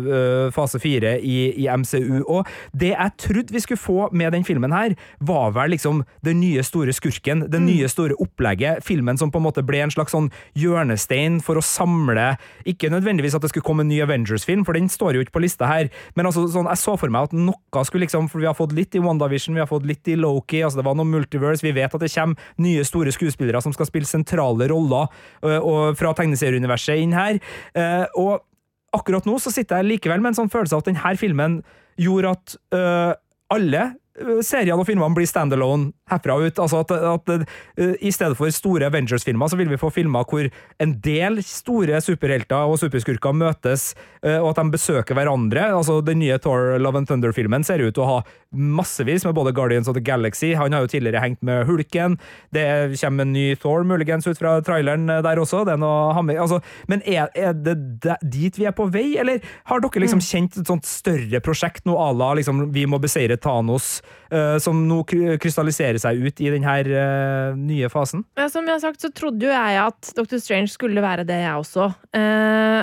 uh, 0.01 0.47
fase 0.55 0.79
fire 0.81 1.17
i, 1.19 1.51
i, 1.61 1.67
MCU. 1.67 2.23
Og 2.25 2.47
det 2.77 2.93
jeg 2.93 3.15
trodde 3.21 3.55
vi 3.55 3.61
skulle 3.63 3.81
få 3.81 4.07
med 4.15 4.33
den 4.35 4.45
filmen 4.47 4.73
her, 4.73 4.95
var 5.19 5.53
vel 5.57 5.75
liksom 5.75 6.03
den 6.25 6.39
nye 6.41 6.63
store 6.65 6.95
skurken, 6.95 7.45
det 7.51 7.61
mm. 7.61 7.67
nye 7.67 7.91
store 7.91 8.17
opplegget. 8.23 8.81
Filmen 8.87 9.19
som 9.19 9.31
på 9.33 9.41
en 9.41 9.47
måte 9.47 9.65
ble 9.65 9.83
en 9.83 9.93
slags 9.93 10.15
sånn 10.15 10.31
hjørnestein 10.57 11.39
for 11.45 11.59
å 11.59 11.65
samle 11.65 12.35
Ikke 12.67 12.89
nødvendigvis 12.91 13.35
at 13.35 13.43
det 13.43 13.51
skulle 13.51 13.65
komme 13.65 13.85
en 13.85 13.89
ny 13.91 14.01
Avengers-film, 14.03 14.63
for 14.65 14.77
den 14.77 14.89
står 14.91 15.17
jo 15.17 15.25
ikke 15.25 15.35
på 15.37 15.43
lista 15.43 15.67
her, 15.69 15.89
men 16.15 16.27
altså 16.29 16.45
sånn, 16.51 16.69
jeg 16.71 16.81
så 16.81 16.95
for 16.99 17.13
meg 17.13 17.29
at 17.29 17.35
noe 17.35 17.85
skulle 17.87 18.05
liksom 18.05 18.27
For 18.31 18.41
vi 18.41 18.47
har 18.49 18.57
fått 18.57 18.73
litt 18.75 18.95
i 18.95 19.01
WandaVision, 19.03 19.55
vi 19.57 19.63
har 19.63 19.69
fått 19.69 19.85
litt 19.87 20.07
i 20.11 20.17
Loki, 20.19 20.61
altså 20.65 20.81
det 20.81 20.87
var 20.87 20.97
noe 20.97 21.09
multiverse, 21.09 21.65
vi 21.65 21.73
vet 21.75 21.93
at 21.93 22.03
det 22.03 22.11
kommer 22.13 22.51
nye 22.61 22.83
store 22.87 23.13
skuespillere 23.13 23.61
som 23.63 23.73
skal 23.75 23.89
spille 23.89 24.09
sentrale 24.09 24.70
roller 24.71 25.11
fra 25.99 26.15
tegneserieuniverset 26.17 27.03
inn 27.03 27.15
her. 27.15 27.39
Og 28.19 28.41
akkurat 28.95 29.27
nå 29.27 29.37
så 29.39 29.53
sitter 29.53 29.79
jeg 29.79 29.93
likevel 29.93 30.23
med 30.23 30.33
en 30.33 30.41
sånn 30.43 30.51
følelse 30.51 30.75
av 30.77 30.83
at 30.83 30.91
denne 30.91 31.15
filmen 31.19 31.61
gjorde 32.01 32.33
at 32.35 32.55
alle 33.51 33.89
seriene 34.43 34.79
og 34.79 34.87
filmene 34.87 35.15
blir 35.15 35.29
standalone 35.29 35.91
herfra 36.11 36.37
ut. 36.41 36.59
Altså 36.61 36.83
at, 36.83 36.91
at 36.91 37.33
uh, 37.35 37.95
I 38.01 38.11
stedet 38.13 38.37
for 38.39 38.51
store 38.53 38.89
Avengers-filmer, 38.91 39.51
så 39.51 39.59
vil 39.59 39.71
vi 39.71 39.79
få 39.81 39.91
filmer 39.93 40.27
hvor 40.27 40.47
en 40.81 40.95
del 41.03 41.41
store 41.45 42.01
superhelter 42.03 42.69
og 42.69 42.79
superskurker 42.81 43.35
møtes, 43.35 43.91
uh, 44.25 44.39
og 44.41 44.51
at 44.53 44.61
de 44.61 44.75
besøker 44.75 45.17
hverandre. 45.17 45.69
Altså 45.71 45.99
Den 46.05 46.21
nye 46.21 46.39
Thor 46.41 46.77
Love 46.81 47.01
and 47.01 47.09
Thunder-filmen 47.09 47.65
ser 47.67 47.83
ut 47.83 47.95
til 47.95 48.05
å 48.05 48.11
ha 48.11 48.19
massevis 48.51 49.23
med 49.25 49.35
både 49.37 49.53
Guardians 49.55 49.87
of 49.87 49.95
the 49.95 50.03
Galaxy. 50.03 50.53
Han 50.59 50.73
har 50.75 50.83
jo 50.85 50.91
tidligere 50.91 51.23
hengt 51.23 51.41
med 51.45 51.65
Hulken. 51.69 52.17
Det 52.51 52.65
kommer 52.99 53.25
en 53.27 53.33
ny 53.33 53.55
Thor, 53.55 53.85
muligens, 53.87 54.27
ut 54.27 54.39
fra 54.39 54.57
traileren 54.65 55.07
der 55.07 55.39
også. 55.39 55.63
Det 55.67 55.77
er 55.77 55.81
noe, 55.81 56.11
altså, 56.35 56.59
men 56.91 57.03
er, 57.07 57.31
er, 57.35 57.55
det 57.55 58.17
dit 58.21 58.59
vi 58.59 58.67
er 58.67 58.75
på 58.75 58.89
vei, 58.91 59.15
eller 59.21 59.39
har 59.69 59.83
dere 59.83 60.03
liksom 60.03 60.19
mm. 60.19 60.27
kjent 60.27 60.59
et 60.59 60.71
sånt 60.71 60.87
større 60.87 61.41
prosjekt 61.43 61.87
noe 61.87 62.01
à 62.01 62.11
la 62.15 62.33
liksom, 62.39 62.65
vi 62.75 62.85
må 62.89 62.99
beseire 63.01 63.39
Thanos, 63.41 64.01
som 64.63 64.85
nå 64.87 65.01
krystalliserer 65.07 65.99
seg 66.01 66.21
ut 66.21 66.41
i 66.43 66.49
denne 66.53 66.77
uh, 66.87 67.57
nye 67.57 67.91
fasen? 67.91 68.25
Ja, 68.39 68.47
som 68.51 68.67
jeg 68.67 68.75
har 68.75 68.83
sagt, 68.83 69.03
så 69.03 69.11
trodde 69.15 69.47
jo 69.47 69.53
jeg 69.53 69.77
at 69.81 70.13
Dr. 70.17 70.39
Strange 70.41 70.71
skulle 70.73 71.03
være 71.03 71.25
det, 71.27 71.39
jeg 71.43 71.61
også. 71.61 71.91
Uh, 72.17 72.81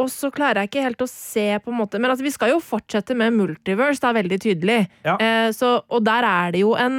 og 0.00 0.10
så 0.10 0.30
klarer 0.34 0.62
jeg 0.62 0.72
ikke 0.72 0.86
helt 0.88 1.04
å 1.04 1.10
se 1.10 1.44
på 1.62 1.70
en 1.70 1.76
måte 1.78 2.00
Men 2.02 2.10
altså, 2.10 2.24
vi 2.26 2.32
skal 2.34 2.50
jo 2.50 2.56
fortsette 2.58 3.14
med 3.14 3.36
multiverse, 3.36 4.02
det 4.02 4.08
er 4.10 4.18
veldig 4.18 4.40
tydelig. 4.42 4.80
Ja. 5.06 5.18
Uh, 5.20 5.50
så, 5.54 5.76
og 5.88 6.04
der 6.06 6.26
er 6.28 6.54
det 6.56 6.64
jo 6.64 6.74
en 6.78 6.98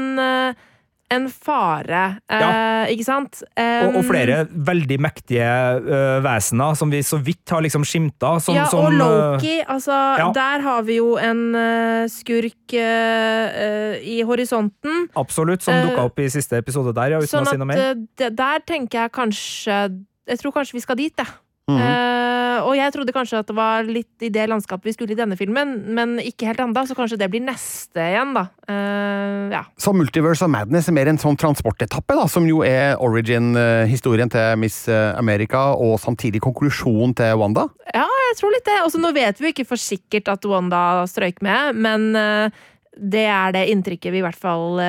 en 1.13 1.27
fare, 1.29 2.03
ja. 2.25 2.47
eh, 2.85 2.93
ikke 2.95 3.05
sant? 3.05 3.41
Um, 3.53 3.89
og, 3.91 3.97
og, 3.99 4.05
flere 4.07 4.39
veldig 4.49 4.97
mektige 5.05 5.45
uh, 5.85 6.17
vesener 6.25 6.73
som 6.79 6.89
vi 6.89 7.03
så 7.05 7.19
vidt 7.21 7.53
har 7.53 7.61
liksom 7.61 7.85
skimta. 7.85 8.35
Som, 8.41 8.57
ja, 8.57 8.65
som, 8.71 8.87
og 8.87 8.97
Loki. 8.97 9.59
Uh, 9.61 9.75
altså, 9.75 9.99
ja. 10.21 10.31
der 10.35 10.65
har 10.65 10.87
vi 10.87 10.97
jo 10.97 11.13
en 11.21 11.43
uh, 11.53 12.09
skurk 12.11 12.73
i 12.75 14.17
horisonten. 14.25 15.05
Absolutt, 15.19 15.63
som 15.65 15.77
uh, 15.77 15.85
dukka 15.85 16.09
opp 16.09 16.25
i 16.25 16.27
siste 16.33 16.57
episode 16.61 16.95
der, 16.97 17.15
ja, 17.15 17.21
uten 17.21 17.35
sånn 17.35 17.45
å 17.45 17.53
si 17.53 17.61
noe 17.61 17.69
mer. 17.69 17.85
Sånn 17.85 18.35
der 18.35 18.65
tenker 18.65 19.05
jeg 19.05 19.13
kanskje 19.15 19.79
Jeg 20.25 20.39
tror 20.41 20.53
kanskje 20.55 20.79
vi 20.79 20.81
skal 20.81 20.97
dit, 20.97 21.13
jeg. 21.13 21.44
Mm 21.65 21.77
-hmm. 21.77 22.59
uh, 22.61 22.67
og 22.67 22.75
jeg 22.77 22.93
trodde 22.93 23.11
kanskje 23.11 23.39
at 23.39 23.47
det 23.47 23.55
var 23.55 23.83
litt 23.83 24.21
i 24.21 24.29
det 24.29 24.45
landskapet 24.49 24.85
vi 24.85 24.93
skulle 24.93 25.11
i 25.11 25.17
denne 25.17 25.37
filmen, 25.37 25.93
men 25.95 26.19
ikke 26.19 26.45
helt 26.45 26.59
ennå, 26.59 26.85
så 26.85 26.95
kanskje 26.95 27.17
det 27.17 27.29
blir 27.29 27.41
neste 27.41 27.99
igjen, 27.99 28.33
da. 28.33 28.47
Uh, 28.69 29.49
ja. 29.51 29.63
Så 29.77 29.93
Multiverse 29.93 30.45
of 30.45 30.51
Madness 30.51 30.87
er 30.87 30.93
mer 30.93 31.07
en 31.07 31.17
sånn 31.17 31.37
transportetappe, 31.37 32.13
da, 32.15 32.27
som 32.27 32.45
jo 32.45 32.61
er 32.61 33.01
origin-historien 33.01 34.29
til 34.29 34.57
Miss 34.57 34.87
America, 34.89 35.73
og 35.73 35.99
samtidig 35.99 36.41
konklusjonen 36.41 37.15
til 37.15 37.33
Wanda? 37.35 37.67
Ja, 37.93 38.05
jeg 38.29 38.37
tror 38.37 38.51
litt 38.53 38.65
det. 38.65 38.85
Også, 38.85 39.01
nå 39.01 39.11
vet 39.11 39.39
vi 39.39 39.45
jo 39.45 39.53
ikke 39.53 39.65
for 39.65 39.77
sikkert 39.77 40.27
at 40.27 40.45
Wanda 40.45 41.05
strøyk 41.07 41.41
med, 41.41 41.75
men 41.75 42.15
uh, 42.15 42.49
det 42.95 43.25
er 43.25 43.51
det 43.51 43.69
inntrykket 43.69 44.11
vi 44.11 44.17
i 44.17 44.21
hvert 44.21 44.39
fall 44.39 44.79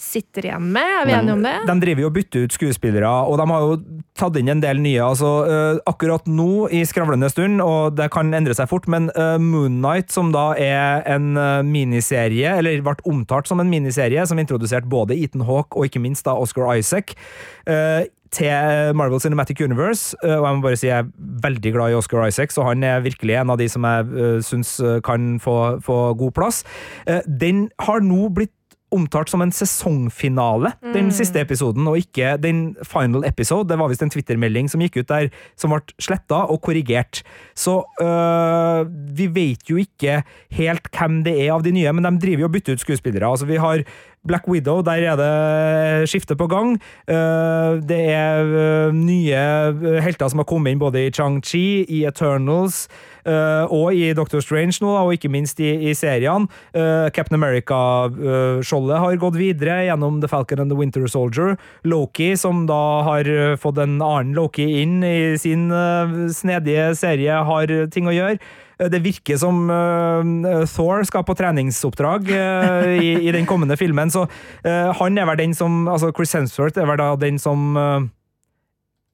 sitter 0.00 0.48
igjen 0.48 0.70
med. 0.72 0.86
Er 1.00 1.06
vi 1.08 1.14
enige 1.16 1.36
om 1.36 1.44
det? 1.44 1.54
De 1.68 1.76
driver 1.82 2.04
jo 2.04 2.08
og 2.10 2.16
bytter 2.16 2.46
ut 2.46 2.56
skuespillere, 2.56 3.10
og 3.26 3.38
de 3.40 3.46
har 3.50 3.64
jo 3.64 3.76
tatt 4.18 4.38
inn 4.40 4.50
en 4.52 4.62
del 4.62 4.80
nye. 4.82 5.02
altså 5.04 5.30
uh, 5.46 5.80
Akkurat 5.88 6.26
nå, 6.28 6.66
i 6.74 6.82
skravlende 6.88 7.30
stund, 7.32 7.60
og 7.64 7.96
det 7.98 8.10
kan 8.14 8.32
endre 8.36 8.56
seg 8.56 8.70
fort, 8.70 8.88
men 8.92 9.08
uh, 9.16 9.36
Moon 9.42 9.80
Knight, 9.80 10.12
som 10.14 10.32
da 10.34 10.50
er 10.60 11.04
en 11.16 11.32
uh, 11.38 11.62
miniserie, 11.66 12.56
eller 12.60 12.84
ble 12.84 12.96
omtalt 13.08 13.48
som 13.48 13.62
en 13.62 13.72
miniserie, 13.72 14.26
som 14.28 14.40
introduserte 14.40 14.90
både 14.90 15.16
Ethan 15.16 15.46
Hawke 15.48 15.76
og 15.76 15.88
ikke 15.88 16.02
minst 16.02 16.26
da 16.26 16.36
Oscar 16.36 16.76
Isaac 16.76 17.16
til 18.36 18.92
Marvel 18.98 19.20
Cinematic 19.22 19.60
Universe, 19.62 20.16
og 20.22 20.44
jeg 20.44 20.56
må 20.58 20.62
bare 20.64 20.78
si 20.78 20.88
jeg 20.88 21.04
er 21.04 21.10
veldig 21.44 21.72
glad 21.72 21.94
i 21.94 21.96
Oscar 21.96 22.26
Isaac, 22.26 22.52
så 22.52 22.66
han 22.66 22.82
er 22.84 23.04
virkelig 23.04 23.36
en 23.38 23.52
av 23.54 23.58
de 23.60 23.68
som 23.70 23.86
jeg 23.86 24.10
uh, 24.10 24.38
syns 24.44 24.74
kan 25.06 25.36
få, 25.42 25.78
få 25.82 25.98
god 26.18 26.34
plass. 26.36 26.62
den 27.26 27.68
har 27.86 28.02
nå 28.04 28.28
blitt 28.34 28.52
omtalt 28.94 29.30
som 29.32 29.42
en 29.42 29.52
sesongfinale, 29.54 30.70
mm. 30.78 30.92
den 30.94 31.10
siste 31.14 31.40
episoden, 31.42 31.86
og 31.90 31.98
ikke 31.98 32.36
den 32.40 32.60
final 32.86 33.26
episode. 33.26 33.68
Det 33.70 33.78
var 33.80 33.90
visst 33.90 34.04
en 34.06 34.12
Twitter-melding 34.12 34.70
som 34.70 34.82
gikk 34.84 35.00
ut 35.00 35.10
der, 35.10 35.30
som 35.58 35.74
ble 35.74 35.82
sletta 36.02 36.44
og 36.52 36.60
korrigert. 36.64 37.22
Så 37.58 37.80
øh, 38.02 38.86
vi 39.18 39.28
vet 39.34 39.70
jo 39.70 39.80
ikke 39.82 40.20
helt 40.58 40.90
hvem 40.94 41.22
det 41.26 41.34
er 41.46 41.54
av 41.56 41.66
de 41.66 41.74
nye, 41.74 41.96
men 41.96 42.06
de 42.06 42.14
driver 42.22 42.46
jo 42.46 42.50
og 42.50 42.56
bytter 42.58 42.76
ut 42.76 42.84
skuespillere. 42.84 43.26
Altså, 43.26 43.48
vi 43.50 43.58
har 43.62 43.82
Black 44.26 44.48
Widow, 44.48 44.82
der 44.82 45.04
er 45.06 45.16
det 45.20 46.08
skifte 46.10 46.36
på 46.36 46.46
gang. 46.46 46.76
Øh, 47.08 47.82
det 47.82 48.00
er 48.12 48.42
øh, 48.44 48.94
nye 48.94 50.00
helter 50.02 50.28
som 50.28 50.42
har 50.42 50.48
kommet 50.48 50.74
inn 50.74 50.82
både 50.82 51.06
i 51.06 51.10
Chang-Chi, 51.10 51.84
i 51.88 52.04
Eternals, 52.06 52.86
og 53.26 53.90
i 53.90 54.12
Doctor 54.14 54.38
Strange 54.38 54.78
nå, 54.80 54.86
og 54.86 55.16
ikke 55.16 55.28
minst 55.28 55.58
i, 55.58 55.72
i 55.90 55.94
seriene. 55.98 56.46
Captain 57.10 57.34
America-skjoldet 57.34 59.00
har 59.02 59.18
gått 59.18 59.38
videre 59.40 59.80
gjennom 59.88 60.20
The 60.22 60.30
Falcon 60.30 60.62
and 60.62 60.70
the 60.70 60.78
Winter 60.78 61.08
Soldier. 61.10 61.56
Loki, 61.82 62.36
som 62.38 62.68
da 62.70 63.02
har 63.02 63.26
fått 63.58 63.80
en 63.82 63.98
annen 63.98 64.30
Loki 64.38 64.68
inn 64.84 65.02
i 65.02 65.34
sin 65.42 65.66
snedige 66.30 66.92
serie, 66.94 67.40
har 67.50 67.74
ting 67.90 68.06
å 68.06 68.14
gjøre. 68.14 68.38
Det 68.76 69.00
virker 69.00 69.38
som 69.40 69.70
uh, 69.70 70.64
Thor 70.68 71.04
skal 71.08 71.24
på 71.24 71.36
treningsoppdrag 71.38 72.28
uh, 72.28 72.90
i, 72.92 73.14
i, 73.24 73.32
den 73.32 73.48
kommende 73.48 73.78
filmen, 73.80 74.12
så 74.12 74.26
han 74.66 75.18
er 75.18 75.26
vel 75.28 75.38
den 75.38 75.54
som 75.54 75.86
Altså 75.88 76.10
Chris 76.16 76.34
Hemsworth 76.36 76.78
er 76.80 76.88
vel 76.88 76.98
da 77.00 77.08
den 77.20 77.38
som 77.40 77.76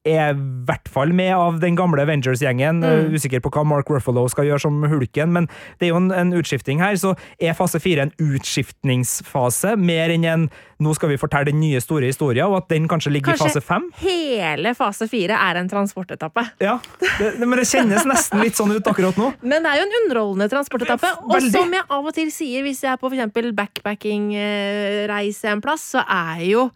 er 0.09 0.33
i 0.35 0.39
hvert 0.67 0.89
fall 0.91 1.13
med 1.15 1.31
av 1.37 1.61
den 1.63 1.77
gamle 1.79 2.03
Avengers-gjengen. 2.03 2.83
Mm. 2.83 3.15
Usikker 3.15 3.43
på 3.43 3.53
hva 3.55 3.63
Mark 3.67 3.91
Ruffalo 3.91 4.25
skal 4.31 4.49
gjøre 4.49 4.65
som 4.65 4.83
hulken, 4.91 5.33
men 5.35 5.49
det 5.79 5.89
er 5.89 5.93
jo 5.93 6.01
en, 6.01 6.11
en 6.15 6.35
utskifting 6.39 6.83
her. 6.83 6.97
Så 6.99 7.15
er 7.39 7.55
fase 7.59 7.79
fire 7.83 8.09
en 8.09 8.15
utskiftningsfase, 8.23 9.77
mer 9.79 10.13
enn 10.15 10.27
en 10.27 10.49
nå 10.83 10.93
skal 10.99 11.13
vi 11.13 11.19
fortelle 11.21 11.53
den 11.53 11.61
nye 11.63 11.79
store 11.83 12.09
historien, 12.11 12.51
og 12.51 12.57
at 12.59 12.73
den 12.73 12.89
kanskje 12.91 13.13
ligger 13.15 13.37
Kanskje 13.37 13.47
i 13.47 13.55
fase 13.55 13.63
fem. 13.63 13.85
hele 14.03 14.75
fase 14.75 15.07
fire 15.11 15.39
er 15.39 15.61
en 15.61 15.71
transportetappe. 15.71 16.43
Ja, 16.63 16.81
det, 16.99 17.37
men 17.39 17.55
det 17.61 17.69
kjennes 17.71 18.07
nesten 18.09 18.43
litt 18.43 18.59
sånn 18.59 18.75
ut 18.75 18.91
akkurat 18.91 19.19
nå. 19.21 19.31
Men 19.53 19.63
det 19.63 19.71
er 19.71 19.83
jo 19.83 19.87
en 19.87 19.97
underholdende 20.03 20.49
transportetappe. 20.51 21.11
Og 21.29 21.47
som 21.53 21.71
jeg 21.75 21.87
av 21.87 22.07
og 22.11 22.15
til 22.17 22.31
sier, 22.35 22.67
hvis 22.67 22.83
jeg 22.83 22.91
er 22.97 22.99
på 23.01 23.13
eksempel 23.13 23.53
backpacking-reise 23.55 25.53
en 25.53 25.63
plass, 25.63 25.93
så 25.95 26.03
er 26.03 26.43
jo 26.49 26.67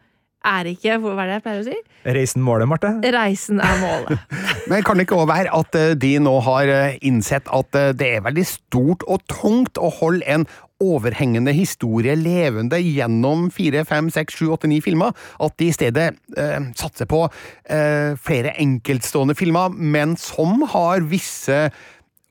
er 0.46 0.70
ikke 0.70 0.98
Hva 1.02 1.14
er 1.16 1.28
det 1.28 1.38
jeg 1.38 1.44
pleier 1.44 1.62
å 1.62 1.66
si? 1.66 1.78
Reisen 2.16 2.44
målet, 2.46 2.68
Marte. 2.70 2.92
Reisen 3.16 3.62
er 3.62 3.80
målet. 3.82 4.36
Men 4.70 4.84
kan 4.86 4.98
det 4.98 5.06
ikke 5.06 5.18
også 5.18 5.32
være 5.32 5.54
at 5.58 5.78
eh, 5.78 5.96
de 5.98 6.12
nå 6.22 6.36
har 6.46 6.70
eh, 6.72 7.00
innsett 7.06 7.50
at 7.54 7.78
eh, 7.78 7.92
det 7.96 8.12
er 8.16 8.24
veldig 8.26 8.46
stort 8.48 9.06
og 9.10 9.24
tungt 9.30 9.80
å 9.80 9.90
holde 10.00 10.26
en 10.30 10.46
overhengende 10.82 11.54
historie 11.56 12.14
levende 12.20 12.78
gjennom 12.82 13.48
fire, 13.54 13.84
fem, 13.88 14.10
seks, 14.12 14.36
sju, 14.36 14.50
åtte, 14.52 14.68
ni 14.68 14.82
filmer? 14.84 15.16
At 15.42 15.56
de 15.60 15.70
i 15.70 15.76
stedet 15.76 16.08
eh, 16.36 16.70
satser 16.76 17.08
på 17.10 17.24
eh, 17.26 18.12
flere 18.20 18.54
enkeltstående 18.60 19.36
filmer, 19.38 19.72
men 19.72 20.16
som 20.20 20.60
har 20.74 21.06
visse 21.08 21.68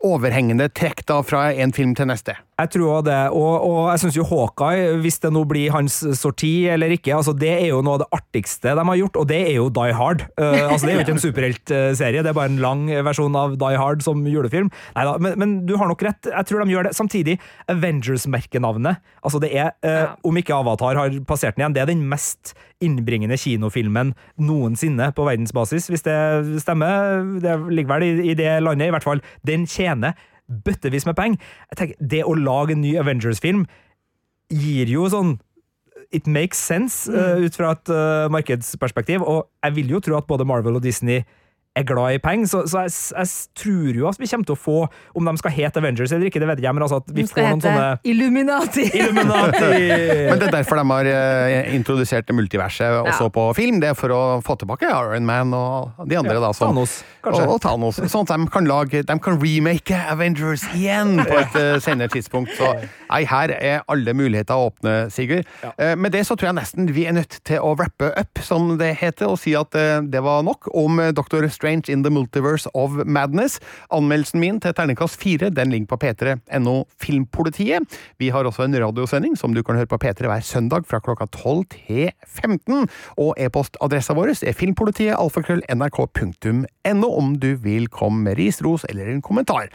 overhengende 0.05 0.69
trekk 0.75 1.05
da 1.09 1.21
fra 1.25 1.49
en 1.53 1.73
film 1.73 1.95
til 1.97 2.11
neste? 2.11 2.37
Jeg 2.55 2.69
tror 2.71 2.87
også 2.87 3.05
det, 3.09 3.15
og, 3.35 3.53
og 3.67 3.79
jeg 3.91 3.99
syns 3.99 4.15
jo 4.15 4.25
Hawkeye, 4.29 4.93
hvis 5.03 5.17
det 5.19 5.31
nå 5.35 5.41
blir 5.49 5.73
hans 5.75 5.97
sorti 6.15 6.69
eller 6.71 6.93
ikke, 6.95 7.11
altså 7.11 7.33
det 7.35 7.49
er 7.51 7.65
jo 7.67 7.81
noe 7.83 7.97
av 7.97 8.05
det 8.05 8.07
artigste 8.15 8.75
de 8.77 8.85
har 8.87 8.99
gjort, 9.01 9.17
og 9.19 9.25
det 9.27 9.39
er 9.41 9.57
jo 9.57 9.65
Die 9.75 9.95
Hard. 9.97 10.23
Uh, 10.39 10.61
altså 10.69 10.85
Det 10.87 10.93
er 10.93 10.95
jo 10.95 11.03
ikke 11.03 11.15
en 11.17 11.23
superheltserie, 11.27 12.21
det 12.23 12.31
er 12.31 12.37
bare 12.37 12.53
en 12.53 12.61
lang 12.63 12.85
versjon 13.03 13.35
av 13.35 13.57
Die 13.59 13.79
Hard 13.81 14.05
som 14.05 14.21
julefilm. 14.31 14.69
Neida, 14.95 15.17
men, 15.19 15.35
men 15.41 15.55
du 15.67 15.73
har 15.81 15.91
nok 15.91 16.05
rett, 16.07 16.29
jeg 16.31 16.47
tror 16.47 16.63
de 16.63 16.71
gjør 16.71 16.87
det. 16.87 16.93
Samtidig, 16.95 17.35
Avengers-merkenavnet. 17.73 19.03
Altså 19.19 19.41
det 19.43 19.49
er, 19.51 19.73
uh, 19.83 20.15
om 20.23 20.39
ikke 20.39 20.55
Avatar 20.55 21.01
har 21.01 21.17
passert 21.27 21.57
den 21.57 21.65
igjen, 21.65 21.75
det 21.75 21.83
er 21.83 21.91
den 21.91 22.05
mest 22.07 22.53
innbringende 22.83 23.35
kinofilmen 23.39 24.13
noensinne 24.39 25.09
på 25.15 25.27
verdensbasis, 25.27 25.89
hvis 25.91 26.07
det 26.07 26.15
stemmer. 26.63 27.19
Det 27.43 27.57
ligger 27.67 27.97
vel 27.97 28.07
i, 28.07 28.31
i 28.31 28.37
det 28.39 28.47
landet, 28.63 28.87
i 28.87 28.95
hvert 28.95 29.09
fall. 29.09 29.23
Den 29.43 29.67
tjener 29.67 30.15
bøttevis 30.47 31.05
med 31.05 31.17
penger. 31.17 31.41
Jeg 31.71 31.77
tenker, 31.77 31.95
Det 31.99 32.23
å 32.25 32.35
lage 32.37 32.75
en 32.75 32.81
ny 32.81 32.95
Avengers-film 33.01 33.65
gir 34.53 34.91
jo 34.91 35.09
sånn 35.09 35.37
It 36.13 36.27
makes 36.29 36.59
sense 36.61 37.09
uh, 37.09 37.41
ut 37.41 37.55
fra 37.57 37.71
et 37.73 37.89
uh, 37.89 38.29
markedsperspektiv, 38.31 39.23
og 39.25 39.49
jeg 39.65 39.75
vil 39.75 39.95
jo 39.95 39.99
tro 40.05 40.19
at 40.19 40.27
både 40.29 40.45
Marvel 40.45 40.77
og 40.77 40.83
Disney 40.85 41.23
er 41.75 41.83
glad 41.87 42.15
i 42.15 42.19
penger, 42.23 42.47
så, 42.47 42.61
så 42.71 42.85
jeg, 42.85 42.93
jeg 43.17 43.27
tror 43.59 43.97
jo 43.99 44.07
at 44.09 44.19
vi 44.21 44.29
kommer 44.31 44.47
til 44.47 44.55
å 44.55 44.59
få, 44.59 44.75
om 45.19 45.27
de 45.27 45.33
skal 45.41 45.51
hete 45.55 45.81
Avengers 45.81 46.13
eller 46.15 46.29
ikke, 46.29 46.39
det 46.39 46.47
vet 46.53 46.61
jeg 46.63 46.75
men 46.77 46.85
altså 46.85 47.01
at 47.01 47.09
vi 47.15 47.25
får 47.27 47.41
noen 47.49 47.63
sånne 47.63 47.87
Illuminati. 48.07 48.85
Illuminati! 48.99 49.71
Men 50.29 50.39
det 50.39 50.47
er 50.47 50.53
derfor 50.55 50.79
de 50.79 50.85
har 50.91 51.09
eh, 51.11 51.73
introdusert 51.75 52.31
multiverset 52.35 53.01
også 53.01 53.27
Ja. 53.27 53.33
på 53.35 53.45
film. 53.57 53.79
Det 53.83 53.89
er 53.91 53.97
for 53.97 54.13
å 54.15 54.21
få 54.45 54.55
tilbake 54.61 54.87
Iron 54.87 55.25
Man 55.27 55.53
og 55.57 56.05
de 56.07 56.17
andre. 56.19 56.37
da. 56.39 56.51
Som, 56.55 56.71
Thanos, 56.73 56.95
kanskje. 57.25 57.43
Og, 57.47 57.53
og 57.57 57.61
Thanos. 57.63 57.99
Sånn 58.11 58.25
at 58.27 58.33
de 58.35 58.47
kan 58.53 58.67
lage 58.69 59.01
De 59.07 59.17
kan 59.19 59.39
remake 59.41 59.97
Avengers 60.11 60.63
igjen 60.75 61.17
på 61.25 61.37
et 61.41 61.55
uh, 61.59 61.75
senere 61.83 62.11
tidspunkt. 62.13 62.53
Så 62.57 62.71
nei, 63.09 63.21
her 63.29 63.53
er 63.55 63.83
alle 63.91 64.13
muligheter 64.17 64.55
å 64.55 64.69
åpne, 64.71 64.95
Sigurd. 65.13 65.47
Eh, 65.75 65.95
med 65.99 66.13
det 66.15 66.23
så 66.27 66.37
tror 66.37 66.51
jeg 66.53 66.57
nesten 66.61 66.89
vi 66.95 67.05
er 67.09 67.15
nødt 67.17 67.39
til 67.47 67.59
å 67.63 67.73
wrappe 67.77 68.11
up, 68.15 68.41
som 68.45 68.75
det 68.79 68.93
heter, 69.01 69.27
og 69.33 69.39
si 69.41 69.55
at 69.57 69.75
eh, 69.79 69.99
det 70.07 70.21
var 70.25 70.43
nok 70.47 70.69
om 70.73 70.99
uh, 71.01 71.09
Dr. 71.15 71.45
Strange 71.51 71.64
in 71.65 72.03
the 72.03 72.11
Multiverse 72.11 72.67
of 72.73 72.91
Madness. 73.05 73.59
Anmeldelsen 73.89 74.39
min 74.39 74.59
til 74.61 74.73
terningkast 74.75 75.17
fire 75.21 75.49
ligger 75.49 75.87
på 75.87 75.97
p3.no 76.03 76.83
Filmpolitiet. 77.01 77.83
Vi 78.19 78.29
har 78.29 78.45
også 78.45 78.63
en 78.63 78.77
radiosending 78.77 79.35
som 79.37 79.53
du 79.53 79.63
kan 79.63 79.75
høre 79.75 79.89
på 79.89 79.97
P3 79.97 80.29
hver 80.29 80.45
søndag 80.45 80.85
fra 80.85 80.99
klokka 80.99 81.25
12 81.25 81.65
til 81.73 82.11
15. 82.27 82.87
Og 83.17 83.33
e-postadressa 83.37 84.13
vår 84.13 84.35
er 84.43 84.53
filmpolitiet 84.53 85.17
alfakrøll 85.17 85.63
nrk.no 85.69 87.09
om 87.15 87.35
du 87.39 87.55
vil 87.55 87.89
komme 87.89 88.29
med 88.29 88.37
ris, 88.37 88.61
ros 88.61 88.85
eller 88.89 89.09
en 89.11 89.21
kommentar. 89.21 89.69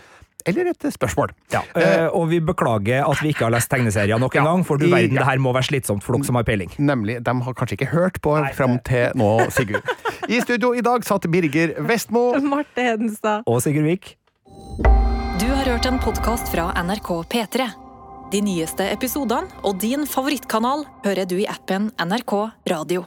Eller 0.46 0.70
et 0.70 0.86
spørsmål. 0.94 1.30
Ja, 1.52 1.60
eh, 1.76 2.06
og 2.08 2.28
vi 2.30 2.40
beklager 2.40 3.04
at 3.08 3.20
vi 3.22 3.28
ikke 3.34 3.44
har 3.48 3.50
lest 3.54 3.68
tegneserier 3.70 4.18
nok 4.18 4.34
en 4.36 4.44
Ja, 4.44 4.50
gang, 4.50 4.64
for 4.66 4.76
du 4.78 4.86
i- 4.86 4.90
verden, 4.90 5.14
ja. 5.16 5.20
det 5.24 5.28
her 5.28 5.38
må 5.38 5.52
være 5.52 5.68
slitsomt 5.68 6.02
for 6.02 6.14
dere 6.16 6.24
som 6.24 6.34
har 6.36 6.44
peiling. 6.44 6.70
Nemlig, 6.78 7.22
de 7.22 7.34
har 7.42 7.54
kanskje 7.54 7.76
ikke 7.78 7.90
hørt 7.92 8.20
på 8.22 8.36
fram 8.54 8.78
til 8.84 9.12
nå, 9.14 9.50
Sigurd. 9.50 9.82
I 10.28 10.40
studio 10.40 10.72
i 10.74 10.80
dag 10.80 11.04
satt 11.04 11.26
Birger 11.30 11.74
Vestmo. 11.82 12.32
Marte 12.40 12.80
Hedenstad. 12.82 13.42
Og 13.46 13.60
Sigurd 13.62 13.84
Vik. 13.84 14.16
Du 15.40 15.46
har 15.48 15.64
hørt 15.64 15.86
en 15.86 15.98
podkast 15.98 16.48
fra 16.52 16.72
NRK 16.82 17.10
P3. 17.28 17.70
De 18.30 18.40
nyeste 18.40 18.84
episodene 18.92 19.48
og 19.64 19.78
din 19.82 20.04
favorittkanal 20.06 20.84
hører 21.04 21.26
du 21.26 21.36
i 21.40 21.46
appen 21.50 21.90
NRK 21.98 22.50
Radio. 22.70 23.04